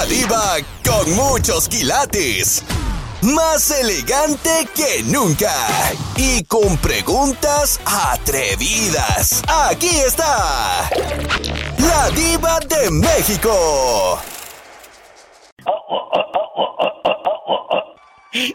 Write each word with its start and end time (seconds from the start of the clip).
La 0.00 0.06
diva 0.06 0.56
con 0.82 1.12
muchos 1.14 1.68
quilates. 1.68 2.64
Más 3.20 3.70
elegante 3.70 4.66
que 4.74 5.02
nunca. 5.02 5.52
Y 6.16 6.42
con 6.44 6.78
preguntas 6.78 7.78
atrevidas. 7.84 9.42
Aquí 9.46 9.90
está. 9.90 10.88
La 11.76 12.10
diva 12.12 12.60
de 12.60 12.90
México. 12.90 14.18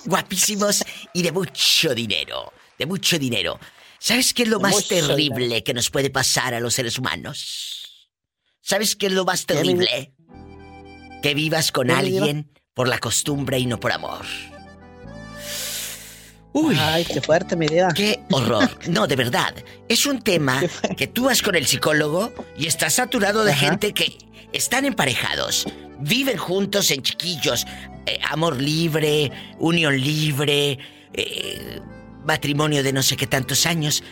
Guapísimos 0.05 0.83
y 1.13 1.21
de 1.21 1.31
mucho 1.31 1.93
dinero. 1.93 2.51
De 2.79 2.87
mucho 2.87 3.19
dinero. 3.19 3.59
¿Sabes 3.99 4.33
qué 4.33 4.43
es 4.43 4.49
lo 4.49 4.59
más 4.59 4.87
terrible 4.87 5.63
que 5.63 5.75
nos 5.75 5.91
puede 5.91 6.09
pasar 6.09 6.55
a 6.55 6.59
los 6.59 6.73
seres 6.73 6.97
humanos? 6.97 8.09
¿Sabes 8.61 8.95
qué 8.95 9.05
es 9.05 9.11
lo 9.11 9.25
más 9.25 9.45
terrible? 9.45 10.14
Que 11.25 11.33
vivas 11.33 11.71
con 11.71 11.89
alguien 11.89 12.51
por 12.75 12.87
la 12.87 12.99
costumbre 12.99 13.57
y 13.57 13.65
no 13.65 13.79
por 13.79 13.91
amor. 13.91 14.27
Uy. 16.53 16.77
Ay, 16.79 17.03
qué 17.03 17.19
fuerte, 17.19 17.55
mi 17.55 17.65
idea. 17.65 17.87
Qué 17.95 18.19
horror. 18.29 18.69
No, 18.89 19.07
de 19.07 19.15
verdad. 19.15 19.55
Es 19.89 20.05
un 20.05 20.21
tema 20.21 20.61
que 20.97 21.07
tú 21.07 21.23
vas 21.23 21.41
con 21.41 21.55
el 21.55 21.65
psicólogo 21.65 22.31
y 22.55 22.67
estás 22.67 22.93
saturado 22.93 23.43
de 23.43 23.55
gente 23.55 23.91
que 23.91 24.19
están 24.53 24.85
emparejados, 24.85 25.65
viven 25.99 26.37
juntos 26.37 26.91
en 26.91 27.01
chiquillos, 27.01 27.65
eh, 28.05 28.19
amor 28.29 28.61
libre, 28.61 29.31
unión 29.57 29.99
libre, 29.99 30.77
eh, 31.13 31.81
matrimonio 32.23 32.83
de 32.83 32.93
no 32.93 33.01
sé 33.01 33.17
qué 33.17 33.25
tantos 33.25 33.65
años, 33.65 34.03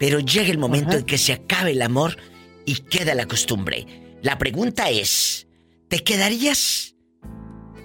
pero 0.00 0.18
llega 0.18 0.50
el 0.50 0.58
momento 0.58 0.96
en 0.96 1.04
que 1.04 1.16
se 1.16 1.32
acabe 1.32 1.70
el 1.70 1.82
amor 1.82 2.16
y 2.64 2.74
queda 2.74 3.14
la 3.14 3.26
costumbre. 3.26 3.86
La 4.20 4.36
pregunta 4.36 4.90
es, 4.90 5.45
¿te 5.88 6.02
quedarías 6.02 6.94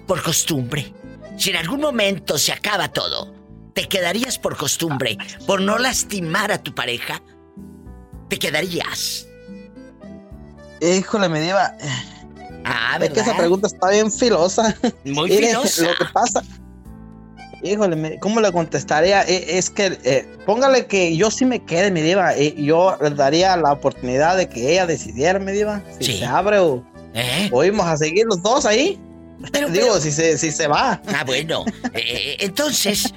por 0.06 0.22
costumbre? 0.22 0.92
Si 1.38 1.50
en 1.50 1.56
algún 1.56 1.80
momento 1.80 2.38
se 2.38 2.52
acaba 2.52 2.88
todo, 2.92 3.34
¿te 3.74 3.88
quedarías 3.88 4.38
por 4.38 4.56
costumbre, 4.56 5.16
por 5.46 5.60
no 5.60 5.78
lastimar 5.78 6.52
a 6.52 6.62
tu 6.62 6.74
pareja? 6.74 7.22
¿Te 8.28 8.38
quedarías? 8.38 9.26
Híjole, 10.80 11.28
me 11.28 11.40
lleva. 11.44 11.76
Ah, 12.64 12.98
Es 13.00 13.10
que 13.10 13.20
esa 13.20 13.36
pregunta 13.36 13.66
está 13.66 13.90
bien 13.90 14.10
filosa. 14.10 14.76
Muy 15.04 15.30
filosa. 15.30 15.82
Lo 15.84 15.94
que 15.94 16.04
pasa. 16.12 16.42
Híjole, 17.62 18.18
¿cómo 18.20 18.40
le 18.40 18.50
contestaría? 18.50 19.22
Eh, 19.22 19.58
Es 19.58 19.70
que, 19.70 19.98
eh, 20.02 20.26
póngale 20.44 20.86
que 20.86 21.16
yo 21.16 21.30
sí 21.30 21.44
me 21.44 21.64
quede, 21.64 21.90
me 21.92 22.02
diva. 22.02 22.34
eh, 22.36 22.54
Yo 22.56 22.96
daría 23.16 23.56
la 23.56 23.72
oportunidad 23.72 24.36
de 24.36 24.48
que 24.48 24.72
ella 24.72 24.86
decidiera, 24.86 25.38
me 25.38 25.52
diva. 25.52 25.82
Si 26.00 26.04
Sí. 26.12 26.18
se 26.18 26.24
abre 26.26 26.58
o, 26.58 26.84
¿Eh? 27.14 27.50
a 27.82 27.96
seguir 27.96 28.26
los 28.26 28.42
dos 28.42 28.64
ahí. 28.64 28.98
Pero, 29.52 29.68
Digo, 29.68 29.86
pero- 29.86 30.00
si 30.00 30.12
se, 30.12 30.38
si 30.38 30.50
se 30.52 30.66
va. 30.68 31.00
Ah, 31.08 31.24
bueno. 31.24 31.64
Eh, 31.94 32.36
entonces, 32.40 33.12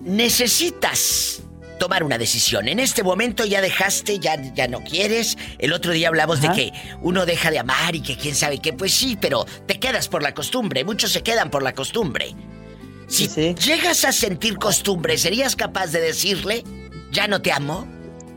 necesitas 0.00 1.42
tomar 1.78 2.04
una 2.04 2.18
decisión. 2.18 2.68
En 2.68 2.78
este 2.78 3.02
momento 3.02 3.44
ya 3.46 3.60
dejaste, 3.62 4.18
ya, 4.18 4.36
ya 4.54 4.68
no 4.68 4.80
quieres. 4.84 5.38
El 5.58 5.72
otro 5.72 5.92
día 5.92 6.08
hablamos 6.08 6.38
Ajá. 6.40 6.48
de 6.52 6.54
que 6.54 6.72
uno 7.00 7.24
deja 7.24 7.50
de 7.50 7.58
amar 7.58 7.94
y 7.96 8.02
que 8.02 8.16
quién 8.16 8.34
sabe 8.34 8.58
qué. 8.58 8.72
Pues 8.74 8.92
sí, 8.92 9.16
pero 9.18 9.46
te 9.66 9.80
quedas 9.80 10.08
por 10.08 10.22
la 10.22 10.34
costumbre. 10.34 10.84
Muchos 10.84 11.10
se 11.12 11.22
quedan 11.22 11.50
por 11.50 11.62
la 11.62 11.72
costumbre. 11.72 12.34
Si 13.08 13.26
Sí, 13.28 13.54
sí. 13.56 13.66
llegas 13.66 14.04
a 14.04 14.12
sentir 14.12 14.56
costumbre, 14.58 15.16
¿serías 15.18 15.56
capaz 15.56 15.88
de 15.88 16.00
decirle, 16.00 16.64
ya 17.12 17.26
no 17.26 17.40
te 17.42 17.50
amo? 17.50 17.86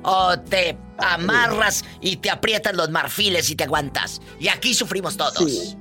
¿O 0.04 0.38
te 0.40 0.78
amarras 0.98 1.84
y 2.02 2.18
te 2.18 2.30
aprietan 2.30 2.76
los 2.78 2.90
marfiles 2.90 3.50
y 3.50 3.56
te 3.56 3.64
aguantas? 3.64 4.22
Y 4.40 4.48
aquí 4.50 4.74
sufrimos 4.74 5.18
todos. 5.18 5.38
Sí. 5.38 5.78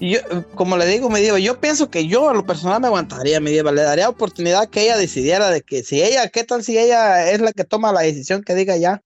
Yo, 0.00 0.18
como 0.56 0.76
le 0.76 0.86
digo, 0.86 1.08
me 1.10 1.20
diva, 1.20 1.38
yo 1.38 1.60
pienso 1.60 1.88
que 1.88 2.08
yo 2.08 2.28
a 2.28 2.34
lo 2.34 2.44
personal 2.44 2.80
me 2.80 2.88
aguantaría, 2.88 3.38
me 3.38 3.50
diva, 3.50 3.70
le 3.70 3.82
daría 3.82 4.08
oportunidad 4.08 4.68
que 4.68 4.82
ella 4.82 4.96
decidiera 4.96 5.50
de 5.50 5.62
que 5.62 5.84
si 5.84 6.02
ella, 6.02 6.28
¿qué 6.28 6.42
tal 6.42 6.64
si 6.64 6.76
ella 6.76 7.30
es 7.30 7.40
la 7.40 7.52
que 7.52 7.62
toma 7.62 7.92
la 7.92 8.00
decisión 8.00 8.42
que 8.42 8.54
diga 8.54 8.76
ya? 8.76 9.00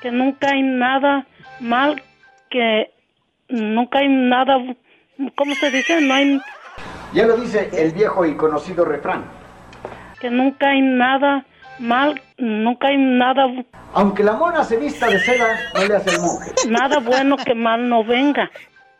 que 0.00 0.10
nunca 0.10 0.48
hay 0.50 0.62
nada 0.62 1.26
mal, 1.60 2.02
que 2.50 2.90
nunca 3.48 4.00
hay 4.00 4.08
nada, 4.08 4.56
¿cómo 5.36 5.54
se 5.54 5.70
dice? 5.70 6.00
No 6.00 6.12
hay, 6.12 6.40
Ya 7.14 7.26
lo 7.26 7.36
dice 7.36 7.70
el 7.72 7.92
viejo 7.92 8.26
y 8.26 8.36
conocido 8.36 8.84
refrán. 8.84 9.24
que 10.20 10.28
nunca 10.28 10.70
hay 10.70 10.82
nada 10.82 11.46
mal, 11.78 12.20
nunca 12.38 12.88
hay 12.88 12.96
nada, 12.98 13.46
Aunque 13.92 14.22
la 14.24 14.34
mona 14.34 14.64
se 14.64 14.76
vista 14.76 15.06
de 15.08 15.18
seda, 15.20 15.58
no 15.74 15.84
le 15.86 15.96
hace 15.96 16.10
el 16.10 16.20
monje. 16.20 16.52
nada 16.68 16.98
bueno 17.00 17.36
que 17.36 17.54
mal 17.54 17.88
no 17.88 18.04
venga, 18.04 18.50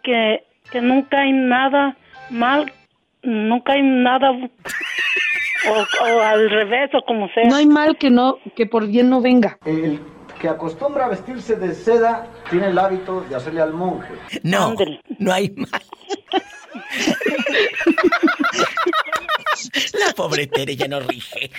que, 0.03 0.45
que 0.71 0.81
nunca 0.81 1.19
hay 1.21 1.33
nada 1.33 1.97
mal, 2.31 2.73
nunca 3.23 3.73
hay 3.75 3.83
nada, 3.83 4.31
o, 4.33 6.05
o 6.05 6.21
al 6.23 6.51
revés, 6.51 6.91
o 6.95 7.03
como 7.07 7.29
sea. 7.29 7.45
No 7.49 7.57
hay 7.57 7.67
mal 7.67 7.97
que 7.97 8.11
no 8.11 8.39
que 8.57 8.67
por 8.67 8.87
bien 8.87 9.09
no 9.11 9.21
venga. 9.21 9.59
El 9.65 10.01
que 10.41 10.49
acostumbra 10.49 11.07
a 11.07 11.09
vestirse 11.09 11.57
de 11.57 11.75
seda 11.75 12.27
tiene 12.51 12.67
el 12.69 12.79
hábito 12.79 13.23
de 13.23 13.35
hacerle 13.37 13.63
al 13.63 13.73
monje. 13.73 14.13
No, 14.43 14.75
no 15.19 15.33
hay 15.33 15.51
más. 15.57 15.71
La 19.95 20.13
pobre 20.15 20.47
Tere 20.47 20.77
ya 20.77 20.89
no 20.89 21.01
rige. 21.01 21.51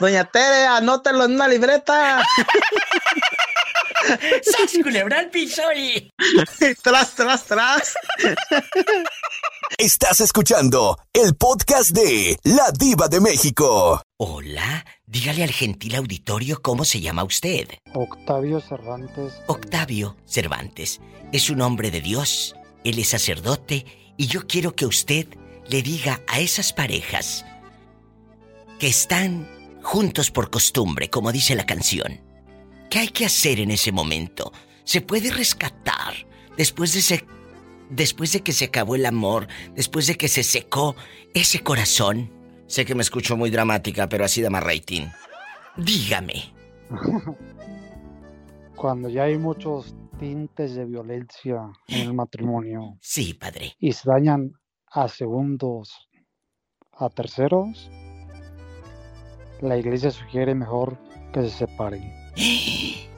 Doña 0.00 0.24
Tere, 0.24 0.66
anótelo 0.66 1.24
en 1.24 1.34
una 1.34 1.48
libreta. 1.48 2.24
¡Sas, 4.42 4.72
culebra 4.82 5.18
al 5.18 5.30
piso 5.30 5.62
y... 5.74 6.10
tras, 6.82 7.14
tras, 7.14 7.44
tras. 7.44 7.94
Estás 9.76 10.20
escuchando 10.20 10.98
el 11.12 11.36
podcast 11.36 11.90
de 11.90 12.38
La 12.44 12.70
Diva 12.72 13.08
de 13.08 13.20
México. 13.20 14.02
Hola, 14.20 14.84
dígale 15.06 15.44
al 15.44 15.52
gentil 15.52 15.94
auditorio 15.94 16.60
cómo 16.60 16.84
se 16.84 17.00
llama 17.00 17.22
usted. 17.22 17.68
Octavio 17.94 18.60
Cervantes. 18.60 19.32
Octavio 19.46 20.16
Cervantes 20.26 21.00
es 21.30 21.50
un 21.50 21.60
hombre 21.60 21.92
de 21.92 22.00
Dios, 22.00 22.56
él 22.82 22.98
es 22.98 23.10
sacerdote 23.10 23.86
y 24.16 24.26
yo 24.26 24.48
quiero 24.48 24.74
que 24.74 24.86
usted 24.86 25.28
le 25.68 25.82
diga 25.82 26.20
a 26.26 26.40
esas 26.40 26.72
parejas 26.72 27.44
que 28.80 28.88
están 28.88 29.48
juntos 29.84 30.32
por 30.32 30.50
costumbre, 30.50 31.10
como 31.10 31.30
dice 31.30 31.54
la 31.54 31.64
canción, 31.64 32.20
¿qué 32.90 32.98
hay 32.98 33.08
que 33.10 33.24
hacer 33.24 33.60
en 33.60 33.70
ese 33.70 33.92
momento? 33.92 34.52
¿Se 34.82 35.00
puede 35.00 35.30
rescatar 35.30 36.26
después 36.56 36.92
de 36.94 36.98
ese 36.98 37.24
después 37.88 38.32
de 38.32 38.40
que 38.40 38.52
se 38.52 38.64
acabó 38.64 38.96
el 38.96 39.06
amor, 39.06 39.46
después 39.76 40.08
de 40.08 40.16
que 40.16 40.26
se 40.26 40.42
secó 40.42 40.96
ese 41.34 41.60
corazón? 41.60 42.36
Sé 42.68 42.84
que 42.84 42.94
me 42.94 43.02
escucho 43.02 43.36
muy 43.36 43.50
dramática, 43.50 44.08
pero 44.08 44.24
así 44.24 44.40
da 44.42 44.50
más 44.50 44.62
rating. 44.62 45.06
Dígame. 45.76 46.52
Cuando 48.76 49.08
ya 49.08 49.24
hay 49.24 49.36
muchos 49.38 49.94
tintes 50.20 50.74
de 50.74 50.84
violencia 50.84 51.70
en 51.88 52.00
el 52.08 52.14
matrimonio 52.14 52.96
Sí, 53.00 53.34
padre. 53.34 53.74
y 53.80 53.92
se 53.92 54.08
dañan 54.08 54.52
a 54.90 55.08
segundos, 55.08 56.08
a 56.92 57.08
terceros, 57.08 57.90
la 59.60 59.76
iglesia 59.76 60.10
sugiere 60.10 60.54
mejor 60.54 60.96
que 61.32 61.42
se 61.42 61.50
separen. 61.50 62.12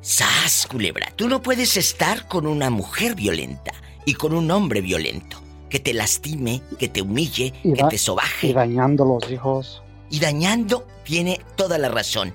¡Sas, 0.00 0.66
culebra! 0.70 1.08
Tú 1.16 1.28
no 1.28 1.40
puedes 1.42 1.76
estar 1.76 2.28
con 2.28 2.46
una 2.46 2.70
mujer 2.70 3.14
violenta 3.14 3.72
y 4.04 4.14
con 4.14 4.34
un 4.34 4.50
hombre 4.50 4.80
violento. 4.82 5.38
Que 5.74 5.80
te 5.80 5.92
lastime, 5.92 6.62
que 6.78 6.88
te 6.88 7.02
humille, 7.02 7.52
Y 7.64 7.72
que 7.72 7.82
te 7.82 7.96
Y 7.96 7.98
sobaje. 7.98 8.52
dañando 8.52 9.04
los 9.04 9.28
hijos. 9.28 9.82
Y 10.08 10.20
dañando, 10.20 10.86
tiene 11.02 11.40
toda 11.56 11.78
la 11.78 11.88
razón. 11.88 12.32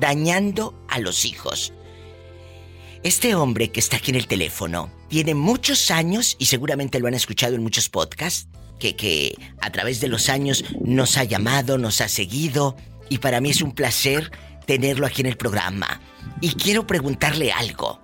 Dañando 0.00 0.74
a 0.88 0.98
los 0.98 1.24
hijos. 1.24 1.72
Este 3.04 3.36
hombre 3.36 3.70
que 3.70 3.78
está 3.78 3.98
aquí 3.98 4.10
en 4.10 4.16
el 4.16 4.26
teléfono 4.26 4.90
tiene 5.06 5.36
muchos 5.36 5.92
años, 5.92 6.34
y 6.40 6.46
seguramente 6.46 6.98
lo 6.98 7.06
han 7.06 7.14
escuchado 7.14 7.54
en 7.54 7.62
muchos 7.62 7.88
podcasts, 7.88 8.48
que, 8.80 8.96
que 8.96 9.36
a 9.60 9.70
través 9.70 10.00
de 10.00 10.08
los 10.08 10.28
años 10.28 10.64
nos 10.80 11.16
ha 11.16 11.22
llamado, 11.22 11.78
nos 11.78 12.00
ha 12.00 12.08
seguido, 12.08 12.74
y 13.08 13.18
para 13.18 13.40
mí 13.40 13.50
es 13.50 13.62
un 13.62 13.70
placer 13.70 14.32
tenerlo 14.66 15.06
aquí 15.06 15.20
en 15.20 15.28
el 15.28 15.36
programa. 15.36 16.00
Y 16.40 16.54
quiero 16.54 16.88
preguntarle 16.88 17.52
algo. 17.52 18.00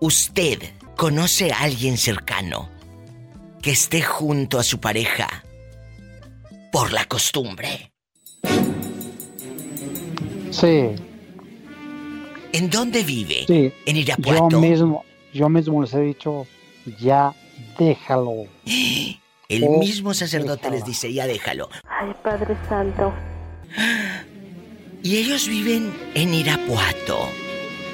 ¿Usted 0.00 0.60
conoce 0.96 1.50
a 1.50 1.62
alguien 1.62 1.98
cercano 1.98 2.71
que 3.62 3.70
esté 3.70 4.02
junto 4.02 4.58
a 4.58 4.62
su 4.62 4.80
pareja 4.80 5.44
por 6.72 6.92
la 6.92 7.04
costumbre? 7.06 7.92
Sí, 10.50 10.90
¿En 12.52 12.68
dónde 12.68 13.02
vive? 13.02 13.44
sí. 13.46 13.72
¿En 13.86 13.96
Yo 13.96 14.02
Irapuato? 14.02 14.60
mismo, 14.60 15.04
yo 15.32 15.48
mismo 15.48 15.80
les 15.80 15.94
he 15.94 16.00
dicho, 16.02 16.46
ya 17.00 17.34
déjalo. 17.78 18.44
El 19.48 19.64
Oh, 19.64 19.78
mismo 19.80 20.12
sacerdote 20.14 20.62
déjala. 20.64 20.76
les 20.76 20.84
dice, 20.84 21.12
ya 21.12 21.26
déjalo. 21.26 21.68
Ay, 21.88 22.12
Padre 22.22 22.56
Santo. 22.68 23.12
Y 25.04 25.16
ellos 25.16 25.48
viven 25.48 25.92
en 26.14 26.32
Irapuato. 26.34 27.18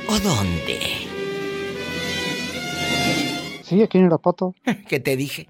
o 0.09 0.19
dónde? 0.21 0.79
Sí, 3.63 3.83
aquí 3.83 3.99
en 3.99 4.07
Irapuato. 4.07 4.55
¿Qué 4.89 5.01
te 5.01 5.17
dije? 5.17 5.49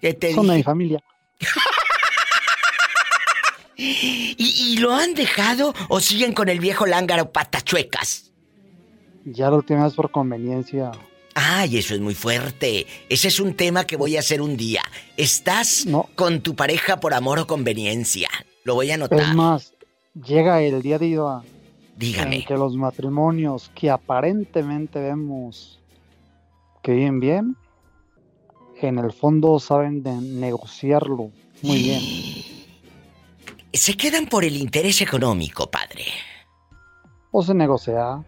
¿Qué 0.00 0.14
te 0.14 0.34
Son 0.34 0.46
de 0.48 0.56
mi 0.56 0.62
familia. 0.62 1.02
¿Y, 3.78 4.34
y 4.38 4.76
lo 4.78 4.94
han 4.94 5.14
dejado 5.14 5.74
o 5.88 6.00
siguen 6.00 6.32
con 6.32 6.48
el 6.48 6.60
viejo 6.60 6.86
lángaro 6.86 7.30
patachuecas? 7.30 8.32
Ya 9.24 9.50
última 9.52 9.84
vez 9.84 9.94
por 9.94 10.10
conveniencia. 10.10 10.92
Ay, 11.34 11.76
eso 11.76 11.94
es 11.94 12.00
muy 12.00 12.14
fuerte. 12.14 12.86
Ese 13.10 13.28
es 13.28 13.38
un 13.40 13.54
tema 13.54 13.84
que 13.84 13.96
voy 13.96 14.16
a 14.16 14.20
hacer 14.20 14.40
un 14.40 14.56
día. 14.56 14.82
¿Estás 15.18 15.84
No. 15.84 16.08
con 16.14 16.40
tu 16.40 16.56
pareja 16.56 16.98
por 17.00 17.12
amor 17.12 17.38
o 17.40 17.46
conveniencia? 17.46 18.28
Lo 18.64 18.74
voy 18.74 18.86
a 18.90 18.94
Es 18.94 19.00
anotar. 19.02 19.34
más, 19.34 19.74
llega 20.14 20.62
el 20.62 20.80
día 20.80 20.98
de 20.98 21.06
Iba 21.08 21.42
en 21.44 21.98
Dígame. 21.98 22.44
que 22.46 22.54
los 22.54 22.74
matrimonios 22.76 23.70
que 23.74 23.90
aparentemente 23.90 24.98
vemos 25.00 25.78
que 26.82 26.92
viven 26.92 27.20
bien, 27.20 27.56
en 28.80 28.98
el 28.98 29.12
fondo 29.12 29.58
saben 29.58 30.02
de 30.02 30.12
negociarlo 30.12 31.30
muy 31.62 31.82
bien. 31.82 32.02
Se 33.72 33.96
quedan 33.96 34.26
por 34.26 34.44
el 34.44 34.56
interés 34.56 35.00
económico, 35.02 35.70
padre. 35.70 36.04
O 37.30 37.42
se 37.42 37.54
negocia. 37.54 38.24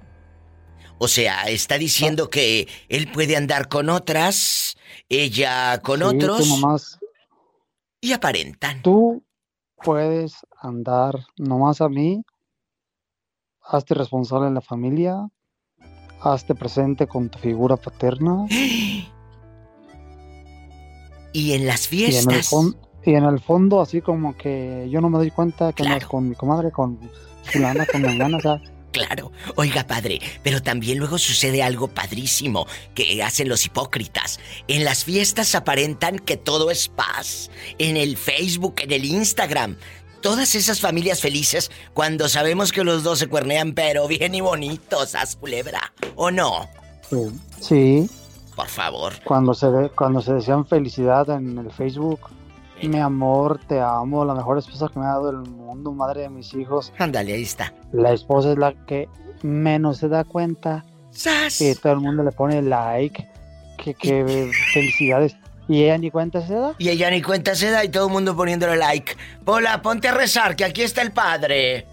O 0.99 1.09
sea, 1.09 1.45
está 1.45 1.79
diciendo 1.79 2.29
que 2.29 2.67
él 2.89 3.11
puede 3.12 3.37
andar 3.37 3.69
con 3.69 3.89
otras, 3.89 4.77
ella 5.09 5.81
con 5.81 6.00
Sí, 6.00 6.05
otros 6.05 6.39
Tú 6.41 6.56
nomás, 6.56 6.99
y 8.01 8.12
aparentan. 8.12 8.83
tú 8.83 9.25
puedes 9.83 10.35
andar 10.61 11.15
nomás 11.37 11.81
a 11.81 11.89
mí. 11.89 12.23
Hazte 13.62 13.94
responsable 13.94 14.49
en 14.49 14.55
la 14.55 14.61
familia. 14.61 15.29
Hazte 16.21 16.55
presente 16.55 17.06
con 17.06 17.29
tu 17.29 17.39
figura 17.39 17.77
paterna. 17.77 18.47
Y 21.38 21.52
en 21.55 21.67
las 21.67 21.93
Y 21.93 22.05
en, 22.05 22.05
el 22.06 22.12
fiestas. 22.12 22.50
fon- 22.50 22.76
y 23.05 23.14
en 23.14 23.25
el 23.25 23.38
fondo, 23.40 23.81
así 23.81 24.00
como 24.00 24.37
que 24.37 24.88
yo 24.90 25.00
no 25.00 25.08
me 25.08 25.19
doy 25.19 25.31
cuenta 25.31 25.73
que 25.73 25.85
Claro. 25.85 26.08
con 26.08 26.29
mi 26.29 26.35
comadre, 26.35 26.70
con 26.70 26.99
fulana, 27.44 27.87
con 27.87 28.02
mangana, 28.02 28.37
o 28.38 28.40
sea, 28.40 28.61
Claro, 28.90 29.31
oiga 29.56 29.87
padre, 29.87 30.19
pero 30.43 30.62
también 30.62 30.99
luego 30.99 31.19
sucede 31.19 31.62
algo 31.62 31.88
padrísimo 31.88 32.67
que 32.94 33.23
hacen 33.23 33.49
los 33.49 33.64
hipócritas. 33.67 34.40
En 34.67 34.82
las 34.85 35.05
fiestas 35.05 35.55
aparentan 35.55 36.19
que 36.19 36.38
todo 36.38 36.70
es 36.70 36.88
paz. 36.88 37.50
En 37.79 37.99
el 37.99 38.17
Facebook, 38.17 38.76
en 38.79 38.91
el 38.93 39.05
Instagram. 39.05 39.76
Todas 40.23 40.55
esas 40.55 40.81
familias 40.81 41.20
felices 41.20 41.70
cuando 41.94 42.29
sabemos 42.31 42.73
que 42.73 42.82
los 42.82 43.02
dos 43.05 43.19
se 43.20 43.29
cuernean, 43.29 43.73
pero 43.75 44.08
bien 44.08 44.34
y 44.34 44.41
bonitos, 44.41 45.14
as 45.14 45.37
culebra. 45.37 45.93
¿O 46.17 46.31
no? 46.31 46.69
sí, 47.11 47.26
sí, 47.61 48.11
Por 48.58 48.66
favor. 48.66 49.12
cuando 49.22 49.55
se 49.55 49.69
ve, 49.69 49.88
cuando 49.90 50.20
se 50.20 50.32
desean 50.32 50.66
felicidad 50.66 51.31
en 51.31 51.58
el 51.58 51.70
Facebook. 51.70 52.19
Mi 52.82 52.99
amor, 52.99 53.60
te 53.69 53.81
amo, 53.81 54.25
la 54.25 54.34
mejor 54.34 54.58
esposa 54.58 54.88
que 54.93 54.99
me 54.99 55.06
ha 55.06 55.10
dado 55.10 55.31
el 55.31 55.38
mundo, 55.38 55.93
madre 55.93 56.22
de 56.22 56.28
mis 56.28 56.52
hijos. 56.55 56.93
Ándale, 56.99 57.34
ahí 57.34 57.43
está. 57.43 57.72
La 57.93 58.12
esposa 58.12 58.50
es 58.50 58.58
la 58.58 58.72
que 58.87 59.08
menos 59.43 59.99
se 59.99 60.08
da 60.08 60.25
cuenta 60.25 60.84
¡Sas! 61.12 61.58
que 61.58 61.76
todo 61.76 61.93
el 61.93 62.00
mundo 62.00 62.25
le 62.25 62.32
pone 62.32 62.60
like, 62.60 63.28
que, 63.76 63.94
que 63.94 64.50
felicidades. 64.75 65.37
Y 65.69 65.84
ella 65.84 65.99
ni 65.99 66.10
cuenta 66.10 66.44
se 66.44 66.55
da. 66.55 66.75
Y 66.78 66.88
ella 66.88 67.10
ni 67.10 67.22
cuenta 67.22 67.55
se 67.55 67.70
da 67.70 67.84
y 67.84 67.90
todo 67.90 68.06
el 68.06 68.12
mundo 68.12 68.34
poniéndole 68.34 68.76
like. 68.76 69.16
Pola, 69.44 69.82
ponte 69.82 70.08
a 70.08 70.14
rezar, 70.14 70.56
que 70.56 70.64
aquí 70.64 70.82
está 70.82 71.02
el 71.02 71.12
padre. 71.12 71.87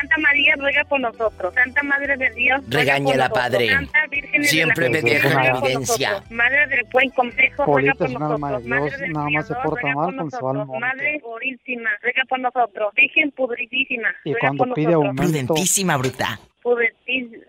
Santa 0.00 0.16
María 0.18 0.54
ruega 0.56 0.84
por 0.84 1.00
nosotros. 1.00 1.54
Santa 1.54 1.82
Madre 1.82 2.16
de 2.16 2.30
Dios. 2.30 2.60
ruega 2.68 2.78
Regáñala, 2.78 3.28
por 3.28 3.38
nosotros. 3.38 3.42
padre. 3.44 3.68
Santa 3.68 4.06
Virgen 4.10 4.42
de 4.42 4.48
Siempre 4.48 4.84
la 4.86 4.90
me 4.90 5.02
deja 5.02 5.52
por 5.52 5.64
evidencia. 5.70 6.22
Madre 6.30 6.66
del 6.68 6.86
buen 6.92 7.10
consejo, 7.10 7.64
ruega 7.64 7.94
por 7.94 8.10
nosotros. 8.10 8.40
Madre 8.40 8.62
Dios, 8.88 9.00
del 9.00 9.12
nada 9.12 9.30
más 9.30 9.46
se 9.48 9.54
porta 9.54 9.86
mal 9.94 10.16
con 10.16 10.30
su 10.30 10.48
alma. 10.48 10.66
Madre 10.78 11.20
purísima, 11.22 11.90
ruega 12.02 12.22
por 12.28 12.40
nosotros. 12.40 12.94
Virgen 12.94 13.30
pudritísima, 13.32 14.08
Y 14.24 14.30
ruega 14.32 14.40
cuando 14.40 14.64
por 14.66 14.74
pide 14.74 14.92
nosotros. 14.92 15.08
aumento, 15.18 15.46
Prudentísima, 15.54 15.96
bruta. 15.96 16.40
Pudritis- 16.62 17.42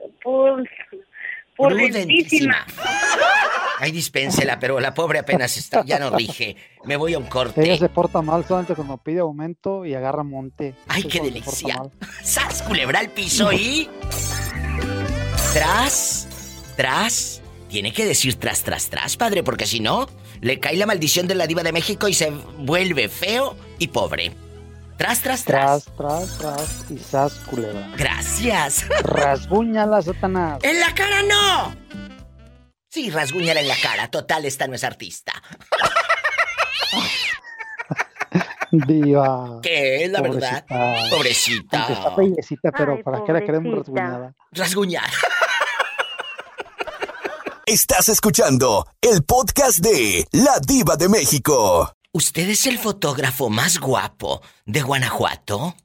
Prudentísima. 1.57 2.65
Ay, 3.79 3.91
dispénsela, 3.91 4.59
pero 4.59 4.79
la 4.79 4.93
pobre 4.93 5.19
apenas 5.19 5.55
está, 5.57 5.83
ya 5.85 5.99
no 5.99 6.09
rige. 6.09 6.55
Me 6.85 6.95
voy 6.95 7.13
a 7.13 7.19
un 7.19 7.25
ella 7.25 7.31
corte. 7.31 7.77
se 7.77 7.89
porta 7.89 8.21
mal 8.21 8.43
solamente 8.45 8.73
cuando 8.73 8.97
pide 8.97 9.19
aumento 9.19 9.85
y 9.85 9.93
agarra 9.93 10.23
monte. 10.23 10.73
Ay, 10.87 11.03
qué 11.03 11.21
delicia. 11.21 11.83
¡Sas, 12.23 12.63
culebra 12.63 12.99
al 12.99 13.09
piso 13.09 13.51
y... 13.51 13.87
Tras, 15.53 16.27
tras. 16.75 17.41
Tiene 17.69 17.93
que 17.93 18.05
decir 18.05 18.35
tras, 18.35 18.63
tras, 18.63 18.89
tras, 18.89 19.17
padre, 19.17 19.43
porque 19.43 19.65
si 19.65 19.79
no, 19.79 20.07
le 20.41 20.59
cae 20.59 20.77
la 20.77 20.85
maldición 20.85 21.27
de 21.27 21.35
la 21.35 21.47
diva 21.47 21.63
de 21.63 21.71
México 21.71 22.07
y 22.07 22.13
se 22.13 22.31
vuelve 22.57 23.09
feo 23.09 23.55
y 23.77 23.89
pobre. 23.89 24.31
Tras, 24.97 25.21
tras, 25.21 25.43
tras. 25.43 25.85
Tras, 25.85 25.95
tras, 25.95 26.37
tras, 26.39 26.91
y 26.91 26.97
sas 26.97 27.33
culebra. 27.49 27.87
Gracias. 27.97 28.85
Rasguñala, 29.03 30.01
Satanás. 30.01 30.59
¡En 30.63 30.79
la 30.79 30.93
cara 30.95 31.21
no! 31.23 31.75
Sí, 32.89 33.11
rasguñala 33.11 33.61
en 33.61 33.67
la 33.67 33.75
cara. 33.81 34.09
Total, 34.09 34.43
esta 34.45 34.65
no 34.67 34.73
es 34.73 34.83
artista. 34.83 35.33
Diva. 38.71 39.59
¿Qué 39.61 40.05
es 40.05 40.11
la 40.11 40.21
verdad? 40.21 40.65
Pobrecita. 40.67 41.09
Pobrecita. 41.09 41.77
Aunque 41.77 41.93
está 41.93 42.15
bellecita, 42.15 42.71
pero 42.71 42.95
Ay, 42.97 43.03
¿para 43.03 43.23
qué 43.23 43.33
la 43.33 43.41
queremos 43.41 43.77
rasguñada? 43.77 44.33
Rasguñar. 44.51 45.09
Estás 47.65 48.09
escuchando 48.09 48.85
el 49.01 49.23
podcast 49.23 49.79
de 49.79 50.25
La 50.31 50.59
Diva 50.65 50.95
de 50.95 51.09
México. 51.09 51.96
¿Usted 52.17 52.49
es 52.49 52.65
el 52.65 52.79
fotógrafo 52.79 53.51
más 53.51 53.79
guapo 53.79 54.41
de 54.65 54.81
Guanajuato? 54.81 55.75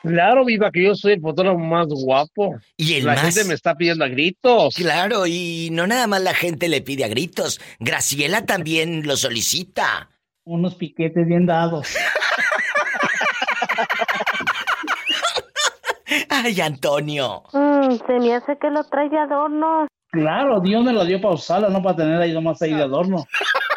Claro, 0.00 0.46
viva, 0.46 0.70
que 0.70 0.84
yo 0.84 0.94
soy 0.94 1.12
el 1.12 1.20
fotógrafo 1.20 1.58
más 1.58 1.88
guapo. 1.88 2.56
Y 2.78 2.94
el 2.94 3.04
La 3.04 3.16
más... 3.16 3.34
gente 3.34 3.44
me 3.44 3.52
está 3.52 3.74
pidiendo 3.74 4.02
a 4.02 4.08
gritos. 4.08 4.74
Claro, 4.74 5.26
y 5.26 5.68
no 5.72 5.86
nada 5.86 6.06
más 6.06 6.22
la 6.22 6.32
gente 6.32 6.70
le 6.70 6.80
pide 6.80 7.04
a 7.04 7.08
gritos. 7.08 7.60
Graciela 7.80 8.46
también 8.46 9.06
lo 9.06 9.18
solicita. 9.18 10.08
Unos 10.44 10.74
piquetes 10.76 11.26
bien 11.26 11.44
dados. 11.44 11.94
Ay, 16.30 16.58
Antonio. 16.62 17.42
Mm, 17.52 17.96
se 18.06 18.12
me 18.20 18.34
hace 18.34 18.56
que 18.56 18.70
lo 18.70 18.84
trae 18.84 19.10
de 19.10 19.18
adorno. 19.18 19.86
Claro, 20.12 20.60
Dios 20.60 20.82
me 20.82 20.94
lo 20.94 21.04
dio 21.04 21.20
para 21.20 21.34
usarlo, 21.34 21.68
no 21.68 21.82
para 21.82 21.96
tener 21.96 22.22
ahí 22.22 22.32
nomás 22.32 22.62
ahí 22.62 22.72
de 22.72 22.82
adorno. 22.82 23.26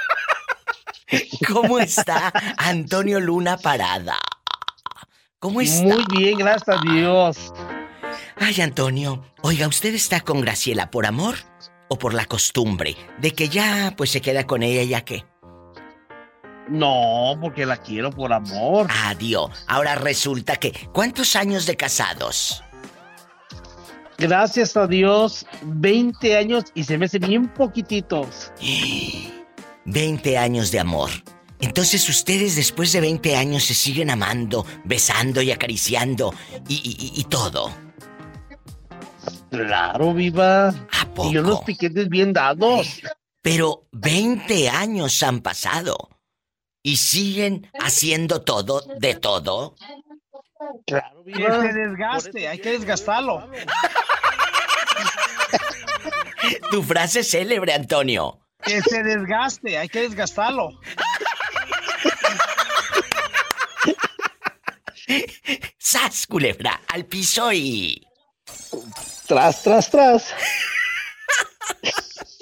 ¿Cómo 1.48 1.80
está 1.80 2.32
Antonio 2.58 3.20
Luna 3.20 3.58
Parada? 3.58 4.18
¿Cómo 5.40 5.62
está? 5.62 5.84
Muy 5.84 6.04
bien, 6.18 6.38
gracias 6.38 6.78
a 6.78 6.82
Dios. 6.82 7.54
Ay, 8.38 8.62
Antonio, 8.62 9.24
oiga, 9.42 9.68
¿usted 9.68 9.94
está 9.94 10.22
con 10.22 10.42
Graciela 10.42 10.90
por 10.90 11.06
amor 11.06 11.36
o 11.90 11.98
por 11.98 12.14
la 12.14 12.26
costumbre 12.26 12.96
de 13.20 13.32
que 13.32 13.50
ya 13.50 13.94
pues 13.96 14.10
se 14.10 14.22
queda 14.22 14.48
con 14.48 14.64
ella 14.64 14.84
ya 14.84 15.02
que? 15.02 15.26
No, 16.68 17.38
porque 17.40 17.66
la 17.66 17.78
quiero 17.78 18.10
por 18.10 18.34
amor. 18.34 18.88
Adiós. 18.90 19.52
Ahora 19.68 19.96
resulta 19.96 20.56
que 20.56 20.74
¿cuántos 20.92 21.36
años 21.36 21.68
de 21.68 21.78
casados? 21.78 22.64
Gracias 24.18 24.76
a 24.76 24.88
Dios, 24.88 25.46
20 25.62 26.38
años 26.38 26.64
y 26.74 26.84
se 26.86 26.98
me 26.98 27.06
hace 27.06 27.20
bien 27.20 27.48
poquititos. 27.50 28.52
20 29.86 30.38
años 30.38 30.72
de 30.72 30.80
amor. 30.80 31.10
Entonces 31.60 32.08
ustedes 32.10 32.56
después 32.56 32.92
de 32.92 33.02
20 33.02 33.36
años 33.36 33.64
se 33.64 33.74
siguen 33.74 34.10
amando, 34.10 34.66
besando 34.84 35.42
y 35.42 35.52
acariciando 35.52 36.34
y, 36.68 36.76
y- 36.76 37.06
y- 37.18 37.22
y 37.22 37.24
todo. 37.26 37.72
Claro, 39.50 40.14
viva. 40.14 40.68
¿A 40.70 41.06
poco? 41.14 41.32
Y 41.32 41.38
unos 41.38 41.62
piquetes 41.62 42.10
bien 42.10 42.34
dados. 42.34 43.02
Pero 43.42 43.88
20 43.94 44.70
años 44.70 45.22
han 45.24 45.40
pasado 45.42 46.10
y 46.84 46.98
siguen 46.98 47.72
haciendo 47.80 48.42
todo 48.42 48.82
de 49.00 49.16
todo. 49.16 49.76
Claro, 50.86 51.24
Que 51.24 51.32
viva. 51.34 51.62
se 51.62 51.74
desgaste, 51.74 52.48
hay 52.48 52.60
que 52.60 52.72
desgastarlo. 52.72 53.50
Tu 56.72 56.84
frase 56.84 57.24
célebre, 57.24 57.74
Antonio. 57.74 58.45
Que 58.66 58.82
se 58.82 59.04
desgaste, 59.04 59.78
hay 59.78 59.88
que 59.88 60.02
desgastarlo. 60.02 60.80
¡Sas, 65.78 66.26
culebra! 66.28 66.82
Al 66.88 67.06
piso 67.06 67.54
y... 67.54 68.02
Tras, 69.28 69.64
tras, 69.64 69.90
tras. 69.90 70.34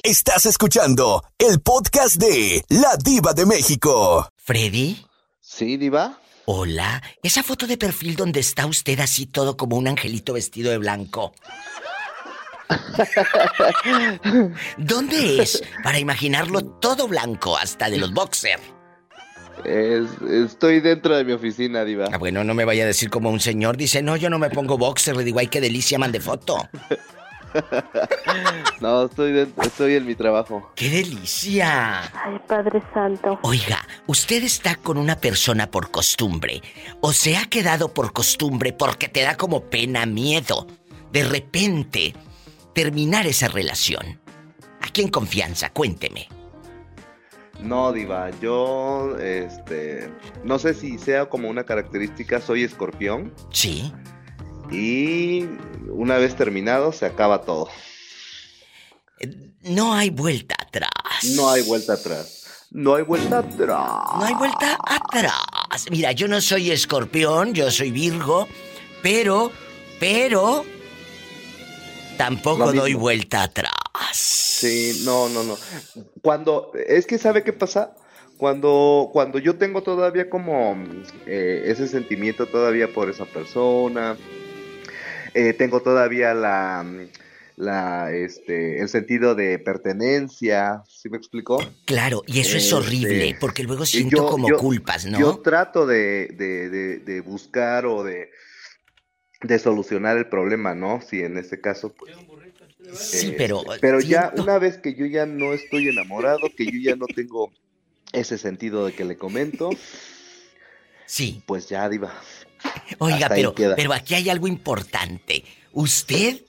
Estás 0.02 0.46
escuchando 0.46 1.24
el 1.38 1.62
podcast 1.62 2.16
de 2.16 2.64
La 2.70 2.96
Diva 2.98 3.34
de 3.34 3.46
México. 3.46 4.28
¿Freddy? 4.38 5.06
Sí, 5.40 5.78
diva. 5.78 6.20
Hola. 6.46 7.02
Esa 7.22 7.44
foto 7.44 7.68
de 7.68 7.78
perfil 7.78 8.16
donde 8.16 8.42
está 8.42 8.66
usted 8.66 9.00
así 9.00 9.26
todo 9.26 9.56
como 9.56 9.78
un 9.78 9.88
angelito 9.88 10.34
vestido 10.34 10.72
de 10.72 10.78
blanco. 10.78 11.34
¿Dónde 14.78 15.42
es? 15.42 15.64
Para 15.84 16.00
imaginarlo 16.00 16.62
todo 16.64 17.08
blanco, 17.08 17.58
hasta 17.58 17.90
de 17.90 17.98
los 17.98 18.14
boxer. 18.14 18.60
Es- 19.66 20.22
estoy 20.30 20.82
dentro 20.82 21.16
de 21.16 21.24
mi 21.24 21.34
oficina, 21.34 21.86
Diva. 21.86 22.08
Ah, 22.12 22.18
bueno, 22.18 22.44
no 22.44 22.54
me 22.54 22.66
vaya 22.66 22.84
a 22.84 22.88
decir 22.88 23.10
como 23.10 23.30
un 23.30 23.40
señor 23.40 23.78
dice, 23.78 24.02
no, 24.02 24.16
yo 24.18 24.30
no 24.30 24.40
me 24.40 24.50
pongo 24.50 24.78
boxer. 24.78 25.16
Le 25.16 25.24
digo, 25.24 25.40
ay, 25.40 25.48
qué 25.48 25.62
delicia, 25.62 25.98
mande 26.00 26.20
foto. 26.20 26.68
No, 28.82 29.06
estoy, 29.06 29.32
dentro- 29.32 29.64
estoy 29.64 29.94
en 29.96 30.08
mi 30.08 30.16
trabajo. 30.16 30.72
¡Qué 30.76 30.90
delicia! 30.90 32.02
Ay, 32.02 32.40
Padre 32.48 32.82
Santo. 32.96 33.38
Oiga, 33.44 33.78
usted 34.08 34.44
está 34.44 34.76
con 34.76 34.98
una 34.98 35.18
persona 35.18 35.70
por 35.70 35.92
costumbre 35.92 36.64
o 37.00 37.14
se 37.14 37.38
ha 37.38 37.46
quedado 37.46 37.94
por 37.94 38.12
costumbre 38.12 38.74
porque 38.74 39.08
te 39.08 39.22
da 39.22 39.38
como 39.38 39.70
pena, 39.70 40.08
miedo, 40.08 40.66
de 41.12 41.24
repente 41.26 42.16
terminar 42.74 43.28
esa 43.28 43.48
relación. 43.48 44.20
Aquí 44.82 45.02
en 45.02 45.10
confianza, 45.10 45.72
cuénteme. 45.72 46.28
No, 47.60 47.94
Diva, 47.94 48.30
yo, 48.42 49.18
este, 49.20 50.10
no 50.44 50.60
sé 50.60 50.74
si 50.74 50.98
sea 50.98 51.30
como 51.30 51.50
una 51.50 51.64
característica, 51.64 52.42
soy 52.42 52.64
escorpión. 52.64 53.34
Sí. 53.52 53.94
Y 54.72 55.46
una 55.88 56.18
vez 56.18 56.36
terminado, 56.36 56.92
se 56.92 57.06
acaba 57.06 57.42
todo. 57.42 57.70
No 59.62 59.94
hay 59.94 60.10
vuelta 60.10 60.56
atrás. 60.60 60.92
No 61.36 61.50
hay 61.50 61.62
vuelta 61.62 61.94
atrás. 61.94 62.68
No 62.72 62.96
hay 62.96 63.04
vuelta 63.04 63.38
atrás. 63.38 64.02
No 64.18 64.26
hay 64.26 64.34
vuelta 64.34 64.78
atrás. 64.84 65.86
Mira, 65.92 66.12
yo 66.12 66.28
no 66.28 66.42
soy 66.42 66.72
escorpión, 66.72 67.54
yo 67.54 67.70
soy 67.70 67.92
Virgo, 67.92 68.48
pero, 69.02 69.52
pero, 70.00 70.66
tampoco 72.18 72.72
doy 72.72 72.94
vuelta 72.94 73.44
atrás. 73.44 73.72
Sí, 74.14 75.02
no, 75.06 75.30
no, 75.30 75.44
no. 75.44 75.58
Cuando, 76.22 76.72
es 76.88 77.06
que 77.06 77.18
¿sabe 77.18 77.44
qué 77.44 77.54
pasa? 77.54 77.96
Cuando, 78.38 79.10
cuando 79.14 79.40
yo 79.40 79.56
tengo 79.58 79.84
todavía 79.84 80.30
como 80.30 80.76
eh, 81.26 81.64
ese 81.68 81.88
sentimiento 81.88 82.46
todavía 82.48 82.92
por 82.92 83.10
esa 83.10 83.26
persona, 83.26 84.18
eh, 85.34 85.54
tengo 85.54 85.82
todavía 85.82 86.34
la, 86.34 86.86
la, 87.56 88.12
este, 88.12 88.82
el 88.82 88.90
sentido 88.90 89.36
de 89.36 89.60
pertenencia, 89.60 90.84
¿sí 90.90 91.10
me 91.10 91.18
explicó? 91.18 91.58
Claro, 91.86 92.24
y 92.28 92.40
eso 92.40 92.58
es 92.58 92.64
Este, 92.66 92.76
horrible, 92.76 93.38
porque 93.40 93.64
luego 93.64 93.86
siento 93.86 94.18
yo- 94.18 94.28
como 94.28 94.50
yo- 94.50 94.58
culpas, 94.58 95.06
¿no? 95.06 95.20
Yo 95.20 95.40
trato 95.40 95.86
de, 95.86 96.28
de, 96.28 96.70
de, 96.70 96.98
de 97.00 97.22
buscar 97.22 97.86
o 97.86 98.04
de, 98.04 98.30
de 99.44 99.60
solucionar 99.60 100.18
el 100.18 100.28
problema, 100.28 100.74
¿no? 100.74 101.02
Si 101.02 101.20
en 101.22 101.38
este 101.38 101.60
caso, 101.62 101.94
pues, 101.94 102.14
Sí, 102.96 103.28
eh, 103.28 103.36
pero. 103.38 103.64
Pero 103.82 104.02
ya 104.02 104.24
siento- 104.24 104.44
una 104.44 104.58
vez 104.60 104.78
que 104.78 104.94
yo 104.94 105.06
ya 105.06 105.26
no 105.26 105.54
estoy 105.54 105.88
enamorado, 105.88 106.50
que 106.56 106.66
yo 106.66 106.80
ya 106.82 106.96
no 106.96 107.06
tengo 107.08 107.52
ese 108.12 108.38
sentido 108.38 108.86
de 108.86 108.94
que 108.94 109.06
le 109.06 109.18
comento, 109.18 109.70
Sí. 111.06 111.42
pues 111.46 111.70
ya, 111.70 111.88
Diva. 111.90 112.14
Oiga, 113.00 113.30
pero, 113.30 113.54
pero 113.56 113.94
aquí 113.94 114.16
hay 114.16 114.30
algo 114.30 114.48
importante. 114.48 115.44
Usted 115.72 116.42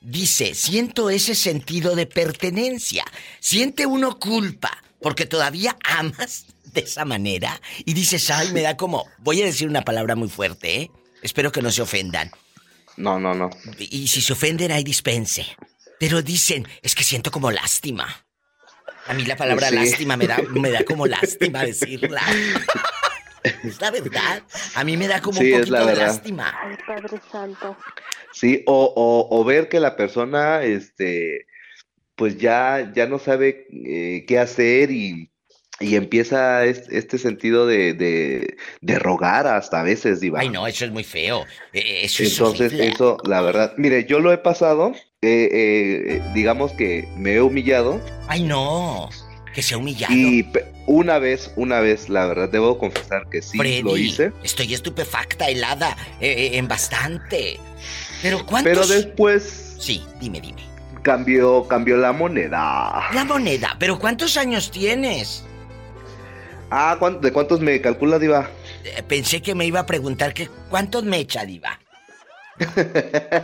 dice, 0.00 0.54
siento 0.54 1.10
ese 1.10 1.34
sentido 1.34 1.94
de 1.96 2.06
pertenencia. 2.06 3.04
Siente 3.40 3.86
uno 3.86 4.18
culpa, 4.18 4.82
porque 5.00 5.26
todavía 5.26 5.76
amas 5.84 6.46
de 6.72 6.80
esa 6.82 7.04
manera. 7.04 7.60
Y 7.84 7.94
dices, 7.94 8.30
ay, 8.30 8.52
me 8.52 8.62
da 8.62 8.76
como. 8.76 9.06
Voy 9.18 9.42
a 9.42 9.44
decir 9.46 9.68
una 9.68 9.82
palabra 9.82 10.16
muy 10.16 10.28
fuerte, 10.28 10.82
¿eh? 10.82 10.90
Espero 11.22 11.50
que 11.52 11.62
no 11.62 11.70
se 11.70 11.82
ofendan. 11.82 12.30
No, 12.96 13.18
no, 13.18 13.34
no. 13.34 13.48
Y 13.78 14.08
si 14.08 14.20
se 14.20 14.32
ofenden, 14.32 14.70
hay 14.72 14.84
dispense. 14.84 15.46
Pero 15.98 16.20
dicen, 16.22 16.66
es 16.82 16.94
que 16.94 17.04
siento 17.04 17.30
como 17.30 17.50
lástima. 17.50 18.24
A 19.06 19.14
mí 19.14 19.24
la 19.24 19.36
palabra 19.36 19.68
Sí. 19.68 19.74
lástima 19.76 20.16
me 20.16 20.26
da, 20.26 20.38
me 20.50 20.70
da 20.70 20.84
como 20.84 21.06
lástima 21.06 21.64
decirla. 21.64 22.22
Es 23.64 23.80
la 23.80 23.90
verdad. 23.90 24.40
A 24.76 24.84
mí 24.84 24.96
me 24.96 25.08
da 25.08 25.20
como 25.20 25.40
Sí, 25.40 25.52
un 25.52 25.62
es 25.62 25.68
la 25.68 25.78
poquito 25.80 25.86
de 25.88 25.94
verdad. 25.98 26.06
lástima. 26.14 26.54
Ay, 26.62 26.76
Padre 26.86 27.20
Santo. 27.30 27.76
Sí, 28.32 28.62
o, 28.66 28.84
o, 28.94 29.36
o 29.36 29.44
ver 29.44 29.68
que 29.68 29.80
la 29.80 29.96
persona, 29.96 30.62
este, 30.62 31.46
pues 32.14 32.38
ya, 32.38 32.92
ya 32.94 33.06
no 33.08 33.18
sabe 33.18 33.66
eh, 33.84 34.24
qué 34.28 34.38
hacer 34.38 34.92
y, 34.92 35.31
y 35.80 35.96
empieza 35.96 36.64
es- 36.64 36.84
este 36.90 37.18
sentido 37.18 37.66
de, 37.66 37.94
de, 37.94 38.56
de 38.80 38.98
rogar 38.98 39.46
hasta 39.46 39.80
a 39.80 39.82
veces, 39.82 40.20
Diva. 40.20 40.40
Ay, 40.40 40.48
no, 40.48 40.66
eso 40.66 40.84
es 40.84 40.90
muy 40.92 41.04
feo. 41.04 41.44
Eh, 41.72 42.02
Eso 42.04 42.22
es 42.22 42.32
Entonces, 42.32 42.72
eso, 42.72 43.16
la 43.24 43.40
verdad, 43.42 43.74
mire, 43.78 44.04
yo 44.04 44.20
lo 44.20 44.32
he 44.32 44.38
pasado, 44.38 44.92
eh, 45.22 45.48
eh, 45.52 46.22
digamos 46.34 46.72
que 46.72 47.08
me 47.16 47.34
he 47.34 47.40
humillado 47.42 48.00
Ay, 48.28 48.42
no. 48.44 49.08
Que 49.54 49.62
se 49.62 49.74
ha 49.74 49.78
humillado. 49.78 50.14
y 50.14 50.46
una 50.86 51.18
vez, 51.18 51.52
una 51.56 51.80
vez, 51.80 52.08
la 52.08 52.26
verdad, 52.26 52.48
debo 52.48 52.78
confesar 52.78 53.28
que 53.30 53.42
sí 53.42 53.58
Freddy, 53.58 53.82
lo 53.82 53.96
hice, 53.98 54.32
estoy 54.42 54.72
estupefacta, 54.72 55.48
helada, 55.50 55.94
eh, 56.20 56.32
eh, 56.52 56.56
en 56.58 56.68
bastante. 56.68 57.58
Pero 58.22 58.46
¿cuántos? 58.46 58.72
pero 58.72 58.86
después 58.86 59.76
Sí, 59.78 60.02
dime, 60.20 60.40
dime. 60.40 60.62
cambió, 61.02 61.66
cambió 61.68 61.96
la 61.98 62.12
moneda. 62.12 63.08
La 63.12 63.24
moneda, 63.26 63.76
pero 63.78 63.98
¿cuántos 63.98 64.36
años 64.38 64.70
tienes? 64.70 65.44
Ah, 66.74 66.96
¿cuán- 66.98 67.20
¿de 67.20 67.30
cuántos 67.32 67.60
me 67.60 67.78
calcula, 67.82 68.18
Diva? 68.18 68.48
Eh, 68.82 69.02
pensé 69.02 69.42
que 69.42 69.54
me 69.54 69.66
iba 69.66 69.80
a 69.80 69.84
preguntar 69.86 70.32
que 70.32 70.48
¿cuántos 70.70 71.04
me 71.04 71.18
echa, 71.18 71.44
diva? 71.44 71.78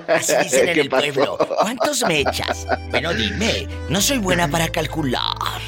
Así 0.08 0.34
dicen 0.42 0.68
en 0.68 0.74
¿Qué 0.74 0.80
el 0.80 0.88
pasó? 0.88 1.12
pueblo. 1.12 1.38
¿Cuántos 1.60 2.02
me 2.08 2.20
echas? 2.20 2.66
Bueno, 2.90 3.12
dime, 3.12 3.68
no 3.90 4.00
soy 4.00 4.16
buena 4.16 4.48
para 4.48 4.68
calcular. 4.68 5.60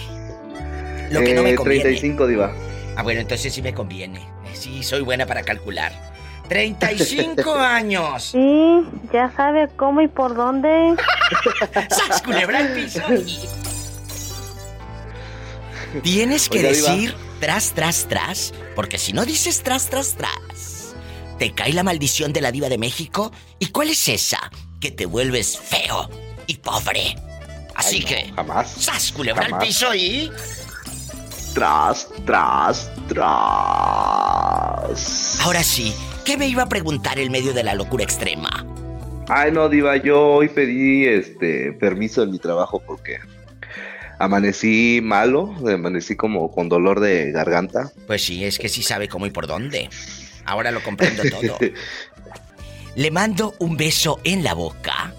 Lo 1.11 1.21
que 1.21 1.35
no 1.35 1.43
me 1.43 1.51
Eh, 1.51 1.55
conviene. 1.55 1.83
35, 1.83 2.27
Diva. 2.27 2.51
Ah, 2.97 3.03
bueno, 3.03 3.21
entonces 3.21 3.53
sí 3.53 3.61
me 3.61 3.75
conviene. 3.75 4.21
Eh, 4.21 4.55
Sí, 4.55 4.83
soy 4.83 5.03
buena 5.03 5.27
para 5.27 5.43
calcular. 5.43 5.93
35 6.49 7.55
años. 7.59 8.23
Sí, 8.33 8.83
ya 9.13 9.31
sabe 9.37 9.69
cómo 9.77 10.01
y 10.01 10.09
por 10.09 10.35
dónde. 10.35 10.95
¡Sas, 11.91 12.23
culebra 12.23 12.59
al 12.61 12.69
piso! 12.73 13.03
Tienes 16.03 16.49
que 16.49 16.59
Oiga, 16.59 16.71
Diva. 16.71 17.15
Tras, 17.41 17.73
tras, 17.73 18.07
tras, 18.09 18.53
porque 18.77 18.99
si 18.99 19.13
no 19.13 19.25
dices 19.25 19.63
tras, 19.63 19.89
tras, 19.89 20.15
tras, 20.15 20.95
te 21.39 21.53
cae 21.53 21.73
la 21.73 21.83
maldición 21.83 22.33
de 22.33 22.43
la 22.43 22.53
diva 22.53 22.69
de 22.69 22.79
México. 22.79 23.33
¿Y 23.59 23.67
cuál 23.69 23.89
es 23.89 24.09
esa? 24.09 24.51
Que 24.81 24.91
te 24.91 25.07
vuelves 25.07 25.59
feo 25.59 26.09
y 26.47 26.57
pobre. 26.57 27.17
Así 27.75 27.97
Ay, 27.97 28.03
no, 28.03 28.09
que, 28.09 28.33
Jamás. 28.37 28.71
¡sas, 28.71 29.11
culebra 29.13 29.47
al 29.47 29.59
piso 29.59 29.95
y... 29.95 30.31
Tras, 31.55 32.09
tras, 32.27 32.91
tras. 33.09 33.27
Ahora 35.41 35.65
sí, 35.65 35.95
¿qué 36.25 36.37
me 36.37 36.47
iba 36.47 36.63
a 36.63 36.69
preguntar 36.69 37.19
en 37.19 37.33
medio 37.33 37.53
de 37.53 37.65
la 37.65 37.75
locura 37.75 38.05
extrema? 38.05 38.65
Ay, 39.29 39.51
no, 39.51 39.69
Diva, 39.69 39.97
yo 39.97 40.29
hoy 40.29 40.49
pedí 40.49 41.07
este 41.07 41.73
permiso 41.73 42.23
en 42.23 42.31
mi 42.31 42.39
trabajo 42.39 42.81
porque 42.87 43.19
amanecí 44.21 45.01
malo, 45.03 45.55
amanecí 45.67 46.15
como 46.15 46.53
con 46.53 46.69
dolor 46.69 47.01
de 47.01 47.33
garganta. 47.33 47.91
Pues 48.07 48.23
sí, 48.23 48.45
es 48.45 48.59
que 48.59 48.69
sí 48.69 48.83
sabe 48.83 49.09
cómo 49.09 49.27
y 49.27 49.31
por 49.31 49.47
dónde. 49.47 49.89
Ahora 50.45 50.71
lo 50.71 50.83
comprendo 50.83 51.23
todo. 51.23 51.59
Le 52.97 53.11
mando 53.11 53.55
un 53.59 53.77
beso 53.79 54.21
en 54.23 54.45
la 54.45 54.53
boca 54.53 55.15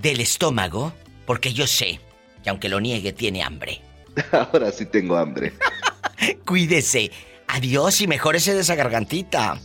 del 0.00 0.20
estómago, 0.20 0.92
porque 1.26 1.52
yo 1.52 1.66
sé 1.66 1.98
que 2.44 2.50
aunque 2.50 2.68
lo 2.68 2.80
niegue, 2.80 3.12
tiene 3.12 3.42
hambre. 3.42 3.82
Ahora 4.30 4.70
sí 4.70 4.86
tengo 4.86 5.16
hambre. 5.16 5.52
Cuídese. 6.46 7.10
Adiós 7.48 8.00
y 8.00 8.06
mejórese 8.06 8.54
de 8.54 8.60
esa 8.60 8.76
gargantita. 8.76 9.58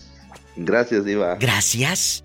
Gracias, 0.56 1.06
Diva. 1.06 1.36
Gracias. 1.36 2.24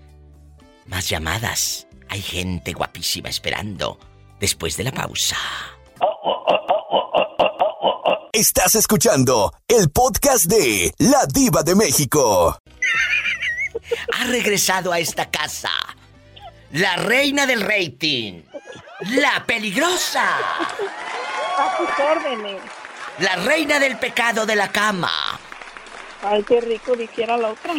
Más 0.87 1.07
llamadas. 1.07 1.87
Hay 2.09 2.21
gente 2.21 2.73
guapísima 2.73 3.29
esperando 3.29 3.99
después 4.39 4.77
de 4.77 4.83
la 4.83 4.91
pausa. 4.91 5.37
Estás 8.33 8.75
escuchando 8.75 9.51
el 9.67 9.89
podcast 9.89 10.45
de 10.45 10.93
La 10.99 11.25
Diva 11.25 11.63
de 11.63 11.75
México. 11.75 12.57
Ha 14.13 14.23
regresado 14.25 14.91
a 14.91 14.99
esta 14.99 15.29
casa 15.31 15.71
la 16.71 16.97
reina 16.97 17.45
del 17.47 17.61
rating, 17.61 18.43
la 19.11 19.43
peligrosa, 19.47 20.27
A 21.57 21.77
sus 21.77 21.89
órdenes. 22.05 22.61
la 23.19 23.35
reina 23.37 23.79
del 23.79 23.97
pecado 23.97 24.45
de 24.45 24.55
la 24.55 24.71
cama. 24.71 25.11
Ay, 26.21 26.43
qué 26.43 26.61
rico 26.61 26.95
dijera 26.95 27.37
la 27.37 27.49
otra. 27.49 27.73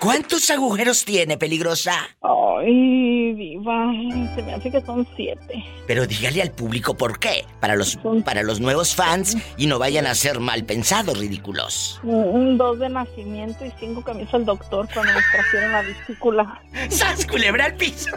¿Cuántos 0.00 0.50
agujeros 0.50 1.04
tiene, 1.04 1.38
peligrosa? 1.38 2.08
Ay, 2.20 3.32
diva, 3.34 3.92
se 4.34 4.42
me 4.42 4.54
hace 4.54 4.70
que 4.70 4.80
son 4.82 5.06
siete. 5.16 5.64
Pero 5.86 6.06
dígale 6.06 6.42
al 6.42 6.50
público 6.50 6.96
por 6.96 7.18
qué, 7.18 7.44
para 7.60 7.76
los, 7.76 7.98
para 8.24 8.42
los 8.42 8.60
nuevos 8.60 8.94
fans 8.94 9.36
y 9.56 9.66
no 9.66 9.78
vayan 9.78 10.06
a 10.06 10.14
ser 10.14 10.40
mal 10.40 10.64
pensados, 10.64 11.18
ridículos. 11.18 12.00
Un, 12.02 12.58
dos 12.58 12.78
de 12.78 12.88
nacimiento 12.88 13.64
y 13.64 13.72
cinco 13.78 14.04
que 14.04 14.14
me 14.14 14.22
hizo 14.24 14.36
el 14.36 14.44
doctor 14.44 14.88
cuando 14.92 15.12
me 15.12 15.20
trajeron 15.32 15.72
la 15.72 15.82
vesícula. 15.82 16.62
¡Sas, 16.90 17.26
culebra 17.26 17.66
al 17.66 17.76
piso! 17.76 18.10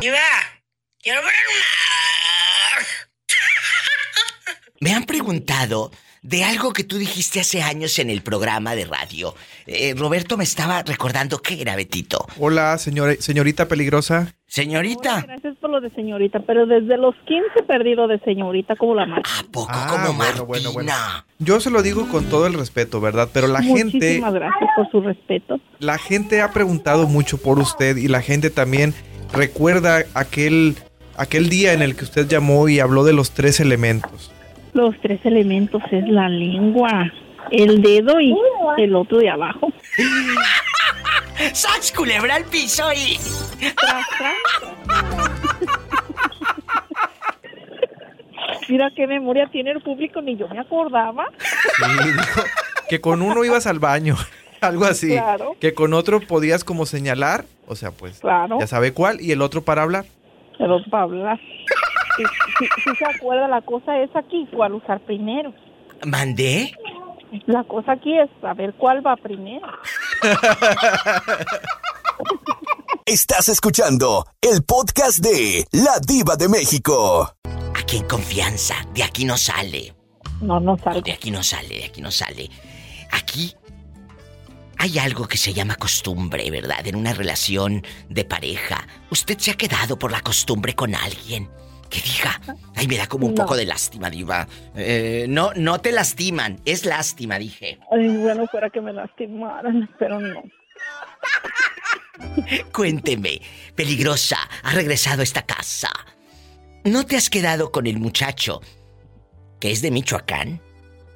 ¡Diva! 0.00 0.18
¡Quiero 1.00 1.22
ver 1.22 1.32
más! 2.76 2.86
Me 4.80 4.92
han 4.92 5.04
preguntado 5.04 5.90
de 6.26 6.42
algo 6.44 6.72
que 6.72 6.82
tú 6.82 6.98
dijiste 6.98 7.38
hace 7.40 7.62
años 7.62 7.98
en 8.00 8.10
el 8.10 8.20
programa 8.22 8.74
de 8.74 8.84
radio. 8.84 9.34
Eh, 9.66 9.94
Roberto 9.96 10.36
me 10.36 10.42
estaba 10.44 10.82
recordando 10.82 11.38
qué 11.38 11.60
era, 11.60 11.76
Betito. 11.76 12.26
Hola, 12.38 12.76
señora, 12.78 13.14
señorita 13.20 13.68
peligrosa. 13.68 14.34
Señorita. 14.48 15.22
Gracias 15.22 15.56
por 15.60 15.70
lo 15.70 15.80
de 15.80 15.90
señorita, 15.90 16.40
pero 16.46 16.66
desde 16.66 16.96
los 16.96 17.14
15 17.26 17.62
perdido 17.66 18.08
de 18.08 18.18
señorita 18.20 18.74
como 18.76 18.94
la 18.94 19.06
marca. 19.06 19.30
¿A 19.38 19.42
poco 19.44 19.70
Ah, 19.72 19.86
como 19.90 20.14
bueno, 20.14 20.46
bueno, 20.46 20.72
bueno. 20.72 20.90
Martina? 20.92 21.26
Yo 21.38 21.60
se 21.60 21.70
lo 21.70 21.82
digo 21.82 22.08
con 22.08 22.24
todo 22.26 22.46
el 22.46 22.54
respeto, 22.54 23.00
¿verdad? 23.00 23.28
Pero 23.32 23.46
la 23.46 23.62
gente, 23.62 23.84
Muchísimas 23.96 24.34
gracias 24.34 24.70
por 24.76 24.90
su 24.90 25.00
respeto. 25.02 25.60
la 25.78 25.98
gente 25.98 26.40
ha 26.42 26.50
preguntado 26.52 27.06
mucho 27.06 27.38
por 27.38 27.58
usted 27.60 27.96
y 27.96 28.08
la 28.08 28.20
gente 28.22 28.50
también 28.50 28.94
recuerda 29.32 30.04
aquel, 30.14 30.76
aquel 31.16 31.48
día 31.48 31.72
en 31.72 31.82
el 31.82 31.94
que 31.96 32.04
usted 32.04 32.26
llamó 32.28 32.68
y 32.68 32.80
habló 32.80 33.04
de 33.04 33.12
los 33.12 33.32
tres 33.32 33.60
elementos. 33.60 34.32
Los 34.76 34.94
tres 35.00 35.20
elementos 35.24 35.82
es 35.90 36.06
la 36.06 36.28
lengua, 36.28 37.10
el 37.50 37.80
dedo 37.80 38.20
y 38.20 38.36
el 38.76 38.94
otro 38.94 39.16
de 39.18 39.30
abajo. 39.30 39.72
¡Sax 41.54 41.92
culebra 41.92 42.34
al 42.34 42.44
piso 42.44 42.84
y... 42.92 43.16
Tras, 43.74 44.06
tras. 44.18 44.34
Mira 48.68 48.90
qué 48.94 49.06
memoria 49.06 49.48
tiene 49.50 49.70
el 49.70 49.80
público, 49.80 50.20
ni 50.20 50.36
yo 50.36 50.46
me 50.48 50.58
acordaba. 50.60 51.24
Sí, 51.38 51.84
dijo 52.04 52.42
que 52.90 53.00
con 53.00 53.22
uno 53.22 53.44
ibas 53.46 53.66
al 53.66 53.78
baño, 53.78 54.16
algo 54.60 54.84
así. 54.84 55.12
Claro. 55.12 55.56
Que 55.58 55.72
con 55.72 55.94
otro 55.94 56.20
podías 56.20 56.64
como 56.64 56.84
señalar, 56.84 57.46
o 57.66 57.76
sea, 57.76 57.92
pues 57.92 58.20
Claro. 58.20 58.58
ya 58.60 58.66
sabe 58.66 58.92
cuál, 58.92 59.22
y 59.22 59.32
el 59.32 59.40
otro 59.40 59.62
para 59.62 59.82
hablar. 59.82 60.04
Pero 60.58 60.82
para 60.90 61.04
hablar. 61.04 61.40
Si, 62.16 62.22
si- 62.58 62.68
si 62.90 62.96
se 62.96 63.04
acuerda, 63.16 63.48
la 63.48 63.60
cosa 63.62 63.98
es 63.98 64.10
aquí, 64.16 64.46
cuál 64.54 64.74
usar 64.74 65.00
primero. 65.00 65.52
¿Mandé? 66.04 66.72
La 67.46 67.64
cosa 67.64 67.92
aquí 67.92 68.16
es 68.18 68.30
saber 68.40 68.74
cuál 68.74 69.04
va 69.06 69.16
primero. 69.16 69.66
Estás 73.04 73.48
escuchando 73.48 74.26
el 74.40 74.64
podcast 74.64 75.18
de 75.18 75.64
La 75.72 75.98
Diva 76.04 76.36
de 76.36 76.48
México. 76.48 77.32
Aquí 77.78 77.98
en 77.98 78.06
confianza, 78.08 78.74
de 78.94 79.04
aquí 79.04 79.24
no 79.24 79.36
sale. 79.36 79.94
No, 80.40 80.58
no 80.60 80.76
salgo. 80.78 81.00
De 81.02 81.12
aquí 81.12 81.30
no 81.30 81.42
sale, 81.42 81.68
de 81.78 81.84
aquí 81.84 82.00
no 82.00 82.10
sale. 82.10 82.50
Aquí 83.12 83.54
hay 84.78 84.98
algo 84.98 85.26
que 85.28 85.36
se 85.36 85.52
llama 85.54 85.76
costumbre, 85.76 86.50
¿verdad? 86.50 86.86
En 86.86 86.96
una 86.96 87.12
relación 87.14 87.84
de 88.08 88.24
pareja. 88.24 88.86
¿Usted 89.10 89.38
se 89.38 89.52
ha 89.52 89.54
quedado 89.54 89.98
por 89.98 90.10
la 90.10 90.20
costumbre 90.20 90.74
con 90.74 90.94
alguien? 90.94 91.48
Que 91.90 92.00
diga, 92.00 92.40
ay, 92.74 92.86
me 92.88 92.96
da 92.96 93.06
como 93.06 93.26
un 93.26 93.34
No. 93.34 93.42
poco 93.42 93.56
de 93.56 93.64
lástima, 93.64 94.10
diva. 94.10 94.46
Eh, 94.74 95.26
no, 95.28 95.52
no 95.54 95.80
te 95.80 95.92
lastiman, 95.92 96.60
es 96.64 96.84
lástima, 96.84 97.38
dije. 97.38 97.78
Ay, 97.90 98.08
bueno, 98.16 98.46
fuera 98.48 98.70
que 98.70 98.80
me 98.80 98.92
lastimaran, 98.92 99.88
pero 99.98 100.20
no. 100.20 100.42
Cuénteme, 102.72 103.40
peligrosa, 103.74 104.38
ha 104.62 104.72
regresado 104.72 105.20
a 105.20 105.24
esta 105.24 105.42
casa. 105.42 105.90
¿No 106.84 107.04
te 107.04 107.16
has 107.16 107.30
quedado 107.30 107.72
con 107.72 107.86
el 107.86 107.98
muchacho 107.98 108.60
que 109.60 109.70
es 109.72 109.82
de 109.82 109.90
Michoacán? 109.90 110.60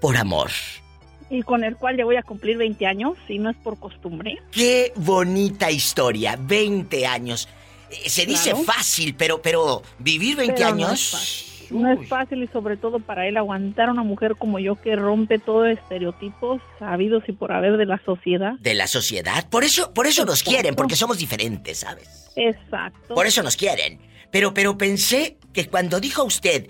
Por 0.01 0.17
amor. 0.17 0.51
Y 1.29 1.43
con 1.43 1.63
el 1.63 1.77
cual 1.77 1.97
ya 1.97 2.05
voy 2.05 2.17
a 2.17 2.23
cumplir 2.23 2.57
20 2.57 2.87
años, 2.87 3.17
si 3.29 3.39
no 3.39 3.51
es 3.51 3.57
por 3.59 3.79
costumbre. 3.79 4.39
Qué 4.51 4.93
bonita 4.97 5.71
historia, 5.71 6.37
20 6.41 7.07
años. 7.07 7.49
Eh, 7.91 8.09
Se 8.09 8.27
dice 8.27 8.51
Claro. 8.51 8.65
fácil, 8.65 9.15
pero 9.17 9.41
pero 9.43 9.83
vivir 9.99 10.37
20 10.37 10.55
Pero 10.57 10.71
no 10.71 10.77
es 10.77 10.85
años. 10.85 11.11
fácil. 11.11 11.47
No 11.71 11.89
es 11.93 12.09
fácil 12.09 12.43
y 12.43 12.49
sobre 12.49 12.77
todo 12.77 12.99
para 12.99 13.29
él 13.29 13.37
aguantar 13.37 13.91
a 13.91 13.93
una 13.93 14.03
mujer 14.03 14.35
como 14.37 14.59
yo 14.59 14.75
que 14.75 14.97
rompe 14.97 15.39
todo 15.39 15.67
estereotipos 15.67 16.61
sabidos 16.81 17.23
y 17.29 17.33
por 17.33 17.53
haber 17.53 17.77
de 17.77 17.87
la 17.87 17.99
sociedad. 18.05 18.55
de 18.59 18.75
la 18.75 18.89
sociedad. 18.89 19.49
Por 19.49 19.63
eso, 19.63 19.95
por 19.95 20.09
eso 20.09 20.25
nos 20.25 20.43
quieren, 20.43 20.75
porque 20.75 20.97
somos 20.97 21.19
diferentes, 21.19 21.79
¿sabes? 21.79 22.29
Exacto. 22.35 23.15
Por 23.15 23.27
eso 23.27 23.45
nos 23.45 23.57
quieren. 23.57 24.01
Pero, 24.33 24.53
pero 24.53 24.77
pensé 24.77 25.37
que 25.53 25.69
cuando 25.69 26.01
dijo 26.01 26.25
usted 26.25 26.69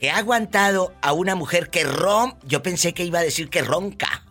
que 0.00 0.10
ha 0.10 0.16
aguantado 0.16 0.94
a 1.02 1.12
una 1.12 1.34
mujer 1.34 1.68
que 1.68 1.84
rom, 1.84 2.32
yo 2.46 2.62
pensé 2.62 2.94
que 2.94 3.04
iba 3.04 3.18
a 3.18 3.22
decir 3.22 3.50
que 3.50 3.60
ronca. 3.62 4.24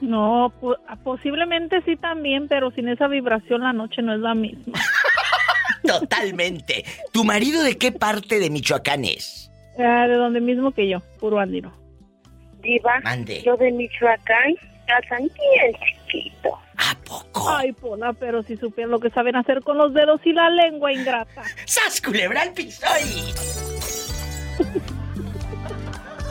No, 0.00 0.52
po- 0.60 0.76
posiblemente 1.02 1.82
sí 1.84 1.96
también, 1.96 2.46
pero 2.46 2.70
sin 2.70 2.88
esa 2.88 3.08
vibración 3.08 3.62
la 3.62 3.72
noche 3.72 4.02
no 4.02 4.14
es 4.14 4.20
la 4.20 4.34
misma. 4.34 4.78
Totalmente. 5.86 6.84
¿Tu 7.12 7.24
marido 7.24 7.62
de 7.62 7.76
qué 7.78 7.92
parte 7.92 8.38
de 8.38 8.50
Michoacán 8.50 9.04
es? 9.04 9.50
Ah, 9.78 10.06
de 10.08 10.14
donde 10.14 10.40
mismo 10.40 10.72
que 10.72 10.88
yo, 10.88 11.00
puro 11.20 11.38
andino. 11.38 11.72
Diva, 12.60 13.00
Mande. 13.04 13.42
yo 13.44 13.56
de 13.56 13.70
Michoacán, 13.70 14.54
casan 14.86 15.20
bien 15.20 15.72
chiquito. 16.06 16.58
¿A 16.76 16.94
poco? 17.04 17.48
Ay, 17.50 17.72
Pola, 17.72 18.12
pero 18.12 18.42
si 18.42 18.56
supieran 18.56 18.90
lo 18.90 19.00
que 19.00 19.10
saben 19.10 19.36
hacer 19.36 19.62
con 19.62 19.78
los 19.78 19.94
dedos 19.94 20.20
y 20.24 20.32
la 20.32 20.50
lengua 20.50 20.92
ingrata. 20.92 21.42
¡Sas, 21.66 22.00
culebra 22.00 22.42
al 22.42 22.52
piso! 22.52 22.86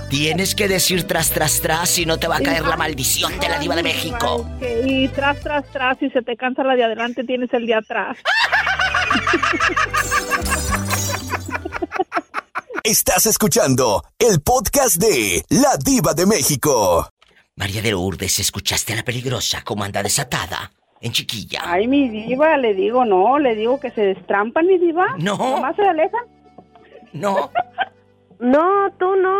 Tienes 0.09 0.55
que 0.55 0.69
decir 0.69 1.05
tras, 1.05 1.31
tras, 1.31 1.59
tras 1.61 1.99
y 1.99 2.05
no 2.05 2.17
te 2.17 2.27
va 2.29 2.37
a 2.37 2.41
caer 2.41 2.63
la 2.63 2.77
maldición 2.77 3.37
de 3.39 3.49
la 3.49 3.59
diva 3.59 3.75
de 3.75 3.83
México. 3.83 4.35
Ok, 4.35 4.63
Y 4.85 5.09
tras, 5.09 5.37
tras, 5.41 5.65
tras, 5.69 5.97
si 5.99 6.09
se 6.11 6.21
te 6.21 6.37
cansa 6.37 6.63
la 6.63 6.75
de 6.75 6.85
adelante, 6.85 7.25
tienes 7.25 7.53
el 7.53 7.65
de 7.65 7.73
atrás. 7.73 8.17
Estás 12.83 13.25
escuchando 13.25 14.03
el 14.17 14.41
podcast 14.41 14.95
de 14.95 15.43
La 15.49 15.75
Diva 15.77 16.13
de 16.13 16.25
México. 16.25 17.09
María 17.55 17.81
de 17.81 17.91
Lourdes, 17.91 18.39
¿escuchaste 18.39 18.93
a 18.93 18.97
la 18.97 19.03
peligrosa 19.03 19.61
cómo 19.63 19.83
anda 19.83 20.01
desatada? 20.01 20.71
En 21.01 21.11
chiquilla. 21.11 21.61
Ay, 21.65 21.87
mi 21.87 22.07
diva, 22.07 22.55
le 22.57 22.73
digo 22.73 23.03
no, 23.03 23.39
le 23.39 23.55
digo 23.55 23.79
que 23.79 23.91
se 23.91 24.01
destrampan, 24.01 24.65
mi 24.65 24.77
diva. 24.77 25.15
No. 25.19 25.37
Nomás 25.37 25.75
se 25.75 25.83
alejan. 25.83 26.25
No. 27.13 27.51
No, 28.39 28.91
tú 28.99 29.15
no. 29.15 29.35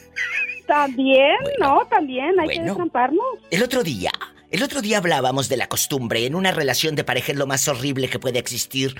También, 0.68 1.36
no, 1.58 1.84
también, 1.86 2.38
hay 2.40 2.48
que 2.48 2.60
destramparnos. 2.60 3.24
El 3.50 3.62
otro 3.62 3.82
día, 3.82 4.10
el 4.56 4.62
otro 4.62 4.80
día 4.80 4.96
hablábamos 4.98 5.50
de 5.50 5.58
la 5.58 5.68
costumbre. 5.68 6.24
En 6.24 6.34
una 6.34 6.50
relación 6.50 6.96
de 6.96 7.04
pareja 7.04 7.32
es 7.32 7.38
lo 7.38 7.46
más 7.46 7.68
horrible 7.68 8.08
que 8.08 8.18
puede 8.18 8.38
existir. 8.38 8.94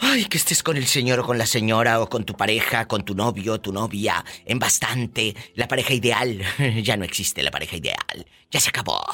Ay, 0.00 0.24
que 0.24 0.38
estés 0.38 0.62
con 0.62 0.78
el 0.78 0.86
señor 0.86 1.20
o 1.20 1.26
con 1.26 1.36
la 1.36 1.44
señora 1.44 2.00
o 2.00 2.08
con 2.08 2.24
tu 2.24 2.32
pareja, 2.32 2.88
con 2.88 3.04
tu 3.04 3.14
novio, 3.14 3.60
tu 3.60 3.74
novia, 3.74 4.24
en 4.46 4.58
bastante. 4.58 5.34
La 5.54 5.68
pareja 5.68 5.92
ideal. 5.92 6.40
Ya 6.82 6.96
no 6.96 7.04
existe 7.04 7.42
la 7.42 7.50
pareja 7.50 7.76
ideal. 7.76 8.26
Ya 8.50 8.58
se 8.58 8.70
acabó. 8.70 9.04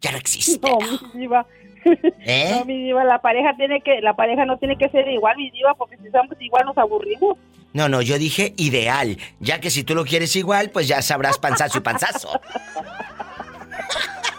Ya 0.00 0.10
no 0.12 0.16
existe. 0.16 0.58
No, 0.66 0.78
mi 1.12 1.20
diva. 1.20 1.46
¿Eh? 2.24 2.52
No, 2.52 2.64
mi 2.64 2.82
diva, 2.82 3.04
la 3.04 3.20
pareja 3.20 3.54
tiene 3.58 3.82
que, 3.82 4.00
la 4.00 4.16
pareja 4.16 4.46
no 4.46 4.56
tiene 4.56 4.78
que 4.78 4.88
ser 4.88 5.06
igual, 5.08 5.36
mi 5.36 5.50
diva, 5.50 5.74
porque 5.74 5.98
si 5.98 6.10
somos 6.10 6.34
igual 6.40 6.64
nos 6.64 6.78
aburrimos. 6.78 7.36
No, 7.74 7.90
no, 7.90 8.00
yo 8.00 8.18
dije 8.18 8.54
ideal. 8.56 9.18
Ya 9.38 9.60
que 9.60 9.68
si 9.68 9.84
tú 9.84 9.94
lo 9.94 10.06
quieres 10.06 10.34
igual, 10.34 10.70
pues 10.70 10.88
ya 10.88 11.02
sabrás 11.02 11.36
panzazo 11.38 11.76
y 11.76 11.82
panzazo. 11.82 12.40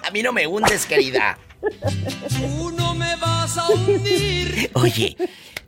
A 0.08 0.10
mí 0.10 0.24
no 0.24 0.32
me 0.32 0.48
hundes, 0.48 0.86
querida. 0.86 1.38
Tú 2.30 2.72
no 2.72 2.96
me 2.96 3.18
vas 3.18 3.58
a 3.58 3.68
hundir. 3.68 4.72
Oye, 4.76 5.18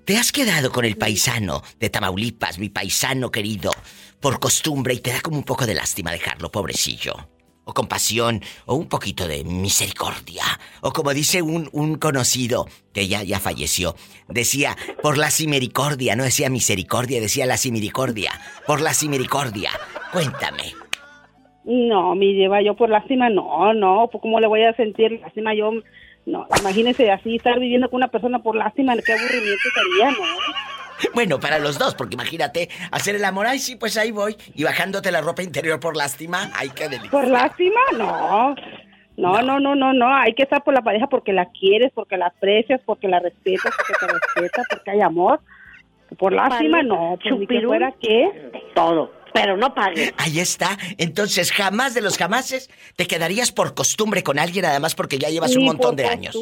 ¿te 0.06 0.17
has 0.17 0.32
quedado 0.32 0.71
con 0.71 0.86
el 0.86 0.95
paisano 0.95 1.62
de 1.78 1.89
Tamaulipas, 1.89 2.58
mi 2.58 2.69
paisano 2.69 3.32
querido, 3.32 3.73
por 4.21 4.39
costumbre 4.39 4.93
y 4.93 4.99
te 4.99 5.12
da 5.12 5.19
como 5.19 5.36
un 5.36 5.43
poco 5.43 5.65
de 5.65 5.73
lástima 5.73 6.12
dejarlo, 6.12 6.49
pobrecillo? 6.54 7.28
O 7.65 7.73
compasión, 7.73 8.41
o 8.65 8.75
un 8.75 8.88
poquito 8.88 9.28
de 9.28 9.43
misericordia. 9.43 10.45
O 10.80 10.93
como 10.93 11.13
dice 11.13 11.41
un, 11.41 11.67
un 11.73 11.95
conocido, 11.95 12.65
que 12.93 13.10
ya, 13.10 13.23
ya 13.23 13.41
falleció, 13.41 13.97
decía, 14.30 14.78
por 15.04 15.17
la 15.17 15.32
simericordia, 15.32 16.15
no 16.15 16.23
decía 16.23 16.49
misericordia, 16.49 17.19
decía 17.19 17.45
la 17.45 17.58
simericordia. 17.58 18.39
Por 18.65 18.80
la 18.80 18.93
simericordia. 18.93 19.71
Cuéntame. 20.13 20.88
No, 21.63 22.15
mi 22.15 22.34
diva, 22.34 22.62
yo 22.62 22.76
por 22.76 22.89
lástima, 22.89 23.30
no, 23.30 23.74
no, 23.74 24.08
pues 24.12 24.22
cómo 24.22 24.39
le 24.39 24.48
voy 24.48 24.63
a 24.63 24.74
sentir 24.74 25.19
lástima 25.22 25.54
yo, 25.54 25.72
no, 26.26 26.48
imagínese 26.60 27.12
así, 27.12 27.36
estar 27.36 27.60
viviendo 27.60 27.89
con 27.89 27.98
una 27.98 28.08
persona 28.08 28.39
por 28.39 28.56
lástima, 28.56 28.95
qué 28.95 29.13
aburrimiento 29.13 29.69
sería, 29.76 30.12
¿no? 30.12 30.17
Bueno, 31.13 31.39
para 31.39 31.60
los 31.60 31.80
dos, 31.80 31.95
porque 31.95 32.15
imagínate, 32.15 32.67
hacer 32.91 33.15
el 33.15 33.24
amor, 33.24 33.48
ay, 33.48 33.60
sí, 33.60 33.78
pues 33.78 33.98
ahí 33.98 34.12
voy, 34.12 34.36
y 34.54 34.65
bajándote 34.65 35.13
la 35.13 35.22
ropa 35.22 35.41
interior 35.41 35.80
por 35.80 35.95
lástima, 35.95 36.52
ay, 36.54 36.69
qué 36.76 36.89
delicioso. 36.89 37.12
¿Por 37.12 37.28
lástima? 37.28 37.80
No. 37.98 38.54
No, 39.19 39.41
no, 39.41 39.60
no, 39.60 39.76
no, 39.76 39.93
no. 39.93 40.15
Hay 40.15 40.34
que 40.34 40.43
estar 40.43 40.63
por 40.63 40.74
la 40.74 40.82
pareja 40.82 41.08
porque 41.08 41.34
la 41.34 41.45
quieres, 41.48 41.91
porque 41.93 42.15
la 42.15 42.28
aprecias, 42.28 42.80
porque 42.86 43.08
la 43.10 43.19
respetas, 43.19 43.74
porque 43.76 43.93
te 44.00 44.08
respeta, 44.13 44.63
porque 44.69 44.91
hay 44.91 45.02
amor. 45.02 45.41
Por 46.17 46.34
lástima, 46.34 46.82
no. 46.84 47.17
Pues 47.22 47.38
ni 47.38 47.45
que 47.45 47.62
fuera 47.62 47.93
qué. 48.02 48.52
Todo. 48.74 49.12
Pero 49.34 49.58
no 49.58 49.74
pague. 49.74 50.13
Ahí 50.18 50.39
está. 50.39 50.78
Entonces, 50.98 51.52
jamás 51.52 51.94
de 51.94 52.02
los 52.02 52.18
jamases 52.18 52.70
te 52.96 53.08
quedarías 53.08 53.52
por 53.52 53.74
costumbre 53.74 54.24
con 54.24 54.39
alguien, 54.39 54.65
además 54.65 54.96
porque 54.96 55.18
ya 55.20 55.30
llevas 55.30 55.56
un 55.56 55.65
montón 55.65 55.92
por 55.92 55.98
de 55.98 56.06
años. 56.06 56.38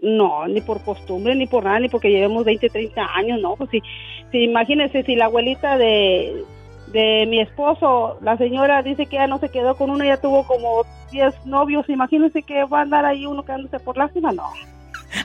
No, 0.00 0.46
ni 0.46 0.60
por 0.60 0.82
costumbre, 0.84 1.34
ni 1.34 1.46
por 1.46 1.64
nada, 1.64 1.80
ni 1.80 1.88
porque 1.88 2.10
llevemos 2.10 2.44
20, 2.44 2.68
30 2.68 3.04
años, 3.16 3.40
no. 3.40 3.56
Pues 3.56 3.70
si, 3.70 3.82
si 4.30 4.44
imagínense, 4.44 5.02
si 5.02 5.16
la 5.16 5.24
abuelita 5.24 5.76
de, 5.76 6.44
de 6.92 7.26
mi 7.26 7.40
esposo, 7.40 8.18
la 8.22 8.36
señora 8.36 8.82
dice 8.82 9.06
que 9.06 9.16
ya 9.16 9.26
no 9.26 9.38
se 9.38 9.48
quedó 9.48 9.76
con 9.76 9.90
uno, 9.90 10.04
ya 10.04 10.20
tuvo 10.20 10.46
como 10.46 10.84
10 11.10 11.46
novios, 11.46 11.88
imagínense 11.88 12.42
que 12.42 12.64
va 12.64 12.80
a 12.80 12.82
andar 12.82 13.04
ahí 13.04 13.26
uno 13.26 13.44
quedándose 13.44 13.80
por 13.80 13.96
lástima, 13.96 14.30
no. 14.30 14.44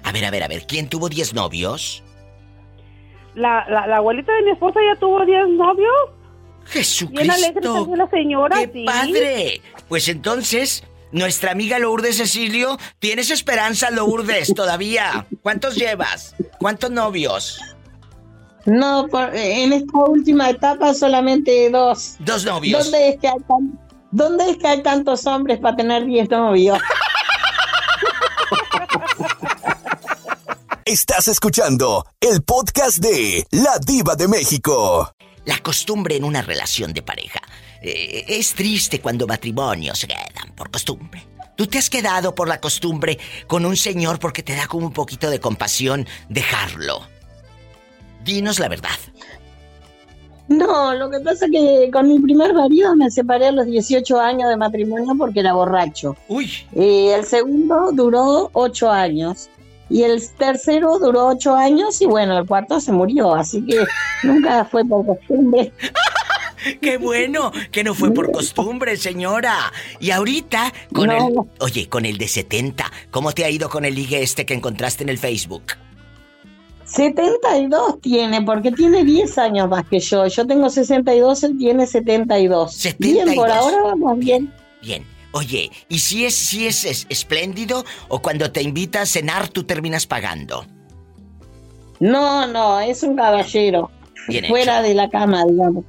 A 0.03 0.11
ver, 0.11 0.25
a 0.25 0.31
ver, 0.31 0.43
a 0.43 0.47
ver, 0.47 0.65
¿quién 0.65 0.89
tuvo 0.89 1.07
10 1.07 1.33
novios? 1.35 2.03
La, 3.35 3.65
la, 3.69 3.85
la 3.85 3.97
abuelita 3.97 4.33
de 4.33 4.43
mi 4.43 4.51
esposa 4.51 4.79
ya 4.91 4.99
tuvo 4.99 5.23
10 5.25 5.49
novios. 5.49 5.93
Bien 7.09 7.29
alegre 7.31 7.61
Jesucristo. 7.61 7.73
también 7.73 7.97
la 7.99 8.09
señora, 8.09 8.57
¡Qué 8.59 8.69
sí. 8.73 8.85
padre! 8.85 9.61
Pues 9.89 10.07
entonces, 10.07 10.83
nuestra 11.11 11.51
amiga 11.51 11.77
Lourdes 11.79 12.17
Cecilio, 12.17 12.77
¿tienes 12.99 13.29
esperanza, 13.29 13.91
Lourdes, 13.91 14.53
todavía? 14.55 15.25
¿Cuántos 15.41 15.75
llevas? 15.75 16.35
¿Cuántos 16.59 16.89
novios? 16.91 17.59
No, 18.65 19.07
por- 19.11 19.35
en 19.35 19.73
esta 19.73 19.97
última 19.97 20.49
etapa 20.49 20.93
solamente 20.93 21.69
dos. 21.69 22.15
Dos 22.19 22.45
novios. 22.45 22.83
¿Dónde 22.83 23.09
es 23.09 23.19
que 23.19 23.27
hay, 23.27 23.39
tan- 23.47 23.79
¿dónde 24.11 24.49
es 24.51 24.57
que 24.57 24.67
hay 24.67 24.81
tantos 24.81 25.25
hombres 25.27 25.59
para 25.59 25.75
tener 25.75 26.05
diez 26.05 26.29
novios? 26.29 26.79
Estás 30.85 31.27
escuchando 31.29 32.05
el 32.19 32.43
podcast 32.43 32.97
de 32.97 33.45
La 33.51 33.77
Diva 33.79 34.15
de 34.15 34.27
México. 34.27 35.09
La 35.45 35.57
costumbre 35.59 36.15
en 36.15 36.23
una 36.23 36.41
relación 36.41 36.93
de 36.93 37.01
pareja. 37.01 37.41
Eh, 37.81 38.25
es 38.27 38.53
triste 38.53 39.01
cuando 39.01 39.27
matrimonios 39.27 39.99
se 39.99 40.07
quedan 40.07 40.53
por 40.55 40.71
costumbre. 40.71 41.25
¿Tú 41.55 41.67
te 41.67 41.77
has 41.77 41.89
quedado 41.89 42.33
por 42.33 42.47
la 42.47 42.59
costumbre 42.59 43.19
con 43.45 43.65
un 43.65 43.77
señor 43.77 44.19
porque 44.19 44.41
te 44.41 44.55
da 44.55 44.67
como 44.67 44.87
un 44.87 44.93
poquito 44.93 45.29
de 45.29 45.39
compasión 45.39 46.07
dejarlo? 46.29 47.01
Dinos 48.23 48.59
la 48.59 48.69
verdad. 48.69 48.97
No, 50.47 50.93
lo 50.95 51.09
que 51.09 51.19
pasa 51.19 51.45
es 51.45 51.51
que 51.51 51.89
con 51.91 52.07
mi 52.07 52.19
primer 52.19 52.53
marido 52.53 52.95
me 52.95 53.09
separé 53.09 53.47
a 53.47 53.51
los 53.51 53.65
18 53.65 54.19
años 54.19 54.49
de 54.49 54.57
matrimonio 54.57 55.13
porque 55.17 55.39
era 55.39 55.53
borracho. 55.53 56.15
Uy. 56.27 56.49
el 56.73 57.25
segundo 57.25 57.91
duró 57.93 58.49
8 58.53 58.89
años. 58.89 59.49
Y 59.89 60.03
el 60.03 60.21
tercero 60.37 60.97
duró 60.99 61.27
8 61.27 61.55
años 61.55 62.01
y 62.01 62.05
bueno, 62.05 62.37
el 62.37 62.47
cuarto 62.47 62.79
se 62.79 62.91
murió. 62.91 63.35
Así 63.35 63.65
que 63.65 63.77
nunca 64.23 64.65
fue 64.65 64.83
por 64.85 65.05
costumbre. 65.05 65.71
¡Qué 66.81 66.97
bueno! 66.97 67.51
Que 67.71 67.83
no 67.83 67.93
fue 67.93 68.11
por 68.11 68.31
costumbre, 68.31 68.95
señora. 68.95 69.71
Y 69.99 70.11
ahorita, 70.11 70.71
con 70.93 71.07
No. 71.07 71.27
el. 71.27 71.33
Oye, 71.59 71.89
con 71.89 72.05
el 72.05 72.17
de 72.17 72.27
70, 72.29 72.89
¿cómo 73.11 73.33
te 73.33 73.43
ha 73.43 73.49
ido 73.49 73.69
con 73.69 73.83
el 73.83 73.95
ligue 73.95 74.23
este 74.23 74.45
que 74.45 74.53
encontraste 74.53 75.03
en 75.03 75.09
el 75.09 75.17
Facebook? 75.17 75.63
72 76.85 78.01
tiene, 78.01 78.41
porque 78.41 78.71
tiene 78.71 79.03
10 79.03 79.37
años 79.39 79.69
más 79.69 79.85
que 79.87 79.99
yo. 79.99 80.27
Yo 80.27 80.45
tengo 80.45 80.69
62, 80.69 81.43
él 81.43 81.57
tiene 81.57 81.87
72. 81.87 82.79
Bien, 82.99 83.25
por 83.35 83.49
72. 83.49 83.49
ahora 83.57 83.83
vamos 83.83 84.19
bien. 84.19 84.53
Bien. 84.81 85.05
Oye, 85.33 85.71
¿y 85.89 85.99
si 85.99 86.25
es, 86.25 86.35
si 86.35 86.67
es, 86.67 86.85
es 86.85 87.07
espléndido 87.09 87.83
o 88.07 88.21
cuando 88.21 88.51
te 88.51 88.61
invita 88.61 89.01
a 89.01 89.05
cenar 89.07 89.49
tú 89.49 89.63
terminas 89.63 90.05
pagando? 90.05 90.65
No, 91.99 92.45
no, 92.47 92.79
es 92.79 93.01
un 93.01 93.15
caballero. 93.15 93.89
Bien 94.27 94.45
fuera 94.45 94.81
de 94.83 94.93
la 94.93 95.09
cama, 95.09 95.43
digamos. 95.45 95.85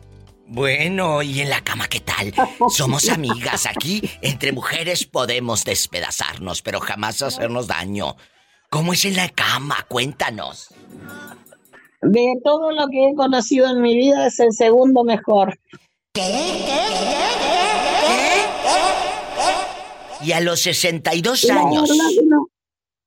Bueno, 0.46 1.22
¿y 1.22 1.40
en 1.40 1.50
la 1.50 1.60
cama 1.62 1.88
qué 1.88 2.00
tal? 2.00 2.32
Somos 2.70 3.08
amigas 3.10 3.66
aquí. 3.66 4.02
Entre 4.22 4.52
mujeres 4.52 5.04
podemos 5.04 5.64
despedazarnos, 5.64 6.62
pero 6.62 6.80
jamás 6.80 7.20
hacernos 7.20 7.66
daño. 7.66 8.16
¿Cómo 8.70 8.94
es 8.94 9.04
en 9.04 9.16
la 9.16 9.28
cama? 9.28 9.76
Cuéntanos. 9.88 10.68
De 12.00 12.34
todo 12.42 12.70
lo 12.72 12.88
que 12.88 13.08
he 13.08 13.14
conocido 13.14 13.68
en 13.68 13.82
mi 13.82 13.94
vida 13.94 14.26
es 14.26 14.40
el 14.40 14.52
segundo 14.52 15.04
mejor. 15.04 15.58
Y 20.24 20.32
a 20.32 20.40
los 20.40 20.60
62 20.60 21.44
La 21.44 21.60
años. 21.60 21.90
que 21.90 22.22
no. 22.26 22.48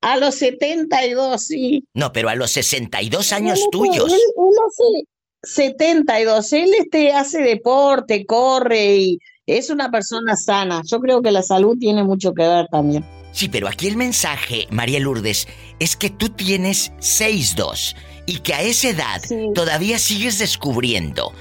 A 0.02 0.18
los 0.18 0.36
72, 0.36 1.42
sí. 1.44 1.84
No, 1.94 2.14
pero 2.14 2.30
a 2.30 2.36
los 2.36 2.52
62 2.52 3.32
años 3.34 3.60
Él- 3.60 3.66
tuyos. 3.72 4.12
Él, 4.14 4.20
él 4.20 4.56
hace 4.68 5.08
72. 5.44 6.54
Él 6.54 6.72
este, 6.80 7.12
hace 7.14 7.40
deporte, 7.42 8.26
corre 8.26 8.96
y 8.98 9.20
es 9.46 9.70
una 9.70 9.90
persona 9.90 10.36
sana. 10.36 10.82
Yo 10.86 11.00
creo 11.00 11.22
que 11.22 11.32
la 11.32 11.42
salud 11.42 11.78
tiene 11.80 12.04
mucho 12.04 12.34
que 12.34 12.48
ver 12.48 12.68
también. 12.72 13.04
Sí, 13.32 13.50
pero 13.50 13.68
aquí 13.68 13.88
el 13.88 13.98
mensaje, 13.98 14.68
María 14.72 15.00
Lourdes, 15.00 15.48
es 15.80 15.96
que 15.96 16.10
tú 16.10 16.30
tienes 16.30 16.92
6'2 17.00 17.96
y 18.26 18.40
que 18.40 18.54
a 18.54 18.62
esa 18.62 18.90
edad 18.90 19.22
todavía 19.54 20.00
sigues 20.00 20.38
descubriendo 20.40 21.34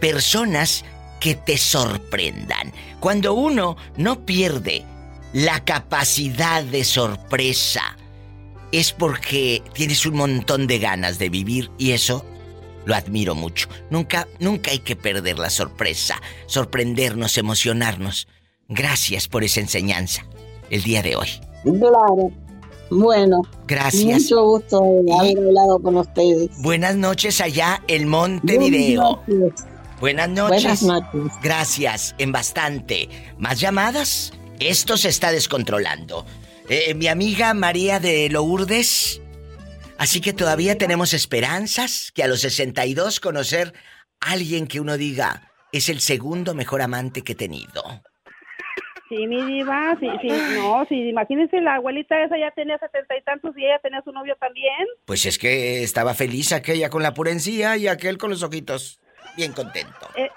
personas 0.00 0.84
que 1.20 1.34
te 1.34 1.56
sorprendan. 1.58 2.72
Cuando 3.00 3.34
uno 3.34 3.76
no 3.96 4.24
pierde 4.24 4.84
la 5.36 5.62
capacidad 5.62 6.64
de 6.64 6.82
sorpresa, 6.82 7.82
es 8.72 8.92
porque 8.92 9.62
tienes 9.74 10.06
un 10.06 10.16
montón 10.16 10.66
de 10.66 10.78
ganas 10.78 11.18
de 11.18 11.28
vivir 11.28 11.70
y 11.76 11.90
eso 11.90 12.24
lo 12.86 12.94
admiro 12.94 13.34
mucho. 13.34 13.68
Nunca, 13.90 14.26
nunca 14.40 14.70
hay 14.70 14.78
que 14.78 14.96
perder 14.96 15.38
la 15.38 15.50
sorpresa, 15.50 16.22
sorprendernos, 16.46 17.36
emocionarnos. 17.36 18.28
Gracias 18.70 19.28
por 19.28 19.44
esa 19.44 19.60
enseñanza 19.60 20.24
el 20.70 20.82
día 20.82 21.02
de 21.02 21.16
hoy. 21.16 21.28
Claro. 21.64 22.30
Bueno. 22.90 23.42
Gracias. 23.66 24.22
Mucho 24.22 24.42
gusto 24.42 24.82
de 25.04 25.12
haber 25.12 25.36
hablado 25.36 25.78
con 25.80 25.98
ustedes. 25.98 26.48
Buenas 26.62 26.96
noches 26.96 27.42
allá 27.42 27.82
en 27.88 28.08
Montevideo. 28.08 29.20
Buenas 29.26 29.28
noches. 29.28 29.66
Buenas 30.00 30.28
noches. 30.30 30.82
Buenas 30.82 31.12
noches. 31.12 31.32
Gracias, 31.42 32.14
en 32.16 32.32
bastante. 32.32 33.10
¿Más 33.36 33.60
llamadas? 33.60 34.32
Esto 34.60 34.96
se 34.96 35.08
está 35.08 35.32
descontrolando. 35.32 36.24
Eh, 36.68 36.94
mi 36.94 37.08
amiga 37.08 37.54
María 37.54 38.00
de 38.00 38.28
Lourdes. 38.30 39.20
Así 39.98 40.20
que 40.20 40.32
todavía 40.32 40.76
tenemos 40.78 41.14
esperanzas 41.14 42.12
que 42.12 42.22
a 42.22 42.28
los 42.28 42.40
62 42.40 43.20
conocer 43.20 43.72
a 44.20 44.32
alguien 44.32 44.66
que 44.66 44.80
uno 44.80 44.96
diga 44.96 45.52
es 45.72 45.88
el 45.88 46.00
segundo 46.00 46.54
mejor 46.54 46.82
amante 46.82 47.22
que 47.22 47.32
he 47.32 47.36
tenido. 47.36 47.82
Sí, 49.08 49.26
mi 49.28 49.40
diva, 49.44 49.96
sí, 50.00 50.08
sí, 50.20 50.28
no, 50.56 50.84
sí, 50.88 50.96
imagínense, 51.08 51.60
la 51.60 51.76
abuelita 51.76 52.24
esa 52.24 52.36
ya 52.36 52.50
tenía 52.50 52.76
setenta 52.78 53.16
y 53.16 53.22
tantos 53.22 53.56
y 53.56 53.64
ella 53.64 53.78
tenía 53.80 54.02
su 54.02 54.10
novio 54.10 54.36
también. 54.40 54.86
Pues 55.04 55.26
es 55.26 55.38
que 55.38 55.84
estaba 55.84 56.14
feliz 56.14 56.52
aquella 56.52 56.90
con 56.90 57.04
la 57.04 57.14
purencía 57.14 57.76
y 57.76 57.86
aquel 57.86 58.18
con 58.18 58.30
los 58.30 58.42
ojitos. 58.42 59.00
Bien 59.36 59.52
contento. 59.52 60.08
Eh, 60.14 60.30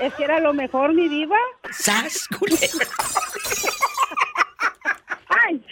es 0.00 0.14
que 0.14 0.24
era 0.24 0.40
lo 0.40 0.52
mejor, 0.52 0.94
mi 0.94 1.08
diva. 1.08 1.36
¡Sas, 1.70 2.26
culebra! 2.38 2.86
¡Ay! 5.28 5.64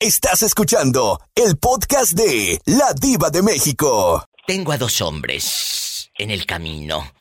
Estás 0.00 0.42
escuchando 0.42 1.20
el 1.34 1.56
podcast 1.58 2.12
de 2.12 2.60
La 2.66 2.92
Diva 2.94 3.30
de 3.30 3.42
México. 3.42 4.24
Tengo 4.46 4.72
a 4.72 4.78
dos 4.78 5.00
hombres 5.00 6.10
en 6.16 6.30
el 6.30 6.46
camino. 6.46 7.12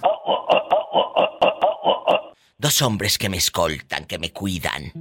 Dos 2.58 2.82
hombres 2.82 3.18
que 3.18 3.30
me 3.30 3.38
escoltan, 3.38 4.06
que 4.06 4.18
me 4.18 4.32
cuidan. 4.32 4.92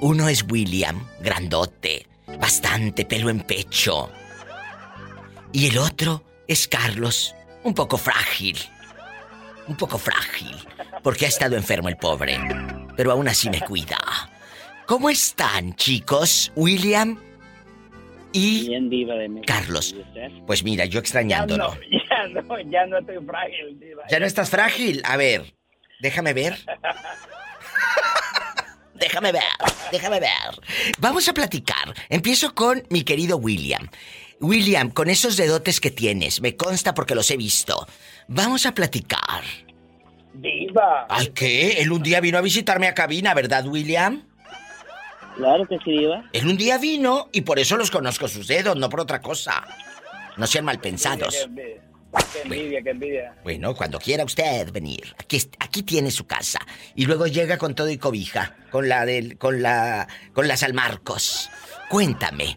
Uno 0.00 0.28
es 0.28 0.44
William, 0.50 1.06
grandote, 1.20 2.06
bastante 2.40 3.04
pelo 3.04 3.30
en 3.30 3.40
pecho. 3.40 4.10
Y 5.52 5.68
el 5.68 5.78
otro 5.78 6.24
es 6.48 6.66
Carlos, 6.66 7.34
un 7.64 7.74
poco 7.74 7.96
frágil. 7.98 8.58
Un 9.66 9.76
poco 9.76 9.98
frágil, 9.98 10.56
porque 11.02 11.26
ha 11.26 11.28
estado 11.28 11.56
enfermo 11.56 11.88
el 11.88 11.96
pobre. 11.96 12.38
Pero 12.96 13.12
aún 13.12 13.28
así 13.28 13.48
me 13.50 13.60
cuida. 13.60 13.98
¿Cómo 14.86 15.08
están, 15.10 15.74
chicos? 15.76 16.50
William 16.56 17.16
y 18.32 18.66
Bien 18.68 18.90
diva 18.90 19.14
de 19.14 19.28
México. 19.28 19.52
Carlos. 19.52 19.94
Pues 20.46 20.64
mira, 20.64 20.84
yo 20.86 20.94
Ya 20.94 20.98
extrañándolo. 21.00 21.68
no, 21.68 21.80
ya 22.34 22.42
no, 22.42 22.60
ya 22.70 22.86
no 22.86 22.98
estoy 22.98 23.24
frágil, 23.24 23.78
diva. 23.78 24.02
¿Ya 24.10 24.18
no 24.18 24.26
estás 24.26 24.50
frágil? 24.50 25.02
A 25.04 25.16
ver, 25.16 25.54
déjame 26.00 26.32
ver. 26.32 26.56
Déjame 28.94 29.32
ver, 29.32 29.42
déjame 29.90 30.20
ver. 30.20 30.30
Vamos 30.98 31.26
a 31.26 31.32
platicar. 31.32 31.94
Empiezo 32.10 32.54
con 32.54 32.82
mi 32.90 33.02
querido 33.02 33.38
William. 33.38 33.88
William, 34.40 34.90
con 34.90 35.10
esos 35.10 35.36
dedotes 35.36 35.80
que 35.80 35.90
tienes, 35.90 36.40
me 36.40 36.56
consta 36.56 36.94
porque 36.94 37.14
los 37.14 37.30
he 37.30 37.36
visto. 37.36 37.86
Vamos 38.26 38.64
a 38.64 38.72
platicar. 38.72 39.42
Diva. 40.34 41.06
¿Ay 41.08 41.28
qué? 41.28 41.72
Él 41.82 41.92
un 41.92 42.02
día 42.02 42.20
vino 42.20 42.38
a 42.38 42.40
visitarme 42.40 42.88
a 42.88 42.94
cabina, 42.94 43.34
¿verdad, 43.34 43.66
William? 43.66 44.22
Claro 45.36 45.66
que 45.66 45.78
sí, 45.84 45.92
diva. 45.98 46.24
Él 46.32 46.46
un 46.46 46.56
día 46.56 46.78
vino 46.78 47.28
y 47.32 47.42
por 47.42 47.58
eso 47.58 47.76
los 47.76 47.90
conozco 47.90 48.28
sus 48.28 48.46
dedos, 48.46 48.76
no 48.76 48.88
por 48.88 49.00
otra 49.00 49.20
cosa. 49.20 49.62
No 50.36 50.46
sean 50.46 50.64
mal 50.64 50.80
pensados. 50.80 51.34
Qué 51.34 51.42
envidia, 51.42 51.82
qué 52.32 52.40
envidia, 52.42 52.82
qué 52.82 52.90
envidia. 52.90 53.34
Bueno, 53.42 53.74
cuando 53.74 53.98
quiera 53.98 54.24
usted 54.24 54.72
venir, 54.72 55.14
aquí, 55.18 55.38
aquí 55.58 55.82
tiene 55.82 56.10
su 56.10 56.26
casa. 56.26 56.60
Y 56.94 57.04
luego 57.04 57.26
llega 57.26 57.58
con 57.58 57.74
todo 57.74 57.90
y 57.90 57.98
cobija, 57.98 58.56
con 58.70 58.88
la 58.88 59.04
del, 59.04 59.36
con 59.36 59.60
la, 59.60 60.08
con 60.32 60.48
la 60.48 60.56
San 60.56 60.74
Marcos. 60.74 61.50
Cuéntame. 61.90 62.56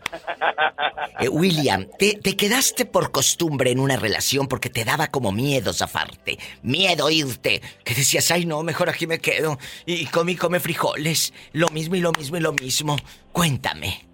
Eh, 1.20 1.28
William, 1.28 1.88
¿te, 1.98 2.14
te 2.14 2.38
quedaste 2.38 2.86
por 2.86 3.12
costumbre 3.12 3.72
en 3.72 3.80
una 3.80 3.98
relación 3.98 4.48
porque 4.48 4.70
te 4.70 4.86
daba 4.86 5.08
como 5.08 5.32
miedo 5.32 5.74
zafarte? 5.74 6.38
Miedo 6.62 7.10
irte. 7.10 7.60
Que 7.84 7.96
decías, 7.96 8.30
ay 8.30 8.46
no, 8.46 8.62
mejor 8.62 8.90
aquí 8.90 9.08
me 9.08 9.18
quedo. 9.18 9.58
Y 9.88 10.06
come 10.06 10.34
y 10.34 10.36
come 10.36 10.60
frijoles. 10.60 11.34
Lo 11.52 11.70
mismo 11.70 11.96
y 11.96 12.02
lo 12.02 12.12
mismo 12.12 12.38
y 12.38 12.42
lo 12.42 12.54
mismo. 12.54 12.96
Cuéntame. 13.32 14.06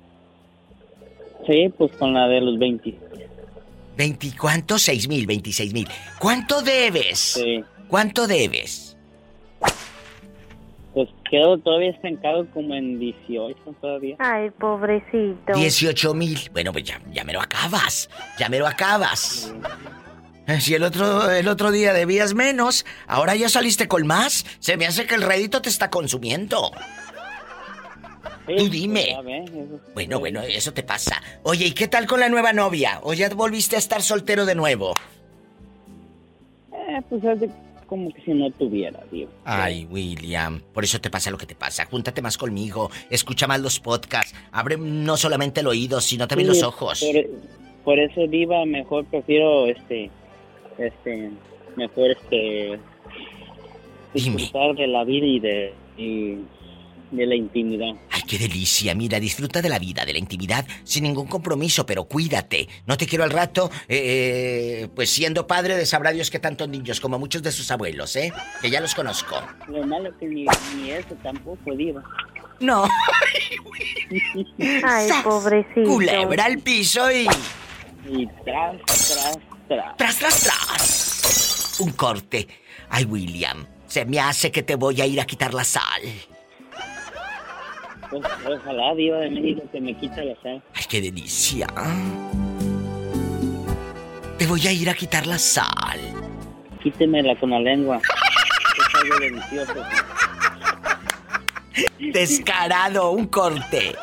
Sí, 1.45 1.67
pues 1.77 1.91
con 1.99 2.13
la 2.13 2.29
de 2.29 2.39
los 2.39 2.57
20. 2.57 2.97
¿Veinti 3.97 4.31
cuánto? 4.31 4.79
Seis 4.79 5.09
mil, 5.09 5.27
veintiséis 5.27 5.73
mil. 5.73 5.89
¿Cuánto 6.17 6.61
debes? 6.61 7.19
Sí. 7.19 7.61
¿Cuánto 7.89 8.25
debes? 8.25 8.88
Pues 10.93 11.07
quedo 11.29 11.57
todavía 11.59 11.91
estancado 11.91 12.47
como 12.51 12.73
en 12.73 12.99
18 12.99 13.55
todavía. 13.79 14.15
Ay, 14.19 14.49
pobrecito. 14.49 15.53
18 15.53 16.13
mil. 16.15 16.39
Bueno, 16.51 16.71
pues 16.71 16.83
ya, 16.85 16.99
ya 17.11 17.23
me 17.23 17.33
lo 17.33 17.41
acabas. 17.41 18.09
Ya 18.39 18.49
me 18.49 18.57
lo 18.59 18.65
acabas. 18.67 19.53
Eh, 20.47 20.59
Si 20.59 20.73
el 20.73 20.83
otro, 20.83 21.29
el 21.29 21.47
otro 21.47 21.69
día 21.71 21.93
debías 21.93 22.33
menos, 22.33 22.85
ahora 23.07 23.35
ya 23.35 23.49
saliste 23.49 23.87
con 23.87 24.07
más. 24.07 24.45
Se 24.59 24.77
me 24.77 24.87
hace 24.87 25.05
que 25.05 25.13
el 25.15 25.21
rédito 25.21 25.61
te 25.61 25.69
está 25.69 25.91
consumiendo. 25.91 26.71
Tú 28.47 28.67
dime. 28.67 29.15
Ves, 29.23 29.47
eso- 29.51 29.79
Bueno, 29.93 30.19
bueno, 30.19 30.41
eso 30.41 30.73
te 30.73 30.81
pasa. 30.81 31.21
Oye, 31.43 31.67
¿y 31.67 31.71
qué 31.73 31.87
tal 31.87 32.07
con 32.07 32.19
la 32.19 32.29
nueva 32.29 32.51
novia? 32.51 32.99
¿O 33.03 33.13
ya 33.13 33.29
volviste 33.29 33.75
a 33.75 33.79
estar 33.79 34.01
soltero 34.01 34.43
de 34.47 34.55
nuevo? 34.55 34.95
Eh, 36.73 36.99
pues 37.09 37.23
hace 37.25 37.47
como 37.89 38.13
que 38.13 38.21
si 38.21 38.31
no 38.33 38.51
tuviera, 38.51 39.03
digo. 39.11 39.31
Ay, 39.43 39.87
William, 39.89 40.61
por 40.73 40.83
eso 40.83 41.01
te 41.01 41.09
pasa 41.09 41.31
lo 41.31 41.39
que 41.39 41.47
te 41.47 41.55
pasa. 41.55 41.85
Júntate 41.85 42.21
más 42.21 42.37
conmigo, 42.37 42.91
escucha 43.09 43.47
más 43.47 43.59
los 43.59 43.79
podcasts, 43.79 44.35
abre 44.51 44.77
no 44.77 45.17
solamente 45.17 45.61
el 45.61 45.67
oído, 45.67 45.99
sino 45.99 46.27
también 46.27 46.53
Sí, 46.53 46.55
los 46.55 46.63
ojos. 46.63 47.03
Por, 47.03 47.25
por 47.83 47.99
eso, 47.99 48.27
Diva, 48.27 48.63
mejor 48.65 49.05
prefiero 49.05 49.65
este. 49.65 50.11
Este. 50.77 51.31
Mejor 51.75 52.11
este. 52.11 52.79
Disfrutar 54.13 54.75
de 54.75 54.87
la 54.87 55.03
vida 55.03 55.25
y 55.25 55.39
de. 55.39 55.73
Y 55.97 56.37
de 57.11 57.25
la 57.25 57.35
intimidad. 57.35 57.95
Ay, 58.11 58.21
qué 58.27 58.37
delicia. 58.37 58.93
Mira, 58.95 59.19
disfruta 59.19 59.61
de 59.61 59.69
la 59.69 59.79
vida, 59.79 60.05
de 60.05 60.13
la 60.13 60.19
intimidad, 60.19 60.65
sin 60.83 61.03
ningún 61.03 61.27
compromiso, 61.27 61.85
pero 61.85 62.05
cuídate. 62.05 62.67
No 62.85 62.97
te 62.97 63.07
quiero 63.07 63.23
al 63.23 63.31
rato, 63.31 63.71
eh, 63.87 64.87
pues 64.95 65.09
siendo 65.09 65.47
padre 65.47 65.75
de 65.75 65.85
sabrá 65.85 66.11
Dios 66.11 66.29
que 66.29 66.39
tantos 66.39 66.69
niños, 66.69 66.99
como 66.99 67.19
muchos 67.19 67.43
de 67.43 67.51
sus 67.51 67.69
abuelos, 67.71 68.15
¿eh? 68.15 68.31
Que 68.61 68.69
ya 68.69 68.81
los 68.81 68.95
conozco. 68.95 69.41
Lo 69.67 69.85
malo 69.85 70.15
que 70.17 70.27
ni, 70.27 70.45
ni 70.75 70.91
eso 70.91 71.15
tampoco, 71.23 71.75
Diva. 71.75 72.03
No. 72.59 72.83
Ay, 74.83 75.09
pobrecito. 75.23 75.83
Culebra 75.83 76.45
al 76.45 76.59
piso 76.59 77.11
y... 77.11 77.27
Y 78.07 78.27
tras, 78.43 78.75
tras, 78.85 79.37
tras. 79.67 79.97
Tras, 79.97 80.17
tras, 80.17 80.43
tras. 80.43 81.79
Un 81.79 81.91
corte. 81.91 82.47
Ay, 82.89 83.05
William, 83.05 83.65
se 83.87 84.05
me 84.05 84.19
hace 84.19 84.51
que 84.51 84.63
te 84.63 84.75
voy 84.75 84.99
a 85.01 85.05
ir 85.05 85.21
a 85.21 85.25
quitar 85.25 85.53
la 85.53 85.63
sal. 85.63 86.01
Ojalá, 88.11 88.95
Diva 88.95 89.17
de 89.17 89.29
México, 89.29 89.61
que 89.71 89.79
me 89.79 89.95
quita 89.95 90.23
la 90.23 90.35
sal. 90.41 90.63
Ay, 90.73 90.83
qué 90.89 91.01
delicia. 91.01 91.67
Te 94.37 94.47
voy 94.47 94.67
a 94.67 94.71
ir 94.71 94.89
a 94.89 94.93
quitar 94.93 95.27
la 95.27 95.37
sal. 95.37 95.99
Quítemela 96.81 97.37
con 97.39 97.51
la 97.51 97.59
lengua. 97.59 98.01
Es 98.79 98.95
algo 98.95 99.19
delicioso. 99.19 99.73
Descarado, 101.99 103.11
un 103.11 103.27
corte. 103.27 103.95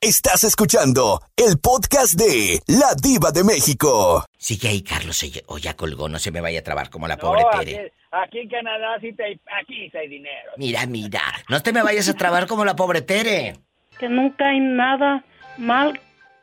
Estás 0.00 0.44
escuchando 0.44 1.20
el 1.36 1.58
podcast 1.58 2.14
de 2.14 2.60
La 2.66 2.94
Diva 3.00 3.30
de 3.30 3.44
México. 3.44 4.24
Sigue 4.38 4.68
ahí, 4.68 4.82
Carlos, 4.82 5.22
o 5.46 5.58
ya 5.58 5.76
colgó, 5.76 6.08
no 6.08 6.18
se 6.18 6.30
me 6.30 6.40
vaya 6.40 6.60
a 6.60 6.62
trabar 6.62 6.90
como 6.90 7.06
la 7.06 7.16
No, 7.16 7.20
pobre 7.20 7.42
aquí, 7.52 7.66
Tere. 7.66 7.92
Aquí 8.12 8.40
en 8.40 8.48
Canadá 8.48 8.98
sí 9.00 9.12
te, 9.14 9.40
aquí 9.60 9.90
sí 9.90 9.96
hay 9.98 10.08
dinero. 10.08 10.52
Mira, 10.56 10.86
mira, 10.86 11.20
no 11.48 11.60
te 11.62 11.72
me 11.72 11.82
vayas 11.82 12.08
a 12.08 12.14
trabar 12.14 12.46
como 12.46 12.64
la 12.64 12.76
pobre 12.76 13.02
Tere. 13.02 13.54
que 13.98 14.08
nunca 14.08 14.46
hay 14.48 14.60
nada 14.60 15.24
mal, 15.58 15.98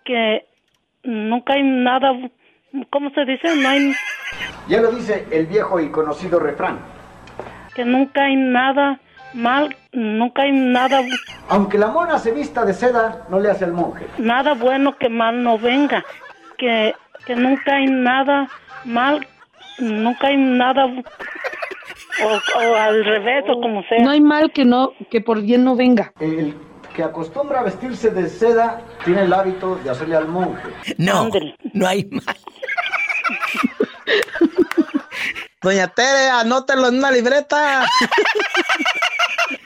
que 0.05 0.45
nunca 1.03 1.53
hay 1.53 1.63
nada, 1.63 2.12
¿cómo 2.91 3.10
se 3.12 3.25
dice? 3.25 3.55
No 3.55 3.69
hay, 3.69 3.93
Ya 4.67 4.82
lo 4.82 4.91
dice 4.91 5.25
el 5.32 5.45
viejo 5.47 5.79
y 5.79 5.89
conocido 5.91 6.39
refrán. 6.39 6.79
que 7.75 7.86
nunca 7.86 8.23
hay 8.23 8.36
nada 8.36 8.99
mal, 9.34 9.75
nunca 9.91 10.41
hay 10.43 10.51
nada, 10.51 11.01
Aunque 11.49 11.77
la 11.77 11.88
mona 11.88 12.17
se 12.17 12.32
vista 12.32 12.65
de 12.65 12.73
seda, 12.73 13.25
no 13.29 13.39
le 13.39 13.49
hace 13.51 13.65
al 13.65 13.73
monje. 13.73 14.05
nada 14.17 14.53
bueno 14.53 14.97
que 14.97 15.08
mal 15.10 15.41
no 15.43 15.58
venga, 15.60 16.03
que, 16.58 16.93
que 17.25 17.36
nunca 17.36 17.75
hay 17.75 17.86
nada 17.86 18.47
mal, 18.86 19.25
nunca 19.79 20.27
hay 20.27 20.37
nada, 20.37 20.85
o, 20.85 22.59
o 22.59 22.75
al 22.75 23.05
revés, 23.05 23.43
o 23.49 23.61
como 23.61 23.83
sea. 23.83 23.99
No 23.99 24.11
hay 24.11 24.21
mal 24.21 24.51
que 24.51 24.65
no 24.65 24.93
que 25.09 25.21
por 25.21 25.41
bien 25.41 25.63
no 25.63 25.75
venga. 25.75 26.11
El 26.19 26.55
que 26.95 27.03
acostumbra 27.03 27.61
a 27.61 27.63
vestirse 27.63 28.09
de 28.09 28.27
seda 28.27 28.81
tiene 29.05 29.23
el 29.23 29.33
hábito 29.33 29.75
de 29.77 29.89
hacerle 29.89 30.15
al 30.15 30.27
monje. 30.27 30.69
No, 30.97 31.29
no 31.73 31.87
hay 31.87 32.05
mal. 32.05 32.23
Doña 35.61 35.87
Tere, 35.89 36.29
anótelo 36.29 36.87
en 36.87 36.97
una 36.97 37.11
libreta. 37.11 37.85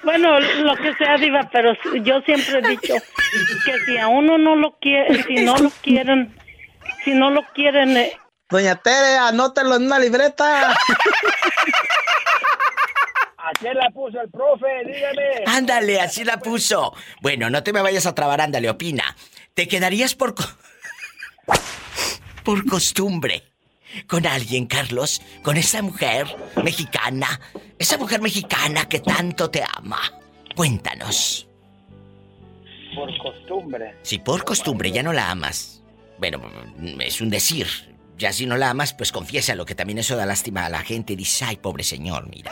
Bueno, 0.04 0.38
lo 0.40 0.76
que 0.76 0.94
sea, 0.96 1.16
Diva, 1.18 1.50
pero 1.52 1.74
yo 2.04 2.20
siempre 2.22 2.60
he 2.60 2.70
dicho 2.70 2.94
que 3.66 3.80
si 3.86 3.98
a 3.98 4.08
uno 4.10 4.38
no 4.38 4.56
lo 4.56 4.78
quiere, 4.80 5.24
si 5.24 5.36
no 5.36 5.58
lo 5.58 5.70
quieren, 5.82 6.36
si 7.06 7.14
no 7.14 7.30
lo 7.30 7.42
quieren, 7.54 7.96
eh, 7.96 8.12
Doña 8.54 8.76
Tere, 8.76 9.18
anótelo 9.18 9.78
en 9.78 9.86
una 9.88 9.98
libreta. 9.98 10.76
Así 13.36 13.66
la 13.74 13.90
puso 13.90 14.22
el 14.22 14.30
profe, 14.30 14.68
dígame. 14.86 15.44
Ándale, 15.48 16.00
así 16.00 16.24
la 16.24 16.38
puso. 16.38 16.94
Bueno, 17.20 17.50
no 17.50 17.64
te 17.64 17.74
me 17.74 17.82
vayas 17.82 18.06
a 18.06 18.14
trabar, 18.14 18.42
ándale, 18.42 18.70
opina. 18.70 19.16
¿Te 19.56 19.68
quedarías 19.68 20.14
por... 20.14 20.36
co- 20.36 20.44
por 22.44 22.64
costumbre 22.68 23.42
con 24.06 24.28
alguien, 24.28 24.68
Carlos? 24.68 25.24
Con 25.42 25.58
esa 25.58 25.82
mujer 25.82 26.28
mexicana. 26.64 27.40
Esa 27.80 27.98
mujer 27.98 28.22
mexicana 28.22 28.88
que 28.88 29.00
tanto 29.00 29.50
te 29.50 29.64
ama. 29.78 30.00
Cuéntanos. 30.56 31.48
Por 32.94 33.18
costumbre. 33.18 33.96
Si 34.04 34.20
por 34.20 34.44
costumbre 34.46 34.92
ya 34.92 35.02
no 35.02 35.12
la 35.12 35.32
amas, 35.32 35.82
bueno, 36.20 36.40
es 37.00 37.20
un 37.20 37.32
decir. 37.32 37.66
Ya 38.18 38.32
si 38.32 38.46
no 38.46 38.58
la 38.58 38.70
amas, 38.70 38.94
pues 38.94 39.12
confiésalo, 39.12 39.66
que 39.66 39.76
también 39.76 39.98
eso 40.00 40.16
da 40.16 40.26
lástima 40.26 40.66
a 40.66 40.70
la 40.70 40.80
gente. 40.80 41.16
Dice, 41.16 41.46
ay, 41.46 41.58
pobre 41.58 41.84
señor, 41.84 42.28
mira. 42.30 42.52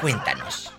Cuéntanos. 0.00 0.72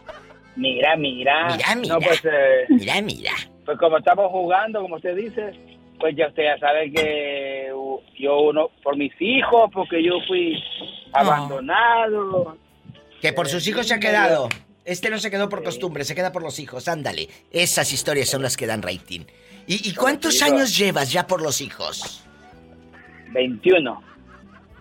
Mira, 0.55 0.95
mira. 0.95 1.47
Mira, 1.55 1.75
mira. 1.75 1.93
No, 1.95 1.99
pues, 1.99 2.21
eh, 2.25 2.65
Mira, 2.69 3.01
mira. 3.01 3.31
pues 3.65 3.77
como 3.77 3.97
estamos 3.97 4.29
jugando, 4.31 4.81
como 4.81 4.95
usted 4.95 5.15
dice, 5.15 5.51
pues 5.99 6.15
ya 6.15 6.27
usted 6.27 6.43
ya 6.43 6.57
sabe 6.59 6.91
que 6.91 7.69
yo 8.19 8.39
uno, 8.41 8.69
por 8.83 8.95
mis 8.97 9.13
hijos, 9.19 9.69
porque 9.73 10.03
yo 10.03 10.13
fui 10.27 10.55
abandonado. 11.11 12.57
Que 13.21 13.33
por 13.33 13.47
sus 13.47 13.67
hijos 13.67 13.87
se 13.87 13.93
ha 13.95 13.99
quedado. 13.99 14.49
Este 14.85 15.09
no 15.09 15.17
se 15.17 15.31
quedó 15.31 15.47
por 15.47 15.63
costumbre, 15.63 16.03
se 16.03 16.13
queda 16.13 16.31
por 16.31 16.43
los 16.43 16.59
hijos, 16.59 16.87
ándale. 16.87 17.29
Esas 17.51 17.93
historias 17.93 18.29
son 18.29 18.41
las 18.41 18.57
que 18.57 18.67
dan 18.67 18.81
rating. 18.81 19.21
¿Y, 19.65 19.89
y 19.89 19.93
cuántos 19.93 20.41
años 20.41 20.77
llevas 20.77 21.11
ya 21.11 21.25
por 21.25 21.41
los 21.41 21.61
hijos? 21.61 22.23
21. 23.31 24.01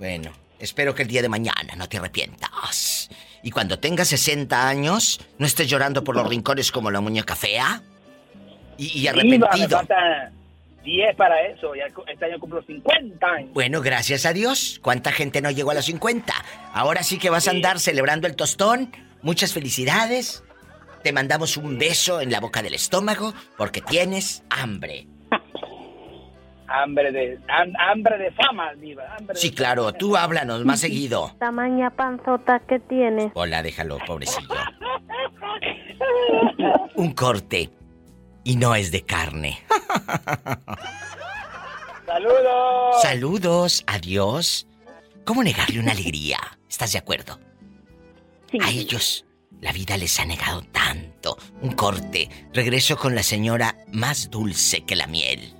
Bueno, 0.02 0.32
espero 0.58 0.96
que 0.96 1.02
el 1.02 1.08
día 1.08 1.22
de 1.22 1.28
mañana 1.28 1.76
no 1.76 1.88
te 1.88 1.98
arrepientas. 1.98 3.08
Y 3.44 3.52
cuando 3.52 3.78
tengas 3.78 4.08
60 4.08 4.68
años, 4.68 5.20
no 5.38 5.46
estés 5.46 5.68
llorando 5.68 6.02
por 6.02 6.16
los 6.16 6.28
rincones 6.28 6.72
como 6.72 6.90
la 6.90 7.00
muñeca 7.00 7.36
fea. 7.36 7.80
Y, 8.76 8.98
y 8.98 9.06
arrepentido. 9.06 9.68
faltan 9.68 10.32
10 10.82 11.14
para 11.14 11.40
eso. 11.42 11.76
Ya 11.76 11.84
este 12.08 12.24
año 12.24 12.40
cumplo 12.40 12.60
50 12.64 13.24
años. 13.24 13.52
Bueno, 13.54 13.80
gracias 13.80 14.26
a 14.26 14.32
Dios. 14.32 14.80
¿Cuánta 14.82 15.12
gente 15.12 15.40
no 15.40 15.52
llegó 15.52 15.70
a 15.70 15.74
los 15.74 15.84
50? 15.84 16.34
Ahora 16.72 17.04
sí 17.04 17.20
que 17.20 17.30
vas 17.30 17.46
a 17.46 17.52
andar 17.52 17.78
celebrando 17.78 18.26
el 18.26 18.34
tostón. 18.34 18.90
Muchas 19.22 19.52
felicidades. 19.52 20.42
Te 21.04 21.12
mandamos 21.12 21.56
un 21.56 21.78
beso 21.78 22.20
en 22.20 22.32
la 22.32 22.40
boca 22.40 22.60
del 22.60 22.74
estómago 22.74 23.34
porque 23.56 23.80
tienes 23.80 24.42
hambre. 24.50 25.06
Hambre 26.74 27.12
de, 27.12 27.38
ham- 27.48 27.74
hambre 27.78 28.16
de 28.18 28.30
fama, 28.32 28.72
viva. 28.74 29.04
Hambre 29.18 29.36
Sí, 29.36 29.50
de 29.50 29.54
claro, 29.56 29.92
tú 29.92 30.16
háblanos 30.16 30.64
más 30.64 30.80
seguido. 30.80 31.34
Tamaña 31.38 31.90
panzota 31.90 32.60
que 32.60 32.78
tienes. 32.80 33.30
Hola, 33.34 33.62
déjalo, 33.62 33.98
pobrecillo. 34.06 34.48
Un 36.94 37.12
corte. 37.12 37.70
Y 38.44 38.56
no 38.56 38.74
es 38.74 38.90
de 38.90 39.02
carne. 39.02 39.60
¡Saludos! 42.06 43.02
Saludos, 43.02 43.84
adiós. 43.86 44.66
¿Cómo 45.24 45.42
negarle 45.42 45.78
una 45.80 45.92
alegría? 45.92 46.38
¿Estás 46.68 46.92
de 46.92 46.98
acuerdo? 46.98 47.38
A 48.60 48.70
ellos 48.70 49.24
la 49.60 49.72
vida 49.72 49.96
les 49.96 50.18
ha 50.18 50.24
negado 50.24 50.62
tanto. 50.72 51.36
un 51.62 51.72
corte. 51.72 52.28
Regreso 52.52 52.96
con 52.96 53.14
la 53.14 53.22
señora 53.22 53.76
más 53.92 54.30
dulce 54.30 54.84
que 54.84 54.96
la 54.96 55.06
miel. 55.06 55.54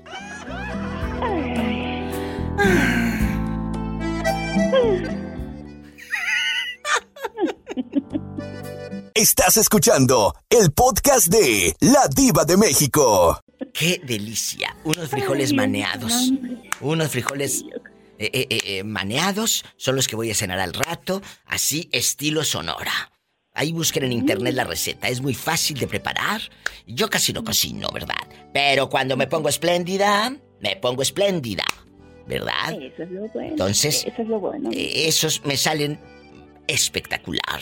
Estás 9.14 9.56
escuchando 9.56 10.34
el 10.50 10.72
podcast 10.72 11.28
de 11.28 11.76
La 11.80 12.08
Diva 12.08 12.44
de 12.44 12.56
México. 12.56 13.40
¡Qué 13.72 14.00
delicia! 14.04 14.74
Unos 14.84 15.08
frijoles 15.08 15.52
maneados. 15.52 16.32
Unos 16.80 17.08
frijoles 17.08 17.64
eh, 18.18 18.30
eh, 18.32 18.46
eh, 18.50 18.84
maneados 18.84 19.64
son 19.76 19.96
los 19.96 20.08
que 20.08 20.16
voy 20.16 20.30
a 20.30 20.34
cenar 20.34 20.58
al 20.58 20.72
rato, 20.72 21.22
así 21.46 21.88
estilo 21.92 22.42
sonora. 22.42 23.12
Ahí 23.54 23.72
busquen 23.72 24.04
en 24.04 24.12
internet 24.12 24.54
la 24.54 24.64
receta, 24.64 25.08
es 25.08 25.20
muy 25.20 25.34
fácil 25.34 25.78
de 25.78 25.86
preparar. 25.86 26.40
Yo 26.86 27.08
casi 27.08 27.32
no 27.32 27.44
cocino, 27.44 27.88
¿verdad? 27.92 28.28
Pero 28.52 28.88
cuando 28.88 29.16
me 29.16 29.26
pongo 29.26 29.48
espléndida, 29.48 30.34
me 30.60 30.76
pongo 30.76 31.02
espléndida, 31.02 31.64
¿verdad? 32.26 32.72
Eso 32.80 33.02
es 33.02 33.10
lo 33.10 33.28
bueno. 33.28 33.48
Entonces, 33.50 34.04
Eso 34.06 34.22
es 34.22 34.28
lo 34.28 34.40
bueno. 34.40 34.70
esos 34.72 35.44
me 35.44 35.56
salen 35.56 35.98
espectacular, 36.66 37.60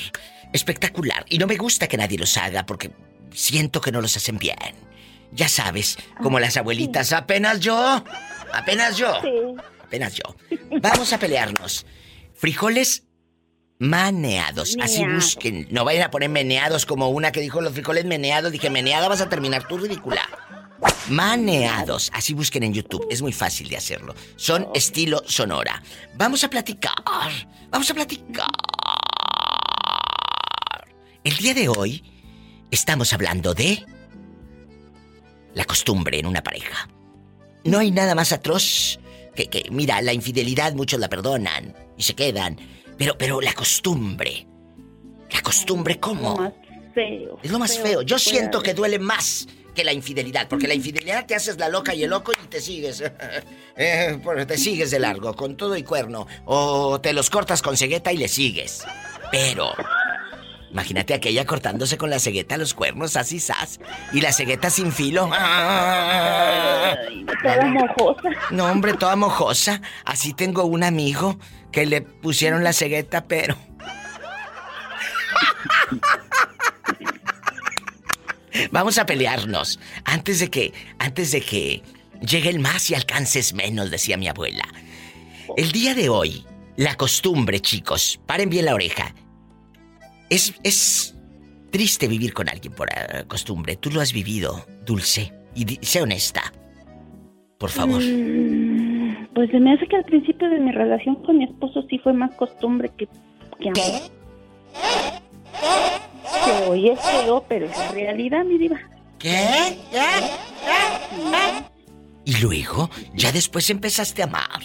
espectacular. 0.53 1.25
Y 1.29 1.39
no 1.39 1.47
me 1.47 1.57
gusta 1.57 1.87
que 1.89 1.97
nadie 1.97 2.19
los 2.19 2.37
haga 2.37 2.67
porque 2.67 2.91
siento 3.33 3.81
que 3.81 3.93
no 3.93 4.01
los 4.01 4.17
hacen 4.17 4.39
bien. 4.39 4.57
Ya 5.33 5.49
sabes, 5.49 5.97
como 6.23 6.41
las 6.41 6.57
abuelitas, 6.57 7.13
apenas 7.13 7.61
yo, 7.61 8.05
apenas 8.53 8.97
yo, 8.97 9.13
apenas 9.85 10.15
yo. 10.15 10.35
Vamos 10.81 11.13
a 11.13 11.19
pelearnos. 11.19 11.87
Frijoles 12.35 13.05
maneados, 13.79 14.77
así 14.81 15.07
busquen. 15.07 15.69
No 15.71 15.85
vayan 15.85 16.03
a 16.05 16.11
poner 16.11 16.31
meneados 16.31 16.85
como 16.85 17.09
una 17.11 17.33
que 17.33 17.41
dijo 17.41 17.61
los 17.61 17.73
frijoles 17.73 18.05
meneados. 18.07 18.51
Dije, 18.53 18.71
meneada 18.71 19.09
vas 19.09 19.21
a 19.21 19.29
terminar 19.29 19.67
tú 19.69 19.79
ridícula. 19.79 20.23
Maneados, 21.09 22.11
así 22.15 22.35
busquen 22.35 22.63
en 22.63 22.73
YouTube, 22.73 23.07
es 23.11 23.21
muy 23.21 23.33
fácil 23.33 23.69
de 23.69 23.77
hacerlo. 23.77 24.15
Son 24.37 24.69
estilo 24.75 25.23
sonora. 25.27 25.83
Vamos 26.17 26.45
a 26.45 26.51
platicar, 26.51 26.93
vamos 27.71 27.91
a 27.91 27.95
platicar. 27.95 28.47
El 31.25 31.37
día 31.37 31.55
de 31.55 31.69
hoy 31.69 32.05
estamos 32.71 33.13
hablando 33.13 33.55
de 33.55 33.85
la 35.55 35.65
costumbre 35.65 36.19
en 36.19 36.27
una 36.27 36.43
pareja. 36.43 36.89
No 37.65 37.79
hay 37.79 37.91
nada 37.91 38.15
más 38.15 38.33
atroz 38.33 39.01
que, 39.35 39.47
que, 39.49 39.69
mira, 39.71 40.01
la 40.03 40.13
infidelidad 40.13 40.73
muchos 40.75 41.01
la 41.01 41.09
perdonan 41.09 41.75
y 41.97 42.03
se 42.05 42.15
quedan, 42.15 42.57
pero, 42.97 43.19
pero 43.19 43.41
la 43.41 43.53
costumbre, 43.53 44.47
la 45.31 45.43
costumbre, 45.43 45.99
¿cómo? 45.99 46.55
Feo. 46.95 47.39
Es 47.43 47.51
lo 47.51 47.59
más 47.59 47.79
feo. 47.79 48.03
Yo 48.03 48.19
siento 48.19 48.63
que 48.63 48.75
duele 48.75 48.99
más 48.99 49.47
que 49.75 49.85
la 49.85 49.93
infidelidad, 49.93 50.49
porque 50.49 50.69
la 50.69 50.75
infidelidad 50.75 51.27
te 51.27 51.35
haces 51.35 51.59
la 51.59 51.69
loca 51.69 51.95
y 51.95 52.03
el 52.05 52.11
loco 52.11 52.33
y 52.33 52.47
te 52.47 52.61
sigues. 52.61 53.03
Eh, 53.83 54.21
te 54.47 54.59
sigues 54.59 54.91
de 54.91 54.99
largo, 54.99 55.35
con 55.35 55.57
todo 55.57 55.75
y 55.75 55.83
cuerno. 55.83 56.27
O 56.45 57.01
te 57.01 57.15
los 57.15 57.31
cortas 57.31 57.63
con 57.63 57.79
cegueta 57.79 58.13
y 58.13 58.19
le 58.19 58.29
sigues. 58.29 58.85
Pero. 59.33 59.73
Imagínate 60.71 61.15
aquella 61.15 61.47
cortándose 61.47 61.97
con 61.97 62.11
la 62.11 62.19
cegueta 62.19 62.59
los 62.59 62.75
cuernos, 62.75 63.17
así 63.17 63.41
sas. 63.41 63.81
Y 64.13 64.21
la 64.21 64.33
cegueta 64.33 64.69
sin 64.69 64.93
filo. 64.93 65.31
Toda 67.43 67.65
mojosa. 67.67 68.29
No, 68.51 68.67
hombre, 68.67 68.93
toda 68.95 69.17
mojosa. 69.17 69.81
Así 70.05 70.35
tengo 70.35 70.65
un 70.65 70.85
amigo 70.85 71.39
que 71.73 71.87
le 71.87 72.03
pusieron 72.03 72.63
la 72.63 72.75
cegueta, 72.75 73.25
pero. 73.25 73.57
Vamos 78.71 78.99
a 78.99 79.07
pelearnos. 79.07 79.79
Antes 80.05 80.41
de 80.41 80.49
que. 80.49 80.73
Antes 80.99 81.33
de 81.33 81.41
que 81.41 81.83
llegue 82.21 82.51
el 82.51 82.59
más 82.61 82.91
y 82.91 82.95
alcances 82.95 83.55
menos, 83.55 83.91
decía 83.91 84.17
mi 84.17 84.29
abuela. 84.29 84.65
El 85.57 85.73
día 85.73 85.95
de 85.95 86.09
hoy, 86.09 86.45
la 86.77 86.97
costumbre, 86.97 87.61
chicos, 87.61 88.21
paren 88.27 88.51
bien 88.51 88.65
la 88.67 88.75
oreja. 88.75 89.15
Es. 90.29 90.55
es 90.63 91.15
triste 91.71 92.09
vivir 92.09 92.33
con 92.35 92.49
alguien 92.49 92.73
por 92.73 92.89
eh, 92.89 93.25
costumbre. 93.29 93.77
Tú 93.77 93.91
lo 93.91 94.01
has 94.01 94.13
vivido, 94.13 94.67
dulce. 94.85 95.33
Y 95.55 95.65
di- 95.65 95.79
sé 95.83 96.03
honesta. 96.03 96.53
Por 97.59 97.71
favor. 97.71 98.03
Mm, 98.03 99.29
Pues 99.35 99.51
se 99.51 99.61
me 99.61 99.73
hace 99.75 99.87
que 99.87 99.97
al 99.97 100.05
principio 100.05 100.49
de 100.51 100.59
mi 100.59 100.73
relación 100.73 101.17
con 101.25 101.39
mi 101.39 101.45
esposo 101.45 101.83
sí 101.89 101.99
fue 101.99 102.13
más 102.13 102.35
costumbre 102.35 102.91
que, 102.99 103.07
que 103.61 103.69
amor. 103.69 104.11
Se 106.65 106.69
oye 106.69 106.97
feo, 106.97 107.45
pero 107.49 107.67
es 107.67 107.77
la 107.79 107.91
realidad, 107.93 108.45
mi 108.45 108.59
diva. 108.59 108.79
¿Qué? 109.19 109.47
Y 112.25 112.41
luego, 112.43 112.91
ya 113.15 113.33
después 113.33 113.71
empezaste 113.71 114.23
a 114.23 114.27
amar. 114.27 114.61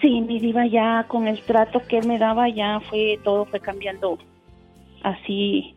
Sí, 0.00 0.20
mi 0.20 0.38
diva 0.38 0.66
ya 0.66 1.06
con 1.08 1.26
el 1.26 1.40
trato 1.42 1.80
que 1.88 1.98
él 1.98 2.06
me 2.06 2.18
daba 2.18 2.48
ya 2.48 2.80
fue 2.80 3.18
todo 3.24 3.46
fue 3.46 3.60
cambiando 3.60 4.18
así 5.02 5.74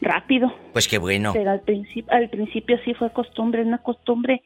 rápido. 0.00 0.52
Pues 0.72 0.88
qué 0.88 0.98
bueno. 0.98 1.32
Pero 1.32 1.52
al 1.52 1.60
principio, 1.60 2.12
al 2.12 2.28
principio 2.28 2.76
sí 2.84 2.92
fue 2.94 3.12
costumbre, 3.12 3.62
una 3.62 3.78
costumbre 3.78 4.42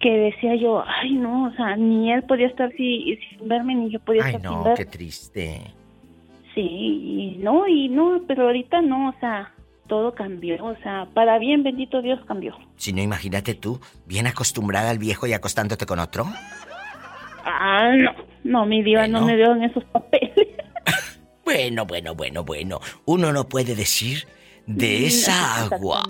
que 0.00 0.10
decía 0.10 0.54
yo, 0.56 0.82
ay 0.86 1.12
no, 1.12 1.44
o 1.48 1.52
sea, 1.52 1.76
ni 1.76 2.10
él 2.10 2.22
podía 2.22 2.46
estar 2.46 2.72
si- 2.72 3.18
sin 3.28 3.46
verme, 3.46 3.74
ni 3.74 3.90
yo 3.90 4.00
podía 4.00 4.24
Ay, 4.24 4.34
estar 4.36 4.50
sin 4.50 4.58
no, 4.58 4.64
ver. 4.64 4.74
qué 4.78 4.84
triste. 4.86 5.60
Sí, 6.54 6.60
y 6.62 7.36
no, 7.38 7.66
y 7.68 7.88
no, 7.88 8.22
pero 8.26 8.46
ahorita 8.46 8.82
no, 8.82 9.10
o 9.10 9.14
sea, 9.20 9.54
todo 9.86 10.14
cambió, 10.14 10.64
o 10.64 10.76
sea, 10.82 11.06
para 11.14 11.38
bien, 11.38 11.62
bendito 11.62 12.02
Dios, 12.02 12.20
cambió. 12.26 12.56
Si 12.76 12.92
no, 12.92 13.02
imagínate 13.02 13.54
tú, 13.54 13.80
bien 14.06 14.26
acostumbrada 14.26 14.90
al 14.90 14.98
viejo 14.98 15.26
y 15.26 15.32
acostándote 15.32 15.86
con 15.86 15.98
otro. 15.98 16.24
Ah, 17.44 17.90
no, 17.96 18.12
no, 18.44 18.66
mi 18.66 18.82
diva, 18.82 19.06
no 19.06 19.24
me 19.24 19.36
veo 19.36 19.52
en 19.52 19.64
esos 19.64 19.84
papeles. 19.84 20.48
Bueno, 21.42 21.84
bueno, 21.84 22.14
bueno, 22.14 22.44
bueno. 22.44 22.78
Uno 23.06 23.32
no 23.32 23.48
puede 23.48 23.74
decir 23.74 24.24
de 24.68 25.06
esa 25.06 25.64
agua. 25.64 26.00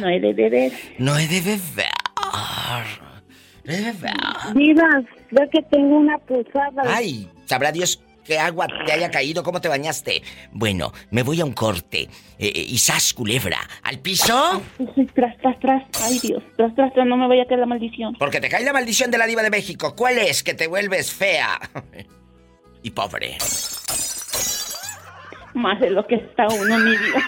No 0.00 0.08
he 0.08 0.18
de 0.20 0.32
beber. 0.32 0.72
No 0.98 1.18
he 1.18 1.26
de 1.28 1.40
beber. 1.42 1.90
No 3.64 3.72
he 3.72 3.76
de 3.76 3.92
beber. 3.92 4.54
Diva, 4.54 4.88
veo 5.32 5.50
que 5.50 5.60
tengo 5.64 5.98
una 5.98 6.16
pulsada. 6.16 6.82
Ay, 6.86 7.28
sabrá 7.44 7.72
Dios 7.72 8.02
qué 8.28 8.38
agua 8.38 8.68
te 8.84 8.92
haya 8.92 9.10
caído, 9.10 9.42
cómo 9.42 9.58
te 9.60 9.68
bañaste. 9.68 10.22
Bueno, 10.52 10.92
me 11.10 11.22
voy 11.22 11.40
a 11.40 11.46
un 11.46 11.54
corte. 11.54 12.02
Eh, 12.38 12.52
eh, 12.54 12.66
y 12.68 12.76
sas, 12.76 13.14
culebra. 13.14 13.58
¿Al 13.82 14.00
piso? 14.00 14.62
Tras, 15.14 15.36
tras, 15.38 15.58
tras, 15.58 15.82
ay 16.04 16.18
Dios, 16.18 16.42
tras, 16.56 16.74
tras, 16.74 16.92
tras, 16.92 17.06
no 17.06 17.16
me 17.16 17.26
vaya 17.26 17.44
a 17.44 17.46
caer 17.46 17.60
la 17.60 17.66
maldición. 17.66 18.14
Porque 18.18 18.40
te 18.40 18.50
cae 18.50 18.64
la 18.64 18.74
maldición 18.74 19.10
de 19.10 19.16
la 19.16 19.26
diva 19.26 19.42
de 19.42 19.48
México. 19.48 19.94
¿Cuál 19.96 20.18
es? 20.18 20.42
Que 20.42 20.52
te 20.52 20.66
vuelves 20.66 21.10
fea. 21.10 21.58
y 22.82 22.90
pobre. 22.90 23.38
Más 25.54 25.80
de 25.80 25.88
lo 25.90 26.06
que 26.06 26.16
está 26.16 26.46
uno, 26.48 26.78
mi 26.78 26.96
diva. 26.96 27.24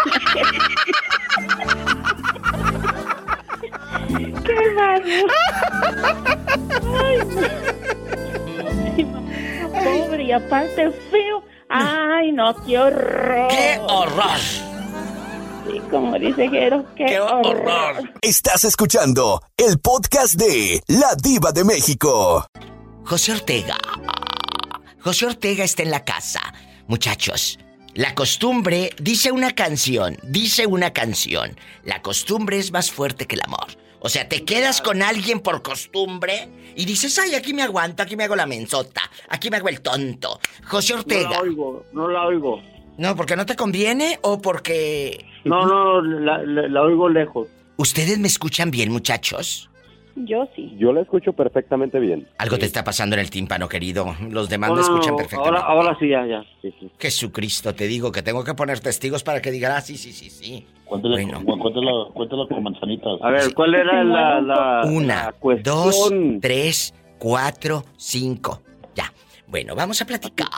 ¡Qué 4.45 4.75
barrio! 4.75 5.27
Ay, 6.99 7.19
no. 9.05 9.30
Pobre 9.73 10.25
y 10.25 10.33
aparte 10.33 10.91
feo. 11.11 11.45
Ay, 11.69 12.33
no, 12.33 12.55
qué 12.65 12.79
horror. 12.79 13.49
¡Qué 13.49 13.81
horror! 13.87 14.39
Sí, 15.67 15.81
como 15.91 16.19
dice 16.19 16.49
Jero, 16.49 16.85
qué, 16.97 17.21
horror. 17.21 18.11
Estás 18.23 18.65
escuchando 18.65 19.41
el 19.57 19.79
podcast 19.79 20.35
de 20.35 20.83
La 20.89 21.15
Diva 21.15 21.53
de 21.53 21.65
México. 21.65 22.47
José 23.05 23.33
Ortega. 23.33 23.77
José 25.01 25.27
Ortega 25.27 25.65
está 25.65 25.83
en 25.83 25.91
la 25.91 26.05
casa. 26.05 26.41
Muchachos, 26.89 27.59
la 27.95 28.15
costumbre, 28.15 28.91
dice 29.01 29.31
una 29.31 29.53
canción, 29.53 30.17
dice 30.25 30.67
una 30.67 30.93
canción, 30.93 31.57
la 31.85 32.03
costumbre 32.03 32.59
es 32.59 32.73
más 32.73 32.91
fuerte 32.91 33.27
que 33.27 33.37
el 33.37 33.43
amor. 33.45 33.69
O 34.01 34.09
sea, 34.09 34.29
te 34.29 34.45
quedas 34.45 34.81
con 34.81 35.03
alguien 35.03 35.41
por 35.41 35.63
costumbre 35.63 36.49
y 36.75 36.85
dices, 36.87 37.19
ay, 37.19 37.35
aquí 37.35 37.53
me 37.53 37.63
aguanto, 37.63 38.03
aquí 38.03 38.17
me 38.17 38.25
hago 38.25 38.35
la 38.37 38.47
menzota, 38.47 39.03
aquí 39.29 39.51
me 39.51 39.59
hago 39.59 39.69
el 39.69 39.81
tonto. 39.81 40.41
José 40.67 40.95
No 40.95 40.99
Ortega. 41.01 41.31
la 41.31 41.41
oigo, 41.41 41.85
no 41.93 42.09
la 42.09 42.27
oigo. 42.27 42.63
No, 42.99 43.15
porque 43.17 43.37
no 43.37 43.47
te 43.47 43.57
conviene 43.57 44.19
o 44.23 44.41
porque... 44.41 45.25
No, 45.45 45.65
no, 45.67 46.03
la, 46.03 46.43
la- 46.43 46.69
la 46.69 46.83
oigo 46.83 47.09
lejos. 47.09 47.49
¿Ustedes 47.77 48.19
me 48.19 48.29
escuchan 48.29 48.71
bien, 48.71 48.91
muchachos? 48.93 49.70
Yo 50.27 50.49
sí. 50.57 50.75
Yo 50.79 50.93
la 50.93 51.01
escucho 51.03 51.33
perfectamente 51.33 51.99
bien. 51.99 52.29
Algo 52.39 52.59
te 52.59 52.67
está 52.67 52.83
pasando 52.85 53.15
en 53.17 53.21
el 53.21 53.31
tímpano, 53.31 53.69
querido. 53.69 54.15
Los 54.29 54.49
demás 54.49 54.71
No, 54.71 54.77
me 54.77 54.81
escuchan 54.83 55.11
no, 55.13 55.17
perfectamente. 55.17 55.59
Ahora, 55.61 55.83
ahora 55.83 55.97
sí, 56.01 56.09
ya, 56.09 56.27
ya. 56.27 56.45
Sí, 56.63 56.75
sí. 56.79 56.91
Jesucristo, 56.99 57.75
te 57.75 57.87
digo 57.87 58.13
que 58.13 58.23
tengo 58.23 58.45
que 58.45 58.55
poner 58.55 58.81
testigos 58.81 59.23
para 59.23 59.41
que 59.43 59.51
digan, 59.51 59.73
ah, 59.73 59.81
sí, 59.81 59.97
sí, 59.97 60.13
sí, 60.13 60.31
sí. 60.31 60.67
Cuéntale, 60.85 61.23
Bueno. 61.25 61.45
cu- 61.45 61.59
cuéntalo, 61.59 62.11
cuéntalo 62.13 62.49
con 62.49 62.63
manzanitas. 62.63 63.13
A 63.23 63.31
ver, 63.31 63.55
¿cuál 63.55 63.75
era 63.75 64.03
la, 64.05 64.41
la, 64.41 64.83
Una, 64.87 65.25
la 65.27 65.33
cuestión? 65.33 65.63
dos, 65.77 66.13
tres, 66.41 66.95
cuatro, 67.19 67.85
cinco. 67.97 68.63
Ya. 68.95 69.13
Bueno, 69.47 69.75
vamos 69.75 70.01
a 70.03 70.05
platicar. 70.07 70.49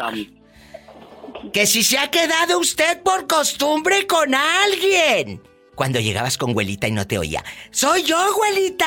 Que 1.53 1.67
si 1.67 1.83
se 1.83 1.99
ha 1.99 2.09
quedado 2.11 2.59
usted 2.59 3.03
por 3.03 3.27
costumbre 3.27 4.07
con 4.07 4.35
alguien. 4.35 5.43
Cuando 5.75 5.99
llegabas 6.01 6.37
con 6.39 6.53
güelita 6.53 6.87
y 6.87 6.93
no 6.93 7.07
te 7.07 7.19
oía. 7.19 7.43
Soy 7.71 8.03
yo, 8.05 8.17
güelita. 8.37 8.87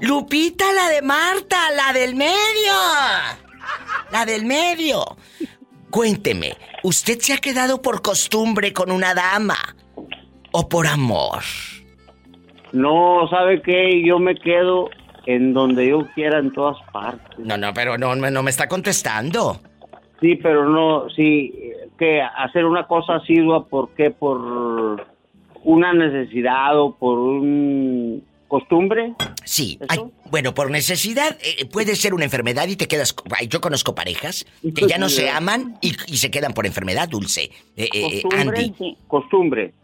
Lupita, 0.00 0.64
la 0.72 0.88
de 0.88 1.02
Marta, 1.02 1.56
la 1.74 1.92
del 1.92 2.14
medio. 2.14 2.72
La 4.12 4.24
del 4.24 4.44
medio. 4.44 5.04
Cuénteme, 5.90 6.54
¿usted 6.82 7.18
se 7.20 7.32
ha 7.32 7.38
quedado 7.38 7.80
por 7.80 8.02
costumbre 8.02 8.72
con 8.72 8.90
una 8.90 9.14
dama? 9.14 9.56
¿O 10.52 10.68
por 10.68 10.86
amor? 10.86 11.42
No, 12.72 13.26
¿sabe 13.30 13.62
qué? 13.62 14.02
Yo 14.04 14.18
me 14.18 14.34
quedo 14.34 14.90
en 15.26 15.54
donde 15.54 15.88
yo 15.88 16.06
quiera 16.14 16.38
en 16.38 16.52
todas 16.52 16.76
partes. 16.92 17.38
No, 17.38 17.56
no, 17.56 17.72
pero 17.72 17.96
no, 17.96 18.14
no 18.14 18.42
me 18.42 18.50
está 18.50 18.68
contestando. 18.68 19.60
Sí, 20.20 20.36
pero 20.36 20.68
no, 20.68 21.08
sí, 21.10 21.52
que 21.98 22.20
hacer 22.22 22.64
una 22.64 22.86
cosa 22.86 23.16
asidua, 23.16 23.66
¿por 23.66 23.90
qué? 23.90 24.10
Por 24.10 25.06
una 25.64 25.92
necesidad 25.92 26.78
o 26.78 26.94
por 26.94 27.18
un 27.18 28.22
costumbre. 28.60 29.14
Sí, 29.44 29.78
ay, 29.88 29.98
bueno, 30.30 30.54
por 30.54 30.70
necesidad 30.70 31.36
eh, 31.42 31.64
puede 31.66 31.96
ser 31.96 32.14
una 32.14 32.24
enfermedad 32.24 32.66
y 32.68 32.76
te 32.76 32.88
quedas... 32.88 33.14
ay, 33.38 33.48
yo 33.48 33.60
conozco 33.60 33.94
parejas 33.94 34.46
que 34.74 34.86
ya 34.86 34.98
no 34.98 35.08
se 35.08 35.28
aman 35.30 35.78
y, 35.80 35.94
y 36.06 36.16
se 36.16 36.30
quedan 36.30 36.52
por 36.54 36.66
enfermedad, 36.66 37.08
Dulce. 37.08 37.50
Eh, 37.76 37.88
eh, 37.92 38.22
Costumbre, 38.22 38.58
Andy. 38.64 38.96
Costumbre. 39.06 39.74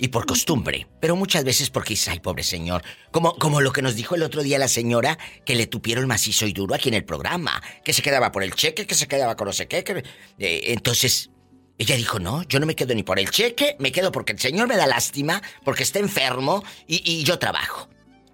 Y 0.00 0.08
por 0.08 0.26
costumbre, 0.26 0.86
pero 1.00 1.16
muchas 1.16 1.42
veces 1.42 1.70
porque 1.70 1.96
ay, 2.08 2.20
pobre 2.20 2.44
señor. 2.44 2.82
Como, 3.10 3.34
como 3.34 3.60
lo 3.60 3.72
que 3.72 3.82
nos 3.82 3.96
dijo 3.96 4.14
el 4.14 4.22
otro 4.22 4.44
día 4.44 4.56
la 4.56 4.68
señora 4.68 5.18
que 5.44 5.56
le 5.56 5.66
tupieron 5.66 6.06
macizo 6.06 6.46
y 6.46 6.52
duro 6.52 6.76
aquí 6.76 6.88
en 6.88 6.94
el 6.94 7.04
programa. 7.04 7.60
Que 7.82 7.92
se 7.92 8.00
quedaba 8.02 8.30
por 8.30 8.44
el 8.44 8.54
cheque, 8.54 8.86
que 8.86 8.94
se 8.94 9.08
quedaba 9.08 9.34
con 9.34 9.46
no 9.48 9.52
sé 9.52 9.66
qué. 9.66 9.82
que- 9.82 10.04
entonces, 10.38 11.30
ella 11.78 11.96
dijo, 11.96 12.20
no, 12.20 12.44
yo 12.44 12.60
no 12.60 12.66
me 12.66 12.76
quedo 12.76 12.94
ni 12.94 13.02
por 13.02 13.18
el 13.18 13.28
cheque, 13.30 13.74
me 13.80 13.90
quedo 13.90 14.12
porque 14.12 14.32
el 14.32 14.38
señor 14.38 14.68
me 14.68 14.76
da 14.76 14.86
lástima, 14.86 15.42
porque 15.64 15.82
está 15.82 15.98
enfermo 15.98 16.62
y, 16.86 17.02
y 17.04 17.24
yo 17.24 17.40
trabajo. 17.40 17.88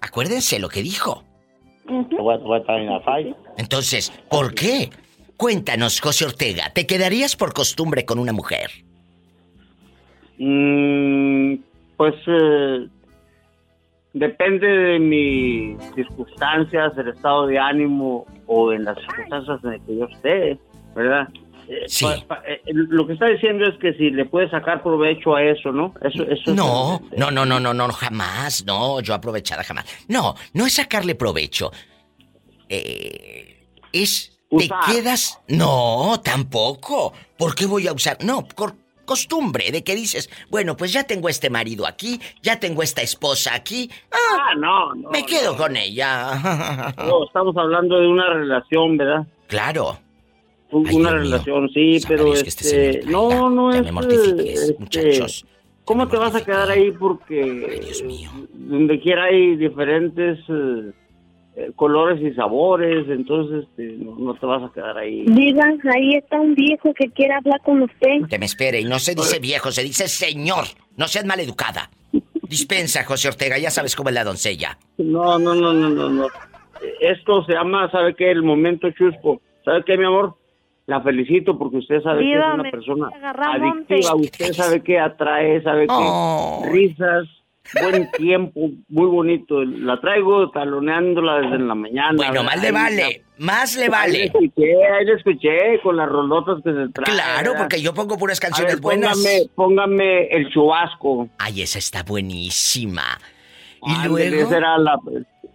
Acuérdense 0.05 0.59
lo 0.59 0.68
que 0.68 0.82
dijo. 0.82 1.24
Entonces, 3.57 4.12
¿por 4.28 4.55
qué? 4.55 4.90
Cuéntanos, 5.38 6.00
José 6.00 6.26
Ortega, 6.26 6.70
¿te 6.74 6.86
quedarías 6.86 7.36
por 7.36 7.55
costumbre 7.55 8.05
con 8.05 8.18
una 8.18 8.32
mujer? 8.32 8.70
Mm, 10.38 11.55
pues 11.96 12.14
eh, 12.26 12.86
depende 14.12 14.66
de 14.66 14.98
mis 14.98 15.82
circunstancias, 15.94 16.92
el 16.98 17.09
estado 17.09 17.46
de 17.46 17.59
ánimo 17.59 18.26
o 18.46 18.72
en 18.72 18.84
las 18.84 18.98
circunstancias 18.98 19.59
en 19.64 19.70
las 19.70 19.80
que 19.80 19.96
yo 19.96 20.05
esté, 20.05 20.59
¿verdad? 20.94 21.28
Eh, 21.69 21.85
Sí. 21.87 22.05
pa- 22.27 22.37
pa- 22.37 22.43
eh, 22.47 22.61
lo 22.73 23.07
que 23.07 23.15
está 23.15 23.27
diciendo 23.27 23.65
es 23.67 23.79
que 23.79 23.95
si 23.95 24.11
le 24.11 24.25
puedes 24.27 24.51
sacar 24.51 24.83
provecho 24.83 25.35
a 25.35 25.43
eso, 25.43 25.73
¿no? 25.73 25.95
Eso, 26.03 26.23
eso 26.25 26.51
es- 26.51 26.55
No, 26.57 27.01
no, 27.17 27.31
no, 27.31 27.45
no, 27.47 27.59
no, 27.61 27.73
no, 27.73 27.89
jamás, 27.93 28.65
no, 28.67 29.01
yo 29.01 29.15
aprovechada 29.15 29.65
jamás. 29.65 29.85
No, 30.09 30.35
no 30.53 30.67
es 30.67 30.75
sacarle 30.75 31.15
provecho. 31.15 31.71
Eh, 32.69 33.67
es, 33.93 34.39
¿te 34.51 34.69
quedas? 34.87 35.41
No, 35.49 36.21
tampoco. 36.25 37.12
¿Por 37.39 37.55
qué 37.55 37.67
voy 37.67 37.87
a 37.89 37.93
usar? 37.93 38.19
No, 38.23 38.47
por 38.47 38.75
costumbre, 39.05 39.71
de 39.71 39.85
que 39.85 39.95
dices, 39.95 40.31
bueno, 40.51 40.77
pues 40.77 40.93
ya 40.93 41.05
tengo 41.05 41.29
este 41.29 41.51
marido 41.51 41.87
aquí, 41.87 42.19
ya 42.43 42.59
tengo 42.59 42.83
esta 42.83 43.03
esposa 43.03 43.55
aquí. 43.55 43.91
Ah, 44.11 44.55
no, 44.57 44.95
no. 44.95 45.11
Me 45.11 45.25
quedo 45.27 45.57
con 45.57 45.77
ella. 45.77 46.95
No, 46.97 47.25
estamos 47.27 47.55
hablando 47.57 48.01
de 48.01 48.07
una 48.09 48.33
relación, 48.33 48.97
¿verdad? 48.97 49.27
Claro. 49.47 49.99
Ay, 50.73 50.97
una 50.97 51.12
relación, 51.12 51.69
sí, 51.71 52.01
pero 52.09 52.35
este 52.35 52.49
este, 52.49 53.11
no, 53.11 53.51
no 53.51 53.73
es. 53.73 53.87
este, 53.87 54.77
muchachos. 54.79 55.47
¿Cómo 55.85 56.09
te 56.09 56.17
vas 56.17 56.35
a 56.35 56.45
quedar 56.45 56.71
ahí? 56.71 56.93
Porque 56.93 57.81
donde 58.53 59.01
quiera 59.01 59.25
hay 59.25 59.57
diferentes 59.57 60.39
eh, 60.49 60.93
eh, 61.57 61.71
colores 61.77 62.21
y 62.23 62.35
sabores, 62.35 63.07
entonces 63.09 63.65
este, 63.69 63.93
no, 64.03 64.17
no 64.17 64.35
te 64.35 64.47
vas 64.47 64.62
a 64.62 64.73
quedar 64.73 64.97
ahí. 64.97 65.25
Diga, 65.27 65.65
ahí 65.95 66.17
está 66.17 66.41
un 66.41 66.55
viejo 66.55 66.93
que 66.95 67.11
quiere 67.11 67.35
hablar 67.35 67.61
con 67.62 67.83
usted. 67.83 68.27
Que 68.29 68.39
me 68.39 68.47
espere, 68.47 68.81
y 68.81 68.85
no 68.85 68.99
se 68.99 69.15
dice 69.15 69.39
viejo, 69.39 69.71
se 69.71 69.83
dice 69.83 70.09
señor. 70.09 70.65
No 70.97 71.07
seas 71.07 71.27
maleducada. 71.27 71.91
Dispensa, 72.49 73.05
José 73.05 73.29
Ortega, 73.29 73.59
ya 73.59 73.71
sabes 73.71 73.95
cómo 73.95 74.09
es 74.09 74.15
la 74.15 74.25
doncella. 74.25 74.79
No, 74.99 75.39
no, 75.39 75.55
no, 75.55 75.73
no, 75.73 75.91
no, 75.91 76.09
no. 76.09 76.27
Esto 77.01 77.45
se 77.45 77.53
llama, 77.53 77.91
¿sabe 77.91 78.15
qué? 78.15 78.31
El 78.31 78.43
momento 78.43 78.91
chusco. 78.91 79.41
¿Sabe 79.65 79.83
qué, 79.85 79.97
mi 79.97 80.05
amor? 80.05 80.37
La 80.87 81.01
felicito 81.01 81.59
porque 81.59 81.78
usted 81.78 82.03
sabe 82.03 82.20
que 82.24 82.35
es 82.35 82.39
una 82.55 82.70
persona 82.70 83.09
monte. 83.59 83.95
adictiva. 83.95 84.14
Usted 84.16 84.53
sabe 84.53 84.82
que 84.82 84.99
atrae, 84.99 85.62
sabe 85.62 85.87
que 85.87 85.93
Oh. 85.97 86.62
risas, 86.70 87.24
buen 87.80 88.11
tiempo, 88.12 88.68
muy 88.89 89.07
bonito. 89.07 89.64
La 89.64 89.99
traigo 89.99 90.51
taloneándola 90.51 91.41
desde 91.41 91.59
la 91.61 91.74
mañana. 91.74 92.12
Bueno, 92.14 92.45
más 92.45 92.61
le 92.61 92.66
Ahí 92.66 92.72
vale, 92.74 93.22
más 93.39 93.76
le 93.76 93.85
Ahí 93.85 93.89
vale. 93.89 94.12
le 94.18 94.24
escuché, 94.26 94.85
ahí 94.93 95.05
le 95.07 95.12
escuché 95.14 95.80
con 95.82 95.97
las 95.97 96.07
rolotas 96.09 96.57
que 96.62 96.70
se 96.70 96.89
traen. 96.93 97.14
Claro, 97.16 97.37
¿verdad? 97.53 97.59
porque 97.61 97.80
yo 97.80 97.95
pongo 97.95 98.18
puras 98.18 98.39
canciones 98.39 98.74
ver, 98.74 98.82
buenas. 98.82 99.16
Póngame, 99.16 99.49
póngame 99.55 100.26
el 100.37 100.51
chubasco. 100.51 101.30
Ay, 101.39 101.62
esa 101.62 101.78
está 101.78 102.03
buenísima. 102.03 103.18
Y 103.87 104.07
luego, 104.09 104.37
Esa 104.37 104.59
era 104.59 104.76
la, 104.78 104.99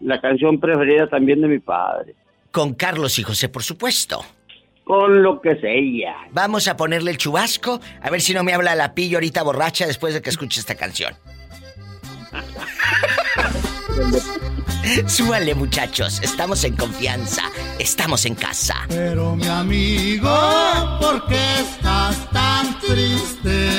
la 0.02 0.20
canción 0.22 0.60
preferida 0.60 1.08
también 1.08 1.42
de 1.42 1.48
mi 1.48 1.60
padre. 1.60 2.16
con 2.52 2.74
Carlos 2.74 3.20
y 3.20 3.24
José, 3.24 3.48
por 3.50 3.62
supuesto. 3.62 4.22
Con 4.90 5.22
lo 5.22 5.40
que 5.40 5.56
sea. 5.58 6.16
Vamos 6.32 6.68
a 6.68 6.76
ponerle 6.76 7.12
el 7.12 7.18
chubasco, 7.20 7.80
a 8.02 8.10
ver 8.10 8.22
si 8.22 8.34
no 8.34 8.44
me 8.44 8.56
habla 8.56 8.74
la 8.74 8.96
pillo 8.96 9.18
ahorita 9.18 9.44
borracha 9.44 9.86
después 9.86 10.16
de 10.16 10.24
que 10.24 10.32
escuche 10.32 10.60
esta 10.60 10.74
canción. 10.74 11.14
Súbale, 15.06 15.54
muchachos, 15.54 16.20
estamos 16.24 16.64
en 16.64 16.76
confianza, 16.76 17.44
estamos 17.78 18.26
en 18.26 18.34
casa. 18.34 18.78
Pero 18.88 19.36
mi 19.36 19.46
amigo, 19.46 20.28
¿por 21.00 21.28
qué 21.28 21.60
estás 21.60 22.28
tan 22.32 22.80
triste? 22.80 23.70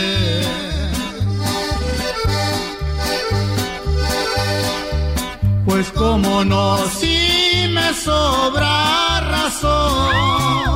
Pues 5.65 5.91
como 5.91 6.45
no, 6.45 6.79
si 6.87 7.69
me 7.75 7.93
sobra 7.95 9.21
razón. 9.23 10.70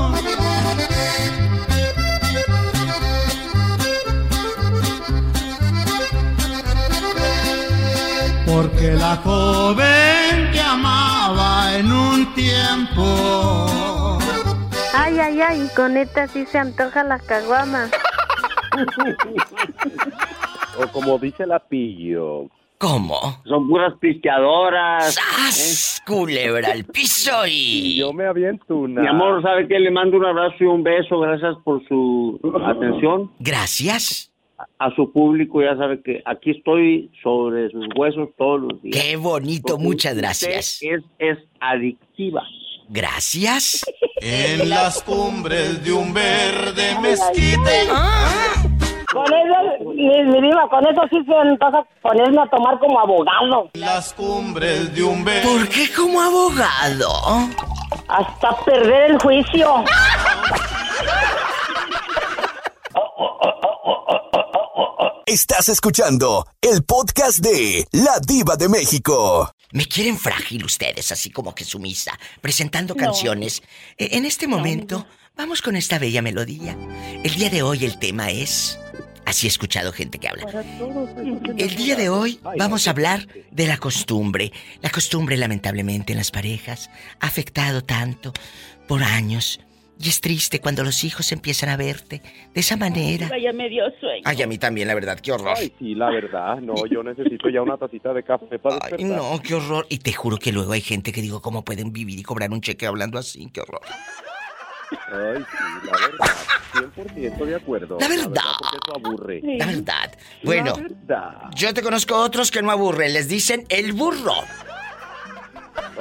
Porque 8.84 8.98
la 8.98 9.16
joven 9.16 10.52
te 10.52 10.60
amaba 10.60 11.74
en 11.78 11.90
un 11.90 12.34
tiempo. 12.34 14.18
Ay, 14.94 15.18
ay, 15.18 15.40
ay, 15.40 15.68
con 15.74 15.96
esta 15.96 16.28
sí 16.28 16.44
se 16.44 16.58
antoja 16.58 17.02
la 17.02 17.18
caguama. 17.18 17.88
O 20.76 20.88
como 20.88 21.18
dice 21.20 21.46
la 21.46 21.60
pillo. 21.60 22.48
¿Cómo? 22.78 23.20
Son 23.44 23.68
puras 23.68 23.94
pisteadoras. 24.00 25.14
¡Sas! 25.14 26.02
Culebra 26.04 26.72
al 26.72 26.84
piso 26.84 27.30
y... 27.46 27.94
Yo 27.96 28.12
me 28.12 28.26
aviento 28.26 28.74
una. 28.74 29.02
Mi 29.02 29.06
amor, 29.06 29.40
¿sabe 29.40 29.68
qué? 29.68 29.78
Le 29.78 29.92
mando 29.92 30.16
un 30.16 30.24
abrazo 30.26 30.56
y 30.58 30.64
un 30.64 30.82
beso. 30.82 31.20
Gracias 31.20 31.54
por 31.62 31.86
su 31.86 32.40
atención. 32.66 33.30
Gracias. 33.38 34.33
A 34.78 34.94
su 34.94 35.10
público, 35.10 35.62
ya 35.62 35.76
sabe 35.76 36.00
que 36.00 36.22
aquí 36.24 36.52
estoy 36.52 37.10
sobre 37.22 37.70
sus 37.70 37.86
huesos 37.96 38.28
todos 38.38 38.60
los 38.60 38.82
días. 38.82 39.02
Qué 39.02 39.16
bonito, 39.16 39.74
Porque 39.74 39.84
muchas 39.84 40.16
gracias. 40.16 40.80
Es, 40.80 41.02
es 41.18 41.38
adictiva. 41.60 42.44
Gracias. 42.88 43.84
En 44.20 44.68
las 44.68 45.02
cumbres 45.02 45.82
de 45.84 45.92
un 45.92 46.14
verde 46.14 46.96
mezquite. 47.00 47.88
Con 49.12 49.26
eso, 49.26 49.90
mi, 49.92 50.24
mi 50.24 50.40
diva, 50.42 50.68
con 50.68 50.86
eso 50.86 51.02
sí 51.10 51.24
se 51.24 51.34
antoja 51.34 51.84
ponerme 52.02 52.42
a 52.42 52.46
tomar 52.46 52.78
como 52.78 53.00
abogado. 53.00 53.70
Las 53.74 54.12
cumbres 54.12 54.94
de 54.94 55.02
un 55.02 55.24
verde. 55.24 55.48
¿Por 55.48 55.68
qué 55.68 55.86
como 55.94 56.20
abogado? 56.20 57.08
Hasta 58.08 58.56
perder 58.64 59.12
el 59.12 59.18
juicio. 59.18 59.84
Estás 65.26 65.70
escuchando 65.70 66.46
el 66.60 66.84
podcast 66.84 67.38
de 67.38 67.86
La 67.92 68.20
Diva 68.20 68.56
de 68.56 68.68
México. 68.68 69.50
Me 69.72 69.86
quieren 69.86 70.18
frágil 70.18 70.64
ustedes, 70.64 71.10
así 71.12 71.30
como 71.30 71.54
que 71.54 71.64
sumisa, 71.64 72.12
presentando 72.42 72.94
canciones. 72.94 73.62
Eh, 73.96 74.10
En 74.12 74.26
este 74.26 74.46
momento, 74.46 75.06
vamos 75.34 75.62
con 75.62 75.76
esta 75.76 75.98
bella 75.98 76.20
melodía. 76.20 76.76
El 77.22 77.34
día 77.36 77.48
de 77.48 77.62
hoy 77.62 77.84
el 77.86 77.98
tema 77.98 78.30
es... 78.30 78.78
Así 79.24 79.46
he 79.46 79.48
escuchado 79.48 79.90
gente 79.94 80.18
que 80.18 80.28
habla. 80.28 80.44
El 81.56 81.76
día 81.76 81.96
de 81.96 82.10
hoy 82.10 82.38
vamos 82.58 82.86
a 82.86 82.90
hablar 82.90 83.26
de 83.50 83.66
la 83.66 83.78
costumbre. 83.78 84.52
La 84.82 84.90
costumbre, 84.90 85.38
lamentablemente, 85.38 86.12
en 86.12 86.18
las 86.18 86.30
parejas 86.30 86.90
ha 87.20 87.26
afectado 87.28 87.82
tanto 87.82 88.34
por 88.86 89.02
años. 89.02 89.60
Y 89.98 90.08
es 90.08 90.20
triste 90.20 90.60
cuando 90.60 90.82
los 90.82 91.04
hijos 91.04 91.30
empiezan 91.32 91.68
a 91.68 91.76
verte 91.76 92.20
de 92.52 92.60
esa 92.60 92.76
manera. 92.76 93.28
Vaya, 93.28 93.52
me 93.52 93.68
dio 93.68 93.84
sueño. 94.00 94.22
Ay, 94.24 94.42
a 94.42 94.46
mí 94.46 94.58
también, 94.58 94.88
la 94.88 94.94
verdad, 94.94 95.18
qué 95.20 95.30
horror. 95.32 95.54
Ay, 95.56 95.72
sí, 95.78 95.94
la 95.94 96.10
verdad. 96.10 96.56
No, 96.60 96.74
yo 96.86 97.02
necesito 97.02 97.48
ya 97.48 97.62
una 97.62 97.76
tacita 97.76 98.12
de 98.12 98.22
café 98.24 98.58
para 98.58 98.76
Ay, 98.82 98.92
despertar. 98.98 99.16
no, 99.18 99.40
qué 99.40 99.54
horror. 99.54 99.86
Y 99.88 99.98
te 99.98 100.12
juro 100.12 100.36
que 100.36 100.52
luego 100.52 100.72
hay 100.72 100.80
gente 100.80 101.12
que 101.12 101.22
digo, 101.22 101.40
¿cómo 101.40 101.64
pueden 101.64 101.92
vivir 101.92 102.18
y 102.18 102.22
cobrar 102.22 102.50
un 102.50 102.60
cheque 102.60 102.86
hablando 102.86 103.18
así? 103.18 103.48
Qué 103.52 103.60
horror. 103.60 103.80
Ay, 104.90 105.42
sí, 105.42 105.86
la 105.86 105.92
verdad. 105.92 106.36
100% 106.74 107.44
de 107.46 107.54
acuerdo. 107.54 107.98
La 108.00 108.08
verdad. 108.08 108.42
porque 108.58 108.78
eso 108.84 108.96
aburre. 108.96 109.40
La 109.58 109.66
verdad. 109.66 110.12
Bueno, 110.42 110.74
La 110.76 110.82
verdad. 110.82 111.50
yo 111.54 111.72
te 111.72 111.82
conozco 111.82 112.16
otros 112.16 112.50
que 112.50 112.62
no 112.62 112.70
aburren. 112.72 113.12
Les 113.12 113.28
dicen 113.28 113.64
el 113.68 113.92
burro. 113.92 114.34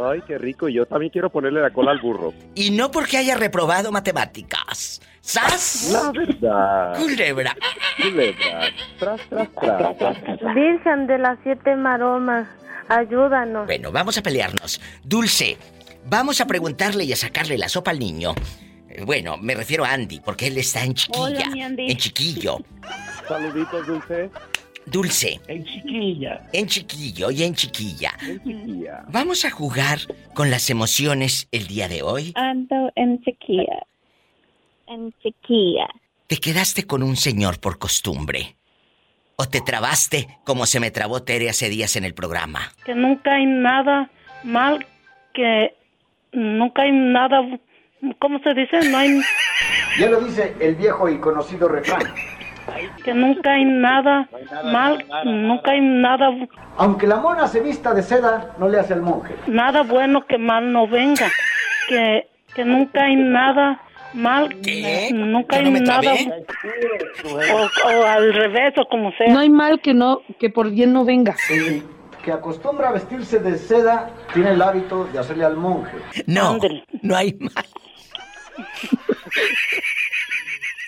Ay, 0.01 0.21
qué 0.27 0.37
rico. 0.37 0.67
Y 0.69 0.73
yo 0.73 0.85
también 0.85 1.11
quiero 1.11 1.29
ponerle 1.29 1.61
la 1.61 1.71
cola 1.71 1.91
al 1.91 1.99
burro. 1.99 2.33
Y 2.55 2.71
no 2.71 2.91
porque 2.91 3.17
haya 3.17 3.35
reprobado 3.35 3.91
matemáticas. 3.91 5.01
¡Sas! 5.21 5.89
La 5.91 6.11
verdad. 6.11 6.97
Culebra. 6.97 7.55
Culebra. 8.01 8.61
Tras, 8.99 9.21
tras, 9.29 9.49
tras. 9.97 10.55
Virgen 10.55 11.07
de 11.07 11.17
las 11.17 11.37
siete 11.43 11.75
maromas, 11.75 12.47
ayúdanos. 12.89 13.65
Bueno, 13.65 13.91
vamos 13.91 14.17
a 14.17 14.21
pelearnos. 14.21 14.81
Dulce, 15.03 15.57
vamos 16.05 16.41
a 16.41 16.45
preguntarle 16.47 17.05
y 17.05 17.13
a 17.13 17.15
sacarle 17.15 17.57
la 17.57 17.69
sopa 17.69 17.91
al 17.91 17.99
niño. 17.99 18.33
Eh, 18.89 19.03
Bueno, 19.05 19.37
me 19.37 19.55
refiero 19.55 19.85
a 19.85 19.91
Andy, 19.93 20.19
porque 20.19 20.47
él 20.47 20.57
está 20.57 20.83
en 20.83 20.93
chiquilla. 20.93 21.23
Hola, 21.23 21.49
mi 21.51 21.63
Andy. 21.63 21.91
En 21.91 21.97
chiquillo. 21.97 22.57
Saluditos, 23.27 23.87
Dulce. 23.87 24.29
Dulce. 24.85 25.39
En 25.47 25.63
chiquilla. 25.65 26.41
En 26.53 26.67
chiquillo 26.67 27.31
y 27.31 27.43
en 27.43 27.55
chiquilla. 27.55 28.11
En 28.21 28.43
chiquilla. 28.43 29.03
Vamos 29.09 29.45
a 29.45 29.51
jugar 29.51 29.99
con 30.33 30.49
las 30.51 30.69
emociones 30.69 31.47
el 31.51 31.67
día 31.67 31.87
de 31.87 32.03
hoy. 32.03 32.33
Ando 32.35 32.91
en 32.95 33.21
chiquilla. 33.23 33.85
En 34.87 35.13
chiquilla. 35.21 35.87
¿Te 36.27 36.37
quedaste 36.37 36.85
con 36.85 37.03
un 37.03 37.15
señor 37.15 37.59
por 37.59 37.77
costumbre? 37.77 38.55
¿O 39.35 39.45
te 39.47 39.61
trabaste 39.61 40.27
como 40.43 40.65
se 40.65 40.79
me 40.79 40.91
trabó 40.91 41.23
Tere 41.23 41.49
hace 41.49 41.69
días 41.69 41.95
en 41.95 42.05
el 42.05 42.13
programa? 42.13 42.71
Que 42.85 42.93
nunca 42.93 43.33
hay 43.33 43.45
nada 43.45 44.09
mal, 44.43 44.85
que 45.33 45.75
nunca 46.31 46.83
hay 46.83 46.91
nada, 46.91 47.41
¿cómo 48.19 48.39
se 48.39 48.53
dice? 48.53 48.89
No 48.89 48.97
hay, 48.97 49.19
Ya 49.99 50.09
lo 50.09 50.21
dice 50.21 50.55
el 50.59 50.75
viejo 50.75 51.09
y 51.09 51.19
conocido 51.19 51.67
refrán. 51.67 52.03
Que 53.03 53.13
nunca 53.13 53.53
hay 53.53 53.65
nada 53.65 54.27
mal, 54.71 55.05
nunca 55.25 55.71
hay 55.71 55.81
nada, 55.81 56.29
Aunque 56.77 57.07
la 57.07 57.17
mona 57.17 57.47
se 57.47 57.59
vista 57.59 57.93
de 57.93 58.01
seda, 58.03 58.53
no 58.57 58.67
le 58.69 58.79
hace 58.79 58.93
al 58.93 59.01
monje. 59.01 59.35
nada 59.47 59.83
bueno 59.83 60.25
que 60.25 60.37
mal 60.37 60.71
no 60.71 60.87
venga. 60.87 61.29
Que, 61.89 62.27
que 62.55 62.63
nunca 62.63 63.03
hay 63.03 63.15
nada 63.15 63.81
mal, 64.13 64.55
nunca 65.11 65.57
hay 65.57 65.71
nada, 65.71 66.13
o, 67.25 67.87
o 67.87 68.05
al 68.05 68.33
revés, 68.33 68.73
o 68.77 68.85
como 68.85 69.11
sea. 69.13 69.27
No 69.33 69.39
hay 69.39 69.49
mal 69.49 69.81
que 69.81 69.93
no 69.93 70.21
que 70.39 70.49
por 70.49 70.69
bien 70.69 70.93
no 70.93 71.03
venga. 71.03 71.35
El 71.49 71.83
que 72.23 72.31
acostumbra 72.31 72.89
a 72.89 72.91
vestirse 72.93 73.39
de 73.39 73.57
seda 73.57 74.09
tiene 74.33 74.51
el 74.51 74.61
hábito 74.61 75.05
de 75.05 75.19
hacerle 75.19 75.43
al 75.45 75.57
monje. 75.57 75.97
No, 76.25 76.57
no 77.01 77.15
hay 77.15 77.33
mal. 77.39 77.65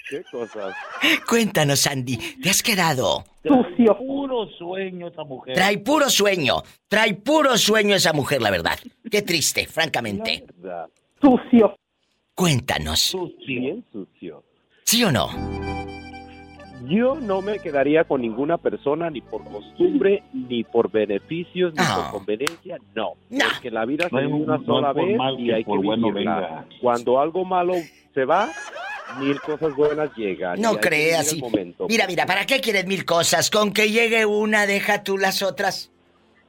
¿Qué 0.09 0.23
cosas? 0.31 0.75
Cuéntanos, 1.27 1.87
Andy, 1.87 2.17
¿te 2.41 2.49
has 2.49 2.61
quedado? 2.61 3.23
Sucio. 3.43 3.97
Puro 3.97 4.47
sueño 4.57 5.07
esa 5.07 5.23
mujer. 5.23 5.55
Trae 5.55 5.77
puro 5.79 6.09
sueño, 6.09 6.61
trae 6.87 7.13
puro 7.15 7.57
sueño 7.57 7.95
esa 7.95 8.13
mujer, 8.13 8.41
la 8.41 8.51
verdad. 8.51 8.77
Qué 9.09 9.21
triste, 9.21 9.65
francamente. 9.67 10.45
Sucio. 11.21 11.75
Cuéntanos, 12.35 13.15
Bien 13.47 13.83
sucio. 13.91 14.43
¿sí 14.83 15.03
o 15.03 15.11
no? 15.11 15.29
Yo 16.87 17.15
no 17.15 17.41
me 17.41 17.57
quedaría 17.59 18.03
con 18.03 18.21
ninguna 18.21 18.57
persona 18.59 19.09
ni 19.09 19.21
por 19.21 19.43
costumbre, 19.45 20.21
ni 20.33 20.63
por 20.63 20.91
beneficios, 20.91 21.73
ni 21.73 21.83
por 21.83 22.11
conveniencia, 22.11 22.77
no. 22.93 23.13
Porque 23.29 23.71
la 23.71 23.85
vida 23.85 24.07
se 24.07 24.11
No 24.13 24.17
hay- 24.19 24.25
vive 24.27 24.37
una 24.43 24.57
no 24.59 24.65
sola 24.65 24.93
vez 24.93 25.17
y 25.39 25.51
hay 25.51 25.63
que 25.63 25.71
vivirla. 25.77 26.11
venga. 26.13 26.65
Cuando 26.81 27.19
algo 27.19 27.43
malo 27.43 27.73
se 28.13 28.25
va, 28.25 28.49
mil 29.17 29.39
cosas 29.41 29.73
buenas 29.75 30.09
llegan. 30.15 30.59
No 30.61 30.77
creas. 30.77 31.33
y- 31.33 31.39
momento. 31.41 31.85
Mira, 31.87 32.07
mira, 32.07 32.25
¿para 32.25 32.45
qué 32.45 32.59
quieres 32.61 32.85
mil 32.85 33.05
cosas? 33.05 33.49
Con 33.49 33.71
que 33.73 33.89
llegue 33.91 34.25
una, 34.25 34.65
deja 34.65 35.03
tú 35.03 35.17
las 35.17 35.41
otras 35.41 35.91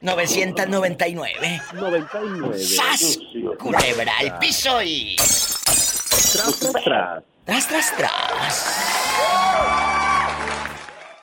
999. 0.01 1.61
99. 1.73 2.59
¡Sas! 2.59 3.19
Culebra 3.59 4.11
al 4.19 4.37
piso 4.39 4.81
y... 4.83 5.15
Tras, 5.17 6.59
tras, 6.59 6.83
tras. 6.83 7.23
Tras, 7.45 7.67
tras, 7.67 7.95
tras. 7.97 8.65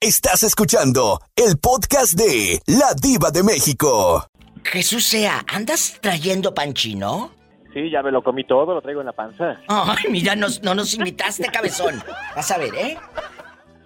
Estás 0.01 0.43
escuchando 0.43 1.21
el 1.37 1.59
podcast 1.59 2.13
de 2.15 2.61
La 2.67 2.95
Diva 2.95 3.31
de 3.31 3.43
México. 3.43 4.27
Jesús 4.65 5.07
sea, 5.07 5.45
¿andas 5.49 5.99
trayendo 6.01 6.55
panchino? 6.55 7.33
Sí, 7.75 7.91
ya 7.91 8.03
me 8.03 8.11
lo 8.13 8.23
comí 8.23 8.45
todo, 8.45 8.73
lo 8.73 8.81
traigo 8.81 9.01
en 9.01 9.07
la 9.07 9.13
panza. 9.13 9.61
Ay, 9.69 10.05
mira, 10.11 10.35
nos- 10.37 10.63
no 10.63 10.75
nos 10.75 10.95
invitaste, 10.95 11.49
cabezón. 11.49 12.01
Vas 12.37 12.51
a 12.51 12.57
ver, 12.59 12.75
¿eh? 12.77 12.97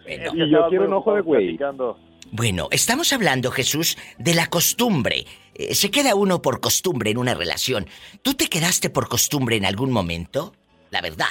Bueno. 0.04 0.30
Y 0.34 0.50
yo 0.50 0.68
quiero 0.68 0.84
un 0.86 0.92
ojo 0.92 1.14
de 1.14 1.22
güey. 1.22 1.58
Bueno, 2.30 2.68
estamos 2.70 3.12
hablando, 3.14 3.50
Jesús, 3.50 3.96
de 4.18 4.34
la 4.34 4.46
costumbre. 4.48 5.24
Eh, 5.54 5.74
se 5.74 5.90
queda 5.90 6.14
uno 6.14 6.42
por 6.42 6.60
costumbre 6.60 7.10
en 7.10 7.16
una 7.18 7.32
relación. 7.34 7.86
¿Tú 8.22 8.34
te 8.34 8.48
quedaste 8.48 8.90
por 8.90 9.08
costumbre 9.08 9.56
en 9.56 9.64
algún 9.64 9.90
momento? 9.90 10.52
La 10.90 11.00
verdad. 11.00 11.26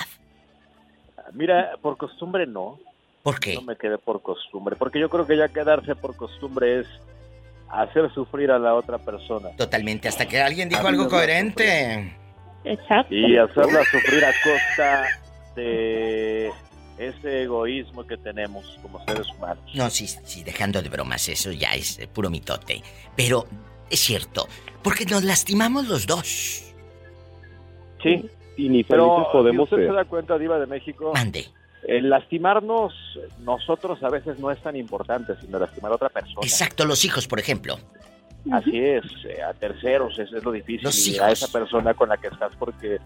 Mira, 1.34 1.74
por 1.82 1.98
costumbre 1.98 2.48
no. 2.48 2.80
¿Por 3.22 3.40
qué? 3.40 3.56
No 3.56 3.62
me 3.62 3.76
quedé 3.76 3.98
por 3.98 4.22
costumbre, 4.22 4.76
porque 4.76 5.00
yo 5.00 5.10
creo 5.10 5.28
que 5.28 5.38
ya 5.38 5.50
quedarse 5.50 5.96
por 5.96 6.16
costumbre 6.16 6.80
es 6.80 6.88
hacer 7.70 8.12
sufrir 8.14 8.50
a 8.52 8.58
la 8.58 8.74
otra 8.74 8.98
persona. 8.98 9.50
Totalmente, 9.58 10.08
hasta 10.08 10.28
que 10.28 10.42
alguien 10.42 10.70
dijo 10.70 10.88
algo 10.88 11.08
coherente. 11.10 12.16
Exacto. 12.72 13.14
Y 13.14 13.38
hacerla 13.38 13.84
sufrir 13.86 14.26
a 14.26 14.34
costa 14.44 15.04
de 15.56 16.52
ese 16.98 17.44
egoísmo 17.44 18.06
que 18.06 18.18
tenemos 18.18 18.78
como 18.82 19.04
seres 19.06 19.28
humanos. 19.38 19.64
No, 19.74 19.90
sí, 19.90 20.08
sí, 20.08 20.44
dejando 20.44 20.82
de 20.82 20.90
bromas, 20.90 21.28
eso 21.30 21.52
ya 21.52 21.74
es 21.74 22.00
puro 22.14 22.30
mitote. 22.30 22.82
Pero 23.16 23.46
es 23.90 24.00
cierto, 24.00 24.48
porque 24.84 25.06
nos 25.06 25.24
lastimamos 25.24 25.88
los 25.88 26.08
dos. 26.08 26.74
Sí, 28.02 28.30
y 28.58 28.70
ni 28.70 28.84
Pero, 28.84 29.16
felices 29.16 29.32
podemos 29.32 29.70
si 29.70 29.76
usted 29.76 29.88
ser. 29.88 29.92
se 29.92 29.96
da 29.96 30.06
cuenta, 30.06 30.38
Diva 30.38 30.60
de 30.60 30.68
México, 30.68 31.12
Mande. 31.14 31.46
El 31.84 32.10
lastimarnos 32.10 32.94
nosotros 33.40 34.02
a 34.04 34.10
veces 34.10 34.40
no 34.40 34.52
es 34.52 34.62
tan 34.62 34.76
importante, 34.76 35.34
sino 35.40 35.58
lastimar 35.60 35.92
a 35.92 35.96
otra 35.96 36.10
persona. 36.10 36.40
Exacto, 36.42 36.86
los 36.86 37.06
hijos, 37.06 37.28
por 37.28 37.40
ejemplo. 37.40 37.78
Así 38.52 38.78
es, 38.80 39.04
eh, 39.26 39.42
a 39.42 39.54
terceros 39.54 40.18
eso 40.18 40.38
es 40.38 40.44
lo 40.44 40.52
difícil. 40.52 40.84
Los 40.84 41.08
y 41.08 41.12
hijos. 41.16 41.22
a 41.28 41.32
esa 41.32 41.48
persona 41.50 41.94
con 41.94 42.10
la 42.10 42.18
que 42.18 42.28
estás, 42.28 42.54
porque 42.58 42.98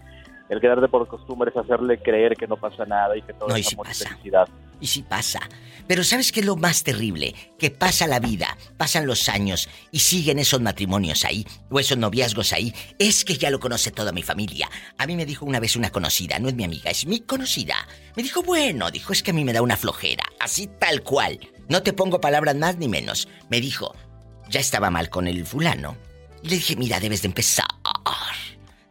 el 0.48 0.60
quedarte 0.60 0.86
por 0.88 1.08
costumbre 1.08 1.50
es 1.50 1.56
hacerle 1.56 1.98
creer 2.00 2.36
que 2.36 2.46
no 2.46 2.56
pasa 2.56 2.84
nada 2.84 3.16
y 3.16 3.22
que 3.22 3.32
todo 3.32 3.48
No, 3.48 3.56
y 3.56 3.60
es 3.62 3.72
amor 3.72 3.86
y 3.86 3.88
pasa. 3.88 4.08
felicidad. 4.10 4.48
Y 4.80 4.86
sí 4.86 5.02
pasa. 5.02 5.40
Pero 5.88 6.04
¿sabes 6.04 6.30
qué 6.30 6.40
es 6.40 6.46
lo 6.46 6.56
más 6.56 6.84
terrible? 6.84 7.34
Que 7.58 7.70
pasa 7.70 8.06
la 8.06 8.20
vida, 8.20 8.56
pasan 8.76 9.06
los 9.06 9.28
años 9.28 9.68
y 9.90 9.98
siguen 10.00 10.38
esos 10.38 10.60
matrimonios 10.60 11.24
ahí, 11.24 11.44
o 11.70 11.80
esos 11.80 11.98
noviazgos 11.98 12.52
ahí. 12.52 12.72
Es 12.98 13.24
que 13.24 13.36
ya 13.36 13.50
lo 13.50 13.58
conoce 13.58 13.90
toda 13.90 14.12
mi 14.12 14.22
familia. 14.22 14.68
A 14.98 15.06
mí 15.06 15.16
me 15.16 15.26
dijo 15.26 15.44
una 15.44 15.58
vez 15.60 15.74
una 15.76 15.90
conocida, 15.90 16.38
no 16.38 16.48
es 16.48 16.54
mi 16.54 16.64
amiga, 16.64 16.90
es 16.90 17.06
mi 17.06 17.20
conocida. 17.20 17.74
Me 18.16 18.22
dijo, 18.22 18.42
bueno, 18.42 18.90
dijo, 18.92 19.12
es 19.12 19.22
que 19.24 19.32
a 19.32 19.34
mí 19.34 19.44
me 19.44 19.52
da 19.52 19.62
una 19.62 19.76
flojera, 19.76 20.24
así 20.38 20.68
tal 20.78 21.02
cual. 21.02 21.38
No 21.68 21.82
te 21.82 21.92
pongo 21.92 22.20
palabras 22.20 22.54
más 22.56 22.76
ni 22.76 22.88
menos. 22.88 23.28
Me 23.48 23.60
dijo, 23.60 23.94
ya 24.48 24.60
estaba 24.60 24.90
mal 24.90 25.08
con 25.10 25.26
el 25.28 25.46
fulano. 25.46 25.96
Y 26.42 26.48
le 26.48 26.54
dije, 26.56 26.76
mira, 26.76 27.00
debes 27.00 27.22
de 27.22 27.28
empezar. 27.28 27.66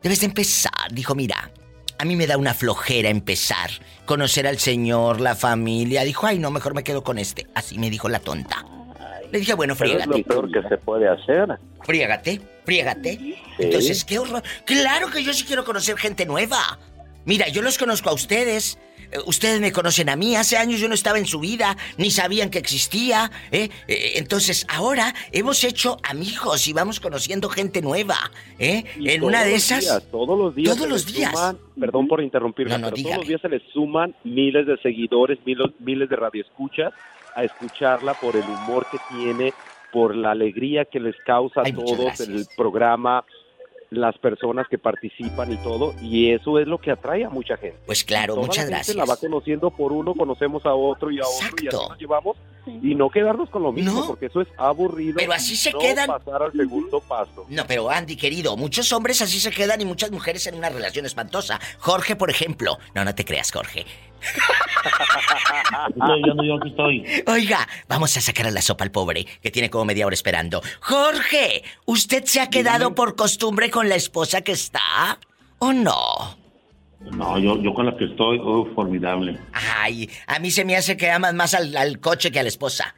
Debes 0.02 0.22
de 0.22 0.26
empezar. 0.28 0.92
Dijo, 0.92 1.16
mira, 1.16 1.52
a 1.98 2.06
mí 2.06 2.16
me 2.16 2.26
da 2.28 2.38
una 2.38 2.54
flojera 2.54 3.10
empezar. 3.10 3.70
Conocer 4.06 4.48
al 4.48 4.58
señor, 4.58 5.22
la 5.22 5.36
familia. 5.36 6.04
Dijo, 6.04 6.26
ay, 6.26 6.40
no, 6.40 6.50
mejor 6.50 6.74
me 6.74 6.84
quedo 6.84 7.04
con 7.04 7.18
este. 7.20 7.46
Así 7.54 7.78
me 7.78 7.90
dijo 7.90 8.10
la 8.10 8.20
tonta. 8.20 8.66
Le 9.32 9.40
dije, 9.40 9.54
bueno, 9.54 9.76
Pero 9.78 9.92
es 10.00 10.06
lo 10.08 10.14
friégate. 10.14 10.30
peor 10.30 10.52
que 10.52 10.68
se 10.68 10.78
puede 10.78 11.08
hacer. 11.08 11.48
Friégate, 11.84 12.42
friégate. 12.66 13.38
Entonces, 13.60 14.04
qué 14.04 14.20
horror. 14.20 14.44
Claro 14.66 15.10
que 15.10 15.24
yo 15.24 15.34
sí 15.34 15.46
quiero 15.46 15.64
conocer 15.64 15.98
gente 15.98 16.26
nueva. 16.26 16.80
Mira, 17.26 17.48
yo 17.50 17.62
los 17.62 17.78
conozco 17.78 18.10
a 18.10 18.14
ustedes. 18.14 18.78
Eh, 19.12 19.18
Ustedes 19.26 19.60
me 19.60 19.72
conocen 19.72 20.10
a 20.10 20.16
mí. 20.16 20.36
Hace 20.36 20.58
años 20.58 20.80
yo 20.80 20.88
no 20.88 20.94
estaba 20.94 21.18
en 21.20 21.26
su 21.26 21.40
vida, 21.40 21.76
ni 21.98 22.12
sabían 22.12 22.50
que 22.50 22.60
existía. 22.60 23.30
¿eh? 23.52 23.70
Eh, 23.88 24.14
Entonces, 24.16 24.66
ahora 24.70 25.14
hemos 25.32 25.64
hecho 25.64 25.98
amigos 26.04 26.68
y 26.68 26.74
vamos 26.74 27.00
conociendo 27.00 27.50
gente 27.50 27.82
nueva. 27.82 28.16
¿eh? 28.58 28.84
En 29.04 29.24
una 29.24 29.44
de 29.44 29.56
esas. 29.56 29.82
días, 29.82 30.04
todos 30.12 30.38
los 30.40 30.56
días. 30.56 30.76
Todos 30.76 30.90
los 30.90 31.06
días. 31.06 31.34
suman- 31.34 31.58
perdón 31.80 32.08
por 32.08 32.22
interrumpirme, 32.24 32.72
No, 32.72 32.78
no, 32.78 32.86
pero 32.88 32.96
dígame. 32.96 33.16
todos 33.16 33.24
los 33.24 33.28
días 33.30 33.42
se 33.42 33.50
le 33.50 33.60
suman 33.74 34.16
miles 34.24 34.66
de 34.66 34.78
seguidores, 34.78 35.38
miles, 35.46 35.68
miles 35.80 36.10
de 36.10 36.16
radioescuchas 36.16 36.94
a 37.36 37.44
escucharla 37.44 38.14
por 38.16 38.36
el 38.36 38.44
humor 38.44 38.86
que 38.92 38.98
tiene, 39.10 39.54
por 39.92 40.16
la 40.16 40.32
alegría 40.32 40.86
que 40.86 41.00
les 41.02 41.16
causa 41.26 41.62
a 41.62 41.64
Ay, 41.66 41.74
todos 41.74 42.20
el 42.22 42.46
programa. 42.56 43.26
Las 43.92 44.18
personas 44.18 44.68
que 44.70 44.78
participan 44.78 45.52
y 45.52 45.58
todo, 45.58 45.94
y 46.02 46.32
eso 46.32 46.58
es 46.60 46.68
lo 46.68 46.78
que 46.80 46.92
atrae 46.92 47.26
a 47.26 47.30
mucha 47.30 47.58
gente. 47.58 47.78
Pues 47.86 48.04
claro, 48.06 48.36
Toda 48.36 48.48
muchas 48.48 48.70
la 48.70 48.78
gente 48.78 48.94
gracias. 48.94 48.98
la 48.98 49.06
va 49.06 49.18
conociendo 49.18 49.70
por 49.70 49.92
uno, 49.92 50.16
conocemos 50.16 50.66
a 50.66 50.74
otro 50.74 51.12
y 51.12 51.20
a 51.20 51.24
otro 51.24 51.56
y 51.62 51.68
así 51.68 51.76
nos 51.90 52.00
llevamos 52.00 52.38
y 52.66 52.96
no 52.96 53.10
quedarnos 53.10 53.50
con 53.50 53.64
lo 53.64 53.72
mismo, 53.72 54.06
porque 54.08 54.28
eso 54.28 54.42
es 54.42 54.48
aburrido. 54.58 55.16
Pero 55.18 55.34
así 55.34 55.56
se 55.56 55.72
no 55.72 55.80
quedan. 55.80 56.08
pasar 56.08 56.44
al 56.44 56.52
segundo 56.52 57.00
paso. 57.02 57.46
No, 57.50 57.66
pero 57.68 57.90
Andy, 57.90 58.16
querido, 58.16 58.56
muchos 58.58 58.92
hombres 58.94 59.22
así 59.22 59.40
se 59.40 59.52
quedan 59.52 59.82
y 59.82 59.86
muchas 59.86 60.12
mujeres 60.12 60.46
en 60.48 60.56
una 60.56 60.70
relación 60.70 61.06
espantosa. 61.06 61.60
Jorge, 61.80 62.16
por 62.16 62.30
ejemplo. 62.30 62.78
No, 62.94 63.04
no 63.04 63.16
te 63.16 63.26
creas, 63.26 63.52
Jorge. 63.52 63.86
yo 65.96 66.34
no, 66.34 66.44
yo 66.44 66.56
aquí 66.58 66.70
estoy. 66.70 67.24
Oiga, 67.28 67.68
vamos 67.88 68.16
a 68.18 68.22
sacar 68.22 68.48
a 68.48 68.52
la 68.52 68.62
sopa 68.62 68.84
al 68.84 68.92
pobre, 68.92 69.26
que 69.42 69.52
tiene 69.52 69.70
como 69.70 69.86
media 69.86 70.06
hora 70.06 70.14
esperando. 70.14 70.62
Jorge, 70.82 71.64
¿usted 71.86 72.26
se 72.26 72.42
ha 72.42 72.50
quedado 72.50 72.94
por 72.94 73.16
costumbre 73.16 73.70
con 73.72 73.90
la 73.90 73.96
esposa 73.96 74.42
que 74.42 74.52
está? 74.52 75.20
¿O 75.60 75.74
no? 75.74 76.41
No, 77.12 77.38
yo, 77.40 77.58
yo 77.62 77.74
con 77.74 77.86
la 77.86 77.98
que 77.98 78.06
estoy, 78.06 78.40
oh, 78.42 78.66
formidable. 78.76 79.38
Ay, 79.54 80.10
a 80.28 80.40
mí 80.40 80.52
se 80.52 80.64
me 80.66 80.76
hace 80.76 80.96
que 80.96 81.10
amas 81.10 81.34
más 81.34 81.54
al, 81.54 81.76
al 81.76 82.00
coche 82.00 82.32
que 82.32 82.40
a 82.40 82.44
la 82.44 82.50
esposa. 82.50 82.96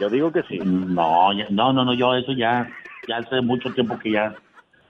Yo 0.00 0.08
digo 0.10 0.32
que 0.32 0.42
sí. 0.48 0.58
No, 0.62 1.32
ya- 1.32 1.46
no, 1.50 1.72
no, 1.72 1.84
no, 1.84 1.94
yo 1.94 2.14
eso 2.14 2.32
ya, 2.32 2.68
ya 3.08 3.18
hace 3.18 3.40
mucho 3.42 3.72
tiempo 3.72 3.98
que 3.98 4.12
ya, 4.12 4.34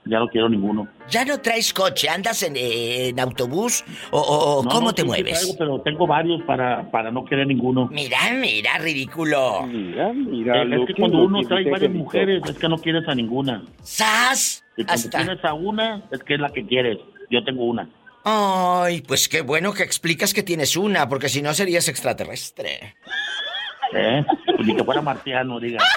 ya 0.05 0.19
no 0.19 0.27
quiero 0.27 0.49
ninguno. 0.49 0.87
¿Ya 1.09 1.23
no 1.25 1.39
traes 1.39 1.73
coche? 1.73 2.09
¿Andas 2.09 2.41
en, 2.43 2.55
eh, 2.55 3.09
en 3.09 3.19
autobús? 3.19 3.83
¿O, 4.09 4.19
o- 4.19 4.59
o 4.59 4.63
No, 4.63 4.69
cómo 4.69 4.87
no, 4.87 4.93
te 4.93 5.01
sí, 5.03 5.07
mueves? 5.07 5.39
traigo, 5.39 5.57
pero 5.57 5.81
tengo 5.81 6.07
varios 6.07 6.41
para, 6.43 6.89
para 6.91 7.11
no 7.11 7.23
querer 7.23 7.45
ninguno. 7.47 7.87
Mira, 7.91 8.17
mira, 8.33 8.77
ridículo. 8.79 9.63
Mira, 9.67 10.11
mira. 10.13 10.63
es 10.63 10.85
que 10.87 10.93
cuando 10.95 11.23
uno 11.23 11.41
trae 11.47 11.69
varias 11.69 11.91
mujeres, 11.91 12.41
es 12.49 12.57
que 12.57 12.67
no 12.69 12.77
quieres 12.77 13.07
a 13.07 13.13
ninguna. 13.15 13.63
¡Sas! 13.83 14.63
Y 14.75 14.83
cuando 14.85 14.93
Hasta- 15.05 15.17
tienes 15.25 15.45
a 15.45 15.53
una, 15.53 16.01
es 16.11 16.23
que 16.23 16.33
es 16.35 16.39
la 16.39 16.49
que 16.49 16.65
quieres. 16.65 16.97
Yo 17.31 17.43
tengo 17.43 17.65
una. 17.65 17.89
Ay, 18.23 19.01
pues 19.01 19.27
qué 19.27 19.41
bueno 19.41 19.73
que 19.73 19.81
explicas 19.83 20.33
que 20.33 20.43
tienes 20.43 20.77
una, 20.77 21.09
porque 21.09 21.29
si 21.29 21.41
no 21.41 21.53
serías 21.53 21.87
extraterrestre. 21.87 22.95
¿Eh? 23.93 24.23
Ni 24.59 24.75
que 24.75 24.83
fuera 24.83 25.01
marciano, 25.01 25.59
diga. 25.59 25.79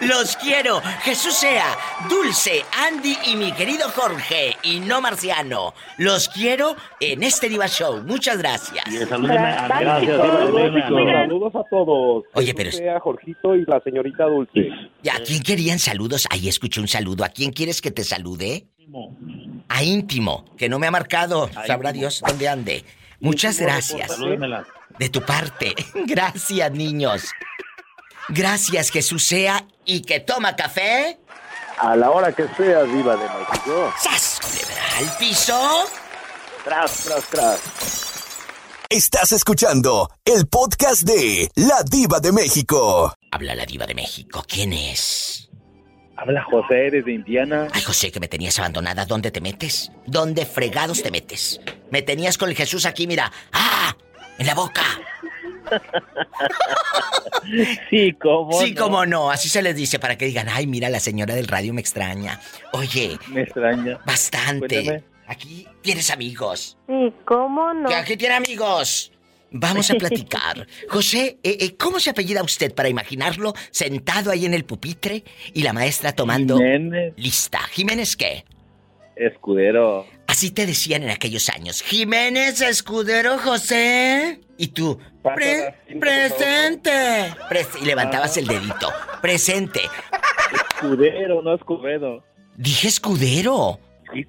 Los 0.00 0.36
quiero. 0.36 0.80
Jesús 1.02 1.34
sea, 1.34 1.64
Dulce, 2.10 2.64
Andy 2.86 3.16
y 3.26 3.36
mi 3.36 3.52
querido 3.52 3.88
Jorge, 3.90 4.56
y 4.62 4.80
no 4.80 5.00
marciano. 5.00 5.72
Los 5.98 6.28
quiero 6.28 6.76
en 7.00 7.22
este 7.22 7.48
Diva 7.48 7.66
Show. 7.68 8.02
Muchas 8.04 8.38
gracias. 8.38 8.84
salúdeme 9.08 9.38
a-. 9.38 9.68
Saludos 9.68 11.54
a 11.54 11.62
todos. 11.70 12.24
Oye, 12.34 12.54
pero- 12.54 12.70
A 12.96 13.00
Jorgito 13.00 13.54
y 13.56 13.64
la 13.64 13.80
señorita 13.80 14.24
Dulce. 14.24 14.68
¿Y 15.02 15.08
¿A 15.08 15.14
quién 15.24 15.42
querían 15.42 15.78
saludos? 15.78 16.26
Ahí 16.30 16.48
escuché 16.48 16.80
un 16.80 16.88
saludo. 16.88 17.24
¿A 17.24 17.28
quién 17.28 17.52
quieres 17.52 17.80
que 17.80 17.90
te 17.90 18.04
salude? 18.04 18.66
A 19.68 19.82
íntimo, 19.82 20.44
que 20.56 20.68
no 20.68 20.78
me 20.78 20.86
ha 20.86 20.90
marcado. 20.90 21.50
Sabrá 21.66 21.92
Dios 21.92 22.22
dónde 22.26 22.48
ande. 22.48 22.84
Muchas 23.20 23.58
gracias. 23.58 24.12
De 24.98 25.08
tu 25.08 25.22
parte. 25.22 25.74
Gracias, 26.06 26.70
niños. 26.70 27.24
Gracias, 28.28 28.90
Jesús 28.90 29.24
sea. 29.24 29.66
¿Y 29.84 30.02
que 30.02 30.20
toma 30.20 30.54
café? 30.54 31.18
A 31.78 31.96
la 31.96 32.10
hora 32.10 32.32
que 32.32 32.46
sea, 32.56 32.84
Diva 32.84 33.16
de 33.16 33.24
México. 33.24 33.92
¡Sas! 33.98 34.40
¿Al 34.98 35.16
piso? 35.18 35.86
Tras, 36.64 37.04
tras, 37.04 37.24
tras. 37.30 37.60
Estás 38.88 39.32
escuchando 39.32 40.08
el 40.24 40.46
podcast 40.46 41.02
de 41.02 41.50
La 41.56 41.82
Diva 41.82 42.20
de 42.20 42.30
México. 42.30 43.12
Habla 43.32 43.56
la 43.56 43.66
diva 43.66 43.86
de 43.86 43.94
México. 43.94 44.44
¿Quién 44.46 44.72
es? 44.72 45.43
Habla 46.16 46.42
José 46.44 46.90
desde 46.90 47.12
Indiana. 47.12 47.68
Ay, 47.72 47.82
José, 47.82 48.10
que 48.12 48.20
me 48.20 48.28
tenías 48.28 48.58
abandonada. 48.58 49.04
¿Dónde 49.04 49.30
te 49.30 49.40
metes? 49.40 49.90
¿Dónde 50.06 50.46
fregados 50.46 51.02
te 51.02 51.10
metes? 51.10 51.60
Me 51.90 52.02
tenías 52.02 52.38
con 52.38 52.48
el 52.48 52.54
Jesús 52.56 52.86
aquí, 52.86 53.06
mira. 53.06 53.30
¡Ah! 53.52 53.96
En 54.38 54.46
la 54.46 54.54
boca. 54.54 54.82
Sí, 57.90 58.12
cómo 58.20 58.52
sí, 58.60 58.72
no. 58.72 58.82
cómo 58.82 59.06
no. 59.06 59.30
Así 59.30 59.48
se 59.48 59.60
les 59.62 59.76
dice 59.76 59.98
para 59.98 60.16
que 60.16 60.24
digan, 60.26 60.48
ay, 60.48 60.66
mira, 60.66 60.88
la 60.88 61.00
señora 61.00 61.34
del 61.34 61.46
radio 61.48 61.74
me 61.74 61.80
extraña. 61.80 62.40
Oye, 62.72 63.18
Me 63.28 63.42
extraña. 63.42 63.98
bastante. 64.06 64.82
Cuéntame. 64.84 65.04
Aquí 65.26 65.66
tienes 65.82 66.10
amigos. 66.10 66.76
¿Y 66.88 67.10
cómo 67.24 67.72
no? 67.74 67.88
Que 67.88 67.94
aquí 67.94 68.16
tiene 68.16 68.34
amigos. 68.36 69.12
Vamos 69.56 69.88
a 69.90 69.94
platicar. 69.98 70.66
José, 70.88 71.38
eh, 71.42 71.56
eh, 71.60 71.76
¿cómo 71.76 72.00
se 72.00 72.10
apellida 72.10 72.42
usted 72.42 72.74
para 72.74 72.88
imaginarlo 72.88 73.54
sentado 73.70 74.30
ahí 74.32 74.44
en 74.44 74.52
el 74.54 74.64
pupitre 74.64 75.22
y 75.52 75.62
la 75.62 75.72
maestra 75.72 76.12
tomando 76.12 76.56
Jiménez. 76.56 77.14
lista? 77.16 77.60
¿Jiménez 77.70 78.16
qué? 78.16 78.44
Escudero. 79.16 80.06
Así 80.26 80.50
te 80.50 80.66
decían 80.66 81.04
en 81.04 81.10
aquellos 81.10 81.48
años. 81.48 81.82
Jiménez 81.82 82.60
Escudero 82.60 83.38
José. 83.38 84.40
Y 84.58 84.68
tú, 84.68 84.98
"Pre- 85.22 85.74
presente. 86.00 86.90
Pres- 87.48 87.80
y 87.80 87.84
levantabas 87.84 88.36
el 88.36 88.46
dedito. 88.48 88.92
Presente. 89.22 89.82
Escudero, 90.52 91.42
no 91.42 91.54
Escobedo. 91.54 92.24
Dije 92.56 92.88
Escudero. 92.88 93.78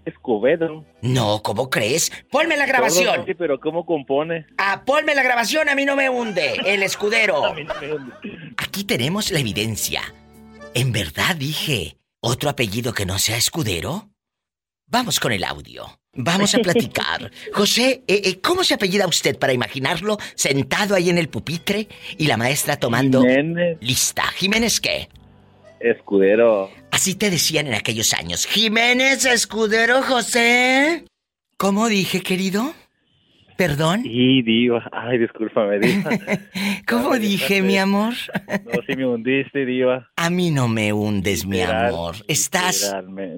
Escobedo. 0.05 0.85
No, 1.01 1.41
¿cómo 1.43 1.69
crees? 1.69 2.11
Ponme 2.31 2.57
la 2.57 2.65
grabación. 2.65 3.25
Sí, 3.25 3.33
pero 3.33 3.59
¿cómo 3.59 3.85
compone? 3.85 4.45
Ah, 4.57 4.83
ponme 4.85 5.15
la 5.15 5.23
grabación, 5.23 5.69
a 5.69 5.75
mí 5.75 5.85
no 5.85 5.95
me 5.95 6.09
hunde. 6.09 6.59
El 6.65 6.83
escudero. 6.83 7.43
Aquí 8.57 8.83
tenemos 8.83 9.31
la 9.31 9.39
evidencia. 9.39 10.01
¿En 10.73 10.91
verdad 10.91 11.35
dije 11.35 11.97
otro 12.21 12.49
apellido 12.49 12.93
que 12.93 13.05
no 13.05 13.19
sea 13.19 13.37
escudero? 13.37 14.09
Vamos 14.87 15.19
con 15.19 15.31
el 15.31 15.43
audio. 15.43 15.85
Vamos 16.13 16.55
a 16.55 16.59
platicar. 16.59 17.31
José, 17.53 18.03
eh, 18.07 18.21
eh, 18.23 18.39
¿cómo 18.39 18.63
se 18.63 18.73
apellida 18.73 19.07
usted 19.07 19.37
para 19.37 19.53
imaginarlo 19.53 20.17
sentado 20.35 20.95
ahí 20.95 21.09
en 21.09 21.17
el 21.17 21.27
pupitre 21.27 21.87
y 22.17 22.27
la 22.27 22.37
maestra 22.37 22.77
tomando 22.77 23.21
Jiménez. 23.21 23.77
lista? 23.81 24.23
¿Jiménez 24.27 24.79
qué? 24.79 25.09
Escudero. 25.85 26.69
Así 26.91 27.15
te 27.15 27.29
decían 27.29 27.67
en 27.67 27.75
aquellos 27.75 28.13
años. 28.13 28.45
Jiménez 28.47 29.25
Escudero 29.25 30.01
José. 30.01 31.05
¿Cómo 31.57 31.87
dije, 31.87 32.21
querido? 32.21 32.73
¿Perdón? 33.57 34.01
Y 34.03 34.41
diva. 34.41 34.83
Ay, 34.91 35.17
discúlpame, 35.19 35.79
diva. 35.79 36.09
¿Cómo 36.87 37.17
dije, 37.17 37.61
mi 37.61 37.77
amor? 37.77 38.13
No, 38.65 38.81
si 38.85 38.95
me 38.97 39.05
hundiste, 39.05 39.65
diva. 39.65 40.09
A 40.17 40.29
mí 40.29 40.51
no 40.51 40.67
me 40.67 40.91
hundes, 40.91 41.45
mi 41.45 41.61
amor. 41.61 42.15
Estás 42.27 42.93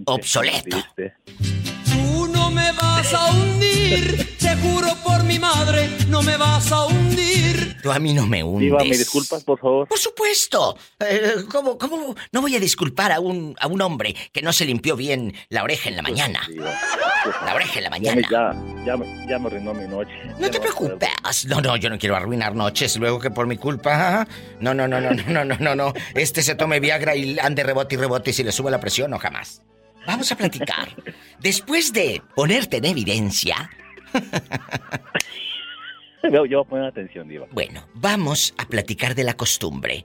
obsoleto. 0.05 0.77
Tú 0.95 2.27
no 2.33 2.49
me 2.49 2.71
vas 2.71 3.13
a 3.13 3.31
hundir, 3.31 4.25
te 4.47 4.55
juro 4.55 4.87
por 5.03 5.25
mi 5.25 5.39
madre, 5.39 5.89
no 6.07 6.21
me 6.21 6.37
vas 6.37 6.71
a 6.71 6.85
hundir. 6.85 7.75
Tú 7.83 7.91
a 7.91 7.99
mí 7.99 8.13
no 8.13 8.25
me 8.25 8.41
hundes. 8.41 8.61
Diva, 8.61 8.79
¿me 8.79 8.97
disculpas, 8.97 9.43
por 9.43 9.59
favor? 9.59 9.89
Por 9.89 9.99
supuesto. 9.99 10.77
Eh, 11.01 11.43
¿cómo, 11.51 12.15
no 12.31 12.41
voy 12.41 12.55
a 12.55 12.59
disculpar 12.61 13.11
a 13.11 13.19
un, 13.19 13.57
a 13.59 13.67
un 13.67 13.81
hombre 13.81 14.15
que 14.31 14.41
no 14.41 14.53
se 14.53 14.63
limpió 14.63 14.95
bien 14.95 15.33
la 15.49 15.63
oreja 15.63 15.89
en 15.89 15.97
la 15.97 16.01
pues, 16.01 16.13
mañana? 16.13 16.39
Pues, 16.47 17.35
la 17.45 17.55
oreja 17.55 17.79
en 17.79 17.83
la 17.83 17.89
mañana. 17.89 18.21
Ya, 18.31 18.53
ya, 18.85 19.27
ya, 19.27 19.37
me 19.37 19.47
arruinó 19.47 19.73
mi 19.73 19.85
noche. 19.85 20.13
No 20.39 20.49
te 20.49 20.61
preocupes. 20.61 21.45
No, 21.47 21.59
no, 21.59 21.75
yo 21.75 21.89
no 21.89 21.99
quiero 21.99 22.15
arruinar 22.15 22.55
noches. 22.55 22.95
Luego 22.95 23.19
que 23.19 23.31
por 23.31 23.47
mi 23.47 23.57
culpa. 23.57 24.25
No, 24.61 24.73
no, 24.73 24.87
no, 24.87 25.01
no, 25.01 25.11
no, 25.11 25.43
no, 25.43 25.57
no, 25.59 25.75
no. 25.75 25.93
Este 26.15 26.41
se 26.41 26.55
tome 26.55 26.79
Viagra 26.79 27.17
y 27.17 27.37
ande 27.37 27.63
rebote 27.63 27.95
y 27.95 27.97
rebote 27.97 28.29
y 28.29 28.33
si 28.33 28.45
le 28.45 28.53
sube 28.53 28.71
la 28.71 28.79
presión, 28.79 29.11
no 29.11 29.19
jamás. 29.19 29.61
Vamos 30.05 30.31
a 30.31 30.37
platicar. 30.37 30.95
Después 31.41 31.91
de 31.91 32.21
ponerte 32.33 32.77
en 32.77 32.85
evidencia, 32.85 33.69
Yo, 36.31 36.45
yo 36.45 36.65
pon 36.65 36.83
atención, 36.83 37.27
diva. 37.29 37.47
Bueno, 37.51 37.87
vamos 37.93 38.53
a 38.57 38.65
platicar 38.65 39.15
de 39.15 39.23
la 39.23 39.35
costumbre. 39.35 40.03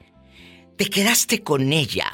Te 0.76 0.86
quedaste 0.86 1.42
con 1.42 1.72
ella 1.72 2.06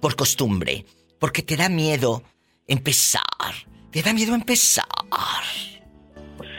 por 0.00 0.16
costumbre, 0.16 0.84
porque 1.18 1.40
te 1.42 1.56
da 1.56 1.68
miedo 1.70 2.22
empezar. 2.66 3.22
Te 3.90 4.02
da 4.02 4.12
miedo 4.12 4.34
empezar. 4.34 4.84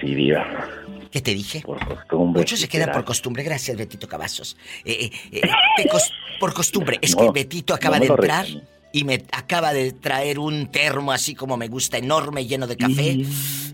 Sí, 0.01 0.15
diva. 0.15 0.67
¿Qué 1.11 1.21
te 1.21 1.35
dije? 1.35 1.61
Por 1.61 1.85
costumbre. 1.85 2.39
Muchos 2.39 2.59
se 2.59 2.67
quedan 2.67 2.91
por 2.91 3.05
costumbre. 3.05 3.43
Gracias, 3.43 3.77
Betito 3.77 4.07
Cavazos. 4.07 4.57
Eh, 4.83 5.11
eh, 5.31 5.41
eh, 5.77 5.87
cos- 5.91 6.11
por 6.39 6.53
costumbre. 6.55 6.97
Es 7.01 7.15
que 7.15 7.29
Betito 7.31 7.75
acaba 7.75 7.99
no 7.99 8.05
de 8.05 8.11
entrar. 8.11 8.47
Y 8.93 9.03
me 9.03 9.23
acaba 9.31 9.73
de 9.73 9.91
traer 9.91 10.39
un 10.39 10.67
termo 10.67 11.11
así 11.11 11.35
como 11.35 11.57
me 11.57 11.67
gusta, 11.67 11.97
enorme, 11.97 12.45
lleno 12.45 12.67
de 12.67 12.77
café. 12.77 13.17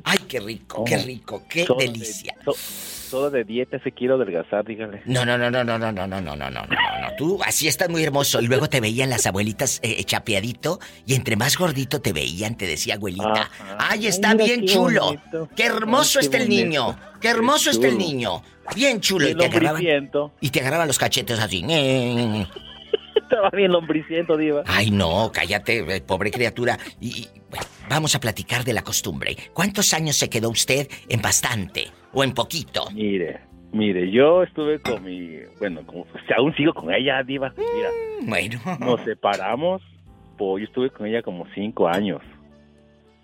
Ay, 0.05 0.17
qué 0.27 0.39
rico, 0.39 0.83
qué 0.85 0.97
rico, 0.97 1.43
qué 1.47 1.65
Todo 1.65 1.77
de- 1.77 1.87
delicia. 1.89 2.33
to- 2.45 2.55
todo 3.11 3.29
de 3.31 3.43
dieta 3.43 3.79
se 3.83 3.91
quiero 3.91 4.15
adelgazar, 4.15 4.63
dígale. 4.65 5.01
No, 5.05 5.25
no, 5.25 5.35
no, 5.37 5.49
no, 5.51 5.63
no, 5.63 5.77
no, 5.79 5.91
no, 5.91 6.07
no, 6.07 6.21
no, 6.21 6.35
no, 6.35 6.49
no, 6.49 6.49
no, 6.49 6.65
no. 6.67 7.15
Tú 7.17 7.39
así 7.43 7.67
estás 7.67 7.89
muy 7.89 8.03
hermoso. 8.03 8.39
Y 8.39 8.45
luego 8.47 8.69
te 8.69 8.79
veían 8.79 9.09
las 9.09 9.25
abuelitas 9.25 9.79
eh, 9.81 10.01
chapeadito. 10.03 10.79
Y 11.07 11.15
entre 11.15 11.35
más 11.35 11.57
gordito 11.57 11.99
te 12.01 12.13
veían, 12.13 12.55
te 12.55 12.67
decía 12.67 12.93
abuelita. 12.95 13.31
Ajá. 13.41 13.77
Ay, 13.79 14.01
Ay, 14.01 14.07
está 14.07 14.33
mira 14.35 14.45
bien 14.45 14.61
qué 14.61 14.67
chulo. 14.67 15.05
bonito. 15.05 15.49
Qué 15.55 15.63
hermoso 15.65 16.19
Ay, 16.19 16.21
qué 16.21 16.25
está 16.27 16.37
el 16.37 16.43
bonito. 16.49 16.65
niño. 16.65 16.99
Qué 17.19 17.27
hermoso 17.29 17.63
Qué 17.65 17.75
está 17.75 17.87
el 17.87 17.97
niño. 17.97 18.43
Bien 18.75 19.01
chulo. 19.01 19.25
Bien 19.25 19.37
Y 19.37 19.39
te 19.41 19.45
agarraban. 19.47 19.83
Y 20.39 20.49
te 20.51 20.59
agarraban 20.61 20.87
los 20.87 20.99
cachetes 20.99 21.39
así. 21.39 21.63
Estaba 23.29 23.51
bien 23.51 23.71
lombriciento, 23.71 24.37
diva. 24.37 24.63
Ay, 24.65 24.89
no, 24.89 25.31
cállate, 25.31 25.95
eh, 25.95 26.01
pobre 26.01 26.31
criatura. 26.31 26.79
Y, 26.99 27.09
y, 27.09 27.27
bueno, 27.51 27.67
vamos 27.87 28.15
a 28.15 28.19
platicar 28.19 28.63
de 28.63 28.73
la 28.73 28.81
costumbre. 28.81 29.37
¿Cuántos 29.53 29.93
años 29.93 30.15
se 30.15 30.31
quedó 30.31 30.49
usted 30.49 30.87
en 31.07 31.21
bastante 31.21 31.89
o 32.11 32.23
en 32.23 32.33
poquito? 32.33 32.89
Mire, 32.91 33.41
mire, 33.71 34.09
yo 34.09 34.41
estuve 34.41 34.79
con 34.81 35.03
mi... 35.03 35.37
Bueno, 35.59 35.85
como, 35.85 36.05
pues, 36.05 36.23
aún 36.35 36.55
sigo 36.55 36.73
con 36.73 36.91
ella, 36.91 37.21
diva. 37.21 37.53
Mira, 37.55 37.89
bueno. 38.23 38.59
nos 38.79 39.01
separamos, 39.01 39.83
pues 40.35 40.61
yo 40.63 40.67
estuve 40.67 40.89
con 40.89 41.05
ella 41.05 41.21
como 41.21 41.45
cinco 41.53 41.87
años. 41.87 42.23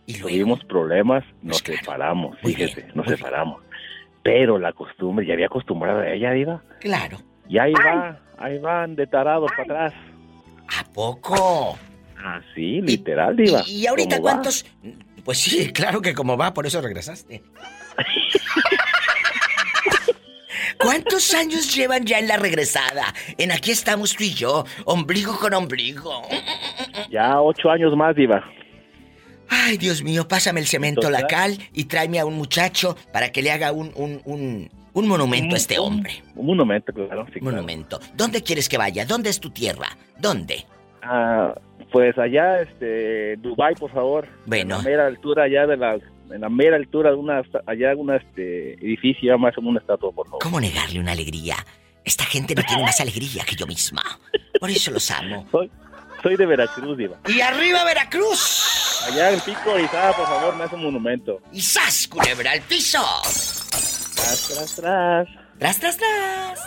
¿Y 0.06 0.20
Tuvimos 0.20 0.64
problemas, 0.66 1.24
nos 1.42 1.58
separamos, 1.58 2.38
fíjese, 2.44 2.86
nos 2.94 3.08
separamos. 3.08 3.64
Pero 4.22 4.60
la 4.60 4.72
costumbre, 4.72 5.26
ya 5.26 5.34
había 5.34 5.48
acostumbrado 5.48 6.02
a 6.02 6.10
ella, 6.12 6.30
diva. 6.32 6.62
Claro. 6.80 7.18
Y 7.48 7.58
ahí 7.58 7.74
va, 7.74 8.20
ahí 8.38 8.58
van 8.60 8.96
de 8.96 9.08
tarados 9.08 9.52
para 9.52 9.64
atrás. 9.64 9.94
¿A 10.80 10.84
poco? 10.94 11.78
Así, 12.24 12.82
literal, 12.82 13.36
diva. 13.36 13.62
¿Y, 13.68 13.82
y 13.82 13.88
ahorita 13.88 14.20
cuántos? 14.20 14.66
Pues 15.24 15.40
sí, 15.40 15.72
claro 15.72 16.02
que 16.02 16.14
como 16.14 16.38
va, 16.38 16.54
por 16.54 16.66
eso 16.66 16.82
regresaste. 16.82 17.44
¿Cuántos 20.80 21.34
años 21.34 21.74
llevan 21.74 22.06
ya 22.06 22.20
en 22.20 22.28
la 22.28 22.38
regresada? 22.38 23.14
En 23.38 23.52
aquí 23.52 23.72
estamos 23.72 24.16
tú 24.16 24.24
y 24.24 24.34
yo, 24.34 24.66
ombligo 24.86 25.38
con 25.40 25.54
ombligo. 25.54 26.22
Ya 27.10 27.42
ocho 27.42 27.70
años 27.70 27.96
más, 27.96 28.16
diva. 28.16 28.44
Ay, 29.50 29.78
Dios 29.78 30.04
mío, 30.04 30.28
pásame 30.28 30.60
el 30.60 30.68
cemento, 30.68 31.10
la 31.10 31.28
cal 31.28 31.58
y 31.74 31.86
tráeme 31.86 32.20
a 32.20 32.26
un 32.26 32.36
muchacho 32.36 32.98
para 33.14 33.32
que 33.32 33.42
le 33.42 33.52
haga 33.52 33.72
un, 33.72 33.92
un, 33.96 34.22
un, 34.26 34.70
un 34.96 35.08
monumento 35.08 35.56
a 35.56 35.58
este 35.58 35.78
hombre. 35.78 36.24
Un 36.36 36.48
monumento, 36.48 36.92
claro. 36.94 37.26
sí, 37.32 37.40
Un 37.40 37.52
monumento. 37.52 38.00
¿Dónde 38.16 38.42
quieres 38.42 38.68
que 38.68 38.78
vaya? 38.78 39.06
¿Dónde 39.06 39.30
es 39.30 39.40
tu 39.40 39.50
tierra? 39.52 39.90
¿Dónde? 40.18 40.66
Ah, 41.04 41.54
pues 41.92 42.18
allá, 42.18 42.62
este, 42.62 43.36
Dubai, 43.38 43.76
por 43.76 43.92
favor. 43.92 44.28
Bueno. 44.46 44.78
En 44.78 44.84
la 44.84 44.90
mera 44.90 45.06
altura 45.08 45.44
allá 45.44 45.68
de 45.68 45.78
la, 45.78 45.94
en 45.96 46.42
la 46.42 46.50
mera 46.50 46.78
altura 46.78 47.12
de 47.12 47.18
una, 47.18 47.44
allá 47.68 47.96
una, 47.96 48.16
este, 48.16 48.74
edificio, 48.74 49.38
más 49.38 49.54
como 49.54 49.70
una 49.70 49.80
estatua, 49.80 50.12
por 50.12 50.26
favor. 50.28 50.42
¿Cómo 50.42 50.60
negarle 50.60 51.00
una 51.00 51.12
alegría? 51.12 51.56
Esta 52.04 52.24
gente 52.24 52.56
no 52.56 52.64
tiene 52.64 52.84
más 52.84 53.00
alegría 53.02 53.44
que 53.44 53.56
yo 53.56 53.68
misma. 53.68 54.02
Por 54.60 54.70
eso 54.70 54.92
los 54.92 55.10
amo. 55.12 55.46
Soy, 55.52 55.70
soy 56.24 56.36
de 56.38 56.46
Veracruz, 56.46 56.98
diva. 56.98 57.18
¡Y 57.28 57.42
arriba 57.42 57.84
Veracruz! 57.84 59.04
Allá 59.12 59.32
en 59.32 59.40
Pico 59.42 59.72
Orizaba, 59.74 60.14
por 60.16 60.26
favor, 60.26 60.56
me 60.56 60.64
hace 60.64 60.76
un 60.76 60.84
monumento. 60.84 61.42
¡Y 61.52 61.62
sas, 61.62 62.08
culebra 62.08 62.52
al 62.52 62.62
piso! 62.62 63.04
Tras, 64.16 64.48
tras, 64.48 64.76
tras. 64.76 65.28
¡Tras, 65.60 65.80
tras, 65.80 65.98
tras! 65.98 66.60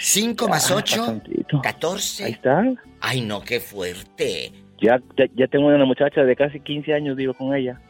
5 0.00 0.48
más 0.48 0.70
Ah, 0.70 0.76
8, 0.76 1.06
tantito. 1.06 1.60
14. 1.60 2.24
Ahí 2.24 2.32
está. 2.32 2.62
Ay, 3.00 3.20
no, 3.20 3.40
qué 3.42 3.60
fuerte. 3.60 4.52
Ya, 4.80 4.98
ya, 5.16 5.24
ya 5.34 5.46
tengo 5.48 5.66
una 5.66 5.84
muchacha 5.84 6.22
de 6.22 6.36
casi 6.36 6.60
15 6.60 6.94
años, 6.94 7.16
digo, 7.16 7.34
con 7.34 7.54
ella. 7.54 7.80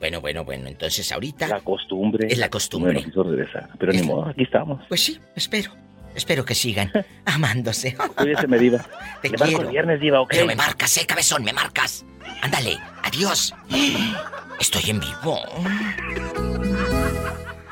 Bueno, 0.00 0.20
bueno, 0.20 0.44
bueno, 0.44 0.68
entonces 0.68 1.10
ahorita. 1.12 1.48
La 1.48 1.60
costumbre. 1.60 2.26
Es 2.30 2.38
la 2.38 2.48
costumbre. 2.48 2.92
No 2.94 3.00
me 3.00 3.04
quiso 3.06 3.22
regresar. 3.22 3.68
Pero 3.78 3.92
ni 3.92 4.02
modo, 4.02 4.28
aquí 4.28 4.44
estamos. 4.44 4.80
Pues 4.88 5.02
sí, 5.02 5.18
espero. 5.34 5.72
Espero 6.14 6.44
que 6.44 6.54
sigan 6.54 6.90
amándose. 7.26 7.96
Cuídese, 8.16 8.46
me 8.46 8.58
diva. 8.58 8.78
Te 9.22 9.28
marco 9.30 9.44
quiero. 9.44 9.62
el 9.64 9.68
viernes, 9.70 10.00
diva, 10.00 10.20
¿ok? 10.20 10.30
Pero 10.30 10.46
me 10.46 10.56
marcas, 10.56 10.96
eh, 10.96 11.06
cabezón, 11.06 11.44
me 11.44 11.52
marcas. 11.52 12.04
Ándale, 12.42 12.78
adiós. 13.02 13.54
Estoy 14.60 14.90
en 14.90 15.00
vivo. 15.00 15.40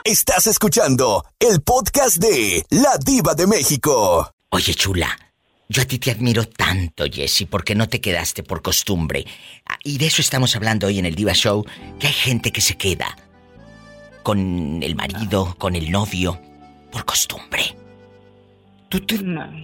Estás 0.07 0.46
escuchando 0.46 1.24
el 1.40 1.62
podcast 1.62 2.18
de 2.18 2.64
La 2.70 2.96
Diva 3.04 3.34
de 3.34 3.48
México. 3.48 4.30
Oye, 4.50 4.72
chula, 4.72 5.09
yo 5.68 5.82
a 5.82 5.84
ti 5.84 5.98
te 5.98 6.12
admiro 6.12 6.44
tanto, 6.46 7.07
Jessy, 7.11 7.46
porque 7.46 7.74
no 7.74 7.88
te 7.88 8.00
quedaste 8.00 8.44
por 8.44 8.62
costumbre. 8.62 9.24
Ah, 9.68 9.78
Y 9.82 9.98
de 9.98 10.07
eso 10.07 10.22
estamos 10.22 10.54
hablando 10.54 10.86
hoy 10.86 11.00
en 11.00 11.07
el 11.07 11.16
Diva 11.16 11.32
Show, 11.32 11.66
que 11.98 12.07
hay 12.07 12.12
gente 12.12 12.52
que 12.52 12.61
se 12.61 12.76
queda 12.76 13.16
con 14.22 14.80
el 14.80 14.94
marido, 14.94 15.57
con 15.59 15.74
el 15.74 15.90
novio, 15.90 16.40
por 16.92 17.04
costumbre. 17.04 17.76
Tú 18.88 19.00
te, 19.00 19.18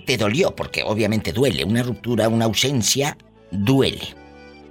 te 0.06 0.16
dolió, 0.16 0.56
porque 0.56 0.82
obviamente 0.82 1.32
duele. 1.32 1.62
Una 1.62 1.84
ruptura, 1.84 2.28
una 2.28 2.46
ausencia, 2.46 3.16
duele. 3.52 4.08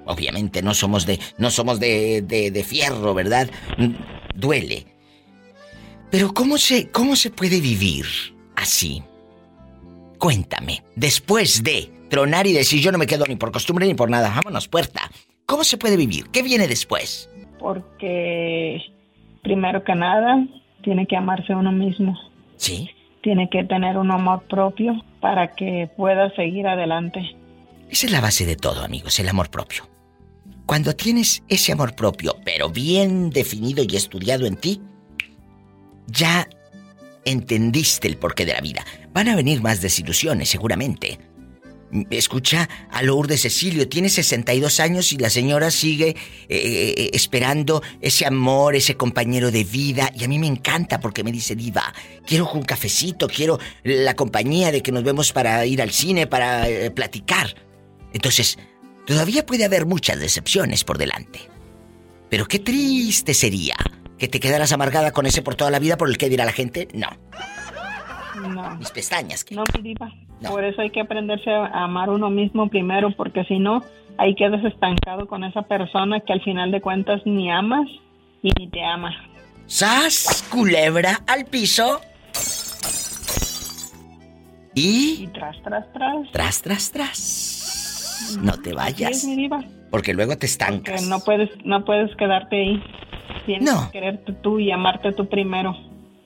Obviamente 0.05 0.61
no 0.61 0.74
somos 0.74 1.05
de, 1.05 1.17
no 1.38 1.49
somos 1.49 1.80
de, 1.80 2.22
de, 2.24 2.51
de 2.51 2.63
fierro, 2.65 3.13
¿verdad? 3.13 3.49
Mm, 3.78 3.93
Duele. 4.36 4.91
Pero 6.12 6.34
¿cómo 6.34 6.57
se, 6.57 6.89
¿cómo 6.91 7.16
se 7.16 7.32
puede 7.32 7.59
vivir 7.59 8.05
así? 8.55 9.01
Cuéntame, 10.20 10.84
después 10.95 11.64
de 11.64 11.89
tronar 12.09 12.45
y 12.45 12.53
decir 12.53 12.82
yo 12.82 12.91
no 12.91 12.97
me 12.97 13.07
quedo 13.07 13.26
ni 13.26 13.38
por 13.38 13.51
costumbre 13.51 13.88
ni 13.88 13.95
por 13.95 14.09
nada, 14.09 14.30
vámonos, 14.30 14.68
puerta. 14.68 15.09
¿Cómo 15.45 15.64
se 15.64 15.78
puede 15.78 15.97
vivir? 15.97 16.30
¿Qué 16.30 16.43
viene 16.43 16.68
después? 16.68 17.32
porque 17.62 18.82
primero 19.43 19.84
que 19.84 19.95
nada 19.95 20.45
tiene 20.84 21.05
que 21.05 21.16
amarse 21.16 21.53
uno 21.53 21.72
mismo. 21.72 22.18
Sí. 22.57 22.89
Tiene 23.22 23.49
que 23.49 23.64
tener 23.64 23.97
un 23.97 24.12
amor 24.12 24.43
propio 24.49 24.95
para 25.22 25.53
que 25.55 25.89
pueda 25.95 26.34
seguir 26.36 26.68
adelante. 26.68 27.22
Esa 27.89 28.07
es 28.07 28.12
la 28.12 28.22
base 28.22 28.45
de 28.45 28.55
todo, 28.55 28.84
amigos, 28.84 29.20
el 29.20 29.30
amor 29.30 29.49
propio. 29.51 29.88
Cuando 30.66 30.95
tienes 30.95 31.43
ese 31.49 31.72
amor 31.72 31.95
propio, 31.95 32.36
pero 32.43 32.70
bien 32.70 33.30
definido 33.30 33.84
y 33.88 33.95
estudiado 33.95 34.47
en 34.47 34.55
ti, 34.55 34.82
ya 36.12 36.47
entendiste 37.26 38.07
el 38.07 38.18
porqué 38.18 38.45
de 38.45 38.53
la 38.53 38.62
vida. 38.62 38.86
Van 39.14 39.28
a 39.28 39.36
venir 39.36 39.62
más 39.62 39.82
desilusiones, 39.82 40.49
seguramente. 40.49 41.20
Escucha 42.09 42.70
a 42.89 43.03
Lourdes 43.03 43.41
Cecilio, 43.41 43.89
tiene 43.89 44.07
62 44.07 44.80
años 44.80 45.12
y 45.12 45.18
la 45.18 45.30
señora 45.30 45.70
sigue 45.72 46.09
eh, 46.09 46.16
eh, 46.47 47.09
esperando 47.12 47.84
ese 47.99 48.26
amor, 48.26 48.76
ese 48.76 48.95
compañero 48.95 49.51
de 49.51 49.66
vida. 49.66 50.09
Y 50.16 50.24
a 50.24 50.30
mí 50.30 50.39
me 50.39 50.47
encanta 50.47 51.01
porque 51.01 51.24
me 51.24 51.34
dice, 51.34 51.53
Diva, 51.53 51.93
quiero 52.26 52.49
un 52.53 52.64
cafecito, 52.64 53.28
quiero 53.28 53.59
la 53.84 54.16
compañía 54.16 54.72
de 54.72 54.82
que 54.82 54.93
nos 54.93 55.03
vemos 55.03 55.34
para 55.34 55.66
ir 55.66 55.82
al 55.82 55.91
cine, 55.91 56.28
para 56.28 56.70
eh, 56.70 56.91
platicar. 56.91 57.55
Entonces, 58.14 58.57
todavía 59.05 59.45
puede 59.45 59.66
haber 59.66 59.86
muchas 59.86 60.18
decepciones 60.18 60.86
por 60.86 60.97
delante. 60.97 61.41
Pero 62.30 62.47
qué 62.47 62.59
triste 62.59 63.34
sería 63.34 63.76
que 64.22 64.28
te 64.28 64.39
quedaras 64.39 64.72
amargada 64.72 65.13
con 65.13 65.26
ese 65.26 65.41
por 65.41 65.55
toda 65.55 65.72
la 65.72 65.80
vida 65.80 65.97
por 65.97 66.07
el 66.07 66.19
que 66.19 66.30
dirá 66.30 66.45
la 66.45 66.51
gente. 66.51 66.88
No. 66.93 67.07
No. 68.49 68.76
Mis 68.76 68.91
pestañas. 68.91 69.43
No, 69.49 69.63
mi 69.76 69.82
diva. 69.82 70.13
Por 70.47 70.63
eso 70.63 70.84
hay 70.84 70.91
que 70.91 71.01
aprenderse 71.01 71.49
a 71.49 71.86
amar 71.86 72.11
uno 72.11 72.30
mismo 72.30 72.69
primero, 72.69 73.09
porque 73.17 73.43
si 73.45 73.57
no, 73.57 73.84
ahí 74.19 74.36
quedas 74.36 74.63
estancado 74.63 75.26
con 75.26 75.43
esa 75.43 75.63
persona 75.63 76.19
que 76.19 76.34
al 76.34 76.41
final 76.43 76.69
de 76.69 76.82
cuentas 76.82 77.24
ni 77.26 77.51
amas 77.51 77.88
y 78.43 78.51
ni 78.59 78.69
te 78.69 78.84
ama. 78.84 79.11
¡Sas! 79.65 80.45
Culebra 80.51 81.22
al 81.26 81.45
piso. 81.45 81.99
Y. 84.76 85.24
Y 85.24 85.28
tras, 85.34 85.59
tras, 85.63 85.91
tras. 85.93 86.32
Tras, 86.32 86.61
tras, 86.61 86.91
tras. 86.91 88.38
No 88.39 88.53
te 88.61 88.74
vayas. 88.74 89.17
es, 89.17 89.26
mi 89.26 89.36
diva. 89.36 89.63
Porque 89.89 90.13
luego 90.13 90.38
te 90.38 90.45
estancas. 90.45 91.07
no 91.07 91.22
puedes, 91.22 91.49
no 91.65 91.84
puedes 91.84 92.15
quedarte 92.17 92.55
ahí. 92.55 92.84
Tienes 93.46 93.64
No. 93.72 93.86
que 93.92 94.00
quererte 94.00 94.34
tú 94.34 94.60
y 94.60 94.72
amarte 94.72 95.12
tú 95.14 95.28
primero. 95.28 95.76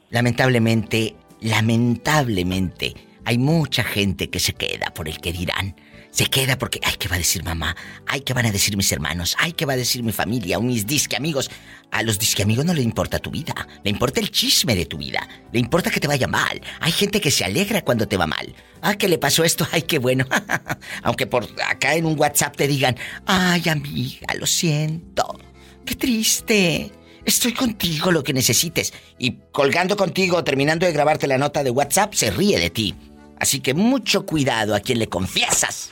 Lamentablemente, 0.09 1.16
lamentablemente, 1.41 2.93
hay 3.26 3.38
mucha 3.38 3.84
gente 3.84 4.30
que 4.30 4.39
se 4.39 4.53
queda 4.53 4.93
por 4.93 5.07
el 5.07 5.20
que 5.20 5.34
dirán. 5.34 5.76
Se 6.11 6.28
queda 6.28 6.57
porque, 6.57 6.80
ay, 6.84 6.93
¿qué 6.97 7.09
va 7.09 7.16
a 7.16 7.18
decir 7.18 7.43
mamá? 7.43 7.76
Ay, 8.07 8.22
¿qué 8.22 8.34
van 8.34 8.45
a 8.45 8.51
decir 8.51 8.78
mis 8.78 8.89
hermanos? 8.91 9.36
Ay, 9.38 9.51
¿qué 9.51 9.66
va 9.66 9.74
a 9.74 9.78
decir 9.78 10.01
mi 10.01 10.13
familia 10.13 10.57
o 10.57 10.61
mis 10.61 10.88
disque 10.88 11.18
amigos? 11.18 11.51
A 11.91 12.03
los 12.03 12.18
disque 12.20 12.43
amigos 12.43 12.63
no 12.63 12.74
le 12.74 12.82
importa 12.82 13.20
tu 13.20 13.32
vida, 13.32 13.53
le 13.84 13.91
importa 13.91 14.22
el 14.22 14.32
chisme 14.32 14.76
de 14.76 14.86
tu 14.86 14.97
vida, 14.97 15.28
le 15.51 15.59
importa 15.59 15.91
que 15.91 15.99
te 15.99 16.07
vaya 16.07 16.28
mal. 16.28 16.61
Hay 16.80 16.93
gente 16.93 17.20
que 17.20 17.32
se 17.32 17.43
alegra 17.43 17.82
cuando 17.82 18.07
te 18.07 18.16
va 18.16 18.28
mal. 18.28 18.53
Ah, 18.82 18.95
¿qué 18.95 19.09
le 19.09 19.18
pasó 19.18 19.43
esto? 19.43 19.68
Ay, 19.74 19.82
qué 19.82 19.99
bueno. 19.99 20.26
Aunque 21.03 21.28
por 21.28 21.45
acá 21.68 21.95
en 21.95 22.05
un 22.05 22.18
WhatsApp 22.18 22.55
te 22.55 22.68
digan, 22.68 22.95
ay, 23.26 23.68
amiga, 23.68 24.28
lo 24.39 24.45
siento. 24.45 25.38
Qué 25.86 25.95
triste. 25.95 26.91
Estoy 27.26 27.53
contigo 27.53 28.11
lo 28.11 28.23
que 28.23 28.34
necesites. 28.34 28.93
Y 29.17 29.39
colgando 29.51 29.97
contigo, 29.97 30.43
terminando 30.43 30.86
de 30.86 30.93
grabarte 30.93 31.28
la 31.28 31.38
nota 31.38 31.63
de 31.63 31.71
WhatsApp, 31.71 32.13
se 32.13 32.30
ríe 32.32 32.59
de 32.59 32.69
ti. 32.69 32.95
Así 33.39 33.59
que 33.59 33.73
mucho 33.73 34.26
cuidado 34.26 34.76
a 34.76 34.80
quien 34.80 34.99
le 34.99 35.07
confiesas 35.07 35.91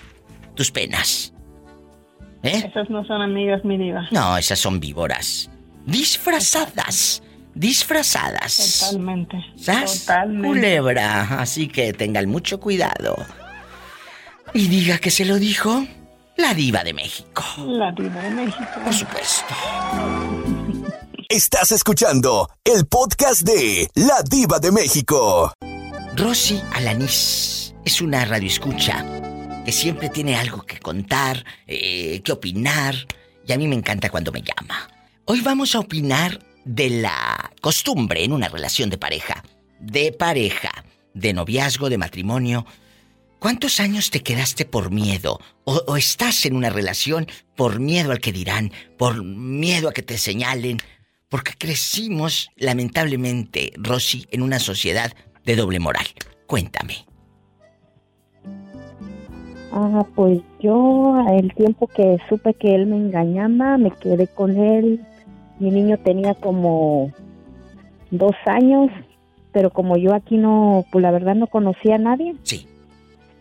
tus 0.55 0.71
penas. 0.71 1.33
¿Eh? 2.43 2.63
Esas 2.69 2.89
no 2.89 3.05
son 3.05 3.21
amigas, 3.21 3.63
mi 3.65 3.77
diva. 3.77 4.07
No, 4.11 4.37
esas 4.37 4.59
son 4.59 4.79
víboras. 4.79 5.49
Disfrazadas. 5.85 7.23
Disfrazadas. 7.55 8.79
Totalmente. 8.79 9.37
¿Sas? 9.55 10.01
Totalmente. 10.01 10.47
Culebra. 10.47 11.39
Así 11.39 11.67
que 11.67 11.93
tengan 11.93 12.29
mucho 12.29 12.59
cuidado. 12.59 13.15
Y 14.53 14.67
diga 14.67 14.99
que 14.99 15.09
se 15.09 15.25
lo 15.25 15.37
dijo 15.37 15.85
la 16.37 16.53
diva 16.53 16.83
de 16.83 16.93
México. 16.93 17.43
La 17.65 17.91
diva 17.91 18.21
de 18.21 18.29
México. 18.29 18.65
Por 18.83 18.93
supuesto. 18.93 19.53
Estás 21.33 21.71
escuchando 21.71 22.47
el 22.63 22.85
podcast 22.85 23.41
de 23.41 23.89
La 23.95 24.21
Diva 24.21 24.59
de 24.59 24.71
México. 24.71 25.51
Rosy 26.15 26.61
Alanís 26.73 27.73
es 27.83 28.01
una 28.01 28.23
radioescucha 28.23 29.03
que 29.65 29.71
siempre 29.71 30.09
tiene 30.09 30.35
algo 30.35 30.61
que 30.61 30.77
contar, 30.77 31.43
eh, 31.65 32.21
que 32.23 32.31
opinar, 32.33 32.93
y 33.47 33.51
a 33.51 33.57
mí 33.57 33.67
me 33.67 33.73
encanta 33.73 34.11
cuando 34.11 34.31
me 34.31 34.43
llama. 34.43 34.87
Hoy 35.25 35.41
vamos 35.41 35.73
a 35.73 35.79
opinar 35.79 36.39
de 36.65 36.91
la 36.91 37.51
costumbre 37.61 38.23
en 38.23 38.31
una 38.31 38.47
relación 38.47 38.91
de 38.91 38.99
pareja, 38.99 39.43
de 39.79 40.11
pareja, 40.11 40.85
de 41.15 41.33
noviazgo, 41.33 41.89
de 41.89 41.97
matrimonio. 41.97 42.67
¿Cuántos 43.39 43.79
años 43.79 44.11
te 44.11 44.21
quedaste 44.21 44.65
por 44.65 44.91
miedo? 44.91 45.39
O, 45.63 45.81
o, 45.87 45.97
estás 45.97 46.45
en 46.45 46.55
una 46.55 46.69
relación 46.69 47.25
por 47.55 47.79
miedo 47.79 48.11
al 48.11 48.19
que 48.19 48.31
dirán, 48.31 48.71
por 48.99 49.23
miedo 49.23 49.89
a 49.89 49.93
que 49.93 50.03
te 50.03 50.19
señalen? 50.19 50.77
Porque 51.33 51.53
crecimos, 51.57 52.51
lamentablemente, 52.57 53.73
Rosy, 53.77 54.27
en 54.29 54.43
una 54.43 54.59
sociedad 54.59 55.13
de 55.43 55.55
doble 55.55 55.79
moral. 55.79 56.05
Cuéntame. 56.45 56.93
Ah, 59.71 60.05
pues 60.13 60.41
yo 60.59 61.25
el 61.31 61.51
tiempo 61.55 61.87
que 61.87 62.19
supe 62.29 62.53
que 62.53 62.75
él 62.75 62.85
me 62.85 62.97
engañaba, 62.97 63.79
me 63.79 63.89
quedé 63.89 64.27
con 64.27 64.55
él. 64.55 65.03
Mi 65.57 65.71
niño 65.71 65.97
tenía 66.03 66.35
como 66.35 67.11
dos 68.11 68.35
años, 68.45 68.91
pero 69.51 69.71
como 69.71 69.97
yo 69.97 70.13
aquí 70.13 70.37
no, 70.37 70.85
pues 70.91 71.01
la 71.01 71.09
verdad 71.09 71.33
no 71.33 71.47
conocía 71.47 71.95
a 71.95 71.97
nadie. 71.97 72.35
Sí. 72.43 72.67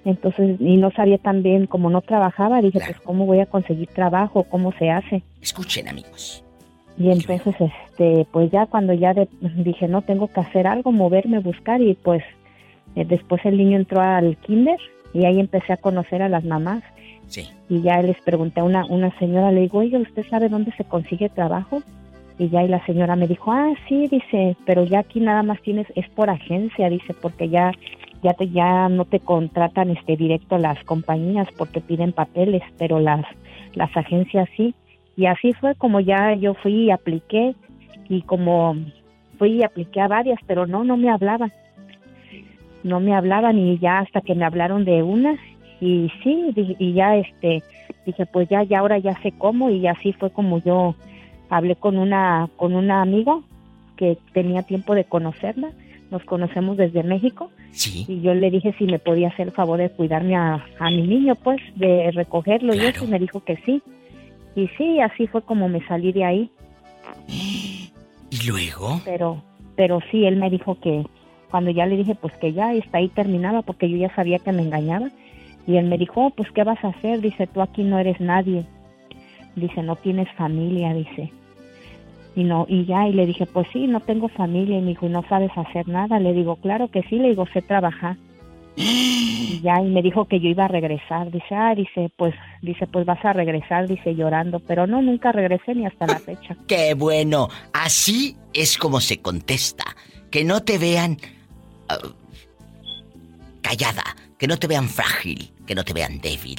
Entonces, 0.06 0.58
y 0.58 0.78
no 0.78 0.92
sabía 0.92 1.18
tan 1.18 1.42
bien, 1.42 1.66
como 1.66 1.90
no 1.90 2.00
trabajaba, 2.00 2.62
dije, 2.62 2.80
pues 2.86 2.98
cómo 3.02 3.26
voy 3.26 3.40
a 3.40 3.46
conseguir 3.46 3.88
trabajo, 3.88 4.44
cómo 4.44 4.72
se 4.78 4.88
hace. 4.88 5.22
Escuchen, 5.42 5.88
amigos. 5.88 6.42
Y 6.98 7.10
entonces, 7.10 7.54
este, 7.58 8.26
pues 8.30 8.50
ya 8.50 8.66
cuando 8.66 8.92
ya 8.92 9.14
de- 9.14 9.28
dije, 9.56 9.88
no, 9.88 10.02
tengo 10.02 10.28
que 10.28 10.40
hacer 10.40 10.66
algo, 10.66 10.92
moverme, 10.92 11.38
buscar, 11.40 11.80
y 11.80 11.94
pues 11.94 12.22
eh, 12.96 13.04
después 13.04 13.44
el 13.44 13.56
niño 13.56 13.76
entró 13.78 14.00
al 14.00 14.36
kinder 14.38 14.78
y 15.14 15.24
ahí 15.24 15.40
empecé 15.40 15.72
a 15.72 15.76
conocer 15.78 16.22
a 16.22 16.28
las 16.28 16.44
mamás. 16.44 16.82
Sí. 17.28 17.48
Y 17.68 17.80
ya 17.80 18.02
les 18.02 18.20
pregunté 18.22 18.60
a 18.60 18.64
una, 18.64 18.84
una 18.86 19.16
señora, 19.18 19.52
le 19.52 19.62
digo, 19.62 19.78
oye, 19.78 19.96
¿usted 19.96 20.24
sabe 20.28 20.48
dónde 20.48 20.72
se 20.76 20.84
consigue 20.84 21.28
trabajo? 21.30 21.82
Y 22.38 22.48
ya 22.48 22.62
y 22.62 22.68
la 22.68 22.84
señora 22.84 23.16
me 23.16 23.26
dijo, 23.28 23.52
ah, 23.52 23.72
sí, 23.88 24.08
dice, 24.08 24.56
pero 24.66 24.84
ya 24.84 25.00
aquí 25.00 25.20
nada 25.20 25.42
más 25.42 25.60
tienes, 25.62 25.86
es 25.94 26.08
por 26.10 26.28
agencia, 26.30 26.90
dice, 26.90 27.14
porque 27.14 27.48
ya 27.48 27.72
ya 28.22 28.34
te 28.34 28.48
ya 28.50 28.88
no 28.88 29.04
te 29.04 29.18
contratan 29.18 29.90
este 29.90 30.16
directo 30.16 30.56
las 30.56 30.82
compañías 30.84 31.48
porque 31.58 31.80
piden 31.80 32.12
papeles, 32.12 32.62
pero 32.78 33.00
las 33.00 33.24
las 33.74 33.94
agencias 33.96 34.48
sí. 34.56 34.74
Y 35.16 35.26
así 35.26 35.52
fue 35.54 35.74
como 35.74 36.00
ya 36.00 36.34
yo 36.34 36.54
fui 36.54 36.84
y 36.84 36.90
apliqué 36.90 37.54
y 38.08 38.22
como 38.22 38.76
fui 39.38 39.52
y 39.58 39.62
apliqué 39.62 40.00
a 40.00 40.08
varias, 40.08 40.38
pero 40.46 40.66
no 40.66 40.84
no 40.84 40.96
me 40.96 41.10
hablaban. 41.10 41.52
No 42.82 42.98
me 43.00 43.14
hablaban 43.14 43.58
y 43.58 43.78
ya 43.78 44.00
hasta 44.00 44.20
que 44.20 44.34
me 44.34 44.44
hablaron 44.44 44.84
de 44.84 45.02
una 45.02 45.36
y 45.80 46.10
sí, 46.22 46.52
y 46.78 46.92
ya 46.92 47.16
este 47.16 47.62
dije, 48.06 48.26
pues 48.26 48.48
ya 48.48 48.62
ya 48.62 48.80
ahora 48.80 48.98
ya 48.98 49.14
sé 49.22 49.32
cómo 49.36 49.70
y 49.70 49.86
así 49.86 50.12
fue 50.12 50.30
como 50.30 50.58
yo 50.62 50.94
hablé 51.50 51.76
con 51.76 51.98
una 51.98 52.48
con 52.56 52.74
una 52.74 53.02
amiga 53.02 53.38
que 53.96 54.16
tenía 54.32 54.62
tiempo 54.62 54.94
de 54.94 55.04
conocerla. 55.04 55.70
Nos 56.10 56.24
conocemos 56.24 56.76
desde 56.76 57.02
México 57.02 57.50
Sí. 57.70 58.04
y 58.06 58.20
yo 58.20 58.34
le 58.34 58.50
dije 58.50 58.74
si 58.78 58.84
me 58.84 58.98
podía 58.98 59.28
hacer 59.28 59.46
el 59.48 59.52
favor 59.52 59.78
de 59.78 59.88
cuidarme 59.88 60.36
a, 60.36 60.62
a 60.78 60.90
mi 60.90 61.02
niño, 61.06 61.34
pues, 61.36 61.58
de 61.76 62.10
recogerlo 62.10 62.74
y 62.74 62.80
eso, 62.80 63.06
y 63.06 63.08
me 63.08 63.18
dijo 63.18 63.40
que 63.44 63.56
sí. 63.64 63.82
Y 64.54 64.68
sí, 64.76 65.00
así 65.00 65.26
fue 65.26 65.42
como 65.42 65.68
me 65.68 65.84
salí 65.86 66.12
de 66.12 66.24
ahí, 66.24 66.50
¿Y 67.28 68.46
luego? 68.46 69.00
pero 69.04 69.42
pero 69.76 70.00
sí, 70.10 70.26
él 70.26 70.36
me 70.36 70.50
dijo 70.50 70.78
que 70.80 71.04
cuando 71.50 71.70
ya 71.70 71.86
le 71.86 71.96
dije 71.96 72.14
pues 72.14 72.34
que 72.34 72.52
ya 72.52 72.74
está 72.74 72.98
ahí 72.98 73.08
terminaba 73.08 73.62
porque 73.62 73.88
yo 73.88 73.96
ya 73.96 74.14
sabía 74.14 74.38
que 74.38 74.52
me 74.52 74.62
engañaba 74.62 75.10
y 75.66 75.76
él 75.76 75.86
me 75.86 75.98
dijo, 75.98 76.26
oh, 76.26 76.30
pues 76.30 76.50
¿qué 76.52 76.64
vas 76.64 76.82
a 76.84 76.88
hacer? 76.88 77.20
Dice, 77.20 77.46
tú 77.46 77.60
aquí 77.60 77.82
no 77.84 77.98
eres 77.98 78.20
nadie. 78.20 78.66
Dice, 79.54 79.82
no 79.82 79.96
tienes 79.96 80.28
familia, 80.32 80.92
dice. 80.94 81.32
Y 82.34 82.44
no, 82.44 82.66
y 82.68 82.84
ya, 82.86 83.06
y 83.06 83.12
le 83.12 83.26
dije, 83.26 83.46
pues 83.46 83.68
sí, 83.72 83.86
no 83.86 84.00
tengo 84.00 84.28
familia. 84.28 84.78
Y 84.78 84.80
me 84.80 84.88
dijo, 84.88 85.06
¿y 85.06 85.10
no 85.10 85.22
sabes 85.28 85.50
hacer 85.56 85.86
nada? 85.88 86.18
Le 86.18 86.32
digo, 86.32 86.56
claro 86.56 86.88
que 86.88 87.02
sí, 87.02 87.18
le 87.18 87.28
digo, 87.28 87.46
sé 87.52 87.62
trabajar. 87.62 88.16
Y 88.74 89.60
ya, 89.62 89.80
y 89.80 89.88
me 89.90 90.02
dijo 90.02 90.26
que 90.26 90.40
yo 90.40 90.48
iba 90.48 90.64
a 90.64 90.68
regresar. 90.68 91.30
Dice, 91.30 91.54
ah, 91.54 91.74
dice, 91.74 92.10
pues, 92.16 92.34
dice, 92.62 92.86
pues 92.86 93.04
vas 93.04 93.22
a 93.24 93.32
regresar, 93.32 93.86
dice, 93.86 94.14
llorando. 94.14 94.60
Pero 94.60 94.86
no, 94.86 95.02
nunca 95.02 95.32
regresé 95.32 95.74
ni 95.74 95.86
hasta 95.86 96.06
la 96.06 96.18
fecha. 96.18 96.56
¡Qué 96.66 96.94
bueno! 96.94 97.48
Así 97.72 98.36
es 98.54 98.78
como 98.78 99.00
se 99.00 99.20
contesta. 99.20 99.84
Que 100.30 100.44
no 100.44 100.62
te 100.62 100.78
vean 100.78 101.18
ah, 101.88 101.98
callada, 103.60 104.04
que 104.38 104.46
no 104.46 104.58
te 104.58 104.66
vean 104.66 104.88
frágil, 104.88 105.52
que 105.66 105.74
no 105.74 105.84
te 105.84 105.92
vean 105.92 106.20
débil. 106.20 106.58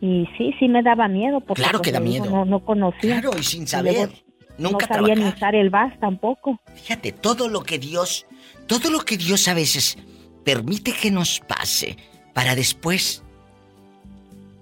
Y 0.00 0.26
sí, 0.38 0.54
sí 0.58 0.66
me 0.66 0.82
daba 0.82 1.08
miedo 1.08 1.40
porque 1.40 1.62
Claro 1.62 1.78
pues, 1.80 1.88
que 1.88 1.92
da 1.92 2.00
le 2.00 2.08
digo, 2.08 2.24
miedo. 2.24 2.36
No, 2.36 2.44
no 2.46 2.60
conocía. 2.60 3.20
Claro, 3.20 3.38
y 3.38 3.42
sin 3.42 3.60
luego 3.60 3.70
saber. 3.70 4.10
Nunca 4.56 4.86
no 4.86 4.94
sabía 4.94 5.14
ni 5.14 5.20
trabajar. 5.20 5.36
usar 5.36 5.54
el 5.54 5.70
VAS 5.70 6.00
tampoco. 6.00 6.60
Fíjate, 6.74 7.12
todo 7.12 7.48
lo 7.48 7.62
que 7.62 7.78
Dios, 7.78 8.26
todo 8.66 8.90
lo 8.90 9.00
que 9.00 9.16
Dios 9.16 9.48
a 9.48 9.54
veces 9.54 9.98
permite 10.44 10.92
que 10.92 11.10
nos 11.10 11.40
pase 11.40 11.96
para 12.34 12.54
después 12.54 13.22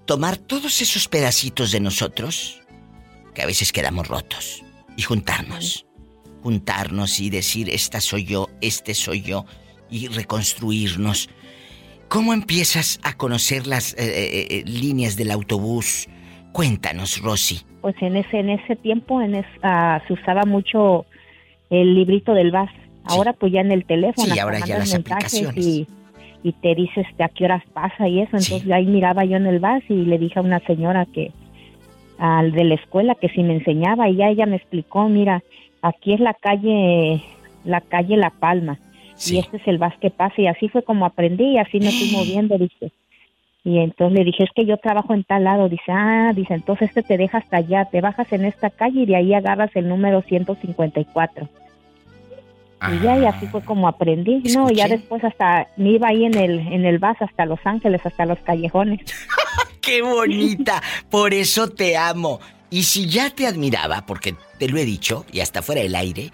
tomar 0.05 0.37
todos 0.37 0.81
esos 0.81 1.07
pedacitos 1.07 1.71
de 1.71 1.79
nosotros 1.79 2.61
que 3.33 3.41
a 3.43 3.45
veces 3.45 3.71
quedamos 3.71 4.07
rotos 4.07 4.63
y 4.97 5.01
juntarnos. 5.03 5.85
Juntarnos 6.41 7.19
y 7.19 7.29
decir, 7.29 7.69
esta 7.69 7.99
soy 8.01 8.23
yo, 8.25 8.47
este 8.61 8.93
soy 8.93 9.21
yo 9.21 9.45
y 9.89 10.07
reconstruirnos. 10.07 11.29
¿Cómo 12.07 12.33
empiezas 12.33 12.99
a 13.03 13.15
conocer 13.17 13.67
las 13.67 13.93
eh, 13.93 13.97
eh, 13.99 14.47
eh, 14.49 14.63
líneas 14.65 15.15
del 15.15 15.31
autobús? 15.31 16.07
Cuéntanos, 16.53 17.21
Rosy. 17.21 17.61
Pues 17.81 17.95
en 18.01 18.15
ese 18.15 18.39
en 18.39 18.49
ese 18.49 18.75
tiempo 18.77 19.21
en 19.21 19.35
es- 19.35 19.45
ah, 19.61 20.01
se 20.07 20.13
usaba 20.13 20.43
mucho 20.45 21.05
el 21.69 21.93
librito 21.93 22.33
del 22.33 22.51
VAS. 22.51 22.71
Ahora 23.09 23.33
pues 23.33 23.51
ya 23.51 23.61
en 23.61 23.71
el 23.71 23.85
teléfono. 23.85 24.33
Sí, 24.33 24.39
ahora 24.39 24.59
ya 24.59 24.79
las 24.79 24.93
aplicaciones. 24.93 25.65
Y, 25.65 25.87
y 26.43 26.53
te 26.53 26.75
dices 26.75 27.05
a 27.19 27.29
qué 27.29 27.45
horas 27.45 27.63
pasa 27.73 28.07
y 28.07 28.21
eso. 28.21 28.37
Entonces 28.37 28.69
ahí 28.71 28.85
miraba 28.85 29.25
yo 29.25 29.37
en 29.37 29.47
el 29.47 29.59
VAS 29.59 29.83
y 29.89 30.05
le 30.05 30.17
dije 30.17 30.39
a 30.39 30.43
una 30.43 30.59
señora 30.59 31.05
que 31.05 31.31
al 32.17 32.51
de 32.51 32.65
la 32.65 32.75
escuela 32.75 33.15
que 33.15 33.29
si 33.29 33.43
me 33.43 33.55
enseñaba 33.55 34.09
y 34.09 34.17
ya 34.17 34.29
ella 34.29 34.45
me 34.45 34.57
explicó, 34.57 35.07
mira, 35.07 35.41
aquí 35.81 36.13
es 36.13 36.19
la 36.19 36.33
calle 36.33 37.23
la 37.63 37.81
calle 37.81 38.17
La 38.17 38.29
Palma 38.29 38.79
y 39.27 39.37
este 39.37 39.57
es 39.57 39.67
el 39.67 39.77
VAS 39.77 39.97
que 39.99 40.11
pasa 40.11 40.35
y 40.37 40.47
así 40.47 40.69
fue 40.69 40.83
como 40.83 41.05
aprendí 41.05 41.53
y 41.53 41.57
así 41.57 41.79
me 41.79 41.91
fui 41.91 42.11
moviendo, 42.13 42.57
dice. 42.57 42.91
Y 43.63 43.79
entonces 43.79 44.17
le 44.17 44.25
dije, 44.25 44.43
es 44.45 44.49
que 44.55 44.65
yo 44.65 44.77
trabajo 44.77 45.13
en 45.13 45.23
tal 45.23 45.43
lado. 45.43 45.67
Dice, 45.67 45.91
ah, 45.91 46.31
dice, 46.33 46.53
entonces 46.53 46.89
este 46.89 47.03
te 47.03 47.17
deja 47.17 47.39
hasta 47.39 47.57
allá, 47.57 47.85
te 47.85 47.99
bajas 48.01 48.31
en 48.31 48.45
esta 48.45 48.69
calle 48.69 49.01
y 49.01 49.05
de 49.05 49.17
ahí 49.17 49.33
agarras 49.33 49.75
el 49.75 49.89
número 49.89 50.21
154. 50.21 51.47
Y 52.87 53.03
ya, 53.03 53.17
y 53.17 53.25
así 53.25 53.45
fue 53.47 53.61
como 53.61 53.87
aprendí. 53.87 54.41
No, 54.55 54.69
ya 54.69 54.87
después 54.87 55.23
hasta 55.23 55.67
me 55.75 55.91
iba 55.91 56.07
ahí 56.07 56.25
en 56.25 56.37
el, 56.37 56.59
en 56.59 56.85
el 56.85 56.97
bus 56.97 57.17
hasta 57.19 57.45
Los 57.45 57.59
Ángeles, 57.65 58.01
hasta 58.05 58.25
los 58.25 58.39
callejones. 58.39 59.01
¡Qué 59.81 60.01
bonita! 60.01 60.81
Por 61.09 61.33
eso 61.33 61.67
te 61.69 61.97
amo. 61.97 62.39
Y 62.69 62.83
si 62.83 63.07
ya 63.07 63.29
te 63.31 63.47
admiraba, 63.47 64.05
porque 64.05 64.35
te 64.57 64.69
lo 64.69 64.77
he 64.77 64.85
dicho, 64.85 65.25
y 65.31 65.39
hasta 65.39 65.61
fuera 65.61 65.81
del 65.81 65.95
aire, 65.95 66.31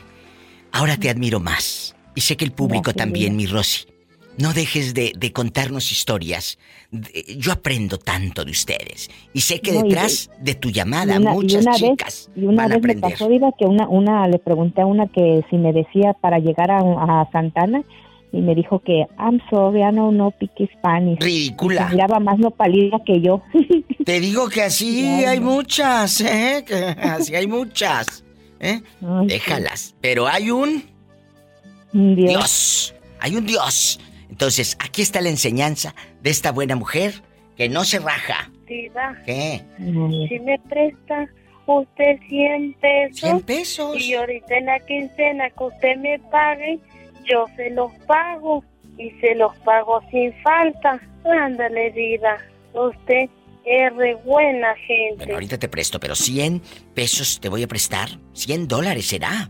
ahora 0.72 0.98
te 0.98 1.10
admiro 1.10 1.40
más. 1.40 1.96
Y 2.14 2.22
sé 2.22 2.38
que 2.38 2.46
el 2.46 2.52
público 2.52 2.92
Gracias, 2.92 3.06
también, 3.06 3.36
mi 3.36 3.48
Rosy. 3.48 3.86
No 4.38 4.54
dejes 4.54 4.94
de, 4.94 5.14
de 5.18 5.32
contarnos 5.32 5.92
historias. 5.92 6.58
De- 6.92 7.36
Yo 7.38 7.52
aprendo 7.54 7.98
tanto 7.98 8.44
de 8.44 8.52
ustedes. 8.52 9.10
Y 9.34 9.42
sé 9.42 9.62
que 9.62 9.72
No, 9.72 9.80
y- 9.80 9.84
detrás 9.90 10.30
de 10.40 10.56
tu 10.56 10.70
llamada, 10.72 11.16
y 11.16 11.20
muchas 11.20 11.62
una 11.66 11.76
chicas 11.76 12.30
vez, 12.36 12.44
y 12.44 12.46
una 12.48 12.64
van 12.64 12.72
a 12.72 12.76
vez 12.78 12.84
me 12.96 13.02
pasó, 13.02 13.30
Diva, 13.30 13.52
que 13.58 13.66
una, 13.66 13.88
una, 13.88 14.28
le 14.28 14.40
pregunté 14.40 14.82
a 14.82 14.86
una 14.86 15.08
que 15.08 15.42
si 15.50 15.58
me 15.58 15.72
decía 15.74 16.14
para 16.20 16.40
llegar 16.40 16.70
a, 16.72 16.80
a 16.80 17.30
Santana 17.32 17.84
y 18.34 18.42
me 18.42 18.54
dijo 18.56 18.80
que, 18.80 19.06
I'm 19.18 19.40
sorry, 19.50 19.80
I 19.80 19.96
don't 19.96 20.16
know 20.16 20.32
picky 20.32 20.68
Spanish. 20.78 21.20
Ridícula. 21.22 21.88
Miraba 21.90 22.20
más 22.20 22.38
no 22.38 22.52
pálida 22.52 23.00
que 23.06 23.22
yo. 23.22 23.42
Te 24.06 24.20
digo 24.20 24.50
que 24.50 24.64
así 24.64 25.06
hay 25.24 25.40
muchas, 25.40 26.20
¿eh? 26.20 26.66
Que 26.68 26.76
así 26.76 27.34
hay 27.34 27.48
muchas. 27.48 28.26
¿eh? 28.60 28.82
Déjalas. 29.26 29.96
Pero 30.02 30.28
hay 30.28 30.52
un 30.52 30.84
Dios. 31.94 32.30
Dios. 32.30 32.96
Hay 33.22 33.36
un 33.38 33.46
Dios. 33.46 34.00
Entonces, 34.36 34.76
aquí 34.82 35.02
está 35.02 35.22
la 35.22 35.30
enseñanza 35.30 35.96
de 36.22 36.30
esta 36.30 36.52
buena 36.52 36.76
mujer 36.76 37.22
que 37.56 37.70
no 37.70 37.86
se 37.86 38.00
raja. 38.00 38.52
Diva, 38.68 39.16
¿Qué? 39.26 39.62
si 40.28 40.40
me 40.42 40.60
presta 40.60 41.26
usted 41.66 42.20
100 42.28 42.74
pesos. 42.74 43.20
100 43.22 43.42
pesos. 43.44 43.98
Y 43.98 44.14
ahorita 44.14 44.58
en 44.58 44.66
la 44.66 44.80
quincena 44.82 45.50
que 45.52 45.64
usted 45.64 45.96
me 46.00 46.20
pague, 46.20 46.80
yo 47.24 47.46
se 47.56 47.70
los 47.70 47.94
pago. 48.08 48.62
Y 48.98 49.10
se 49.22 49.36
los 49.36 49.56
pago 49.60 50.02
sin 50.12 50.34
falta. 50.44 51.00
Ándale, 51.24 51.92
Diva. 51.92 52.38
Usted 52.74 53.30
es 53.64 53.96
re 53.96 54.16
buena 54.16 54.76
gente. 54.86 55.16
Bueno, 55.16 55.36
ahorita 55.36 55.58
te 55.58 55.70
presto, 55.70 55.98
pero 55.98 56.14
100 56.14 56.62
pesos 56.94 57.40
te 57.40 57.48
voy 57.48 57.64
a 57.64 57.70
prestar. 57.70 58.10
100 58.34 58.68
dólares 58.68 59.06
será. 59.06 59.50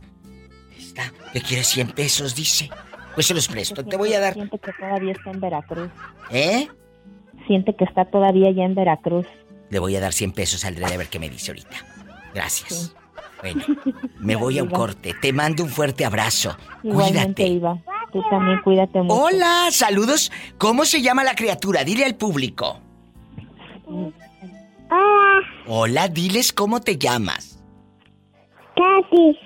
Está. 0.78 1.12
¿Qué 1.34 1.42
quieres 1.42 1.66
100 1.70 1.88
pesos? 1.94 2.36
Dice. 2.36 2.70
Pues 3.16 3.28
se 3.28 3.34
los 3.34 3.48
presto. 3.48 3.84
Te 3.84 3.98
voy 3.98 4.14
a 4.14 4.20
dar. 4.20 4.34
Siente 4.34 4.60
que 4.60 4.72
todavía 4.74 5.14
está 5.14 5.32
en 5.32 5.40
Veracruz. 5.40 5.90
¿Eh? 6.30 6.68
Siente 7.48 7.76
que 7.76 7.86
está 7.86 8.06
todavía 8.06 8.50
allá 8.50 8.66
en 8.66 8.76
Veracruz. 8.76 9.26
Le 9.70 9.80
voy 9.80 9.96
a 9.96 10.02
dar 10.02 10.14
100 10.14 10.34
pesos 10.34 10.66
al 10.66 10.84
a 10.84 10.98
ver 10.98 11.08
qué 11.08 11.20
me 11.20 11.30
dice 11.30 11.52
ahorita. 11.52 11.78
Gracias. 12.34 12.96
Bueno, 13.42 13.64
me 14.20 14.36
voy 14.36 14.60
a 14.60 14.64
un 14.64 14.70
corte. 14.70 15.16
Te 15.22 15.32
mando 15.34 15.64
un 15.64 15.70
fuerte 15.70 16.06
abrazo. 16.06 16.58
Igualmente, 16.84 17.44
Cuídate. 17.44 17.48
Iva. 17.48 17.82
Tú 18.12 18.22
también 18.30 18.62
cuídate 18.64 19.02
mucho. 19.02 19.14
Hola, 19.14 19.68
saludos. 19.72 20.32
¿Cómo 20.58 20.86
se 20.86 21.02
llama 21.02 21.24
la 21.24 21.36
criatura? 21.36 21.84
Dile 21.84 22.06
al 22.06 22.16
público. 22.16 22.80
Hola, 25.68 26.08
diles 26.08 26.54
cómo 26.54 26.82
te 26.82 26.98
llamas. 26.98 27.60
Katy. 28.76 29.38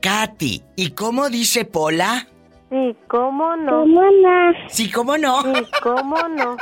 Katy. 0.00 0.62
¿Y 0.76 0.90
cómo 0.90 1.28
dice 1.28 1.64
Pola? 1.64 2.28
Sí, 2.70 2.96
¿cómo 3.08 3.56
no? 3.56 3.80
¿Cómo 3.80 4.00
no? 4.02 4.52
Sí, 4.68 4.90
¿cómo 4.90 5.18
no? 5.18 5.42
Sí, 5.42 5.66
¿cómo 5.82 6.16
no? 6.28 6.56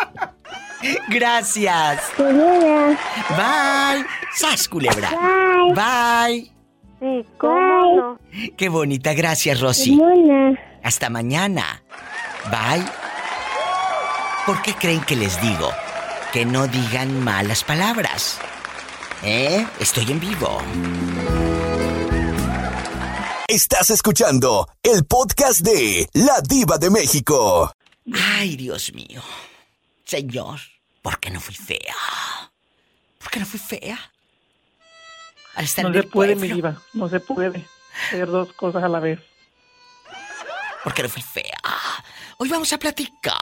Gracias. 1.08 2.00
Culebra. 2.16 2.96
Bye. 3.36 4.06
Sas, 4.34 4.68
culebra. 4.68 5.10
Bye. 5.74 6.50
Sí, 7.00 7.26
¿cómo 7.36 7.96
no? 7.96 8.18
Qué 8.56 8.68
bonita, 8.70 9.12
gracias, 9.12 9.60
Rosy. 9.60 9.96
Mona. 9.96 10.58
Hasta 10.82 11.10
mañana. 11.10 11.82
Bye. 12.50 12.84
¿Por 14.46 14.62
qué 14.62 14.72
creen 14.72 15.02
que 15.02 15.14
les 15.14 15.38
digo 15.42 15.70
que 16.32 16.46
no 16.46 16.66
digan 16.68 17.22
malas 17.22 17.64
palabras? 17.64 18.40
¿Eh? 19.22 19.66
Estoy 19.78 20.10
en 20.10 20.20
vivo. 20.20 20.58
Estás 23.50 23.88
escuchando 23.88 24.68
el 24.82 25.06
podcast 25.06 25.60
de 25.60 26.06
La 26.12 26.42
Diva 26.46 26.76
de 26.76 26.90
México. 26.90 27.72
Ay, 28.12 28.56
Dios 28.56 28.92
mío. 28.92 29.22
Señor, 30.04 30.60
¿por 31.00 31.18
qué 31.18 31.30
no 31.30 31.40
fui 31.40 31.54
fea? 31.54 31.94
¿Por 33.18 33.30
qué 33.30 33.40
no 33.40 33.46
fui 33.46 33.58
fea? 33.58 33.98
Al 35.54 35.64
estar 35.64 35.82
No 35.82 35.88
en 35.88 35.94
se 35.94 36.00
el 36.00 36.08
puede, 36.08 36.36
mi 36.36 36.48
diva, 36.48 36.82
no 36.92 37.08
se 37.08 37.20
puede 37.20 37.64
hacer 38.08 38.26
dos 38.26 38.52
cosas 38.52 38.84
a 38.84 38.88
la 38.88 39.00
vez. 39.00 39.18
¿Por 40.84 40.92
qué 40.92 41.02
no 41.04 41.08
fui 41.08 41.22
fea? 41.22 41.58
Hoy 42.36 42.50
vamos 42.50 42.70
a 42.74 42.78
platicar 42.78 43.38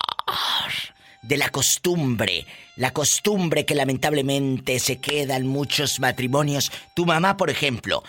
de 1.22 1.36
la 1.36 1.48
costumbre. 1.48 2.46
La 2.76 2.92
costumbre 2.92 3.66
que 3.66 3.74
lamentablemente 3.74 4.78
se 4.78 5.00
queda 5.00 5.34
en 5.34 5.48
muchos 5.48 5.98
matrimonios. 5.98 6.70
Tu 6.94 7.04
mamá, 7.04 7.36
por 7.36 7.50
ejemplo, 7.50 8.04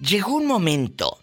llegó 0.00 0.32
un 0.36 0.46
momento. 0.46 1.21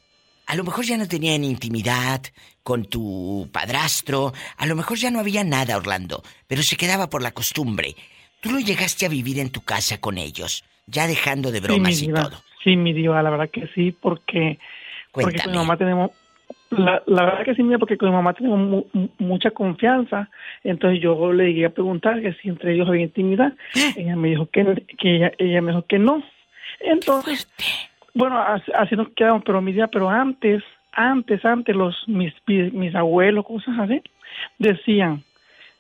A 0.50 0.56
lo 0.56 0.64
mejor 0.64 0.84
ya 0.84 0.98
no 0.98 1.08
tenían 1.08 1.44
intimidad 1.44 2.22
con 2.64 2.86
tu 2.86 3.48
padrastro. 3.54 4.34
A 4.58 4.66
lo 4.66 4.76
mejor 4.76 4.98
ya 4.98 5.12
no 5.12 5.20
había 5.20 5.44
nada, 5.44 5.78
Orlando. 5.78 6.24
Pero 6.48 6.64
se 6.64 6.76
quedaba 6.76 7.08
por 7.10 7.22
la 7.22 7.32
costumbre. 7.32 7.96
Tú 8.42 8.52
lo 8.52 8.60
llegaste 8.60 9.06
a 9.06 9.10
vivir 9.10 9.38
en 9.40 9.52
tu 9.52 9.62
casa 9.62 10.00
con 10.02 10.18
ellos. 10.18 10.64
Ya 10.88 11.06
dejando 11.06 11.52
de 11.52 11.60
bromas 11.60 11.98
sí, 11.98 12.06
y 12.06 12.14
todo. 12.14 12.42
Sí, 12.64 12.76
mi 12.76 12.94
diva, 12.94 13.22
la 13.22 13.30
verdad 13.30 13.50
que 13.52 13.68
sí, 13.76 13.92
porque, 13.92 14.58
porque 15.12 15.40
con 15.40 15.52
mi 15.52 15.58
mamá 15.58 15.78
tenemos... 15.78 16.12
La, 16.72 17.02
la 17.06 17.26
verdad 17.26 17.46
que 17.46 17.56
sí, 17.56 17.64
mira, 17.64 17.78
porque 17.80 17.98
con 17.98 18.10
mi 18.10 18.16
mamá 18.16 18.34
tenemos 18.34 18.60
mu- 18.60 18.86
mu- 18.94 19.10
mucha 19.20 19.52
confianza. 19.52 20.30
Entonces 20.64 21.00
yo 21.02 21.32
le 21.32 21.48
llegué 21.54 21.66
a 21.68 21.70
preguntar 21.74 22.22
que 22.22 22.34
si 22.42 22.50
entre 22.50 22.74
ellos 22.74 22.88
había 22.88 23.04
intimidad. 23.04 23.54
Ella 23.96 24.16
me 24.16 24.30
dijo 24.30 24.48
que, 24.52 24.84
que 24.98 25.16
ella, 25.16 25.32
ella 25.38 25.62
me 25.62 25.72
dijo 25.74 25.86
que 25.88 26.00
no. 26.00 26.24
Entonces, 26.80 27.48
bueno, 28.20 28.38
así, 28.38 28.70
así 28.76 28.96
nos 28.98 29.08
quedamos, 29.16 29.44
pero 29.46 29.62
mi 29.62 29.72
día, 29.72 29.88
pero 29.88 30.10
antes, 30.10 30.62
antes, 30.92 31.44
antes, 31.46 31.74
los 31.74 31.96
mis, 32.08 32.34
mis, 32.46 32.94
abuelos, 32.94 33.46
cosas 33.46 33.80
así, 33.80 34.02
decían, 34.58 35.24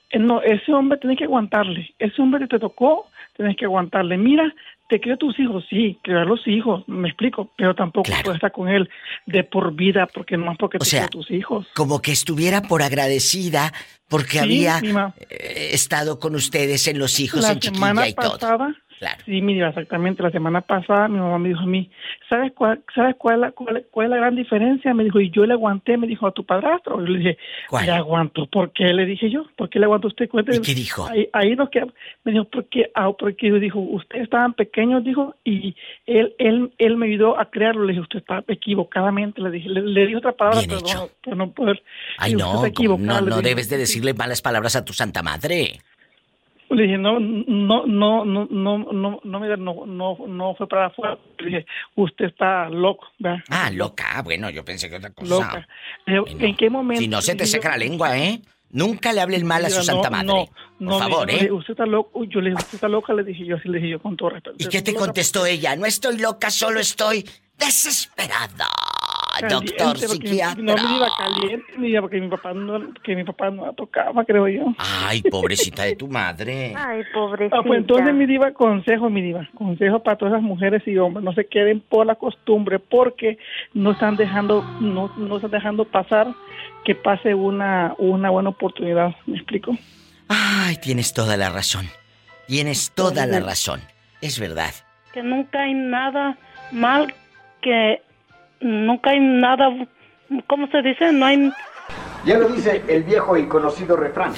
eh, 0.09 0.19
no, 0.19 0.41
ese 0.41 0.73
hombre 0.73 0.97
tiene 0.99 1.17
que 1.17 1.25
aguantarle, 1.25 1.93
ese 1.99 2.21
hombre 2.21 2.39
que 2.39 2.47
te 2.47 2.59
tocó, 2.59 3.07
tienes 3.35 3.57
que 3.57 3.65
aguantarle. 3.65 4.17
Mira, 4.17 4.53
te 4.87 5.01
crió 5.01 5.17
tus 5.17 5.37
hijos, 5.37 5.65
sí, 5.69 5.99
criar 6.01 6.25
los 6.25 6.47
hijos, 6.47 6.87
me 6.87 7.09
explico, 7.09 7.51
pero 7.57 7.75
tampoco 7.75 8.09
puedes 8.23 8.37
estar 8.37 8.53
con 8.53 8.69
él 8.69 8.89
de 9.25 9.43
por 9.43 9.73
vida, 9.73 10.07
porque 10.07 10.37
no 10.37 10.53
es 10.53 10.57
porque 10.57 10.77
O 10.77 10.79
te 10.79 10.85
sea, 10.85 11.09
tus 11.09 11.29
hijos. 11.31 11.67
Como 11.75 12.01
que 12.01 12.13
estuviera 12.13 12.61
por 12.61 12.81
agradecida 12.81 13.73
porque 14.07 14.39
Sí, 14.39 14.65
había 14.65 15.13
eh, 15.29 15.71
estado 15.73 16.19
con 16.19 16.35
ustedes 16.35 16.87
en 16.87 16.99
los 16.99 17.19
hijos, 17.19 17.41
la 17.41 17.51
en 17.51 17.61
semana 17.61 18.05
chiquilla 18.05 18.27
y 18.27 18.37
todo. 18.39 18.73
Pasada, 18.99 19.17
sí, 19.25 19.41
mira, 19.41 19.69
exactamente, 19.69 20.23
la 20.23 20.31
semana 20.31 20.61
pasada 20.61 21.07
mi 21.07 21.19
mamá 21.19 21.39
me 21.39 21.49
dijo 21.49 21.61
a 21.61 21.65
mí, 21.65 21.89
¿sabes 22.29 22.51
cuál, 22.53 22.83
sabes 22.93 23.15
cuál, 23.17 23.35
es 23.35 23.41
la, 23.41 23.51
cuál, 23.51 23.85
cuál 23.91 24.05
es 24.05 24.09
la 24.11 24.17
gran 24.17 24.35
diferencia? 24.35 24.93
Me 24.93 25.03
dijo, 25.03 25.19
y 25.19 25.31
yo 25.31 25.45
le 25.45 25.53
aguanté, 25.53 25.97
me 25.97 26.07
dijo, 26.07 26.27
a 26.27 26.31
tu 26.31 26.45
padrastro. 26.45 26.99
Yo 26.99 27.07
le 27.07 27.19
dije, 27.19 27.37
le 27.85 27.91
aguanto, 27.91 28.45
¿por 28.47 28.71
qué? 28.71 28.93
Le 28.93 29.05
dije 29.05 29.29
yo, 29.29 29.45
¿por 29.55 29.69
qué 29.69 29.79
le 29.79 29.85
aguanto 29.85 30.07
a 30.07 30.09
usted? 30.09 30.29
Cuénteme. 30.29 30.57
¿Y 30.57 30.61
qué 30.61 30.75
dijo? 30.75 31.07
Ahí, 31.09 31.29
ahí 31.33 31.55
nos 31.55 31.69
quedamos. 31.69 31.93
Me 32.23 32.31
dijo, 32.31 32.45
porque, 32.45 32.91
ah, 32.95 33.11
porque 33.17 33.51
dijo, 33.51 33.79
ustedes 33.79 34.23
estaban 34.23 34.53
pequeños, 34.53 35.03
dijo, 35.03 35.35
y 35.43 35.75
él, 36.05 36.35
él, 36.37 36.73
él 36.77 36.97
me 36.97 37.07
ayudó 37.07 37.39
a 37.39 37.49
crearlo. 37.49 37.85
Le 37.85 37.93
dije, 37.93 38.01
usted 38.01 38.19
está 38.19 38.43
equivocadamente, 38.47 39.41
le 39.41 39.51
dije, 39.51 39.69
le, 39.69 39.81
le 39.81 40.05
dije 40.05 40.17
otra 40.17 40.33
palabra, 40.33 40.59
Bien 40.59 40.69
pero 40.69 40.81
hecho. 40.81 41.35
no, 41.35 41.51
poder. 41.51 41.81
Ay, 42.17 42.35
no, 42.35 42.63
no, 42.97 43.21
no 43.21 43.41
debes 43.41 43.69
de 43.69 43.77
decirle 43.77 44.13
malas 44.13 44.41
palabras 44.41 44.75
a 44.75 44.85
tu 44.85 44.93
santa 44.93 45.21
madre. 45.21 45.79
Le 46.69 46.83
dije, 46.83 46.97
no, 46.97 47.19
no, 47.19 47.85
no, 47.87 48.25
no, 48.25 48.45
no, 48.45 48.45
no, 48.45 49.19
no, 49.23 49.57
no, 49.57 49.85
no, 49.85 50.17
no 50.27 50.55
fue 50.55 50.67
para 50.67 50.85
afuera. 50.87 51.17
Le 51.39 51.45
dije, 51.45 51.65
usted 51.95 52.25
está 52.25 52.69
loco, 52.69 53.07
¿verdad? 53.17 53.39
Ah, 53.49 53.71
loca, 53.73 54.21
bueno, 54.23 54.49
yo 54.51 54.63
pensé 54.63 54.89
que 54.89 54.97
otra 54.97 55.09
cosa. 55.11 55.35
Loca. 55.35 55.67
Dije, 56.05 56.45
¿En 56.47 56.55
qué 56.55 56.69
momento? 56.69 57.01
Si 57.01 57.07
no 57.07 57.21
se 57.21 57.35
te 57.35 57.45
seca 57.45 57.69
la 57.69 57.77
lengua, 57.77 58.17
¿eh? 58.17 58.41
Nunca 58.71 59.13
le 59.13 59.21
hablen 59.21 59.47
mal 59.47 59.65
a 59.65 59.69
su 59.71 59.81
santa 59.81 60.11
madre. 60.11 60.27
no, 60.27 60.45
Por 60.45 60.55
no, 60.79 60.99
favor, 60.99 61.27
mira, 61.27 61.45
¿eh? 61.45 61.51
Usted 61.51 61.71
está 61.71 61.87
loco. 61.87 62.23
Yo 62.25 62.39
le 62.39 62.51
dije, 62.51 62.61
usted 62.61 62.75
está 62.75 62.87
loca, 62.87 63.13
le 63.13 63.23
dije 63.23 63.45
yo, 63.45 63.55
así 63.55 63.67
le 63.67 63.79
dije 63.79 63.89
yo 63.89 63.99
con 63.99 64.15
todo 64.15 64.29
respeto. 64.29 64.55
¿Y 64.59 64.67
qué 64.67 64.83
te 64.83 64.93
contestó 64.93 65.47
ella? 65.47 65.75
No 65.75 65.87
estoy 65.87 66.19
loca, 66.19 66.51
solo 66.51 66.79
estoy 66.79 67.27
desesperada. 67.57 68.67
Caliente, 69.39 69.75
Doctor 69.77 69.97
psiquiatra. 69.97 70.63
No 70.63 70.75
me 70.75 70.95
iba 70.95 71.07
caliente, 71.17 72.01
porque 72.01 72.21
mi 72.21 72.27
papá 72.27 72.53
no, 72.53 72.93
que 73.03 73.15
mi 73.15 73.23
papá 73.23 73.49
no 73.49 73.65
la 73.65 73.73
tocaba, 73.73 74.23
creo 74.25 74.47
yo. 74.47 74.73
Ay, 74.77 75.21
pobrecita 75.21 75.83
de 75.83 75.95
tu 75.95 76.07
madre. 76.07 76.73
Ay, 76.75 77.03
pobrecita. 77.13 77.57
Ah, 77.57 77.63
pues 77.65 77.79
entonces 77.79 78.13
mi 78.13 78.25
diva, 78.25 78.51
consejo, 78.51 79.09
mi 79.09 79.21
diva, 79.21 79.47
consejo 79.55 80.03
para 80.03 80.17
todas 80.17 80.33
esas 80.33 80.43
mujeres 80.43 80.81
y 80.87 80.97
hombres, 80.97 81.23
no 81.23 81.33
se 81.33 81.45
queden 81.47 81.79
por 81.81 82.05
la 82.05 82.15
costumbre 82.15 82.79
porque 82.79 83.37
no 83.73 83.91
están 83.91 84.15
dejando, 84.15 84.63
no, 84.79 85.11
no 85.17 85.35
están 85.35 85.51
dejando 85.51 85.85
pasar 85.85 86.27
que 86.83 86.95
pase 86.95 87.33
una, 87.33 87.93
una 87.97 88.29
buena 88.29 88.49
oportunidad, 88.49 89.15
¿me 89.25 89.37
explico? 89.37 89.77
Ay, 90.27 90.77
tienes 90.77 91.13
toda 91.13 91.37
la 91.37 91.49
razón. 91.49 91.87
Tienes 92.47 92.91
toda 92.95 93.25
la 93.25 93.39
razón. 93.39 93.81
Es 94.21 94.39
verdad. 94.39 94.73
que 95.13 95.23
nunca 95.23 95.61
hay 95.61 95.73
nada 95.73 96.37
mal, 96.71 97.13
que 97.61 98.01
nunca 98.61 99.11
hay 99.11 99.19
nada, 99.19 99.69
¿cómo 100.47 100.67
se 100.67 100.81
dice? 100.81 101.11
No 101.11 101.25
hay, 101.25 101.51
Ya 102.25 102.37
lo 102.37 102.49
dice 102.49 102.83
el 102.87 103.03
viejo 103.03 103.37
y 103.37 103.47
conocido 103.47 103.95
refrán. 103.95 104.33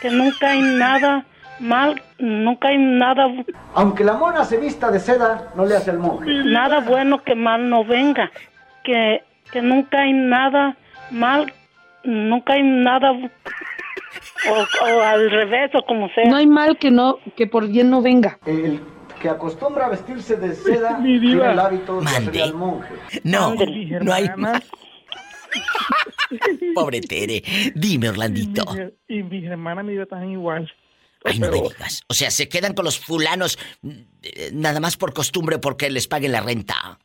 que 0.00 0.10
nunca 0.10 0.50
hay 0.50 0.60
nada 0.62 1.24
mal, 1.60 2.00
nunca 2.18 2.68
hay 2.68 2.78
nada, 2.78 3.26
Aunque 3.74 4.04
la 4.04 4.14
mona 4.14 4.44
se 4.44 4.58
vista 4.58 4.90
de 4.90 5.00
seda, 5.00 5.48
no 5.56 5.64
le 5.66 5.76
hace 5.76 5.90
el 5.90 5.98
monje. 5.98 6.30
nada 6.44 6.80
bueno 6.80 7.22
que 7.24 7.34
mal 7.34 7.68
no 7.68 7.84
venga, 7.84 8.30
que, 8.84 9.22
que 9.52 9.60
nunca 9.62 9.98
hay 10.02 10.12
nada 10.12 10.76
mal, 11.10 11.52
nunca 12.04 12.52
hay 12.54 12.62
nada, 12.62 13.10
o, 13.12 14.84
o 14.84 15.02
al 15.02 15.30
revés, 15.30 15.70
o 15.74 15.82
como 15.84 16.08
sea. 16.10 16.24
No 16.30 16.36
hay 16.36 16.46
mal 16.46 16.78
que 16.78 16.90
no 16.90 17.18
que 17.36 17.46
por 17.48 17.66
bien 17.66 17.90
no 17.90 18.02
venga. 18.02 18.38
El 18.46 18.80
que 19.20 19.28
acostumbra 19.28 19.86
a 19.86 19.88
vestirse 19.90 20.36
de 20.36 20.54
seda 20.54 20.98
Mi 21.00 21.18
tiene 21.20 21.50
el 21.52 21.58
hábito 21.58 22.00
de 22.00 22.06
hacerle 22.06 22.42
al 22.42 22.54
monje. 22.54 22.94
No, 23.24 23.54
no 23.54 24.12
hay 24.12 24.28
más. 24.36 24.62
Pobre 26.74 27.00
Tere. 27.00 27.42
Dime, 27.74 28.08
Orlandito. 28.10 28.64
Y 29.08 29.22
mi 29.22 29.44
hermana 29.46 29.82
me 29.82 29.94
iba 29.94 30.06
tan 30.06 30.28
igual. 30.30 30.70
Ay, 31.24 31.38
no 31.38 31.50
me 31.50 31.56
digas. 31.62 32.02
O 32.08 32.14
sea, 32.14 32.30
se 32.30 32.48
quedan 32.48 32.74
con 32.74 32.84
los 32.84 32.98
fulanos 32.98 33.58
eh, 34.22 34.50
nada 34.52 34.78
más 34.80 34.96
por 34.96 35.12
costumbre 35.12 35.58
porque 35.58 35.90
les 35.90 36.06
paguen 36.06 36.32
la 36.32 36.40
renta. 36.40 36.98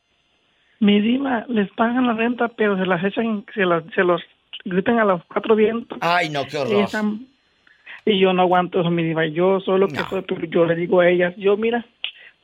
Mi 0.80 1.00
diva, 1.00 1.44
les 1.48 1.70
pagan 1.72 2.06
la 2.06 2.12
renta, 2.14 2.48
pero 2.48 2.76
se 2.78 2.84
las 2.86 3.02
echan, 3.02 3.44
se, 3.54 3.62
las, 3.64 3.82
se 3.94 4.02
los 4.04 4.20
gritan 4.64 4.98
a 4.98 5.04
los 5.04 5.22
cuatro 5.26 5.56
vientos. 5.56 5.98
Ay, 6.00 6.28
no, 6.28 6.44
qué 6.46 6.56
Y, 6.58 6.60
horror. 6.60 6.84
están- 6.84 7.26
y 8.06 8.20
yo 8.20 8.32
no 8.34 8.42
aguanto 8.42 8.80
eso, 8.80 8.90
mi 8.90 9.02
diva. 9.02 9.26
Yo 9.26 9.60
solo 9.60 9.88
que 9.88 9.96
soy, 10.10 10.24
yo 10.50 10.66
le 10.66 10.74
digo 10.76 11.00
a 11.00 11.08
ellas, 11.08 11.32
yo 11.38 11.56
mira, 11.56 11.86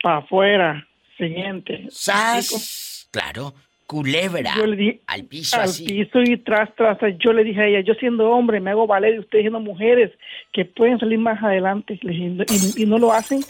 para 0.02 0.18
afuera, 0.18 0.86
siguiente. 1.16 1.86
¡Sas! 1.90 3.08
Claro, 3.10 3.54
culebra. 3.86 4.54
Yo 4.56 4.66
le 4.66 4.76
di 4.76 5.00
al 5.06 5.24
piso 5.24 5.56
al 5.56 5.62
así. 5.62 5.84
piso 5.84 6.22
y 6.22 6.36
tras, 6.38 6.74
tras, 6.76 6.98
yo 7.18 7.32
le 7.32 7.42
dije 7.42 7.60
a 7.60 7.66
ella, 7.66 7.80
yo 7.80 7.94
siendo 7.94 8.30
hombre 8.30 8.60
me 8.60 8.70
hago 8.70 8.86
valer 8.86 9.16
y 9.16 9.18
ustedes 9.18 9.42
siendo 9.42 9.58
mujeres 9.60 10.12
que 10.52 10.64
pueden 10.64 10.98
salir 11.00 11.18
más 11.18 11.42
adelante 11.42 11.98
Le 12.02 12.12
dije, 12.12 12.44
y, 12.76 12.82
y 12.82 12.86
no 12.86 12.98
lo 12.98 13.12
hacen, 13.12 13.40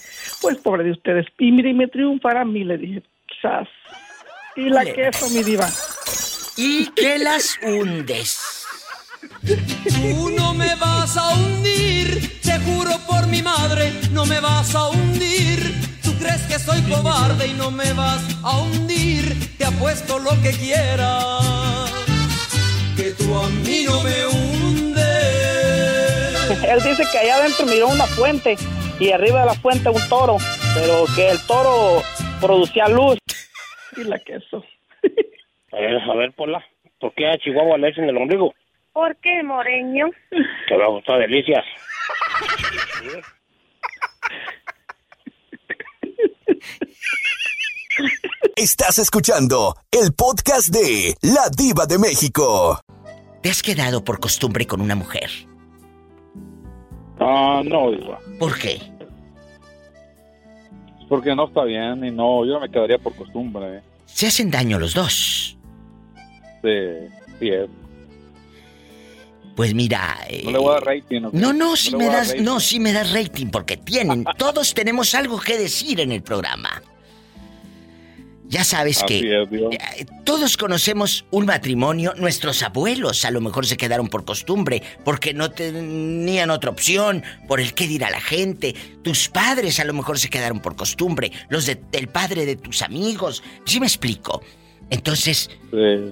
pues 0.40 0.56
pobre 0.58 0.84
de 0.84 0.92
ustedes. 0.92 1.26
Y 1.38 1.52
mire, 1.52 1.70
y 1.70 1.74
me 1.74 1.88
triunfará 1.88 2.40
a 2.42 2.44
mí, 2.46 2.64
le 2.64 2.78
dije, 2.78 3.02
sas. 3.42 3.68
Y 4.56 4.62
la 4.70 4.80
Culebra. 4.80 5.10
queso, 5.10 5.28
mi 5.30 5.42
diva. 5.42 5.68
¿Y 6.56 6.86
qué 6.96 7.18
las 7.18 7.58
hundes? 7.62 8.66
Tú 9.42 10.30
no 10.30 10.54
me 10.54 10.74
vas 10.76 11.16
a 11.16 11.34
hundir, 11.34 12.40
te 12.40 12.58
juro 12.60 12.92
por 13.06 13.26
mi 13.28 13.42
madre, 13.42 13.92
no 14.12 14.24
me 14.26 14.40
vas 14.40 14.74
a 14.74 14.88
hundir. 14.88 15.79
Crees 16.20 16.42
que 16.46 16.58
soy 16.58 16.82
cobarde 16.82 17.46
y 17.46 17.54
no 17.54 17.70
me 17.70 17.90
vas 17.94 18.22
a 18.44 18.60
hundir, 18.60 19.24
te 19.56 19.64
apuesto 19.64 20.18
lo 20.18 20.30
que 20.42 20.50
quieras, 20.50 21.90
que 22.94 23.12
tú 23.12 23.34
a 23.34 23.48
mí 23.48 23.84
no 23.86 24.02
me 24.02 24.26
hundes. 24.26 25.00
Él 26.62 26.78
dice 26.84 27.04
que 27.10 27.18
allá 27.18 27.36
adentro 27.36 27.64
miró 27.64 27.88
una 27.88 28.04
fuente 28.04 28.56
y 28.98 29.12
arriba 29.12 29.40
de 29.40 29.46
la 29.46 29.54
fuente 29.54 29.88
un 29.88 30.08
toro, 30.10 30.36
pero 30.74 31.06
que 31.16 31.30
el 31.30 31.38
toro 31.46 32.02
producía 32.40 32.88
luz. 32.88 33.18
Y 33.96 34.04
la 34.04 34.18
queso. 34.20 34.64
A 35.72 35.76
ver, 35.80 36.00
a 36.00 36.14
ver, 36.14 36.32
Pola, 36.32 36.64
¿por 37.00 37.12
qué 37.14 37.26
a 37.26 37.38
Chihuahua 37.38 37.76
le 37.78 37.88
dicen 37.88 38.08
el 38.08 38.16
ombligo? 38.16 38.54
¿Por 38.92 39.16
qué, 39.16 39.42
Moreño? 39.42 40.10
Te 40.68 40.76
va 40.76 40.84
a 40.84 40.88
gustar 40.88 41.18
delicias. 41.18 41.64
Estás 48.56 48.98
escuchando 48.98 49.76
el 49.90 50.12
podcast 50.12 50.68
de 50.68 51.16
La 51.22 51.48
Diva 51.56 51.86
de 51.86 51.98
México. 51.98 52.80
¿Te 53.42 53.50
has 53.50 53.62
quedado 53.62 54.04
por 54.04 54.20
costumbre 54.20 54.66
con 54.66 54.80
una 54.80 54.94
mujer? 54.94 55.30
Ah, 57.18 57.62
no, 57.64 57.90
diva. 57.90 58.18
¿Por 58.38 58.58
qué? 58.58 58.80
Porque 61.08 61.34
no 61.34 61.48
está 61.48 61.64
bien 61.64 62.04
y 62.04 62.10
no, 62.10 62.44
yo 62.44 62.54
no 62.54 62.60
me 62.60 62.70
quedaría 62.70 62.98
por 62.98 63.14
costumbre. 63.14 63.82
Se 64.06 64.26
hacen 64.26 64.50
daño 64.50 64.78
los 64.78 64.94
dos. 64.94 65.56
Sí, 66.62 67.08
sí 67.38 67.48
es. 67.48 67.68
Pues 69.60 69.74
mira. 69.74 70.16
eh, 70.26 70.40
No 70.42 70.52
le 70.52 70.58
voy 70.58 70.70
a 70.70 70.72
dar 70.76 70.84
rating. 70.86 71.22
¿ok? 71.24 71.34
No, 71.34 71.52
no, 71.52 71.76
si 71.76 71.94
me 71.94 72.06
das, 72.06 72.28
rating. 72.28 72.44
no, 72.44 72.60
si 72.60 72.80
me 72.80 72.94
das 72.94 73.12
rating, 73.12 73.48
porque 73.48 73.76
tienen, 73.76 74.24
todos 74.38 74.72
tenemos 74.72 75.14
algo 75.14 75.38
que 75.38 75.58
decir 75.58 76.00
en 76.00 76.12
el 76.12 76.22
programa. 76.22 76.80
Ya 78.48 78.64
sabes 78.64 79.02
Así 79.02 79.20
que 79.20 79.42
es, 79.42 79.48
eh, 79.52 80.06
todos 80.24 80.56
conocemos 80.56 81.26
un 81.30 81.44
matrimonio, 81.44 82.14
nuestros 82.16 82.62
abuelos 82.62 83.26
a 83.26 83.30
lo 83.30 83.42
mejor 83.42 83.66
se 83.66 83.76
quedaron 83.76 84.08
por 84.08 84.24
costumbre, 84.24 84.82
porque 85.04 85.34
no 85.34 85.50
tenían 85.50 86.48
otra 86.48 86.70
opción, 86.70 87.22
por 87.46 87.60
el 87.60 87.74
qué 87.74 87.86
dirá 87.86 88.08
la 88.08 88.22
gente. 88.22 88.74
Tus 89.02 89.28
padres 89.28 89.78
a 89.78 89.84
lo 89.84 89.92
mejor 89.92 90.18
se 90.18 90.30
quedaron 90.30 90.60
por 90.60 90.74
costumbre, 90.74 91.30
los 91.50 91.66
de- 91.66 91.74
del 91.92 92.08
padre 92.08 92.46
de 92.46 92.56
tus 92.56 92.80
amigos. 92.80 93.42
¿Sí 93.66 93.78
me 93.78 93.86
explico? 93.86 94.40
Entonces, 94.90 95.50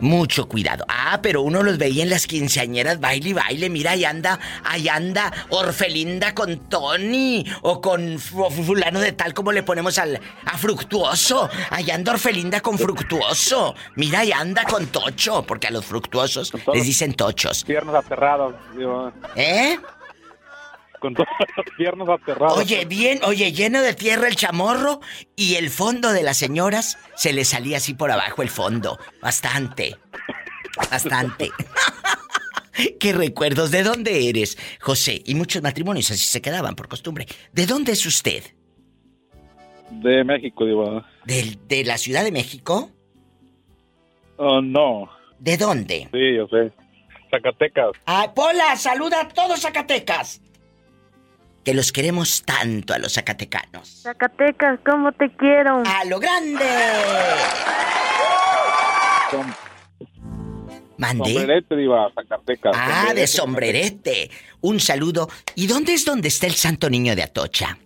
mucho 0.00 0.48
cuidado. 0.48 0.84
Ah, 0.88 1.18
pero 1.22 1.42
uno 1.42 1.62
los 1.62 1.78
veía 1.78 2.04
en 2.04 2.10
las 2.10 2.26
quinceañeras, 2.26 3.00
baile 3.00 3.30
y 3.30 3.32
baile. 3.32 3.68
Mira, 3.70 3.90
ahí 3.92 4.04
anda, 4.04 4.38
ahí 4.64 4.88
anda 4.88 5.32
Orfelinda 5.50 6.34
con 6.34 6.68
Tony 6.68 7.44
o 7.62 7.80
con 7.80 8.18
fu- 8.18 8.48
fulano 8.50 9.00
de 9.00 9.12
tal 9.12 9.34
como 9.34 9.50
le 9.52 9.62
ponemos 9.64 9.98
al 9.98 10.20
a 10.44 10.56
Fructuoso. 10.56 11.50
Ahí 11.70 11.90
anda 11.90 12.12
Orfelinda 12.12 12.60
con 12.60 12.78
Fructuoso. 12.78 13.74
Mira, 13.96 14.20
ahí 14.20 14.32
anda 14.32 14.62
con 14.64 14.86
Tocho, 14.86 15.42
porque 15.42 15.66
a 15.66 15.70
los 15.70 15.84
fructuosos 15.84 16.52
les 16.72 16.84
dicen 16.84 17.14
tochos. 17.14 17.64
Piernas 17.64 17.96
aterradas, 17.96 18.54
diva. 18.76 19.12
¿Eh? 19.34 19.76
Con 21.00 21.14
todas 21.14 21.28
las 21.56 21.66
piernas 21.76 22.08
aterradas. 22.08 22.58
Oye, 22.58 22.84
bien, 22.84 23.20
oye, 23.24 23.52
lleno 23.52 23.80
de 23.82 23.94
tierra 23.94 24.28
el 24.28 24.36
chamorro 24.36 25.00
y 25.36 25.54
el 25.54 25.70
fondo 25.70 26.12
de 26.12 26.22
las 26.22 26.36
señoras 26.36 26.98
se 27.16 27.32
le 27.32 27.44
salía 27.44 27.76
así 27.78 27.94
por 27.94 28.10
abajo 28.10 28.42
el 28.42 28.48
fondo. 28.50 28.98
Bastante. 29.22 29.96
Bastante. 30.90 31.50
¿Qué 33.00 33.12
recuerdos? 33.12 33.70
¿De 33.72 33.82
dónde 33.82 34.28
eres, 34.28 34.56
José? 34.80 35.20
Y 35.24 35.34
muchos 35.34 35.62
matrimonios 35.62 36.10
así 36.10 36.24
se 36.24 36.40
quedaban 36.40 36.76
por 36.76 36.88
costumbre. 36.88 37.26
¿De 37.52 37.66
dónde 37.66 37.92
es 37.92 38.06
usted? 38.06 38.44
De 39.90 40.22
México, 40.22 40.64
diva. 40.64 41.08
¿Del- 41.24 41.58
¿De 41.66 41.82
la 41.84 41.98
Ciudad 41.98 42.22
de 42.22 42.30
México? 42.30 42.90
Oh, 44.36 44.60
no. 44.60 45.08
¿De 45.40 45.56
dónde? 45.56 46.08
Sí, 46.12 46.36
yo 46.36 46.46
sé. 46.48 46.72
Zacatecas. 47.30 47.90
¡Ay, 48.06 48.28
Pola! 48.34 48.76
¡Saluda 48.76 49.22
a 49.22 49.28
todos 49.28 49.60
Zacatecas! 49.60 50.40
Que 51.68 51.74
los 51.74 51.92
queremos 51.92 52.44
tanto 52.44 52.94
a 52.94 52.98
los 52.98 53.12
zacatecanos. 53.12 54.00
Zacatecas, 54.00 54.80
¿cómo 54.86 55.12
te 55.12 55.30
quiero? 55.36 55.82
¡A 55.84 56.02
lo 56.06 56.18
grande! 56.18 56.64
¿Mandé? 60.96 61.34
Sombrerete, 61.34 61.76
diva, 61.76 62.10
Zacatecas. 62.14 62.74
Ah, 62.74 63.12
de 63.14 63.26
Sombrerete. 63.26 63.90
sombrerete. 63.98 64.30
Un 64.62 64.80
saludo. 64.80 65.28
¿Y 65.56 65.66
dónde 65.66 65.92
es 65.92 66.06
donde 66.06 66.28
está 66.28 66.46
el 66.46 66.54
Santo 66.54 66.88
Niño 66.88 67.14
de 67.14 67.24
Atocha? 67.24 67.76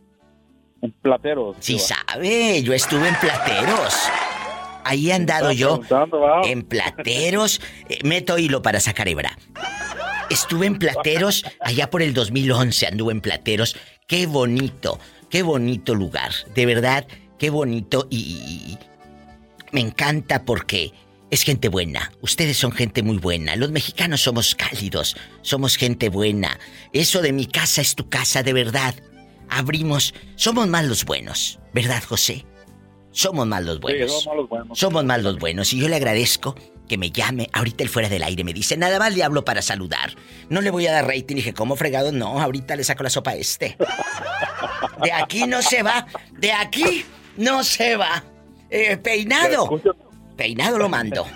En 0.81 0.93
Plateros. 0.93 1.57
Sí 1.59 1.73
diva. 1.73 1.85
sabe, 1.85 2.63
yo 2.63 2.75
estuve 2.75 3.09
en 3.09 3.17
Plateros. 3.17 3.95
Ahí 4.85 5.11
he 5.11 5.13
andado 5.13 5.51
yo. 5.51 5.81
¿va? 5.91 6.43
En 6.45 6.63
Plateros. 6.63 7.61
Eh, 7.89 7.99
meto 8.05 8.39
hilo 8.39 8.63
para 8.63 8.79
sacar 8.79 9.09
hebra. 9.09 9.37
Estuve 10.33 10.67
en 10.67 10.79
Plateros 10.79 11.45
allá 11.61 11.91
por 11.91 12.03
el 12.03 12.15
2011, 12.15 12.87
anduve 12.87 13.13
en 13.13 13.21
Plateros. 13.21 13.77
Qué 14.07 14.27
bonito, 14.27 14.99
qué 15.31 15.43
bonito 15.43 15.95
lugar. 15.95 16.33
De 16.55 16.67
verdad, 16.67 17.07
qué 17.39 17.51
bonito 17.51 18.07
y, 18.11 18.17
y- 18.17 18.73
y 18.73 18.79
me 19.73 19.81
encanta 19.81 20.45
porque 20.45 20.93
es 21.31 21.43
gente 21.43 21.69
buena. 21.69 22.13
Ustedes 22.21 22.57
son 22.57 22.73
gente 22.73 23.03
muy 23.03 23.19
buena. 23.19 23.57
Los 23.57 23.71
mexicanos 23.71 24.23
somos 24.23 24.55
cálidos, 24.55 25.17
somos 25.43 25.77
gente 25.77 26.09
buena. 26.09 26.59
Eso 26.93 27.21
de 27.23 27.33
mi 27.33 27.47
casa 27.47 27.81
es 27.81 27.95
tu 27.95 28.09
casa, 28.09 28.43
de 28.43 28.53
verdad. 28.53 28.95
Abrimos, 29.49 30.15
somos 30.37 30.67
más 30.69 30.87
los 30.87 31.05
buenos, 31.05 31.59
¿verdad, 31.75 32.03
José? 32.03 32.47
Somos 33.11 33.47
más 33.47 33.63
los 33.65 33.81
buenos. 33.81 34.11
Sí, 34.11 34.21
somos 34.23 34.37
los 34.39 34.49
buenos. 34.49 34.79
Somos 34.79 35.05
más 35.05 35.23
los 35.23 35.39
buenos 35.39 35.73
y 35.75 35.79
yo 35.79 35.89
le 35.89 35.97
agradezco 35.97 36.55
que 36.93 36.99
me 36.99 37.11
llame. 37.11 37.49
Ahorita 37.55 37.83
él 37.85 37.89
fuera 37.89 38.11
del 38.11 38.23
aire 38.23 38.45
me 38.45 38.53
dice, 38.53 38.77
nada 38.77 38.99
más 38.99 39.15
le 39.15 39.23
hablo 39.25 39.47
para 39.47 39.63
saludar. 39.63 40.15
No 40.51 40.61
le 40.61 40.69
voy 40.69 40.87
a 40.87 40.93
dar 40.93 41.07
rating. 41.07 41.37
dije, 41.37 41.55
¿cómo 41.55 41.75
fregado? 41.75 42.13
No, 42.13 42.39
ahorita 42.39 42.77
le 42.77 42.85
saco 42.85 43.03
la 43.03 43.09
sopa 43.09 43.31
a 43.31 43.37
este. 43.37 43.79
De 45.03 45.11
aquí 45.11 45.47
no 45.47 45.63
se 45.63 45.83
va. 45.83 46.07
De 46.33 46.53
aquí 46.53 47.07
no 47.39 47.65
se 47.65 47.97
va. 47.97 48.23
Eh, 48.69 48.99
peinado. 48.99 49.81
Peinado 50.37 50.77
lo 50.77 50.91
mando. 50.91 51.27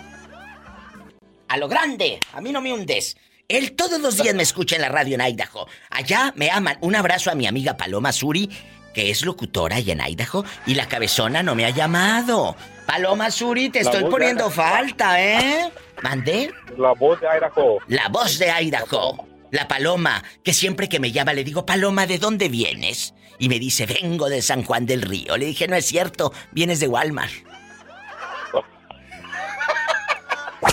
A 1.49 1.57
lo 1.57 1.69
grande. 1.69 2.21
A 2.35 2.43
mí 2.43 2.53
no 2.53 2.61
me 2.61 2.75
hundes. 2.75 3.17
Él 3.49 3.73
todos 3.73 3.99
los 3.99 4.23
días 4.23 4.35
me 4.35 4.43
escucha 4.43 4.77
en 4.77 4.83
la 4.83 4.91
radio 4.91 5.15
en 5.15 5.23
Idaho. 5.23 5.69
Allá 5.89 6.35
me 6.37 6.51
aman. 6.51 6.77
Un 6.83 6.97
abrazo 6.97 7.31
a 7.31 7.35
mi 7.35 7.47
amiga 7.47 7.79
Paloma 7.79 8.13
Suri, 8.13 8.51
que 8.93 9.09
es 9.09 9.25
locutora 9.25 9.77
allá 9.77 9.95
en 9.95 10.03
Idaho, 10.07 10.45
y 10.67 10.75
la 10.75 10.87
cabezona 10.87 11.43
no 11.43 11.55
me 11.55 11.65
ha 11.65 11.71
llamado. 11.71 12.57
Paloma 12.87 13.31
Suri, 13.31 13.69
te 13.69 13.83
La 13.83 13.91
estoy 13.91 14.11
poniendo 14.11 14.51
falta, 14.51 15.23
¿eh? 15.23 15.71
¿Mandé? 16.03 16.53
La 16.77 16.93
voz 16.93 17.21
de 17.21 17.27
Idaho. 17.27 17.79
La 17.89 18.09
voz 18.09 18.39
de 18.39 18.51
Idaho. 18.51 19.27
La 19.51 19.69
paloma, 19.69 20.23
que 20.43 20.53
siempre 20.53 20.89
que 20.89 21.01
me 21.01 21.13
llama 21.13 21.33
le 21.33 21.45
digo, 21.45 21.67
Paloma, 21.67 22.07
¿de 22.07 22.19
dónde 22.19 22.49
vienes? 22.49 23.15
Y 23.39 23.49
me 23.49 23.59
dice, 23.59 23.87
vengo 23.87 24.29
de 24.29 24.43
San 24.43 24.65
Juan 24.65 24.87
del 24.87 25.03
Río. 25.03 25.37
Le 25.37 25.47
dije, 25.47 25.69
no 25.69 25.77
es 25.77 25.87
cierto, 25.87 26.33
vienes 26.53 26.81
de 26.81 26.89
Walmart. 26.89 27.33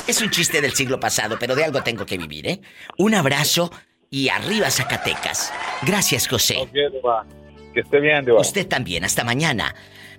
Es 0.07 0.21
un 0.21 0.29
chiste 0.31 0.59
del 0.59 0.73
siglo 0.73 0.99
pasado, 0.99 1.37
pero 1.39 1.55
de 1.55 1.63
algo 1.63 1.81
tengo 1.81 2.05
que 2.05 2.17
vivir, 2.17 2.47
¿eh? 2.47 2.61
Un 2.97 3.15
abrazo 3.15 3.71
y 4.09 4.27
arriba 4.29 4.69
Zacatecas. 4.69 5.53
Gracias, 5.83 6.27
José. 6.27 6.67
Que 7.73 7.79
esté 7.79 7.99
bien, 7.99 8.25
diva. 8.25 8.41
Usted 8.41 8.67
también, 8.67 9.05
hasta 9.05 9.23
mañana. 9.23 9.73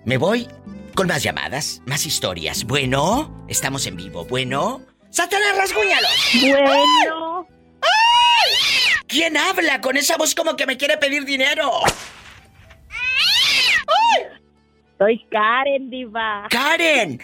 Me 0.05 0.17
voy 0.17 0.49
con 0.95 1.09
más 1.09 1.23
llamadas, 1.23 1.83
más 1.87 2.07
historias. 2.07 2.65
Bueno, 2.65 3.45
estamos 3.49 3.87
en 3.87 3.97
vivo. 3.97 4.25
Bueno, 4.25 4.83
Satanás, 5.11 5.57
rasguñalo. 5.57 6.09
Bueno. 6.41 7.49
¿Quién 9.07 9.37
habla 9.37 9.81
con 9.81 9.97
esa 9.97 10.17
voz 10.17 10.35
como 10.35 10.57
que 10.57 10.67
me 10.67 10.77
quiere 10.77 10.97
pedir 10.97 11.25
dinero? 11.25 11.71
Soy 14.99 15.25
Karen, 15.31 15.91
diva. 15.91 16.47
Karen, 16.51 17.21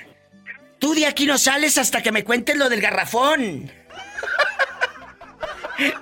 tú 0.79 0.95
de 0.95 1.07
aquí 1.07 1.27
no 1.27 1.39
sales 1.39 1.79
hasta 1.79 2.03
que 2.03 2.13
me 2.13 2.25
cuentes 2.25 2.57
lo 2.57 2.69
del 2.69 2.81
garrafón. 2.81 3.71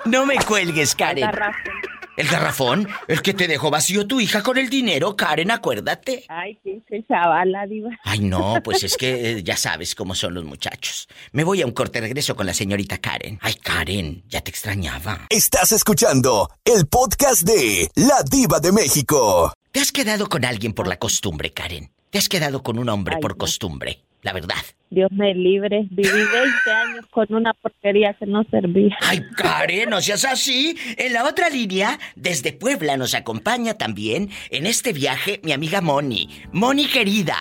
No 0.07 0.27
me 0.27 0.37
cuelgues, 0.39 0.97
Karen. 0.97 1.25
Garrafón. 1.25 1.73
¿El 2.19 2.27
garrafón? 2.27 2.89
El 3.07 3.23
que 3.23 3.33
te 3.33 3.47
dejó 3.47 3.71
vacío 3.71 4.09
tu 4.09 4.19
hija 4.19 4.43
con 4.43 4.59
el 4.59 4.69
dinero, 4.69 5.15
Karen, 5.15 5.53
acuérdate. 5.53 6.25
Ay, 6.27 6.59
pinche 6.65 7.05
chavala, 7.07 7.65
diva. 7.69 7.91
Ay, 8.03 8.19
no, 8.19 8.61
pues 8.65 8.83
es 8.83 8.97
que 8.97 9.31
eh, 9.39 9.43
ya 9.45 9.57
sabes 9.57 9.95
cómo 9.95 10.17
son 10.17 10.35
los 10.35 10.43
muchachos. 10.45 11.07
Me 11.31 11.45
voy 11.45 11.63
a 11.63 11.67
un 11.67 11.71
corte 11.71 12.01
regreso 12.01 12.35
con 12.35 12.47
la 12.47 12.55
señorita 12.55 12.99
Karen. 12.99 13.39
Ay, 13.41 13.55
Karen, 13.55 14.25
ya 14.27 14.41
te 14.41 14.51
extrañaba. 14.51 15.27
Estás 15.31 15.71
escuchando 15.71 16.51
el 16.65 16.89
podcast 16.89 17.43
de 17.43 17.89
La 17.95 18.25
Diva 18.29 18.59
de 18.59 18.73
México. 18.73 19.53
¿Te 19.71 19.79
has 19.79 19.93
quedado 19.93 20.29
con 20.29 20.45
alguien 20.45 20.73
por 20.73 20.89
la 20.89 20.99
costumbre, 20.99 21.53
Karen? 21.53 21.93
¿Te 22.11 22.19
has 22.19 22.29
quedado 22.29 22.65
con 22.65 22.81
un 22.81 22.89
hombre 22.89 23.15
Ay, 23.15 23.23
por 23.23 23.33
no. 23.35 23.39
costumbre? 23.39 24.03
La 24.23 24.33
verdad. 24.33 24.57
Dios 24.91 25.11
me 25.13 25.35
libre. 25.35 25.87
Viví 25.91 26.11
20 26.11 26.73
años 26.73 27.07
con 27.11 27.33
una 27.33 27.53
porquería 27.55 28.15
que 28.15 28.27
no 28.27 28.43
servía. 28.51 28.97
Ay, 29.03 29.23
Karen, 29.37 29.91
no 29.91 30.01
seas 30.01 30.25
así. 30.25 30.77
En 30.97 31.13
la 31.13 31.25
otra 31.25 31.51
línea, 31.51 31.99
desde 32.17 32.53
Puebla 32.53 32.97
nos 32.97 33.15
acompaña 33.15 33.75
también 33.75 34.31
en 34.51 34.67
este 34.67 34.93
viaje 34.93 35.41
mi 35.43 35.53
amiga 35.53 35.81
Moni. 35.81 36.29
Moni 36.53 36.87
querida, 36.87 37.37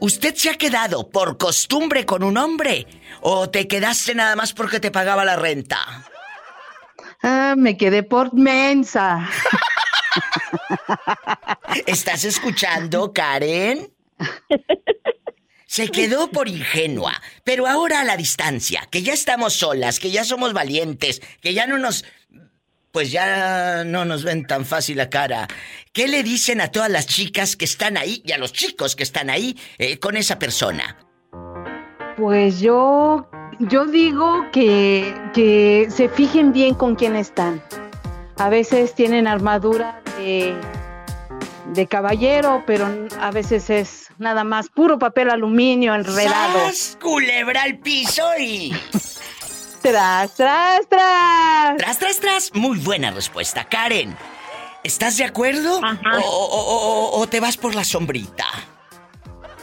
¿usted 0.00 0.34
se 0.34 0.50
ha 0.50 0.54
quedado 0.54 1.10
por 1.10 1.38
costumbre 1.38 2.04
con 2.04 2.22
un 2.22 2.36
hombre 2.36 2.86
o 3.20 3.50
te 3.50 3.66
quedaste 3.66 4.14
nada 4.14 4.36
más 4.36 4.52
porque 4.52 4.80
te 4.80 4.90
pagaba 4.90 5.24
la 5.24 5.36
renta? 5.36 5.78
Ah, 7.22 7.54
me 7.56 7.76
quedé 7.76 8.02
por 8.02 8.34
mensa. 8.34 9.28
¿Estás 11.86 12.24
escuchando, 12.24 13.12
Karen? 13.12 13.88
Se 15.72 15.88
quedó 15.88 16.30
por 16.30 16.48
ingenua, 16.48 17.14
pero 17.44 17.66
ahora 17.66 18.00
a 18.00 18.04
la 18.04 18.18
distancia, 18.18 18.86
que 18.90 19.00
ya 19.00 19.14
estamos 19.14 19.54
solas, 19.54 20.00
que 20.00 20.10
ya 20.10 20.22
somos 20.22 20.52
valientes, 20.52 21.22
que 21.40 21.54
ya 21.54 21.66
no 21.66 21.78
nos... 21.78 22.04
Pues 22.90 23.10
ya 23.10 23.82
no 23.82 24.04
nos 24.04 24.22
ven 24.22 24.46
tan 24.46 24.66
fácil 24.66 24.98
la 24.98 25.08
cara. 25.08 25.48
¿Qué 25.94 26.08
le 26.08 26.22
dicen 26.22 26.60
a 26.60 26.70
todas 26.70 26.90
las 26.90 27.06
chicas 27.06 27.56
que 27.56 27.64
están 27.64 27.96
ahí 27.96 28.22
y 28.22 28.32
a 28.32 28.36
los 28.36 28.52
chicos 28.52 28.94
que 28.94 29.02
están 29.02 29.30
ahí 29.30 29.58
eh, 29.78 29.98
con 29.98 30.18
esa 30.18 30.38
persona? 30.38 30.98
Pues 32.18 32.60
yo, 32.60 33.26
yo 33.58 33.86
digo 33.86 34.50
que, 34.52 35.14
que 35.32 35.88
se 35.88 36.10
fijen 36.10 36.52
bien 36.52 36.74
con 36.74 36.96
quién 36.96 37.16
están. 37.16 37.62
A 38.36 38.50
veces 38.50 38.94
tienen 38.94 39.26
armadura 39.26 40.02
de, 40.18 40.54
de 41.72 41.86
caballero, 41.86 42.62
pero 42.66 42.86
a 43.18 43.30
veces 43.30 43.70
es 43.70 44.11
nada 44.22 44.44
más 44.44 44.68
puro 44.70 44.98
papel 44.98 45.28
aluminio 45.30 45.94
enredado. 45.94 46.58
¡Sas! 46.66 46.96
Culebra 47.00 47.62
al 47.64 47.78
piso 47.78 48.22
y... 48.38 48.72
¡Tras, 49.82 50.34
tras, 50.36 50.88
tras! 50.88 51.76
Tras, 51.76 51.98
tras, 51.98 52.20
tras. 52.20 52.54
Muy 52.54 52.78
buena 52.78 53.10
respuesta, 53.10 53.64
Karen. 53.64 54.16
¿Estás 54.84 55.16
de 55.16 55.24
acuerdo? 55.24 55.78
O, 55.78 56.18
o- 56.18 57.10
o- 57.16 57.20
o 57.20 57.26
te 57.26 57.40
vas 57.40 57.56
por 57.56 57.74
la 57.74 57.84
sombrita? 57.84 58.46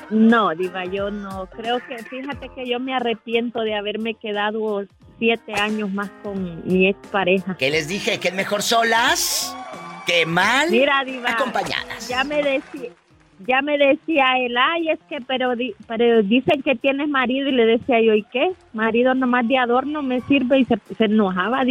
No, 0.09 0.49
Diva, 0.55 0.85
yo 0.85 1.09
no. 1.11 1.47
Creo 1.47 1.79
que, 1.87 1.97
fíjate 2.03 2.49
que 2.49 2.67
yo 2.67 2.79
me 2.79 2.93
arrepiento 2.95 3.61
de 3.61 3.75
haberme 3.75 4.15
quedado 4.15 4.83
siete 5.19 5.53
años 5.53 5.89
más 5.91 6.09
con 6.23 6.65
mi 6.67 6.87
expareja. 6.87 7.55
¿Qué 7.57 7.69
les 7.69 7.87
dije? 7.87 8.19
¿Que 8.19 8.29
es 8.29 8.33
mejor 8.33 8.63
solas? 8.63 9.55
¿Que 10.05 10.25
mal? 10.25 10.71
Mira, 10.71 11.03
Diva. 11.05 11.29
Acompañadas. 11.31 12.07
Ya 12.07 12.23
me 12.23 12.37
decía, 12.41 12.89
ya 13.47 13.61
me 13.61 13.77
decía 13.77 14.25
él, 14.39 14.55
ay, 14.57 14.89
es 14.89 14.99
que, 15.09 15.17
pero, 15.21 15.55
di- 15.55 15.73
pero 15.87 16.21
dicen 16.23 16.61
que 16.63 16.75
tienes 16.75 17.07
marido 17.07 17.47
y 17.49 17.53
le 17.53 17.65
decía 17.65 18.01
yo, 18.01 18.13
¿y 18.13 18.23
qué? 18.31 18.51
Marido 18.73 19.13
nomás 19.15 19.47
de 19.47 19.57
adorno 19.57 20.01
me 20.01 20.21
sirve 20.21 20.59
y 20.59 20.65
se, 20.65 20.77
se 20.97 21.05
enojaba. 21.05 21.63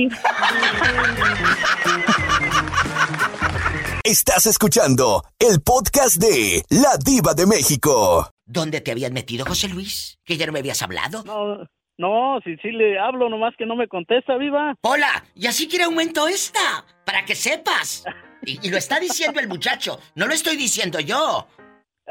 Estás 4.04 4.46
escuchando 4.46 5.22
el 5.38 5.60
podcast 5.60 6.16
de 6.16 6.62
La 6.70 6.96
Diva 7.04 7.34
de 7.34 7.46
México. 7.46 8.30
¿Dónde 8.46 8.80
te 8.80 8.92
habías 8.92 9.12
metido, 9.12 9.44
José 9.44 9.68
Luis? 9.68 10.18
¿Que 10.24 10.36
ya 10.36 10.46
no 10.46 10.52
me 10.52 10.60
habías 10.60 10.80
hablado? 10.82 11.22
No, 11.24 11.66
no, 11.98 12.40
si 12.42 12.56
sí 12.56 12.70
le 12.70 12.98
hablo, 12.98 13.28
nomás 13.28 13.54
que 13.58 13.66
no 13.66 13.76
me 13.76 13.86
contesta, 13.88 14.36
viva. 14.38 14.74
Hola, 14.82 15.24
y 15.34 15.46
así 15.46 15.68
quiere 15.68 15.84
aumento 15.84 16.26
esta, 16.26 16.84
para 17.04 17.24
que 17.26 17.34
sepas. 17.34 18.04
Y, 18.46 18.66
y 18.66 18.70
lo 18.70 18.78
está 18.78 18.98
diciendo 19.00 19.40
el 19.40 19.48
muchacho, 19.48 19.98
no 20.14 20.26
lo 20.26 20.32
estoy 20.32 20.56
diciendo 20.56 21.00
yo. 21.00 21.46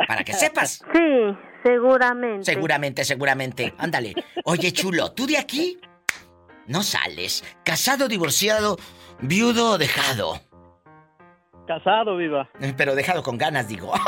Para 0.08 0.24
que 0.24 0.34
sepas. 0.34 0.82
Sí, 0.94 1.72
seguramente. 1.74 2.46
Seguramente, 2.46 3.04
seguramente. 3.06 3.74
Ándale. 3.78 4.14
Oye, 4.46 4.72
chulo, 4.72 5.12
¿tú 5.12 5.26
de 5.28 5.38
aquí? 5.38 5.78
No 6.68 6.82
sales. 6.84 7.44
Casado, 7.64 8.08
divorciado, 8.08 8.78
viudo 9.20 9.72
o 9.72 9.78
dejado. 9.78 10.40
Casado, 11.68 12.16
viva. 12.16 12.48
Eh, 12.62 12.74
Pero 12.78 12.96
dejado 12.96 13.22
con 13.24 13.38
ganas, 13.38 13.68
digo. 13.68 13.92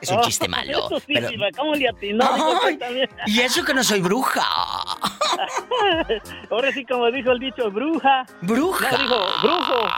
Es 0.00 0.10
un 0.10 0.20
chiste 0.22 0.48
malo. 0.48 0.86
Eso 0.86 0.98
sí, 0.98 1.14
pero- 1.14 1.28
viva, 1.28 1.46
¿cómo 1.56 1.74
le 1.76 1.88
atinó? 1.88 2.28
Ay. 2.64 2.76
Y 3.26 3.40
eso 3.40 3.64
que 3.64 3.72
no 3.72 3.84
soy 3.84 4.00
bruja. 4.00 4.42
Ahora 6.50 6.72
sí, 6.72 6.84
como 6.84 7.08
dijo 7.10 7.30
el 7.30 7.38
dicho, 7.38 7.70
bruja. 7.70 8.24
Bruja. 8.40 8.90
No, 8.90 8.98
dijo, 8.98 9.16
brujo. 9.42 9.88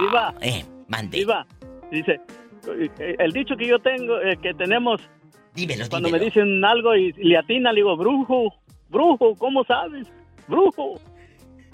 Viva, 0.00 0.34
Eh, 0.40 0.64
mande. 0.88 1.18
viva. 1.18 1.46
Dice, 1.92 2.20
el 2.98 3.32
dicho 3.32 3.56
que 3.56 3.66
yo 3.66 3.78
tengo, 3.78 4.20
eh, 4.20 4.36
que 4.42 4.54
tenemos, 4.54 5.00
Dímelo, 5.54 5.88
cuando 5.88 6.10
me 6.10 6.18
dicen 6.20 6.64
algo 6.64 6.94
y 6.94 7.12
le 7.14 7.36
atina, 7.36 7.72
le 7.72 7.80
digo, 7.80 7.96
brujo, 7.96 8.54
brujo, 8.88 9.34
¿cómo 9.36 9.64
sabes? 9.64 10.06
Brujo. 10.46 11.00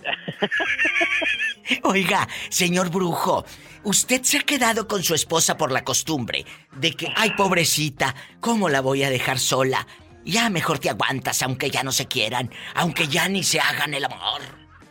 Oiga, 1.83 2.29
señor 2.51 2.91
brujo, 2.91 3.45
usted 3.85 4.23
se 4.23 4.39
ha 4.39 4.43
quedado 4.43 4.87
con 4.87 5.03
su 5.03 5.15
esposa 5.15 5.57
por 5.57 5.73
la 5.73 5.83
costumbre 5.85 6.45
de 6.77 6.93
que, 6.93 7.09
ay, 7.16 7.31
pobrecita, 7.37 8.15
¿cómo 8.41 8.69
la 8.69 8.81
voy 8.81 9.03
a 9.03 9.11
dejar 9.11 9.39
sola? 9.39 9.87
Ya 10.25 10.49
mejor 10.51 10.79
te 10.79 10.91
aguantas, 10.91 11.43
aunque 11.43 11.71
ya 11.71 11.83
no 11.83 11.93
se 11.93 12.07
quieran, 12.07 12.51
aunque 12.75 13.07
ya 13.09 13.29
ni 13.29 13.43
se 13.43 13.61
hagan 13.61 13.93
el 13.95 14.05
amor. 14.05 14.41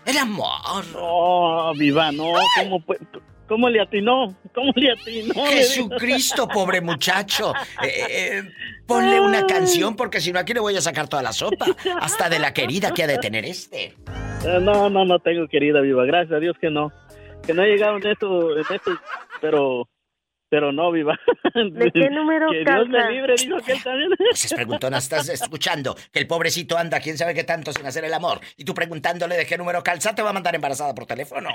El 0.06 0.18
amor. 0.18 0.86
Oh, 0.96 1.74
viva, 1.78 2.12
no, 2.12 2.34
¿cómo, 2.60 2.80
pu- 2.82 2.98
cómo 3.48 3.70
le 3.70 3.82
atinó? 3.82 4.36
¿Cómo 4.53 4.72
le 4.76 4.91
atinó? 4.91 5.34
Jesucristo, 5.48 6.48
pobre 6.48 6.82
muchacho. 6.82 7.53
Eh, 7.84 8.06
eh, 8.10 8.44
ponle 8.88 9.20
una 9.20 9.45
canción 9.45 9.95
porque 9.95 10.22
si 10.22 10.32
no 10.32 10.40
aquí 10.40 10.53
le 10.53 10.60
voy 10.60 10.76
a 10.76 10.82
sacar 10.82 11.07
toda 11.07 11.24
la 11.24 11.34
sopa. 11.34 11.65
Hasta 11.99 12.30
de 12.30 12.40
la 12.40 12.53
querida 12.53 12.91
que 12.94 13.03
ha 13.03 13.07
de 13.07 13.18
tener 13.18 13.45
este. 13.45 13.86
Eh, 13.86 14.60
No, 14.61 14.90
no, 14.90 15.06
no 15.06 15.20
tengo 15.20 15.48
querida 15.48 15.82
viva, 15.82 16.06
gracias 16.06 16.34
a 16.34 16.40
Dios 16.40 16.56
que 16.60 16.70
no. 16.70 16.91
Que 17.45 17.53
no 17.53 17.64
he 17.64 17.68
llegado 17.68 17.98
en 17.98 18.07
esto, 18.07 18.57
en 18.57 18.65
esto, 18.70 18.91
pero, 19.41 19.88
pero 20.54 20.72
no 20.72 20.92
viva. 20.92 21.20
¿De 21.56 21.92
qué 21.92 22.12
número 22.12 22.52
Que 22.52 22.58
Dios 22.58 22.68
calza? 22.68 22.86
me 22.86 23.12
libre, 23.12 23.34
dijo 23.36 23.58
que 23.66 23.72
él 23.72 23.84
también. 23.84 24.12
Pues 24.20 24.46
es 24.46 24.54
preguntona, 24.54 25.00
estás 25.00 25.28
escuchando 25.30 25.96
que 26.12 26.20
el 26.20 26.28
pobrecito 26.28 26.78
anda 26.78 27.00
quién 27.00 27.18
sabe 27.18 27.34
qué 27.34 27.44
tanto 27.44 27.74
sin 27.74 27.84
hacer 27.88 28.06
el 28.06 28.14
amor. 28.14 28.40
Y 28.56 28.64
tú 28.64 28.76
preguntándole 28.76 29.36
de 29.36 29.48
qué 29.48 29.58
número 29.58 29.82
calza 29.82 30.14
te 30.14 30.22
va 30.22 30.30
a 30.30 30.34
mandar 30.34 30.54
embarazada 30.54 30.94
por 30.94 31.08
teléfono. 31.08 31.50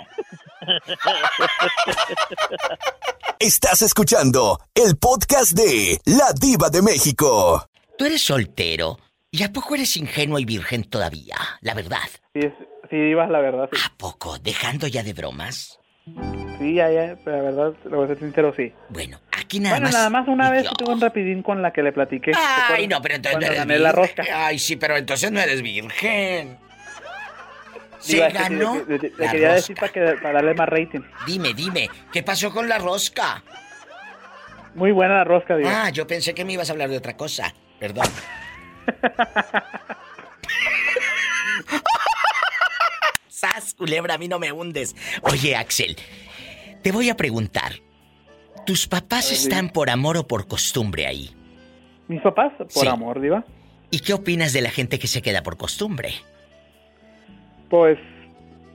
Estás 3.39 3.83
escuchando 3.83 4.59
el 4.75 4.97
podcast 4.97 5.53
de 5.53 6.01
La 6.05 6.33
Diva 6.33 6.69
de 6.69 6.83
México. 6.83 7.69
Tú 7.97 8.05
eres 8.05 8.23
soltero 8.23 8.99
y 9.31 9.45
a 9.45 9.53
poco 9.53 9.77
eres 9.77 9.97
ingenuo 9.97 10.41
y 10.41 10.45
virgen 10.45 10.91
todavía, 10.91 11.37
la 11.61 11.75
verdad. 11.75 12.09
Sí, 12.35 12.49
sí, 12.91 12.97
Diva, 12.97 13.29
la 13.29 13.39
verdad, 13.39 13.69
sí. 13.73 13.81
¿A 13.87 13.97
poco? 13.97 14.41
¿Dejando 14.41 14.89
ya 14.89 15.05
de 15.05 15.13
bromas? 15.13 15.79
Sí, 16.59 16.75
ya, 16.75 16.91
ya, 16.91 17.17
pero 17.25 17.37
la 17.37 17.43
verdad, 17.43 17.73
lo 17.85 17.97
voy 17.99 18.05
a 18.07 18.09
ser 18.09 18.19
sincero, 18.19 18.53
sí. 18.57 18.73
Bueno, 18.89 19.21
aquí 19.33 19.61
nada 19.61 19.77
bueno, 19.77 19.85
más. 19.87 19.95
nada 19.95 20.11
más 20.11 20.27
una 20.29 20.51
vez 20.51 20.67
tuve 20.77 20.93
un 20.93 21.01
rapidín 21.01 21.43
con 21.43 21.63
la 21.63 21.73
que 21.73 21.83
le 21.83 21.93
platiqué. 21.93 22.33
¿te 22.33 22.39
Ay, 22.75 22.89
no, 22.89 23.01
pero 23.01 23.15
entonces 23.15 23.39
no 23.41 23.47
eres 23.47 23.59
gané 23.59 23.79
la 23.79 23.93
rosca. 23.93 24.25
Ay, 24.35 24.59
sí, 24.59 24.75
pero 24.77 24.97
entonces 24.97 25.31
no 25.31 25.41
eres 25.41 25.63
virgen. 25.63 26.59
Se 28.01 28.15
Diva, 28.15 28.27
es 28.29 28.33
que 28.33 28.39
ganó 28.39 28.75
Le, 28.89 28.99
le- 28.99 29.11
le 29.11 29.13
la 29.19 29.31
quería 29.31 29.49
rosca. 29.49 29.55
decir 29.61 29.77
para, 29.77 29.93
que, 29.93 30.01
para 30.23 30.35
darle 30.35 30.55
más 30.55 30.69
rating. 30.69 31.01
Dime, 31.27 31.55
dime, 31.55 31.91
¿qué 32.13 32.23
pasó 32.23 32.51
con 32.53 32.69
la 32.69 32.79
rosca? 32.79 33.43
Muy 34.75 34.93
buena 34.93 35.15
la 35.19 35.25
rosca, 35.25 35.57
Diva. 35.57 35.87
Ah, 35.87 35.91
yo 35.91 36.07
pensé 36.07 36.35
que 36.35 36.45
me 36.45 36.53
ibas 36.55 36.69
a 36.71 36.73
hablar 36.73 36.89
de 36.91 36.97
otra 36.99 37.17
cosa. 37.17 37.53
Perdón. 37.79 38.07
Sas, 43.29 43.75
culebra, 43.75 44.15
a 44.15 44.19
mí 44.19 44.27
no 44.29 44.39
me 44.39 44.51
hundes. 44.53 44.95
Oye, 45.23 45.55
Axel, 45.57 45.97
te 46.89 46.93
voy 46.93 47.11
a 47.11 47.17
preguntar. 47.19 47.73
¿Tus 48.65 48.89
papás 48.89 49.31
están 49.31 49.69
por 49.69 49.91
amor 49.91 50.17
o 50.17 50.27
por 50.27 50.49
costumbre 50.49 51.07
ahí? 51.07 51.29
Mis 52.09 52.23
papás, 52.23 52.51
por 52.57 52.71
Sí. 52.71 52.87
amor, 52.87 53.21
Diva. 53.21 53.45
¿Y 53.91 53.99
qué 53.99 54.15
opinas 54.15 54.55
de 54.55 54.63
la 54.63 54.71
gente 54.71 54.99
que 54.99 55.07
se 55.07 55.21
queda 55.21 55.43
por 55.43 55.59
costumbre? 55.59 56.13
Pues 57.69 57.99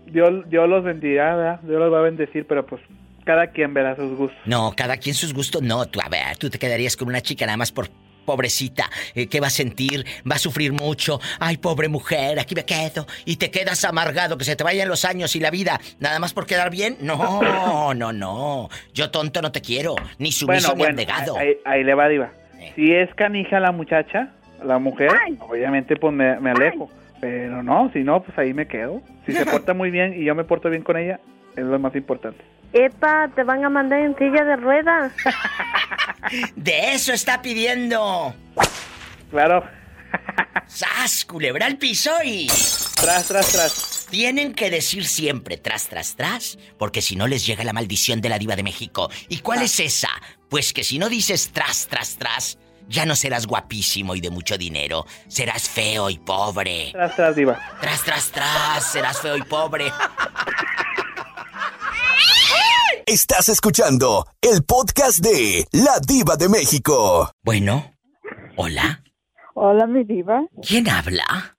Dios, 0.05 0.47
Dios 0.47 0.69
los 0.69 0.83
bendirá, 0.83 1.35
¿verdad? 1.35 1.59
Dios 1.61 1.79
los 1.79 1.91
va 1.91 1.99
a 1.99 2.01
bendecir, 2.03 2.45
pero 2.45 2.63
pues 2.67 2.83
cada 3.25 3.47
quien 3.47 3.73
verá 3.73 3.95
sus 3.95 4.15
gustos. 4.15 4.37
No, 4.45 4.73
cada 4.77 4.97
quien 4.97 5.15
sus 5.15 5.33
gustos. 5.33 5.63
No, 5.63 5.87
tú, 5.87 5.99
a 5.99 6.07
ver, 6.07 6.37
tú 6.37 6.51
te 6.51 6.59
quedarías 6.59 6.95
con 6.95 7.07
una 7.07 7.21
chica 7.21 7.47
nada 7.47 7.57
más 7.57 7.71
por 7.71 7.87
pobrecita. 8.25 8.89
Eh, 9.15 9.27
¿Qué 9.27 9.39
va 9.39 9.47
a 9.47 9.51
sentir? 9.51 10.05
¿Va 10.29 10.35
a 10.35 10.39
sufrir 10.39 10.73
mucho? 10.73 11.19
Ay, 11.39 11.57
pobre 11.57 11.87
mujer, 11.87 12.39
aquí 12.39 12.55
me 12.55 12.65
quedo. 12.65 13.05
Y 13.25 13.37
te 13.37 13.51
quedas 13.51 13.83
amargado, 13.85 14.37
que 14.37 14.45
se 14.45 14.55
te 14.55 14.63
vayan 14.63 14.89
los 14.89 15.05
años 15.05 15.35
y 15.35 15.39
la 15.39 15.51
vida, 15.51 15.79
nada 15.99 16.19
más 16.19 16.33
por 16.33 16.45
quedar 16.45 16.69
bien. 16.69 16.97
No, 17.01 17.93
no, 17.93 18.13
no. 18.13 18.69
Yo 18.93 19.11
tonto 19.11 19.41
no 19.41 19.51
te 19.51 19.61
quiero, 19.61 19.95
ni 20.17 20.31
sumiso 20.31 20.75
ni 20.75 20.83
abnegado. 20.83 21.37
ahí, 21.37 21.57
ahí 21.65 21.83
le 21.83 21.93
va, 21.93 22.07
Diva. 22.07 22.31
Si 22.75 22.93
es 22.93 23.13
canija 23.15 23.59
la 23.59 23.71
muchacha, 23.71 24.33
la 24.63 24.79
mujer, 24.79 25.11
obviamente 25.39 25.95
pues 25.95 26.13
me, 26.13 26.39
me 26.39 26.51
alejo. 26.51 26.89
Pero 27.19 27.63
no, 27.63 27.89
si 27.93 28.03
no, 28.03 28.21
pues 28.21 28.37
ahí 28.37 28.53
me 28.53 28.67
quedo. 28.67 29.01
Si 29.25 29.31
se 29.31 29.45
porta 29.49 29.73
muy 29.73 29.91
bien 29.91 30.13
y 30.19 30.25
yo 30.25 30.35
me 30.35 30.43
porto 30.43 30.69
bien 30.69 30.83
con 30.83 30.97
ella, 30.97 31.19
es 31.55 31.63
lo 31.63 31.79
más 31.79 31.95
importante. 31.95 32.43
Epa, 32.73 33.29
te 33.35 33.43
van 33.43 33.63
a 33.63 33.69
mandar 33.69 33.99
en 33.99 34.17
silla 34.17 34.43
de 34.43 34.55
ruedas. 34.55 35.13
De 36.55 36.93
eso 36.93 37.13
está 37.13 37.41
pidiendo. 37.41 38.33
Claro. 39.29 39.63
¡Sas! 40.67 41.25
Culebra 41.25 41.65
al 41.65 41.77
piso 41.77 42.11
y. 42.23 42.47
Tras, 42.95 43.27
tras, 43.27 43.51
tras. 43.51 44.07
Tienen 44.09 44.53
que 44.53 44.69
decir 44.69 45.05
siempre 45.05 45.57
tras, 45.57 45.87
tras, 45.87 46.15
tras, 46.15 46.57
porque 46.77 47.01
si 47.01 47.15
no 47.15 47.27
les 47.27 47.45
llega 47.45 47.63
la 47.63 47.73
maldición 47.73 48.21
de 48.21 48.29
la 48.29 48.39
diva 48.39 48.55
de 48.55 48.63
México. 48.63 49.09
¿Y 49.27 49.39
cuál 49.39 49.63
es 49.63 49.79
esa? 49.79 50.09
Pues 50.49 50.71
que 50.71 50.83
si 50.83 50.99
no 50.99 51.09
dices 51.09 51.51
tras, 51.51 51.87
tras, 51.87 52.17
tras, 52.17 52.59
ya 52.87 53.05
no 53.05 53.15
serás 53.15 53.47
guapísimo 53.47 54.15
y 54.15 54.21
de 54.21 54.29
mucho 54.29 54.57
dinero. 54.57 55.05
Serás 55.27 55.67
feo 55.67 56.09
y 56.09 56.19
pobre. 56.19 56.89
Tras, 56.91 57.15
tras, 57.15 57.35
diva. 57.35 57.59
Tras, 57.81 58.03
tras, 58.03 58.31
tras, 58.31 58.91
serás 58.91 59.19
feo 59.19 59.37
y 59.37 59.43
pobre. 59.43 59.85
Estás 63.05 63.49
escuchando 63.49 64.25
el 64.41 64.63
podcast 64.63 65.19
de 65.19 65.65
La 65.71 65.99
Diva 66.05 66.35
de 66.35 66.49
México. 66.49 67.29
Bueno, 67.43 67.93
hola. 68.55 69.03
Hola, 69.55 69.85
mi 69.87 70.03
diva. 70.03 70.43
¿Quién 70.65 70.89
habla? 70.89 71.57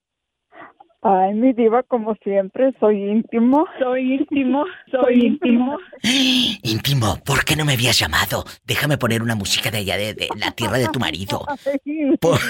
Ay, 1.02 1.34
mi 1.34 1.52
diva, 1.52 1.82
como 1.82 2.14
siempre, 2.24 2.72
soy 2.80 2.96
íntimo. 2.96 3.66
Soy 3.78 4.14
íntimo, 4.14 4.64
soy 4.90 5.26
íntimo. 5.26 5.76
Íntimo, 6.62 7.18
¿por 7.24 7.44
qué 7.44 7.56
no 7.56 7.64
me 7.66 7.74
habías 7.74 7.98
llamado? 7.98 8.44
Déjame 8.64 8.96
poner 8.96 9.22
una 9.22 9.34
música 9.34 9.70
de 9.70 9.78
allá 9.78 9.96
de, 9.98 10.14
de 10.14 10.28
la 10.36 10.50
tierra 10.52 10.78
de 10.78 10.88
tu 10.88 10.98
marido. 10.98 11.44
Por- 12.20 12.40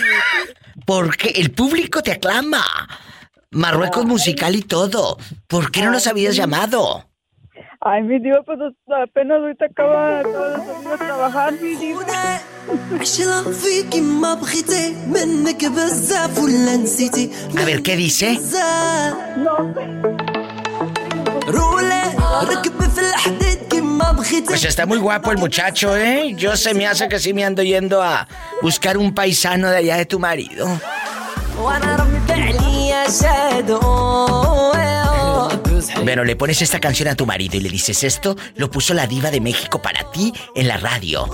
porque 0.86 1.31
el 1.31 1.51
público 1.51 2.01
te 2.02 2.12
aclama. 2.12 2.62
Marruecos 3.51 4.05
musical 4.06 4.55
y 4.55 4.62
todo. 4.62 5.18
¿Por 5.48 5.70
qué 5.72 5.82
no 5.82 5.90
nos 5.90 6.06
habías 6.06 6.36
llamado? 6.36 7.05
Ay, 7.86 8.02
mi 8.02 8.19
diva, 8.19 8.43
pues 8.44 8.59
apenas 8.89 9.40
ahorita 9.40 9.66
acaba 9.66 10.23
toda 10.23 10.56
la 10.56 10.65
salida 10.65 10.94
a 10.94 10.97
trabajar. 10.97 11.52
A 17.61 17.65
ver, 17.66 17.82
¿qué 17.82 17.94
dice? 17.94 18.39
Pues 24.47 24.65
está 24.65 24.86
muy 24.86 24.98
guapo 24.98 25.31
el 25.31 25.39
muchacho, 25.39 25.94
¿eh? 25.94 26.32
Yo 26.36 26.56
se 26.56 26.73
me 26.73 26.86
hace 26.86 27.06
que 27.09 27.19
sí 27.19 27.35
me 27.35 27.44
ando 27.44 27.62
yendo 27.62 28.02
a 28.02 28.27
buscar 28.62 28.97
un 28.97 29.12
paisano 29.12 29.69
de 29.69 29.77
allá 29.77 29.97
de 29.97 30.06
tu 30.06 30.19
marido. 30.19 30.66
Bueno, 36.02 36.24
le 36.24 36.36
pones 36.36 36.62
esta 36.62 36.81
canción 36.81 37.09
a 37.09 37.15
tu 37.15 37.27
marido 37.27 37.56
y 37.56 37.61
le 37.61 37.69
dices 37.69 38.05
esto, 38.05 38.36
lo 38.56 38.70
puso 38.70 38.94
la 38.94 39.06
diva 39.06 39.31
de 39.31 39.40
México 39.40 39.81
para 39.81 40.11
ti 40.11 40.32
en 40.55 40.69
la 40.69 40.77
radio. 40.77 41.27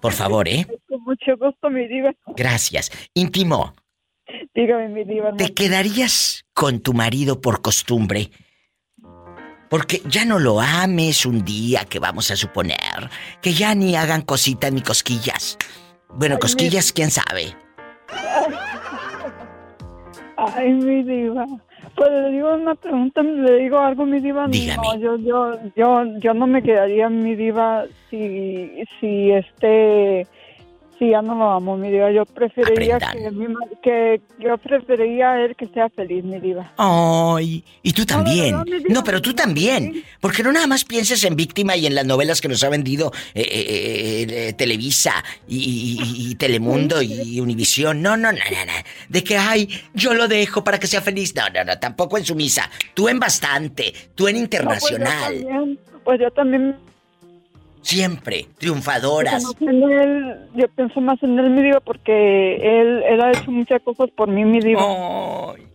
Por 0.00 0.12
favor, 0.12 0.48
¿eh? 0.48 0.66
Con 0.88 1.02
mucho 1.02 1.36
gusto, 1.38 1.70
mi 1.70 1.86
diva. 1.88 2.12
Gracias. 2.36 2.90
Íntimo. 3.14 3.74
Dígame, 4.54 4.88
mi 4.88 5.04
diva. 5.04 5.34
¿Te 5.36 5.54
quedarías 5.54 6.44
con 6.52 6.80
tu 6.80 6.92
marido 6.92 7.40
por 7.40 7.62
costumbre? 7.62 8.30
Porque 9.68 10.00
ya 10.06 10.24
no 10.24 10.38
lo 10.38 10.60
ames 10.60 11.26
un 11.26 11.44
día 11.44 11.84
que 11.84 11.98
vamos 11.98 12.30
a 12.30 12.36
suponer, 12.36 13.10
que 13.42 13.52
ya 13.52 13.74
ni 13.74 13.96
hagan 13.96 14.22
cositas 14.22 14.72
ni 14.72 14.80
cosquillas. 14.80 15.58
Bueno, 16.08 16.38
cosquillas, 16.38 16.92
quién 16.92 17.10
sabe. 17.10 17.56
Ay, 20.56 20.72
mi 20.72 21.02
diva. 21.02 21.46
Pues 21.94 22.10
le 22.10 22.30
digo 22.30 22.54
una 22.54 22.74
pregunta, 22.74 23.22
le 23.22 23.58
digo 23.58 23.78
algo, 23.78 24.06
mi 24.06 24.20
diva. 24.20 24.48
Dígame. 24.48 24.76
No, 24.76 24.98
yo, 24.98 25.16
yo, 25.18 25.58
yo, 25.76 26.04
yo 26.18 26.34
no 26.34 26.46
me 26.46 26.62
quedaría, 26.62 27.08
mi 27.08 27.34
diva, 27.34 27.84
si, 28.10 28.82
si 28.98 29.30
este, 29.32 30.26
si 30.98 31.10
ya 31.10 31.20
no 31.22 31.34
lo 31.34 31.50
amo, 31.50 31.76
mi 31.76 31.90
diva. 31.90 32.10
Yo 32.10 32.24
preferiría 32.24 32.98
que, 32.98 33.30
mi 33.30 33.46
que, 33.82 34.20
yo 34.38 34.56
preferiría 34.58 35.32
a 35.32 35.44
él 35.44 35.54
que 35.56 35.66
sea 35.66 35.88
feliz, 35.90 36.24
mi 36.24 36.40
diva. 36.40 36.72
Ay, 36.76 37.62
y 37.82 37.92
tú 37.92 38.04
también. 38.06 38.56
no, 38.88 39.04
pero 39.04 39.20
tú 39.20 39.34
también. 39.34 40.02
Porque 40.20 40.42
no 40.42 40.52
nada 40.52 40.66
más 40.66 40.84
pienses 40.84 41.22
en 41.24 41.36
víctima 41.36 41.76
y 41.76 41.86
en 41.86 41.94
las 41.94 42.06
novelas 42.06 42.40
que 42.40 42.48
nos 42.48 42.62
ha 42.64 42.68
vendido 42.68 43.12
eh, 43.34 43.42
eh, 43.42 44.26
eh, 44.48 44.52
Televisa 44.54 45.22
y, 45.48 45.56
y- 45.56 46.30
y 46.30 46.34
Telemundo 46.36 47.02
y 47.02 47.40
Univisión. 47.40 48.00
No, 48.02 48.16
no, 48.16 48.32
no, 48.32 48.38
no, 48.38 48.64
no. 48.66 48.72
De 49.08 49.22
que, 49.22 49.36
ay, 49.36 49.68
yo 49.94 50.14
lo 50.14 50.28
dejo 50.28 50.64
para 50.64 50.78
que 50.78 50.86
sea 50.86 51.00
feliz. 51.02 51.34
No, 51.34 51.42
no, 51.50 51.64
no, 51.64 51.78
tampoco 51.78 52.18
en 52.18 52.24
sumisa. 52.24 52.70
Tú 52.94 53.08
en 53.08 53.18
bastante. 53.18 53.92
Tú 54.14 54.28
en 54.28 54.36
internacional. 54.36 55.34
Pues, 55.34 55.40
yo 55.42 55.50
también, 55.50 55.78
pues 56.04 56.20
yo 56.20 56.30
también 56.30 56.76
Siempre. 57.86 58.46
Triunfadoras. 58.58 59.44
pienso 59.58 59.64
más 59.64 59.74
en 59.84 59.92
él, 59.92 60.36
yo 60.54 60.68
pienso 60.68 61.00
más 61.00 61.22
en 61.22 61.38
él, 61.38 61.50
mi 61.50 61.62
diva, 61.62 61.78
porque 61.78 62.56
él, 62.56 63.02
él 63.08 63.20
ha 63.20 63.30
hecho 63.30 63.50
muchas 63.52 63.80
cosas 63.82 64.10
por 64.10 64.28
mí, 64.28 64.44
mi 64.44 64.58
diva. 64.60 64.82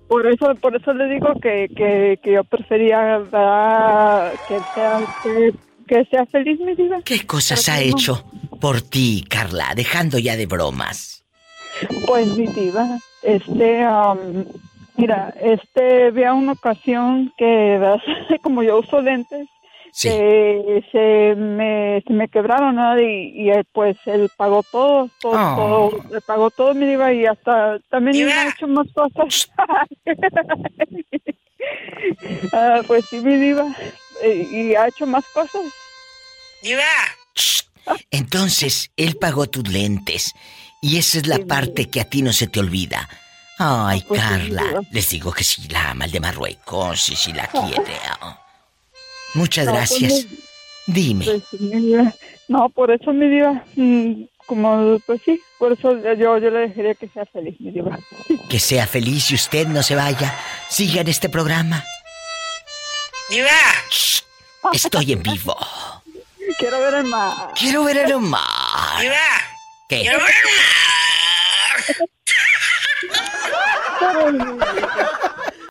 Por 0.10 0.28
eso, 0.28 0.54
por 0.56 0.76
eso 0.76 0.92
le 0.94 1.06
digo 1.08 1.34
que, 1.42 1.70
que, 1.74 2.20
que 2.22 2.34
yo 2.34 2.44
prefería 2.44 3.20
¿verdad? 3.20 4.34
que 4.46 4.60
sea 4.76 5.00
que, 5.24 5.54
que 5.88 6.06
sea 6.06 6.26
feliz, 6.26 6.60
mi 6.60 6.76
diva. 6.76 6.98
¿Qué 7.06 7.26
cosas 7.26 7.70
ha 7.70 7.76
no- 7.76 7.82
hecho 7.82 8.26
por 8.60 8.82
ti, 8.82 9.24
Carla? 9.30 9.74
Dejando 9.74 10.20
ya 10.20 10.36
de 10.36 10.48
bromas. 10.48 11.24
Pues 12.06 12.28
mi 12.36 12.46
diva, 12.48 13.00
este, 13.24 13.84
am, 13.86 14.44
mira, 14.98 15.34
este, 15.42 16.08
había 16.08 16.34
una 16.34 16.52
ocasión 16.52 17.32
que, 17.38 17.46
¿verdad? 17.80 18.02
como 18.44 18.64
yo 18.64 18.80
uso 18.80 19.02
lentes, 19.02 19.48
que 20.02 20.84
se 20.92 21.36
me, 21.36 22.02
se 22.08 22.14
me 22.14 22.28
quebraron, 22.30 22.76
¿no? 22.76 23.00
Y, 23.00 23.32
y 23.36 23.50
él, 23.50 23.66
pues 23.72 23.98
él 24.06 24.30
pagó 24.38 24.64
todo, 24.64 25.10
todo, 25.20 25.34
Oh. 25.34 25.56
todo, 25.56 26.04
le 26.12 26.22
pagó 26.22 26.50
todo 26.52 26.74
mi 26.74 26.86
diva 26.86 27.12
y 27.14 27.26
hasta 27.26 27.80
también 27.90 28.26
me 28.26 28.34
ha 28.34 28.50
hecho 28.50 28.68
más 28.68 28.88
cosas. 28.94 29.50
Ah, 32.54 32.82
pues 32.88 33.06
sí, 33.06 33.18
mi 33.18 33.36
diva, 33.36 33.68
eh, 34.24 34.48
y 34.52 34.76
ha 34.76 34.88
hecho 34.88 35.06
más 35.06 35.24
cosas. 35.28 35.62
Entonces, 38.10 38.92
él 38.98 39.16
pagó 39.18 39.48
tus 39.48 39.68
lentes. 39.68 40.34
Y 40.82 40.98
esa 40.98 41.20
es 41.20 41.28
la 41.28 41.38
parte 41.40 41.90
que 41.90 42.02
a 42.02 42.10
ti 42.10 42.22
no 42.24 42.34
se 42.34 42.48
te 42.48 42.60
olvida. 42.60 43.08
Ay, 43.60 44.04
pues 44.08 44.20
sí, 44.22 44.28
Carla. 44.28 44.64
diva. 44.64 44.82
Les 44.92 45.10
digo 45.10 45.32
que 45.32 45.44
sí 45.44 45.68
la 45.70 45.92
ama 45.92 46.06
el 46.06 46.12
de 46.12 46.20
Marruecos 46.20 47.10
y 47.10 47.16
si 47.16 47.32
la 47.34 47.46
quiere. 47.52 47.98
oh. 48.24 48.38
Muchas 49.34 49.66
No, 49.66 49.74
pues, 49.74 49.90
gracias. 50.00 50.26
mi- 50.26 50.38
Dime. 50.88 51.26
Pues 51.26 51.44
mi 51.62 51.80
diva. 51.80 52.14
No, 52.48 52.70
por 52.70 52.92
eso 52.92 53.14
mi 53.14 53.30
diva, 53.30 53.64
mm, 53.76 54.24
como, 54.46 55.00
pues 55.06 55.22
sí, 55.24 55.40
por 55.58 55.72
eso 55.72 55.92
yo, 56.16 56.38
yo 56.38 56.50
le 56.50 56.68
dejaría 56.68 56.96
que 56.96 57.08
sea 57.08 57.26
feliz, 57.26 57.56
mi 57.62 57.72
diva. 57.72 57.98
Que 58.50 58.60
sea 58.60 58.88
feliz 58.88 59.32
y 59.32 59.36
usted 59.36 59.68
no 59.68 59.84
se 59.84 59.96
vaya. 59.96 60.38
Siga 60.70 61.02
en 61.02 61.08
este 61.08 61.30
programa. 61.30 61.84
Estoy 64.74 65.14
en 65.14 65.24
vivo. 65.24 65.56
Quiero 66.58 66.80
ver 66.82 66.94
el 66.96 67.04
mar. 67.06 67.54
Quiero 67.58 67.84
ver 67.86 67.98
el 68.00 68.18
mar. 68.20 68.42
¿Qué? 69.88 70.10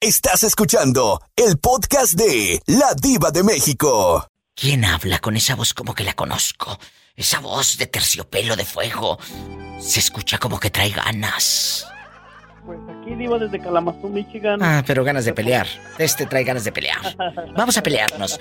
Estás 0.03 0.45
escuchando 0.45 1.21
el 1.37 1.59
podcast 1.59 2.15
de 2.15 2.63
La 2.65 2.95
Diva 2.95 3.31
de 3.31 3.45
México. 3.45 4.27
¿Quién 4.55 4.87
habla 4.87 5.19
con 5.19 5.37
esa 5.37 5.55
voz 5.57 5.75
como 5.75 5.95
que 5.95 6.05
la 6.05 6.15
conozco? 6.15 6.79
Esa 7.15 7.41
voz 7.41 7.77
de 7.77 7.87
terciopelo 7.87 8.57
de 8.57 8.65
fuego. 8.65 9.19
Se 9.79 10.01
escucha 10.01 10.39
como 10.39 10.59
que 10.59 10.71
trae 10.71 10.89
ganas. 10.89 11.87
Pues 12.65 12.79
aquí 12.99 13.15
diva 13.15 13.39
desde 13.39 13.61
Kalamazoo, 13.61 14.09
Michigan. 14.09 14.63
Ah, 14.63 14.83
pero 14.87 15.05
ganas 15.05 15.27
de 15.27 15.35
pelear. 15.35 15.67
Este 15.99 16.25
trae 16.25 16.45
ganas 16.45 16.65
de 16.65 16.73
pelear. 16.73 17.15
Vamos 17.55 17.77
a 17.77 17.83
pelearnos. 17.83 18.41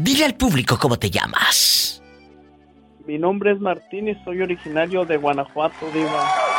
Dile 0.00 0.24
al 0.24 0.34
público 0.34 0.76
cómo 0.80 0.98
te 0.98 1.10
llamas. 1.10 2.02
Mi 3.06 3.18
nombre 3.18 3.52
es 3.52 3.60
Martín 3.60 4.08
y 4.08 4.16
soy 4.24 4.42
originario 4.42 5.04
de 5.04 5.16
Guanajuato, 5.16 5.88
diva. 5.94 6.49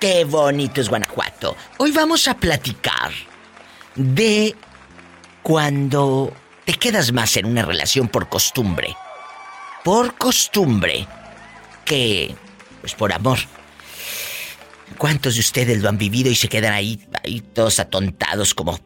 Qué 0.00 0.24
bonito 0.24 0.80
es 0.80 0.88
Guanajuato. 0.88 1.54
Hoy 1.76 1.92
vamos 1.92 2.26
a 2.26 2.32
platicar 2.32 3.12
de 3.94 4.56
cuando 5.42 6.34
te 6.64 6.72
quedas 6.72 7.12
más 7.12 7.36
en 7.36 7.44
una 7.44 7.66
relación 7.66 8.08
por 8.08 8.30
costumbre. 8.30 8.96
Por 9.84 10.16
costumbre. 10.16 11.06
Que, 11.84 12.34
pues 12.80 12.94
por 12.94 13.12
amor. 13.12 13.40
¿Cuántos 14.96 15.34
de 15.34 15.40
ustedes 15.40 15.82
lo 15.82 15.90
han 15.90 15.98
vivido 15.98 16.30
y 16.30 16.34
se 16.34 16.48
quedan 16.48 16.72
ahí, 16.72 17.06
ahí 17.22 17.42
todos 17.42 17.78
atontados 17.78 18.54
como 18.54 18.80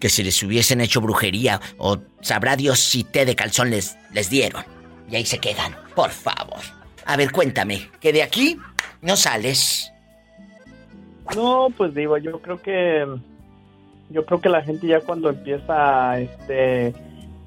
que 0.00 0.08
si 0.08 0.24
les 0.24 0.42
hubiesen 0.42 0.80
hecho 0.80 1.00
brujería 1.00 1.60
o 1.78 1.98
sabrá 2.22 2.56
Dios 2.56 2.80
si 2.80 3.04
té 3.04 3.24
de 3.24 3.36
calzón 3.36 3.70
les, 3.70 3.96
les 4.12 4.30
dieron? 4.30 4.64
Y 5.08 5.14
ahí 5.14 5.26
se 5.26 5.38
quedan, 5.38 5.76
por 5.94 6.10
favor. 6.10 6.60
A 7.06 7.16
ver, 7.16 7.30
cuéntame, 7.30 7.88
que 8.00 8.12
de 8.12 8.24
aquí 8.24 8.58
no 9.00 9.16
sales. 9.16 9.89
No, 11.36 11.68
pues 11.76 11.94
digo, 11.94 12.18
yo 12.18 12.40
creo 12.40 12.60
que 12.60 13.06
yo 14.10 14.26
creo 14.26 14.40
que 14.40 14.48
la 14.48 14.62
gente 14.62 14.86
ya 14.86 15.00
cuando 15.00 15.30
empieza 15.30 16.18
este 16.18 16.94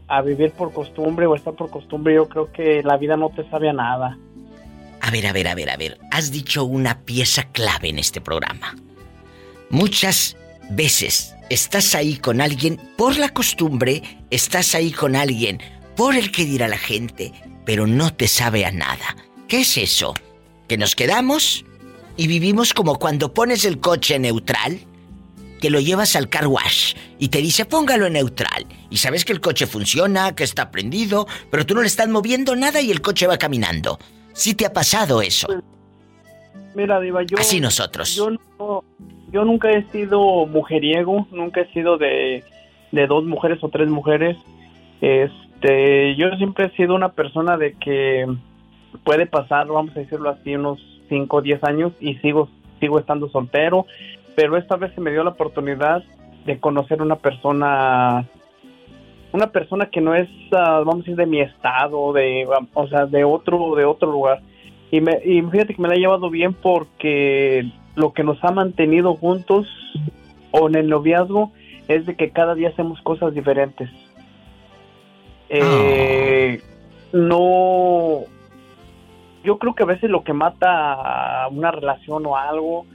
a 0.08 0.22
vivir 0.22 0.52
por 0.52 0.74
costumbre 0.74 1.26
o 1.26 1.36
estar 1.36 1.54
por 1.54 1.70
costumbre, 1.70 2.16
yo 2.16 2.28
creo 2.28 2.52
que 2.52 2.84
la 2.84 2.98
vida 2.98 3.18
no 3.18 3.30
te 3.30 3.50
sabe 3.50 3.70
a 3.70 3.74
nada. 3.74 4.18
A 5.02 5.12
ver, 5.12 5.28
a 5.28 5.34
ver, 5.34 5.48
a 5.48 5.56
ver, 5.56 5.70
a 5.70 5.78
ver. 5.78 5.98
Has 6.12 6.32
dicho 6.32 6.64
una 6.64 7.02
pieza 7.02 7.44
clave 7.52 7.90
en 7.90 8.00
este 8.00 8.22
programa. 8.22 8.76
Muchas 9.70 10.38
veces 10.70 11.36
estás 11.50 11.96
ahí 11.96 12.18
con 12.18 12.42
alguien 12.42 12.80
por 12.98 13.18
la 13.18 13.30
costumbre, 13.30 14.02
estás 14.30 14.76
ahí 14.76 14.92
con 14.92 15.16
alguien 15.16 15.60
por 15.96 16.16
el 16.16 16.32
que 16.32 16.46
dirá 16.46 16.68
la 16.68 16.78
gente, 16.78 17.34
pero 17.66 17.88
no 17.88 18.14
te 18.14 18.28
sabe 18.28 18.66
a 18.66 18.72
nada. 18.72 19.16
¿Qué 19.48 19.62
es 19.62 19.78
eso? 19.78 20.14
Que 20.68 20.78
nos 20.78 20.96
quedamos 20.96 21.66
y 22.18 22.28
vivimos 22.28 22.74
como 22.74 23.00
cuando 23.00 23.34
pones 23.34 23.66
el 23.66 23.80
coche 23.80 24.20
neutral, 24.20 24.80
que 25.60 25.70
lo 25.70 25.80
llevas 25.80 26.16
al 26.16 26.28
car 26.30 26.48
wash 26.48 26.94
y 27.20 27.30
te 27.30 27.38
dice 27.40 27.66
póngalo 27.66 28.06
en 28.08 28.14
neutral. 28.14 28.66
Y 28.90 28.98
sabes 28.98 29.24
que 29.26 29.32
el 29.34 29.40
coche 29.42 29.66
funciona, 29.66 30.36
que 30.36 30.44
está 30.44 30.72
prendido, 30.72 31.26
pero 31.50 31.66
tú 31.66 31.74
no 31.74 31.82
le 31.82 31.88
estás 31.88 32.10
moviendo 32.10 32.56
nada 32.56 32.82
y 32.82 32.92
el 32.92 33.02
coche 33.02 33.28
va 33.28 33.38
caminando. 33.38 33.98
¿Sí 34.34 34.54
te 34.56 34.66
ha 34.66 34.74
pasado 34.74 35.22
eso? 35.22 35.48
Mira, 36.76 37.00
Diva, 37.00 37.24
yo. 37.24 37.38
Así 37.38 37.60
nosotros. 37.60 38.16
Yo, 38.16 38.30
no- 38.32 38.84
yo 39.32 39.46
nunca 39.46 39.72
he 39.72 39.84
sido 39.92 40.46
mujeriego, 40.48 41.28
nunca 41.32 41.62
he 41.62 41.72
sido 41.72 41.98
de, 41.98 42.44
de 42.92 43.08
dos 43.08 43.24
mujeres 43.26 43.60
o 43.64 43.70
tres 43.70 43.88
mujeres. 43.90 44.38
Este, 45.02 46.16
yo 46.16 46.30
siempre 46.38 46.66
he 46.66 46.76
sido 46.76 46.96
una 46.96 47.10
persona 47.14 47.58
de 47.58 47.74
que 47.74 48.26
puede 49.04 49.26
pasar, 49.28 49.68
vamos 49.68 49.96
a 49.96 50.00
decirlo 50.00 50.30
así, 50.30 50.56
unos 50.56 50.80
5 51.10 51.38
o 51.38 51.42
10 51.42 51.64
años 51.64 51.94
y 52.00 52.16
sigo, 52.16 52.50
sigo 52.80 53.00
estando 53.00 53.30
soltero. 53.30 53.86
Pero 54.36 54.58
esta 54.58 54.76
vez 54.76 54.94
se 54.96 55.02
me 55.02 55.12
dio 55.12 55.24
la 55.24 55.32
oportunidad 55.32 56.04
de 56.46 56.60
conocer 56.60 57.02
una 57.02 57.18
persona 57.18 58.26
una 59.34 59.48
persona 59.48 59.88
que 59.88 60.00
no 60.00 60.14
es, 60.14 60.30
ah, 60.52 60.84
vamos 60.86 60.96
a 60.96 60.98
decir, 61.00 61.16
de 61.16 61.26
mi 61.26 61.42
estado, 61.42 62.14
de, 62.14 62.48
o 62.74 62.88
sea, 62.88 63.08
de 63.08 63.24
otro, 63.24 63.76
de 63.76 63.84
otro 63.84 64.12
lugar. 64.12 64.42
Y, 64.92 65.02
me, 65.02 65.20
y 65.26 65.42
fíjate 65.42 65.74
que 65.74 65.82
me 65.82 65.88
la 65.88 65.96
he 65.96 66.00
llevado 66.00 66.30
bien 66.30 66.54
porque 66.54 67.66
lo 67.96 68.14
que 68.14 68.24
nos 68.24 68.42
ha 68.44 68.52
mantenido 68.52 69.16
juntos 69.16 69.68
o 70.52 70.70
en 70.70 70.76
el 70.76 70.88
noviazgo 70.88 71.52
es 71.88 72.06
de 72.06 72.16
que 72.16 72.30
cada 72.30 72.54
día 72.54 72.70
hacemos 72.70 73.02
cosas 73.02 73.34
diferentes. 73.34 73.90
Eh, 75.50 76.62
No, 77.12 78.22
yo 79.44 79.58
creo 79.60 79.76
que 79.76 79.84
a 79.84 79.88
veces 79.88 80.10
lo 80.10 80.24
que 80.24 80.34
mata 80.34 81.48
una 81.52 81.72
relación 81.72 82.26
o 82.26 82.38
algo, 82.38 82.86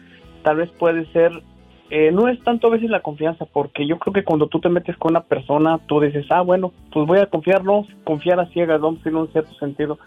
tal 0.43 0.57
vez 0.57 0.71
puede 0.71 1.07
ser 1.13 1.43
eh, 1.91 2.11
no 2.13 2.29
es 2.29 2.39
tanto 2.43 2.67
a 2.67 2.71
veces 2.71 2.91
la 2.91 3.01
confianza, 3.01 3.47
porque 3.47 3.87
yo 3.87 3.99
creo 3.99 4.13
que 4.13 4.25
cuando 4.25 4.47
tú 4.47 4.61
te 4.61 4.69
metes 4.69 4.97
con 4.99 5.13
una 5.13 5.23
persona, 5.23 5.79
tú 5.87 6.01
dices, 6.01 6.27
ah, 6.29 6.43
bueno, 6.43 6.73
pues 6.93 7.07
voy 7.07 7.19
a 7.19 7.27
confiar, 7.27 7.65
no, 7.65 7.87
confiar 8.05 8.39
a 8.41 8.47
ciegas, 8.47 8.81
vamos 8.81 9.05
en 9.07 9.17
un 9.17 9.29
cierto 9.33 9.55
sentido, 9.55 9.99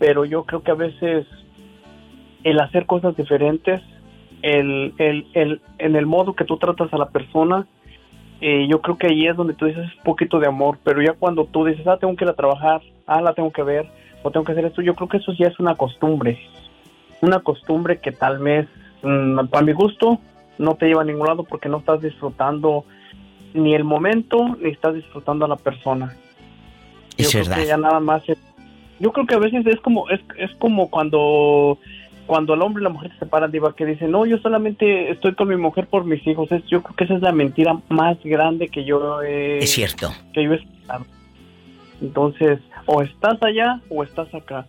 pero 0.00 0.24
yo 0.24 0.42
creo 0.44 0.62
que 0.64 0.72
a 0.72 0.74
veces 0.74 1.26
el 2.42 2.58
hacer 2.58 2.86
cosas 2.86 3.16
diferentes, 3.16 3.80
el, 4.42 4.94
el, 4.98 5.28
el, 5.34 5.60
en 5.78 5.94
el 5.94 6.06
modo 6.06 6.34
que 6.34 6.44
tú 6.44 6.56
tratas 6.56 6.92
a 6.92 6.98
la 6.98 7.10
persona, 7.10 7.68
eh, 8.40 8.66
yo 8.68 8.80
creo 8.80 8.98
que 8.98 9.06
ahí 9.06 9.28
es 9.28 9.36
donde 9.36 9.54
tú 9.54 9.66
dices 9.66 9.84
un 9.98 10.02
poquito 10.02 10.40
de 10.40 10.48
amor, 10.48 10.78
pero 10.82 11.00
ya 11.00 11.12
cuando 11.12 11.44
tú 11.44 11.64
dices, 11.64 11.86
ah, 11.86 11.98
tengo 11.98 12.16
que 12.16 12.24
ir 12.24 12.30
a 12.30 12.34
trabajar, 12.34 12.82
ah, 13.06 13.20
la 13.20 13.32
tengo 13.32 13.52
que 13.52 13.62
ver, 13.62 13.86
o 14.22 14.30
tengo 14.30 14.44
que 14.44 14.52
hacer 14.52 14.64
esto, 14.64 14.82
yo 14.82 14.94
creo 14.94 15.08
que 15.08 15.16
eso 15.18 15.32
ya 15.32 15.48
es 15.48 15.58
una 15.58 15.74
costumbre, 15.74 16.38
una 17.20 17.40
costumbre 17.40 17.98
que 17.98 18.12
tal 18.12 18.38
vez, 18.38 18.68
mm, 19.02 19.46
para 19.46 19.64
mi 19.64 19.72
gusto, 19.72 20.18
no 20.58 20.74
te 20.74 20.86
lleva 20.86 21.02
a 21.02 21.04
ningún 21.04 21.26
lado 21.26 21.44
porque 21.44 21.68
no 21.68 21.78
estás 21.78 22.00
disfrutando 22.02 22.84
ni 23.54 23.74
el 23.74 23.84
momento 23.84 24.56
ni 24.60 24.70
estás 24.70 24.94
disfrutando 24.94 25.44
a 25.44 25.48
la 25.48 25.56
persona. 25.56 26.14
Es 27.16 27.26
yo 27.26 27.30
creo 27.30 27.44
verdad. 27.44 27.56
que 27.62 27.66
ya 27.68 27.76
nada 27.76 28.00
más 28.00 28.26
es- 28.28 28.38
yo 28.98 29.12
creo 29.12 29.26
que 29.26 29.34
a 29.34 29.38
veces 29.38 29.66
es 29.66 29.80
como 29.80 30.08
es, 30.10 30.20
es 30.38 30.50
como 30.56 30.88
cuando 30.90 31.78
cuando 32.26 32.54
el 32.54 32.62
hombre 32.62 32.80
y 32.82 32.84
la 32.84 32.90
mujer 32.90 33.10
se 33.12 33.18
separan 33.18 33.50
diva 33.50 33.74
que 33.74 33.84
dicen 33.84 34.10
no 34.12 34.24
yo 34.24 34.38
solamente 34.38 35.10
estoy 35.10 35.34
con 35.34 35.48
mi 35.48 35.56
mujer 35.56 35.86
por 35.88 36.04
mis 36.04 36.24
hijos 36.26 36.50
es, 36.52 36.64
yo 36.66 36.82
creo 36.82 36.96
que 36.96 37.04
esa 37.04 37.14
es 37.14 37.20
la 37.22 37.32
mentira 37.32 37.76
más 37.88 38.16
grande 38.22 38.68
que 38.68 38.84
yo 38.84 39.20
he 39.22 39.58
Es 39.58 39.72
cierto. 39.72 40.12
que 40.32 40.44
yo 40.44 40.52
he 40.52 40.56
escuchado. 40.56 41.04
Entonces 42.02 42.58
o 42.86 43.00
estás 43.02 43.42
allá 43.42 43.80
o 43.88 44.02
estás 44.02 44.34
acá 44.34 44.66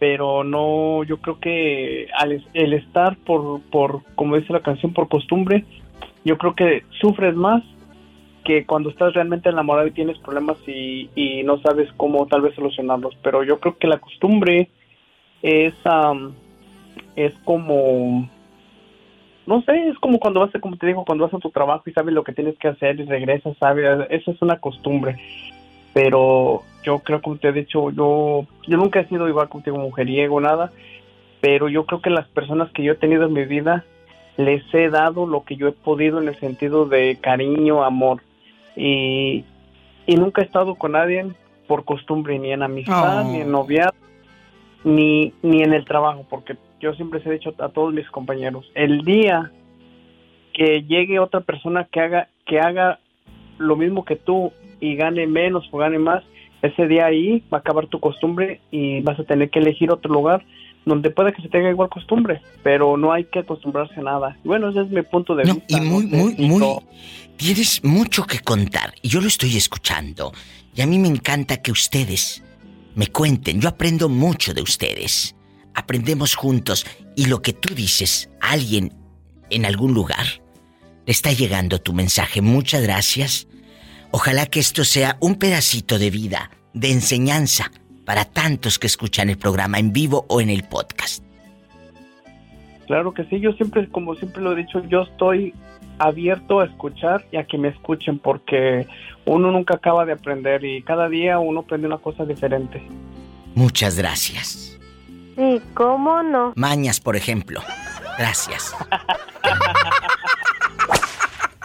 pero 0.00 0.42
no 0.44 1.04
yo 1.04 1.18
creo 1.18 1.38
que 1.38 2.08
al 2.18 2.42
el 2.54 2.72
estar 2.72 3.16
por 3.18 3.60
por 3.70 4.00
como 4.16 4.36
dice 4.36 4.52
la 4.52 4.60
canción 4.62 4.92
por 4.92 5.08
costumbre 5.08 5.64
yo 6.24 6.36
creo 6.38 6.54
que 6.54 6.82
sufres 7.00 7.34
más 7.36 7.62
que 8.44 8.64
cuando 8.64 8.88
estás 8.90 9.12
realmente 9.12 9.50
enamorado 9.50 9.86
y 9.86 9.92
tienes 9.92 10.18
problemas 10.18 10.56
y, 10.66 11.10
y 11.14 11.42
no 11.44 11.58
sabes 11.60 11.88
cómo 11.98 12.26
tal 12.26 12.40
vez 12.40 12.54
solucionarlos 12.54 13.14
pero 13.22 13.44
yo 13.44 13.60
creo 13.60 13.76
que 13.78 13.86
la 13.86 13.98
costumbre 13.98 14.68
es 15.42 15.74
am, 15.84 16.34
es 17.16 17.32
como 17.44 18.28
no 19.46 19.62
sé, 19.62 19.88
es 19.88 19.98
como 19.98 20.18
cuando 20.20 20.40
vas, 20.40 20.54
a- 20.54 20.60
como 20.60 20.76
te 20.76 20.86
digo, 20.86 21.04
cuando 21.04 21.24
vas 21.24 21.34
a 21.34 21.38
tu 21.38 21.50
trabajo 21.50 21.82
y 21.86 21.92
sabes 21.92 22.14
lo 22.14 22.22
que 22.22 22.32
tienes 22.32 22.56
que 22.58 22.68
hacer 22.68 23.00
y 23.00 23.04
regresas, 23.04 23.56
sabes, 23.58 24.06
eso 24.10 24.30
es 24.30 24.40
una 24.42 24.60
costumbre. 24.60 25.16
Pero 25.92 26.62
yo 26.84 27.00
creo, 27.00 27.20
como 27.20 27.36
te 27.36 27.48
he 27.48 27.52
dicho, 27.52 27.90
yo, 27.90 28.46
yo 28.66 28.76
nunca 28.76 29.00
he 29.00 29.08
sido 29.08 29.28
igual 29.28 29.48
contigo, 29.48 29.78
mujeriego, 29.78 30.40
nada. 30.40 30.70
Pero 31.40 31.68
yo 31.68 31.86
creo 31.86 32.00
que 32.00 32.10
las 32.10 32.28
personas 32.28 32.70
que 32.72 32.82
yo 32.82 32.92
he 32.92 32.96
tenido 32.96 33.26
en 33.26 33.32
mi 33.32 33.44
vida 33.44 33.84
les 34.36 34.62
he 34.74 34.88
dado 34.88 35.26
lo 35.26 35.44
que 35.44 35.56
yo 35.56 35.68
he 35.68 35.72
podido 35.72 36.20
en 36.20 36.28
el 36.28 36.38
sentido 36.38 36.86
de 36.86 37.18
cariño, 37.20 37.82
amor. 37.82 38.22
Y, 38.76 39.44
y 40.06 40.16
nunca 40.16 40.42
he 40.42 40.44
estado 40.44 40.74
con 40.76 40.92
nadie 40.92 41.26
por 41.66 41.84
costumbre, 41.84 42.38
ni 42.38 42.52
en 42.52 42.62
amistad, 42.62 43.20
Oh. 43.26 43.30
ni 43.32 43.40
en 43.42 43.50
noviazgo, 43.50 43.96
ni, 44.84 45.32
ni 45.42 45.62
en 45.62 45.72
el 45.72 45.84
trabajo, 45.84 46.26
porque 46.28 46.56
yo 46.80 46.94
siempre 46.94 47.18
les 47.18 47.28
he 47.28 47.32
dicho 47.32 47.54
a 47.58 47.68
todos 47.68 47.92
mis 47.92 48.08
compañeros, 48.10 48.70
el 48.74 49.02
día 49.02 49.50
que 50.52 50.82
llegue 50.82 51.18
otra 51.18 51.40
persona 51.40 51.84
que 51.84 52.00
haga, 52.00 52.28
que 52.46 52.58
haga 52.58 52.98
lo 53.58 53.76
mismo 53.76 54.04
que 54.04 54.16
tú 54.16 54.52
y 54.80 54.96
gane 54.96 55.26
menos 55.26 55.68
o 55.70 55.78
gane 55.78 55.98
más, 55.98 56.24
ese 56.62 56.86
día 56.86 57.06
ahí 57.06 57.42
va 57.52 57.58
a 57.58 57.60
acabar 57.60 57.86
tu 57.86 58.00
costumbre 58.00 58.60
y 58.70 59.00
vas 59.00 59.18
a 59.18 59.24
tener 59.24 59.50
que 59.50 59.60
elegir 59.60 59.90
otro 59.90 60.12
lugar 60.12 60.44
donde 60.84 61.10
pueda 61.10 61.32
que 61.32 61.42
se 61.42 61.48
tenga 61.48 61.70
igual 61.70 61.88
costumbre, 61.88 62.40
pero 62.62 62.96
no 62.96 63.12
hay 63.12 63.24
que 63.24 63.40
acostumbrarse 63.40 64.00
a 64.00 64.02
nada. 64.02 64.36
Bueno, 64.44 64.70
ese 64.70 64.80
es 64.80 64.90
mi 64.90 65.02
punto 65.02 65.34
de 65.34 65.44
vista. 65.44 65.62
Y 65.68 65.80
muy, 65.80 66.06
muy, 66.06 66.34
muy. 66.36 66.64
Tienes 67.36 67.82
mucho 67.84 68.24
que 68.24 68.40
contar 68.40 68.94
y 69.02 69.08
yo 69.08 69.20
lo 69.20 69.28
estoy 69.28 69.56
escuchando. 69.56 70.32
Y 70.74 70.82
a 70.82 70.86
mí 70.86 70.98
me 70.98 71.08
encanta 71.08 71.62
que 71.62 71.72
ustedes 71.72 72.42
me 72.94 73.06
cuenten. 73.08 73.60
Yo 73.60 73.68
aprendo 73.68 74.08
mucho 74.08 74.54
de 74.54 74.62
ustedes. 74.62 75.34
Aprendemos 75.74 76.34
juntos. 76.34 76.86
Y 77.16 77.26
lo 77.26 77.40
que 77.42 77.52
tú 77.52 77.74
dices, 77.74 78.30
a 78.40 78.52
alguien 78.52 78.92
en 79.50 79.64
algún 79.64 79.94
lugar, 79.94 80.26
le 81.06 81.12
está 81.12 81.32
llegando 81.32 81.80
tu 81.80 81.92
mensaje. 81.92 82.40
Muchas 82.40 82.82
gracias. 82.82 83.48
Ojalá 84.12 84.46
que 84.46 84.60
esto 84.60 84.84
sea 84.84 85.16
un 85.20 85.36
pedacito 85.36 85.98
de 85.98 86.10
vida, 86.10 86.50
de 86.74 86.90
enseñanza 86.90 87.70
para 88.04 88.24
tantos 88.24 88.78
que 88.78 88.88
escuchan 88.88 89.30
el 89.30 89.38
programa 89.38 89.78
en 89.78 89.92
vivo 89.92 90.26
o 90.28 90.40
en 90.40 90.50
el 90.50 90.64
podcast. 90.64 91.24
Claro 92.86 93.14
que 93.14 93.24
sí, 93.24 93.38
yo 93.38 93.52
siempre, 93.52 93.88
como 93.88 94.16
siempre 94.16 94.42
lo 94.42 94.52
he 94.52 94.56
dicho, 94.56 94.82
yo 94.88 95.02
estoy 95.02 95.54
abierto 95.98 96.58
a 96.58 96.64
escuchar 96.64 97.24
y 97.30 97.36
a 97.36 97.44
que 97.44 97.56
me 97.56 97.68
escuchen 97.68 98.18
porque 98.18 98.88
uno 99.26 99.52
nunca 99.52 99.76
acaba 99.76 100.04
de 100.04 100.12
aprender 100.12 100.64
y 100.64 100.82
cada 100.82 101.08
día 101.08 101.38
uno 101.38 101.60
aprende 101.60 101.86
una 101.86 101.98
cosa 101.98 102.24
diferente. 102.24 102.82
Muchas 103.54 103.96
gracias. 103.96 104.76
Sí, 105.36 105.60
¿cómo 105.74 106.22
no? 106.24 106.52
Mañas, 106.56 106.98
por 106.98 107.14
ejemplo. 107.14 107.60
Gracias. 108.18 108.74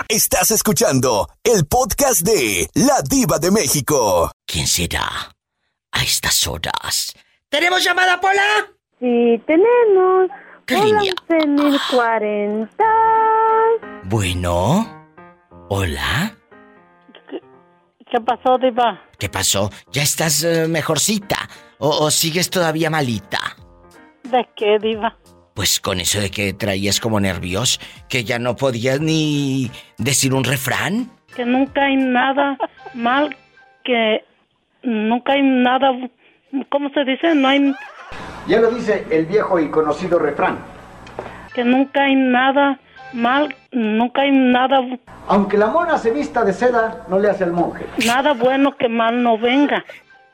Estás 0.07 0.51
escuchando 0.51 1.27
el 1.43 1.65
podcast 1.65 2.21
de 2.21 2.69
La 2.75 3.01
Diva 3.01 3.39
de 3.39 3.49
México. 3.49 4.29
¿Quién 4.45 4.67
será 4.67 5.01
a 5.91 6.03
estas 6.03 6.45
horas? 6.45 7.11
¿Tenemos 7.49 7.83
llamada, 7.83 8.21
Pola? 8.21 8.67
Sí, 8.99 9.41
tenemos. 9.47 10.29
¿Qué 10.67 10.75
Hola, 10.75 10.85
línea? 10.85 11.13
1040. 11.47 12.83
Bueno. 14.03 15.07
Hola. 15.69 16.37
¿Qué 18.11 18.21
pasó, 18.21 18.59
Diva? 18.59 19.01
¿Qué 19.17 19.27
pasó? 19.29 19.71
¿Ya 19.91 20.03
estás 20.03 20.43
eh, 20.43 20.67
mejorcita? 20.67 21.49
¿O, 21.79 21.89
o 21.89 22.11
sigues 22.11 22.51
todavía 22.51 22.91
malita? 22.91 23.39
¿De 24.23 24.47
qué, 24.55 24.77
Diva? 24.79 25.17
Pues 25.55 25.79
con 25.79 26.01
eso 26.01 26.19
de 26.19 26.29
que 26.29 26.51
traías 26.51 26.99
como 26.99 27.17
nervios, 27.21 27.79
que 28.09 28.25
ya 28.25 28.39
no 28.39 28.57
podías 28.57 28.99
ni 28.99 29.71
decir 29.97 30.33
un 30.33 30.43
refrán. 30.43 31.09
Que 31.33 31.45
nunca 31.45 31.85
hay 31.85 31.95
nada 31.95 32.57
mal, 32.93 33.33
que 33.85 34.25
nunca 34.83 35.31
hay 35.31 35.43
nada. 35.43 35.91
¿Cómo 36.69 36.89
se 36.89 37.05
dice? 37.05 37.33
No 37.35 37.47
hay. 37.47 37.73
Ya 38.47 38.59
lo 38.59 38.69
dice 38.69 39.07
el 39.09 39.27
viejo 39.27 39.57
y 39.57 39.69
conocido 39.69 40.19
refrán. 40.19 40.59
Que 41.53 41.63
nunca 41.63 42.03
hay 42.03 42.15
nada 42.15 42.77
mal, 43.13 43.55
nunca 43.71 44.23
hay 44.23 44.31
nada. 44.31 44.81
Aunque 45.27 45.57
la 45.57 45.67
mona 45.67 45.97
se 45.97 46.11
vista 46.11 46.43
de 46.43 46.51
seda, 46.51 47.05
no 47.07 47.17
le 47.17 47.29
hace 47.29 47.45
al 47.45 47.53
monje. 47.53 47.85
Nada 48.05 48.33
bueno 48.33 48.75
que 48.75 48.89
mal 48.89 49.23
no 49.23 49.37
venga. 49.37 49.85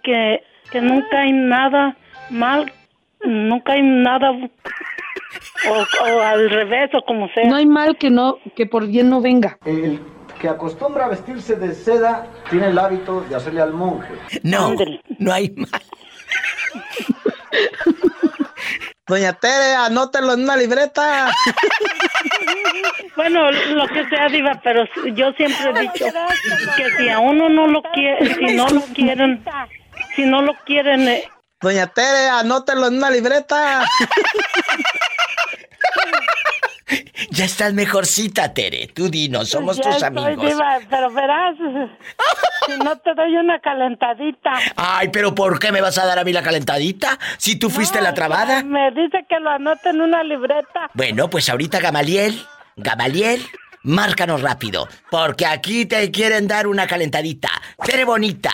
Que, 0.01 0.43
que 0.71 0.81
nunca 0.81 1.19
hay 1.19 1.31
nada 1.31 1.95
mal, 2.31 2.73
nunca 3.23 3.73
hay 3.73 3.83
nada 3.83 4.31
o, 5.69 5.85
o 6.03 6.21
al 6.21 6.49
revés 6.49 6.89
o 6.93 7.01
como 7.03 7.27
sea. 7.29 7.45
No 7.45 7.55
hay 7.55 7.65
mal 7.65 7.97
que 7.97 8.09
no 8.09 8.37
que 8.55 8.65
por 8.65 8.87
bien 8.87 9.09
no 9.09 9.21
venga. 9.21 9.57
El 9.65 9.99
que 10.39 10.49
acostumbra 10.49 11.05
a 11.05 11.09
vestirse 11.09 11.55
de 11.55 11.73
seda 11.73 12.27
tiene 12.49 12.67
el 12.69 12.79
hábito 12.79 13.21
de 13.21 13.35
hacerle 13.35 13.61
al 13.61 13.73
monje. 13.73 14.13
No, 14.43 14.73
no 15.19 15.31
hay 15.31 15.51
mal. 15.51 15.81
Doña 19.07 19.33
Tere, 19.33 19.75
anótelo 19.75 20.33
en 20.33 20.43
una 20.43 20.55
libreta. 20.55 21.31
Bueno, 23.15 23.51
lo 23.51 23.87
que 23.87 24.07
sea, 24.09 24.29
Diva, 24.29 24.61
pero 24.63 24.85
yo 25.13 25.31
siempre 25.33 25.69
he 25.69 25.81
dicho 25.81 26.05
que 26.77 26.91
si 26.97 27.09
a 27.09 27.19
uno 27.19 27.49
no 27.49 27.67
lo 27.67 27.81
quiere, 27.93 28.33
si 28.35 28.55
no 28.55 28.69
lo 28.69 28.81
quieren, 28.93 29.43
si 30.15 30.23
no 30.23 30.41
lo 30.41 30.53
quieren, 30.65 31.07
eh, 31.07 31.29
Doña 31.61 31.85
Tere, 31.85 32.27
anótelo 32.27 32.87
en 32.87 32.97
una 32.97 33.11
libreta. 33.11 33.83
Ya 37.31 37.45
estás 37.45 37.73
mejorcita, 37.73 38.53
Tere. 38.53 38.87
Tú 38.87 39.09
dinos, 39.09 39.47
somos 39.47 39.77
ya 39.77 39.83
tus 39.83 40.03
amigos. 40.03 40.45
Diva, 40.45 40.79
pero 40.89 41.09
verás, 41.11 41.55
si 42.67 42.77
no 42.83 42.97
te 42.97 43.13
doy 43.13 43.37
una 43.37 43.57
calentadita. 43.61 44.51
Ay, 44.75 45.07
pero 45.13 45.33
¿por 45.33 45.57
qué 45.57 45.71
me 45.71 45.79
vas 45.79 45.97
a 45.97 46.05
dar 46.05 46.19
a 46.19 46.25
mí 46.25 46.33
la 46.33 46.43
calentadita? 46.43 47.17
Si 47.37 47.55
tú 47.55 47.69
fuiste 47.69 48.01
la 48.01 48.13
trabada. 48.13 48.63
Me 48.63 48.91
dice 48.91 49.25
que 49.29 49.39
lo 49.39 49.49
anote 49.49 49.91
en 49.91 50.01
una 50.01 50.25
libreta. 50.25 50.89
Bueno, 50.93 51.29
pues 51.29 51.49
ahorita 51.49 51.79
Gamaliel, 51.79 52.45
Gamaliel, 52.75 53.41
márcanos 53.83 54.41
rápido, 54.41 54.89
porque 55.09 55.45
aquí 55.45 55.85
te 55.85 56.11
quieren 56.11 56.49
dar 56.49 56.67
una 56.67 56.85
calentadita. 56.85 57.49
Tere 57.81 58.03
bonita, 58.03 58.51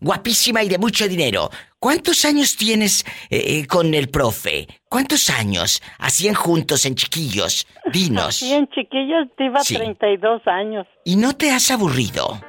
guapísima 0.00 0.62
y 0.62 0.68
de 0.68 0.76
mucho 0.76 1.08
dinero. 1.08 1.50
¿Cuántos 1.78 2.26
años 2.26 2.56
tienes 2.56 3.06
eh, 3.30 3.60
eh, 3.60 3.66
con 3.66 3.94
el 3.94 4.10
profe? 4.10 4.66
¿Cuántos 4.88 5.28
años? 5.30 5.82
Hacían 5.98 6.34
juntos 6.34 6.86
en 6.86 6.94
chiquillos. 6.94 7.66
Dinos. 7.92 8.42
Y 8.48 8.52
en 8.54 8.66
chiquillos, 8.68 9.26
Diva, 9.38 9.60
Sí. 9.60 9.76
32 9.76 10.42
años. 10.46 10.86
¿Y 11.04 11.16
no 11.16 11.34
te 11.34 11.50
has 11.52 11.70
aburrido? 11.70 12.40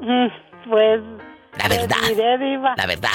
Mm, 0.00 0.26
Pues. 0.68 1.00
La 1.58 1.68
verdad. 1.68 1.96
te 2.02 2.14
diré, 2.14 2.38
Diva. 2.38 2.74
La 2.76 2.86
verdad. 2.86 3.10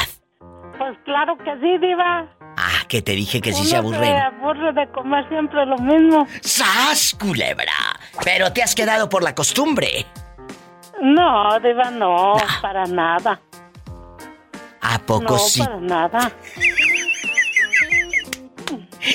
Pues 0.78 0.98
claro 1.06 1.38
que 1.38 1.52
sí, 1.62 1.78
Diva. 1.80 2.28
Ah, 2.58 2.86
que 2.88 3.02
te 3.02 3.12
dije 3.14 3.42
que 3.42 3.52
sí 3.52 3.62
Uno 3.62 3.70
se 3.70 3.76
aburren. 3.78 4.16
aburre 4.16 4.74
de 4.74 4.88
comer 4.92 5.28
siempre 5.30 5.66
lo 5.66 5.78
mismo. 5.78 6.26
¡Sas, 6.42 7.16
culebra! 7.20 7.74
Pero 8.24 8.52
te 8.54 8.64
has 8.64 8.74
quedado 8.76 9.10
por 9.10 9.24
la 9.24 9.36
costumbre. 9.36 10.06
No, 11.02 11.60
Diva, 11.60 11.92
no, 11.92 12.36
para 12.62 12.86
nada. 12.86 13.40
¿A 14.82 15.00
poco 15.00 15.34
no, 15.34 15.38
sí? 15.40 15.60
para 15.62 15.78
nada. 15.80 16.32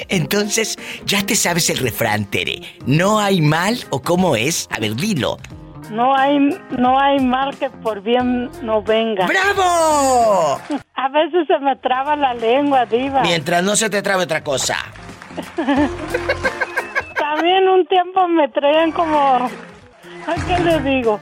Entonces, 0.08 0.78
ya 1.04 1.24
te 1.24 1.34
sabes 1.34 1.70
el 1.70 1.78
refrán, 1.78 2.24
Tere. 2.24 2.60
¿No 2.86 3.18
hay 3.20 3.40
mal 3.40 3.78
o 3.90 4.00
cómo 4.00 4.36
es? 4.36 4.68
A 4.70 4.78
ver, 4.78 4.94
dilo. 4.96 5.38
No 5.90 6.14
hay, 6.14 6.38
no 6.78 7.00
hay 7.00 7.18
mal 7.18 7.56
que 7.58 7.68
por 7.68 8.00
bien 8.00 8.48
no 8.62 8.82
venga. 8.82 9.26
¡Bravo! 9.26 10.60
A 10.94 11.08
veces 11.08 11.46
se 11.48 11.58
me 11.58 11.74
traba 11.76 12.14
la 12.14 12.34
lengua, 12.34 12.86
Diva. 12.86 13.22
Mientras 13.22 13.62
no 13.64 13.74
se 13.74 13.90
te 13.90 14.00
trabe 14.02 14.24
otra 14.24 14.44
cosa. 14.44 14.76
También 17.18 17.68
un 17.68 17.86
tiempo 17.86 18.28
me 18.28 18.48
traían 18.48 18.92
como... 18.92 19.18
¿A 20.26 20.34
qué 20.46 20.62
le 20.62 20.80
digo? 20.80 21.18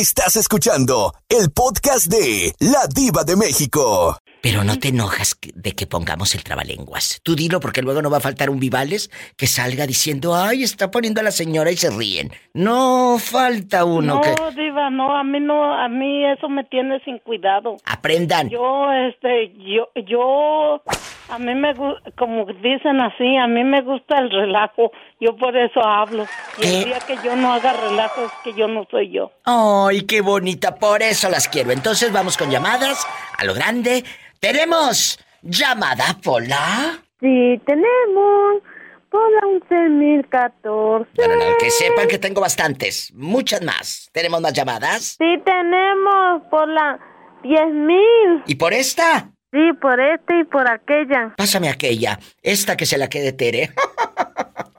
Estás 0.00 0.34
escuchando 0.36 1.12
el 1.28 1.52
podcast 1.54 2.06
de 2.06 2.54
La 2.58 2.86
Diva 2.86 3.22
de 3.22 3.36
México. 3.36 4.16
Pero 4.42 4.64
no 4.64 4.78
te 4.78 4.88
enojas 4.88 5.38
de 5.54 5.72
que 5.72 5.86
pongamos 5.86 6.34
el 6.34 6.42
trabalenguas. 6.42 7.20
Tú 7.22 7.36
dilo 7.36 7.60
porque 7.60 7.82
luego 7.82 8.00
no 8.00 8.08
va 8.08 8.16
a 8.16 8.20
faltar 8.20 8.48
un 8.48 8.58
Vivales 8.58 9.10
que 9.36 9.46
salga 9.46 9.86
diciendo, 9.86 10.34
ay, 10.34 10.62
está 10.62 10.90
poniendo 10.90 11.20
a 11.20 11.24
la 11.24 11.30
señora 11.30 11.70
y 11.70 11.76
se 11.76 11.90
ríen. 11.90 12.30
No 12.54 13.18
falta 13.18 13.84
uno 13.84 14.14
no, 14.14 14.20
que... 14.22 14.30
Diva, 14.56 14.88
no, 14.88 15.14
a 15.14 15.22
mí 15.22 15.38
no, 15.38 15.74
a 15.74 15.90
mí 15.90 16.24
eso 16.24 16.48
me 16.48 16.64
tiene 16.64 17.00
sin 17.04 17.18
cuidado. 17.18 17.76
Aprendan. 17.84 18.48
Yo, 18.48 18.90
este, 18.90 19.52
yo, 19.58 19.90
yo, 20.06 20.82
a 21.28 21.38
mí 21.38 21.54
me 21.54 21.74
gusta, 21.74 22.10
como 22.12 22.46
dicen 22.46 23.02
así, 23.02 23.36
a 23.36 23.46
mí 23.46 23.62
me 23.64 23.82
gusta 23.82 24.18
el 24.18 24.30
relajo. 24.30 24.92
Yo 25.20 25.36
por 25.36 25.54
eso 25.56 25.84
hablo. 25.84 26.26
Y 26.58 26.66
el 26.66 26.70
¿Qué? 26.70 26.84
día 26.86 26.98
que 27.00 27.16
yo 27.22 27.36
no 27.36 27.52
haga 27.52 27.74
relajo 27.74 28.24
es 28.24 28.32
que 28.42 28.54
yo 28.54 28.66
no 28.68 28.86
soy 28.90 29.10
yo. 29.12 29.30
Ay, 29.44 30.02
qué 30.02 30.22
bonita, 30.22 30.76
por 30.76 31.02
eso 31.02 31.28
las 31.28 31.46
quiero. 31.48 31.72
Entonces 31.72 32.10
vamos 32.10 32.36
con 32.38 32.50
llamadas 32.50 33.06
a 33.36 33.44
lo 33.44 33.52
grande. 33.52 34.02
Tenemos 34.40 35.18
llamada, 35.42 36.16
Pola. 36.22 37.02
Sí, 37.20 37.60
tenemos 37.66 38.62
por 39.10 39.30
la 39.32 39.40
11014. 39.68 41.06
No, 41.18 41.26
no, 41.28 41.36
no, 41.36 41.56
que 41.58 41.70
sepan 41.70 42.08
que 42.08 42.18
tengo 42.18 42.40
bastantes, 42.40 43.12
muchas 43.14 43.60
más. 43.62 44.08
¿Tenemos 44.12 44.40
más 44.40 44.54
llamadas? 44.54 45.16
Sí, 45.18 45.34
tenemos 45.44 46.42
por 46.50 46.66
la 46.68 46.98
10000. 47.42 48.44
¿Y 48.46 48.54
por 48.54 48.72
esta? 48.72 49.30
Sí, 49.52 49.72
por 49.82 50.00
este 50.00 50.40
y 50.40 50.44
por 50.44 50.70
aquella. 50.70 51.34
Pásame 51.36 51.68
aquella, 51.68 52.18
esta 52.40 52.76
que 52.76 52.86
se 52.86 52.96
la 52.96 53.08
quede 53.08 53.32
Tere. 53.32 53.70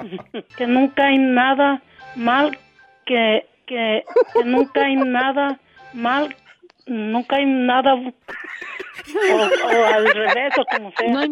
que 0.58 0.68
nunca 0.68 1.06
hay 1.06 1.18
nada 1.18 1.82
mal, 2.16 2.58
que, 3.06 3.46
que, 3.66 4.04
que 4.34 4.44
nunca 4.44 4.82
hay 4.82 4.96
nada 4.96 5.60
mal, 5.94 6.36
nunca 6.86 7.36
hay 7.38 7.46
nada, 7.46 7.94
o, 7.96 8.14
o 9.34 9.86
al 9.86 10.06
revés, 10.14 10.54
o 10.58 10.66
como 10.76 10.92
sea. 10.98 11.28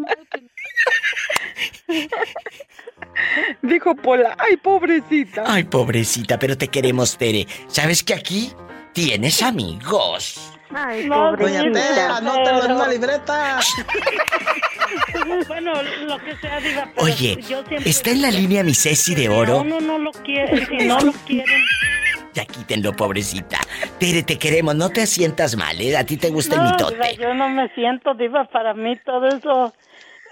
Dijo 3.62 3.96
Pola, 3.96 4.36
ay, 4.40 4.58
pobrecita. 4.58 5.44
Ay, 5.46 5.64
pobrecita, 5.66 6.38
pero 6.40 6.58
te 6.58 6.68
queremos, 6.68 7.18
Tere. 7.18 7.46
¿Sabes 7.68 8.04
que 8.04 8.14
aquí 8.14 8.54
tienes 8.94 9.42
amigos? 9.42 10.54
Ay, 10.74 11.06
No, 11.08 11.36
Doña 11.36 11.62
Tere, 11.64 11.72
pobrecita. 11.72 12.18
anótelo 12.18 12.66
en 12.66 12.72
una 12.74 12.88
libreta. 12.88 13.60
Bueno, 15.48 15.74
lo 16.06 16.18
que 16.20 16.36
sea, 16.38 16.60
Diva, 16.60 16.90
pero 16.94 17.06
Oye, 17.06 17.38
yo 17.48 17.64
siempre 17.68 17.90
está 17.90 18.12
en 18.12 18.22
la 18.22 18.32
línea 18.32 18.64
mi 18.64 18.74
Ceci 18.74 19.16
de 19.16 19.30
oro. 19.30 19.62
uno 19.62 19.80
no 19.80 19.98
lo 19.98 20.12
quiere, 20.12 20.66
si 20.66 20.86
no 20.86 21.00
lo 21.00 21.12
quieren. 21.26 21.62
Ya 22.32 22.46
quítenlo, 22.46 22.94
pobrecita. 22.96 23.58
Tere, 24.00 24.22
te 24.22 24.38
queremos, 24.38 24.76
no 24.76 24.90
te 24.92 25.08
sientas 25.08 25.56
mal, 25.58 25.82
¿eh? 25.82 25.98
A 25.98 26.04
ti 26.06 26.16
te 26.16 26.30
gusta 26.30 26.56
el 26.56 26.62
No, 26.64 26.70
mitote. 26.72 26.94
Diva, 26.94 27.12
yo 27.14 27.34
no 27.34 27.50
me 27.50 27.68
siento, 27.74 28.14
Diva, 28.14 28.46
para 28.46 28.76
mí 28.76 28.96
todo 29.04 29.28
eso 29.30 29.74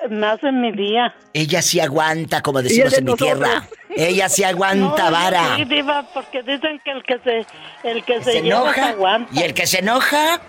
me 0.08 0.28
hace 0.28 0.52
mi 0.52 0.72
día. 0.74 1.16
Ella 1.34 1.64
sí 1.64 1.80
aguanta, 1.80 2.42
como 2.44 2.62
decimos 2.62 2.92
de 2.92 3.00
en 3.00 3.06
mi 3.06 3.16
tierra. 3.16 3.68
Ella 3.96 4.30
sí 4.30 4.44
aguanta, 4.44 5.06
No, 5.06 5.12
vara. 5.12 5.56
Sí, 5.56 5.66
Diva, 5.66 6.08
porque 6.14 6.44
dicen 6.44 6.80
que 6.86 6.92
el 6.92 7.02
que 7.04 7.18
se, 7.24 7.46
el 7.90 8.04
que 8.06 8.20
se, 8.24 8.32
se 8.32 8.42
lleva 8.44 8.62
se 8.74 8.80
enoja 8.80 8.90
aguanta. 8.90 9.32
y 9.34 9.44
el 9.44 9.54
que 9.56 9.66
se 9.66 9.80
enoja 9.80 10.40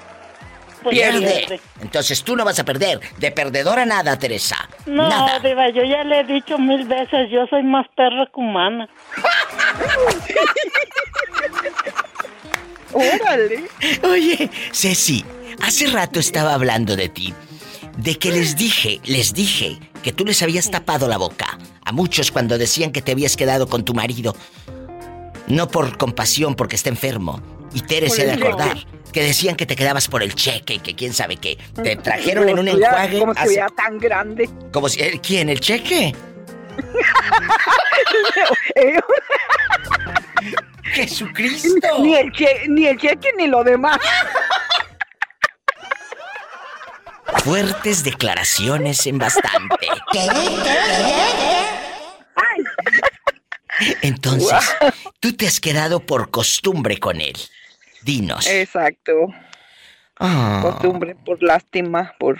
Pues 0.83 0.97
pierde. 0.97 1.21
pierde. 1.21 1.61
Entonces 1.81 2.23
tú 2.23 2.37
no 2.37 2.45
vas 2.45 2.59
a 2.59 2.65
perder. 2.65 3.01
De 3.19 3.31
perdedora 3.31 3.85
nada, 3.85 4.19
Teresa. 4.19 4.69
No, 4.87 5.09
Nada. 5.09 5.39
Diva, 5.41 5.69
yo 5.71 5.83
ya 5.85 6.05
le 6.05 6.21
he 6.21 6.25
dicho 6.25 6.59
mil 6.59 6.85
veces, 6.87 7.31
yo 7.31 7.47
soy 7.49 7.63
más 7.63 7.87
perra 7.97 8.27
que 8.27 8.41
humana. 8.41 8.89
Órale. 12.93 13.65
Oye, 14.03 14.51
Ceci, 14.73 15.25
hace 15.63 15.87
rato 15.89 16.21
estaba 16.21 16.55
hablando 16.55 16.97
de 16.97 17.09
ti. 17.09 17.35
De 17.97 18.17
que 18.17 18.31
les 18.31 18.57
dije, 18.57 19.01
les 19.05 19.35
dije 19.35 19.79
que 20.03 20.13
tú 20.13 20.25
les 20.25 20.43
habías 20.43 20.71
tapado 20.71 21.09
la 21.09 21.19
boca 21.19 21.59
a 21.85 21.93
muchos 21.93 22.31
cuando 22.31 22.57
decían 22.57 22.93
que 22.93 23.03
te 23.03 23.13
habías 23.13 23.37
quedado 23.37 23.69
con 23.69 23.85
tu 23.85 23.93
marido. 23.95 24.35
No 25.49 25.69
por 25.69 25.99
compasión, 25.99 26.55
porque 26.55 26.77
está 26.77 26.91
enfermo. 26.91 27.41
Y 27.75 27.81
Tere 27.81 28.07
Por 28.09 28.17
se 28.17 28.27
de 28.27 28.33
acordar. 28.33 28.79
Que 29.13 29.23
decían 29.23 29.57
que 29.57 29.67
te 29.67 29.77
quedabas 29.77 30.09
por 30.09 30.23
el 30.23 30.35
cheque, 30.35 30.79
que 30.81 30.95
quién 30.95 31.13
sabe 31.13 31.37
qué. 31.37 31.59
Te 31.83 31.97
trajeron 31.97 32.45
Como 32.47 32.59
en 32.59 32.69
un 32.69 32.77
si 32.77 32.83
enjuague. 32.85 33.19
Como 33.19 33.35
si 33.35 33.41
hace- 33.41 33.49
hubiera 33.49 33.69
tan 33.69 33.99
grande. 33.99 34.49
como 34.73 34.89
si- 34.89 35.01
¿eh, 35.03 35.21
¿Quién? 35.23 35.49
¿El 35.49 35.61
cheque? 35.61 36.15
¡Jesucristo! 40.83 41.99
Ni 42.01 42.15
el, 42.15 42.33
che- 42.33 42.67
ni 42.69 42.87
el 42.87 42.99
cheque 42.99 43.33
ni 43.37 43.47
lo 43.47 43.63
demás. 43.65 43.99
Fuertes 47.45 48.05
declaraciones 48.05 49.07
en 49.07 49.19
bastante. 49.19 49.87
Entonces, 54.03 54.59
tú 55.21 55.33
te 55.35 55.47
has 55.47 55.61
quedado 55.61 56.01
por 56.01 56.31
costumbre 56.31 56.99
con 56.99 57.21
él. 57.21 57.37
Dinos. 58.09 58.47
Exacto. 58.47 59.13
Ah. 60.19 60.61
Costumbre, 60.63 61.15
por 61.15 61.43
lástima, 61.43 62.15
por... 62.19 62.39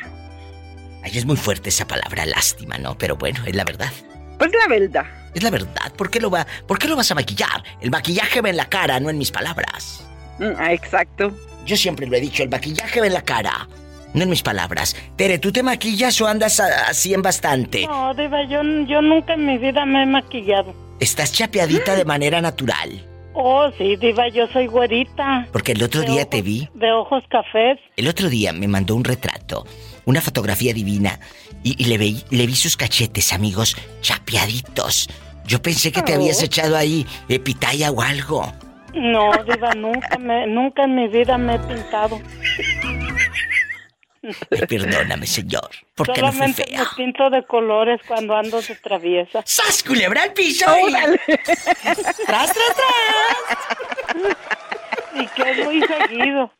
Ay, 1.05 1.13
es 1.15 1.27
muy 1.27 1.37
fuerte 1.37 1.69
esa 1.69 1.87
palabra, 1.87 2.25
lástima, 2.25 2.79
¿no? 2.79 2.97
Pero 2.97 3.17
bueno, 3.17 3.41
es 3.45 3.55
la 3.55 3.65
verdad. 3.65 3.93
Pues 4.39 4.51
la 4.51 4.67
verdad. 4.67 5.05
Es 5.35 5.43
la 5.43 5.51
verdad. 5.51 5.93
¿Por 5.95 6.09
qué 6.09 6.21
lo, 6.21 6.31
va, 6.31 6.47
¿por 6.67 6.79
qué 6.79 6.89
lo 6.89 6.97
vas 6.97 7.11
a 7.11 7.15
maquillar? 7.15 7.63
El 7.83 7.91
maquillaje 7.91 8.41
va 8.41 8.49
en 8.49 8.57
la 8.57 8.65
cara, 8.65 8.99
no 8.99 9.11
en 9.11 9.19
mis 9.19 9.31
palabras. 9.31 10.09
Mm, 10.39 10.53
ah, 10.57 10.73
exacto. 10.73 11.33
Yo 11.67 11.77
siempre 11.77 12.07
lo 12.07 12.17
he 12.17 12.21
dicho, 12.21 12.43
el 12.43 12.49
maquillaje 12.49 13.03
ve 13.03 13.09
en 13.09 13.13
la 13.13 13.23
cara. 13.23 13.69
No 14.15 14.23
en 14.23 14.31
mis 14.31 14.43
palabras. 14.43 14.97
Tere, 15.17 15.39
¿tú 15.39 15.53
te 15.53 15.63
maquillas 15.63 16.19
o 16.23 16.27
andas 16.27 16.61
así 16.61 17.13
en 17.13 17.21
bastante? 17.21 17.87
No, 17.87 18.15
Diva, 18.15 18.43
yo, 18.45 18.63
yo 18.87 19.03
nunca 19.03 19.35
en 19.35 19.45
mi 19.45 19.59
vida 19.59 19.85
me 19.85 20.05
he 20.05 20.07
maquillado. 20.07 20.75
Estás 20.99 21.31
chapeadita 21.31 21.95
de 21.95 22.07
manera 22.07 22.41
natural. 22.41 23.05
Oh, 23.41 23.71
sí, 23.79 23.95
Diva, 23.95 24.27
yo 24.29 24.49
soy 24.49 24.67
güerita. 24.67 25.47
Porque 25.53 25.71
el 25.73 25.83
otro 25.85 26.01
De 26.01 26.09
día 26.09 26.23
ojos- 26.23 26.31
te 26.31 26.43
vi. 26.43 26.69
De 26.75 26.91
ojos 26.93 27.23
cafés. 27.29 27.79
El 27.97 28.09
otro 28.09 28.29
día 28.29 28.53
me 28.53 28.67
mandó 28.67 28.97
un 28.97 29.05
retrato, 29.05 29.65
una 30.07 30.21
fotografía 30.21 30.75
divina, 30.75 31.21
y, 31.63 31.81
y 31.81 31.87
le, 31.87 31.99
vi, 31.99 32.25
le 32.31 32.47
vi 32.49 32.57
sus 32.57 32.77
cachetes, 32.77 33.33
amigos, 33.33 33.77
chapeaditos. 34.01 35.09
Yo 35.47 35.63
pensé 35.63 35.93
que 35.93 36.03
te 36.03 36.13
Oh. 36.13 36.17
habías 36.17 36.43
echado 36.43 36.77
ahí 36.77 37.07
eh, 37.29 37.39
pitaya 37.39 37.93
o 37.93 38.03
algo. 38.03 38.53
No, 38.95 39.31
Diva, 39.45 39.73
nunca, 39.75 40.19
me, 40.19 40.47
nunca 40.49 40.83
en 40.85 40.97
mi 40.97 41.07
vida 41.07 41.39
me 41.39 41.55
he 41.55 41.59
pintado. 41.61 42.21
Ay, 44.23 44.67
perdóname, 44.69 45.27
señor, 45.27 45.71
porque 45.95 46.21
no 46.21 46.33
fue 46.33 46.33
Solamente 46.33 46.65
fea. 46.65 46.81
me 46.81 46.87
pinto 46.97 47.31
de 47.31 47.47
colores 47.47 48.01
cuando 48.07 48.37
ando 48.37 48.61
de 48.61 48.75
traviesa. 48.77 49.43
¡Sas, 49.47 49.83
culebra 49.83 50.23
al 50.25 50.33
piso! 50.33 50.67
¡Tras, 52.27 52.53
tras, 52.53 52.53
tras! 52.53 54.27
Y 55.15 55.27
que 55.29 55.51
es 55.51 55.65
muy 55.65 55.83
seguido. 55.83 56.53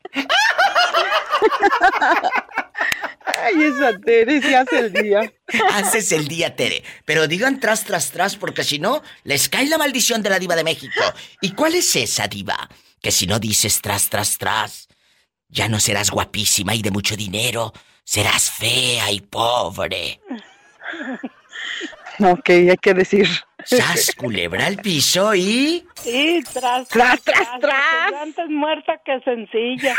Ay, 3.25 3.63
esa 3.63 3.97
Tere 3.99 4.41
se 4.41 4.55
hace 4.55 4.79
el 4.79 4.93
día. 4.93 5.31
Haces 5.73 6.11
el 6.11 6.27
día, 6.27 6.55
Tere. 6.55 6.83
Pero 7.05 7.27
digan 7.27 7.59
tras, 7.59 7.83
tras, 7.85 8.11
tras, 8.11 8.35
porque 8.35 8.63
si 8.63 8.79
no, 8.79 9.01
les 9.23 9.49
cae 9.49 9.67
la 9.67 9.77
maldición 9.77 10.21
de 10.23 10.29
la 10.29 10.39
diva 10.39 10.55
de 10.55 10.63
México. 10.63 11.01
¿Y 11.41 11.51
cuál 11.51 11.75
es 11.75 11.95
esa 11.95 12.27
diva? 12.27 12.69
Que 13.01 13.11
si 13.11 13.27
no 13.27 13.39
dices 13.39 13.81
tras, 13.81 14.09
tras, 14.09 14.37
tras, 14.37 14.88
ya 15.49 15.67
no 15.67 15.79
serás 15.79 16.11
guapísima 16.11 16.75
y 16.75 16.81
de 16.81 16.91
mucho 16.91 17.15
dinero. 17.17 17.73
Serás 18.03 18.51
fea 18.51 19.11
y 19.11 19.21
pobre. 19.21 20.21
Ok, 22.21 22.49
hay 22.49 22.75
que 22.81 22.93
decir. 22.93 23.29
Sas, 23.63 24.11
culebra 24.17 24.65
al 24.65 24.75
piso 24.75 25.33
y... 25.35 25.87
Sí, 26.03 26.43
tras, 26.51 26.85
Tras, 26.89 27.21
tras, 27.21 27.47
tras. 27.61 27.79
porque 28.09 28.17
Antes 28.21 28.49
muerta 28.49 28.93
que 29.05 29.21
sencilla. 29.21 29.95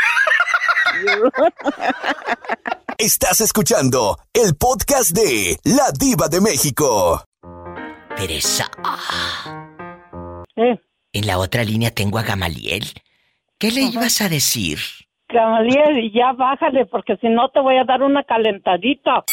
Estás 2.99 3.41
escuchando 3.41 4.19
el 4.33 4.55
podcast 4.55 5.11
de 5.11 5.57
La 5.63 5.91
Diva 5.97 6.27
de 6.27 6.41
México. 6.41 7.25
Teresa. 8.15 8.69
Eh, 10.57 10.77
En 11.13 11.25
la 11.25 11.39
otra 11.39 11.63
línea 11.63 11.89
tengo 11.89 12.19
a 12.19 12.23
Gamaliel. 12.23 12.85
¿Qué 13.57 13.71
le 13.71 13.81
ibas 13.81 14.21
a 14.21 14.29
decir? 14.29 14.77
Gamaliel, 15.33 16.11
ya 16.13 16.33
bájale, 16.33 16.85
porque 16.87 17.15
si 17.17 17.29
no 17.29 17.49
te 17.49 17.59
voy 17.59 17.77
a 17.77 17.83
dar 17.85 18.01
una 18.01 18.23
calentadita. 18.23 19.23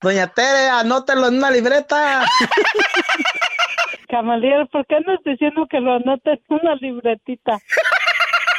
Doña 0.00 0.28
Tere, 0.28 0.68
anótelo 0.70 1.28
en 1.28 1.36
una 1.36 1.50
libreta. 1.50 2.24
Gamaliel, 4.08 4.66
¿por 4.68 4.86
qué 4.86 4.96
no 5.06 5.12
estás 5.14 5.32
diciendo 5.32 5.66
que 5.70 5.78
lo 5.80 5.94
anotes 5.94 6.40
en 6.48 6.56
una 6.62 6.74
libretita? 6.76 7.58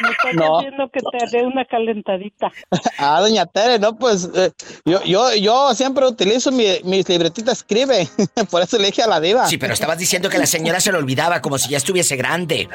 Me 0.01 0.09
estás 0.09 0.33
No. 0.35 0.57
diciendo 0.59 0.89
que 0.91 0.99
te 0.99 1.25
haré 1.25 1.45
una 1.45 1.65
calentadita. 1.65 2.51
Ah, 3.03 3.19
doña 3.19 3.47
Tere, 3.47 3.79
no, 3.79 3.97
pues 3.97 4.29
eh, 4.35 4.51
yo, 4.85 5.03
yo, 5.03 5.33
yo 5.35 5.73
siempre 5.73 6.05
utilizo 6.05 6.51
mi- 6.51 6.79
mis 6.83 7.09
libretitas 7.09 7.57
escribe. 7.59 8.07
Por 8.51 8.61
eso 8.61 8.77
le 8.77 8.85
dije 8.87 9.01
a 9.01 9.07
la 9.07 9.19
diva. 9.19 9.47
Sí, 9.47 9.57
pero 9.57 9.73
estabas 9.73 9.97
diciendo 9.97 10.29
que 10.29 10.37
la 10.37 10.45
señora 10.45 10.79
se 10.79 10.91
lo 10.91 10.99
olvidaba 10.99 11.41
como 11.41 11.57
si 11.57 11.69
ya 11.71 11.77
estuviese 11.77 12.15
grande. 12.15 12.69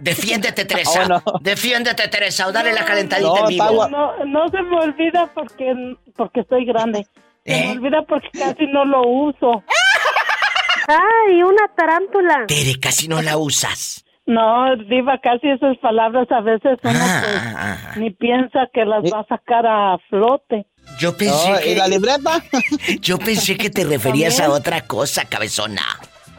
Defiéndete, 0.00 0.64
Teresa. 0.66 1.02
Oh, 1.04 1.08
no. 1.08 1.22
Defiéndete, 1.40 2.08
Teresa, 2.08 2.46
o 2.46 2.52
dale 2.52 2.72
la 2.72 2.84
calentadita 2.84 3.28
No, 3.28 3.38
en 3.38 3.46
vivo. 3.46 3.88
No, 3.88 4.24
no 4.24 4.48
se 4.48 4.62
me 4.62 4.76
olvida 4.80 5.30
porque, 5.34 5.96
porque 6.16 6.40
estoy 6.40 6.64
grande. 6.64 7.06
Se 7.44 7.54
¿Eh? 7.56 7.64
me 7.66 7.72
olvida 7.72 8.02
porque 8.08 8.28
casi 8.32 8.66
no 8.66 8.84
lo 8.84 9.02
uso. 9.02 9.62
¡Ay, 10.88 11.42
una 11.42 11.68
tarántula! 11.76 12.46
Tere, 12.48 12.78
casi 12.80 13.06
no 13.08 13.22
la 13.22 13.36
usas. 13.36 14.04
No, 14.26 14.76
Diva, 14.88 15.18
casi 15.20 15.48
esas 15.48 15.76
palabras 15.78 16.30
a 16.30 16.40
veces 16.40 16.78
uno 16.82 16.98
Ah, 17.02 17.76
pues, 17.84 17.96
ni 17.96 18.10
piensa 18.10 18.68
que 18.72 18.84
las 18.84 19.02
va 19.04 19.20
a 19.20 19.24
sacar 19.26 19.66
a 19.66 19.98
flote. 20.08 20.66
Yo 20.98 21.16
pensé 21.16 21.50
No, 21.52 21.58
que... 21.58 21.72
¿Y 21.72 21.74
la 21.74 21.88
libreta? 21.88 22.42
Yo 23.00 23.18
pensé 23.18 23.56
que 23.56 23.70
te 23.70 23.84
referías 23.84 24.38
a 24.40 24.50
otra 24.50 24.82
cosa, 24.82 25.24
cabezona. 25.24 25.82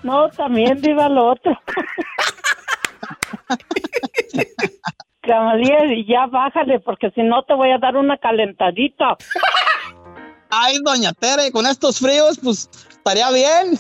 No, 0.03 0.29
también 0.29 0.81
Diva 0.81 1.09
lo 1.09 1.31
otro. 1.31 1.51
Gamaliel, 5.23 6.05
ya 6.07 6.25
bájale 6.25 6.79
porque 6.79 7.11
si 7.11 7.21
no 7.21 7.43
te 7.43 7.53
voy 7.53 7.71
a 7.71 7.77
dar 7.77 7.95
una 7.95 8.17
calentadita. 8.17 9.17
Ay, 10.49 10.79
doña 10.83 11.13
Tere, 11.13 11.51
con 11.51 11.65
estos 11.65 11.99
fríos, 11.99 12.37
pues 12.43 12.69
estaría 12.89 13.31
bien. 13.31 13.79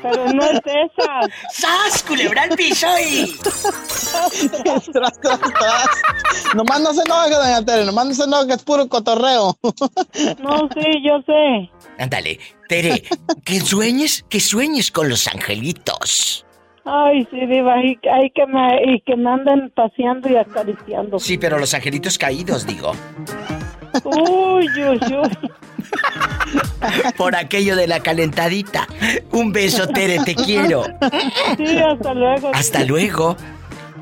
Pero 0.00 0.32
no 0.32 0.42
es 0.44 0.60
esa. 0.64 1.28
¡Sas, 1.52 2.02
culebra 2.02 2.44
al 2.44 2.50
piso 2.56 2.86
y... 2.98 3.36
tras, 3.42 4.84
tras, 4.90 5.20
tras. 5.20 5.88
Nomás 6.54 6.80
no 6.80 6.94
se 6.94 7.02
enoje, 7.02 7.34
doña 7.34 7.64
Tere, 7.64 7.84
nomás 7.84 8.06
no 8.06 8.14
se 8.14 8.24
enoje, 8.24 8.54
es 8.54 8.62
puro 8.62 8.88
cotorreo. 8.88 9.58
No, 10.38 10.68
sí, 10.74 11.02
yo 11.06 11.20
sé. 11.26 11.70
Ándale, 11.98 12.38
Tere, 12.68 13.02
que 13.44 13.60
sueñes, 13.60 14.24
que 14.30 14.40
sueñes 14.40 14.90
con 14.90 15.08
los 15.08 15.26
angelitos. 15.26 16.46
Ay, 16.84 17.26
sí, 17.30 17.46
Diva, 17.46 17.78
y, 17.84 17.98
ay, 18.10 18.30
que 18.30 18.46
me, 18.46 18.94
y 18.94 19.00
que 19.02 19.16
me 19.16 19.30
anden 19.30 19.70
paseando 19.70 20.28
y 20.30 20.36
acariciando. 20.36 21.18
Sí, 21.18 21.36
pero 21.38 21.58
los 21.58 21.74
angelitos 21.74 22.16
caídos, 22.18 22.66
digo. 22.66 22.92
Uy, 24.04 24.66
uy, 24.82 25.00
uy. 25.00 25.38
Por 27.16 27.36
aquello 27.36 27.76
de 27.76 27.86
la 27.86 28.00
calentadita. 28.00 28.86
Un 29.32 29.52
beso, 29.52 29.86
Tere, 29.88 30.18
te 30.24 30.34
quiero. 30.34 30.84
Sí, 31.56 31.78
hasta 31.78 32.14
luego. 32.14 32.50
Hasta 32.54 32.84
luego. 32.84 33.36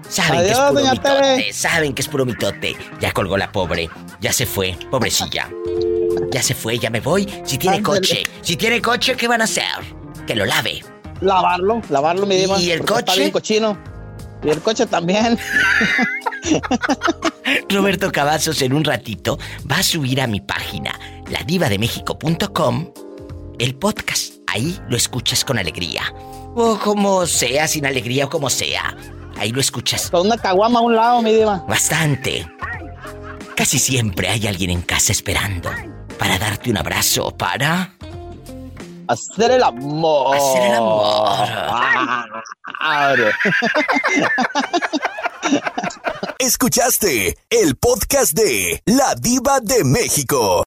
Saben 0.08 0.40
que 0.40 0.50
es 0.50 0.58
Adiós, 0.58 0.70
puro 0.70 0.80
doña 0.80 0.92
mitote, 0.92 1.20
Tere. 1.20 1.52
saben 1.52 1.94
que 1.94 2.02
es 2.02 2.08
puro 2.08 2.24
mitote. 2.24 2.76
Ya 3.00 3.12
colgó 3.12 3.36
la 3.36 3.50
pobre, 3.52 3.90
ya 4.20 4.32
se 4.32 4.46
fue, 4.46 4.76
pobrecilla. 4.90 5.48
Ya 6.30 6.42
se 6.42 6.54
fue, 6.54 6.78
ya 6.78 6.90
me 6.90 7.00
voy. 7.00 7.26
Si 7.44 7.58
tiene 7.58 7.78
Ándale. 7.78 7.98
coche, 7.98 8.22
si 8.40 8.56
tiene 8.56 8.80
coche, 8.80 9.16
¿qué 9.16 9.28
van 9.28 9.40
a 9.40 9.44
hacer? 9.44 9.64
Que 10.26 10.34
lo 10.34 10.46
lave. 10.46 10.82
Lavarlo, 11.20 11.80
lavarlo, 11.88 12.26
mi 12.26 12.36
diva. 12.36 12.60
¿Y 12.60 12.70
el 12.70 12.80
porque 12.80 13.00
Está 13.00 13.12
coche? 13.12 13.20
bien 13.20 13.30
cochino. 13.32 13.78
Y 14.42 14.50
el 14.50 14.60
coche 14.60 14.86
también. 14.86 15.38
Roberto 17.68 18.10
Cavazos 18.12 18.62
en 18.62 18.72
un 18.72 18.84
ratito 18.84 19.38
va 19.70 19.78
a 19.78 19.82
subir 19.82 20.20
a 20.20 20.26
mi 20.26 20.40
página, 20.40 20.98
ladivademexico.com, 21.30 22.92
el 23.58 23.74
podcast. 23.74 24.34
Ahí 24.46 24.78
lo 24.88 24.96
escuchas 24.96 25.44
con 25.44 25.58
alegría. 25.58 26.02
O 26.54 26.78
como 26.78 27.26
sea, 27.26 27.68
sin 27.68 27.86
alegría 27.86 28.26
o 28.26 28.30
como 28.30 28.48
sea. 28.48 28.96
Ahí 29.38 29.52
lo 29.52 29.60
escuchas. 29.60 30.10
Con 30.10 30.26
una 30.26 30.38
caguama 30.38 30.80
a 30.80 30.82
un 30.82 30.96
lado, 30.96 31.22
mi 31.22 31.32
diva. 31.32 31.64
Bastante. 31.68 32.46
Casi 33.54 33.78
siempre 33.78 34.28
hay 34.28 34.46
alguien 34.46 34.70
en 34.70 34.82
casa 34.82 35.12
esperando 35.12 35.70
para 36.18 36.38
darte 36.38 36.70
un 36.70 36.78
abrazo, 36.78 37.36
para 37.36 37.92
Hacer 39.08 39.52
el 39.52 39.62
amor. 39.62 40.36
hacer 40.36 40.62
el 40.62 40.74
amor. 40.74 41.38
Escuchaste 46.38 47.36
el 47.48 47.76
podcast 47.76 48.32
de 48.34 48.82
La 48.84 49.14
Diva 49.14 49.60
de 49.60 49.82
México. 49.84 50.62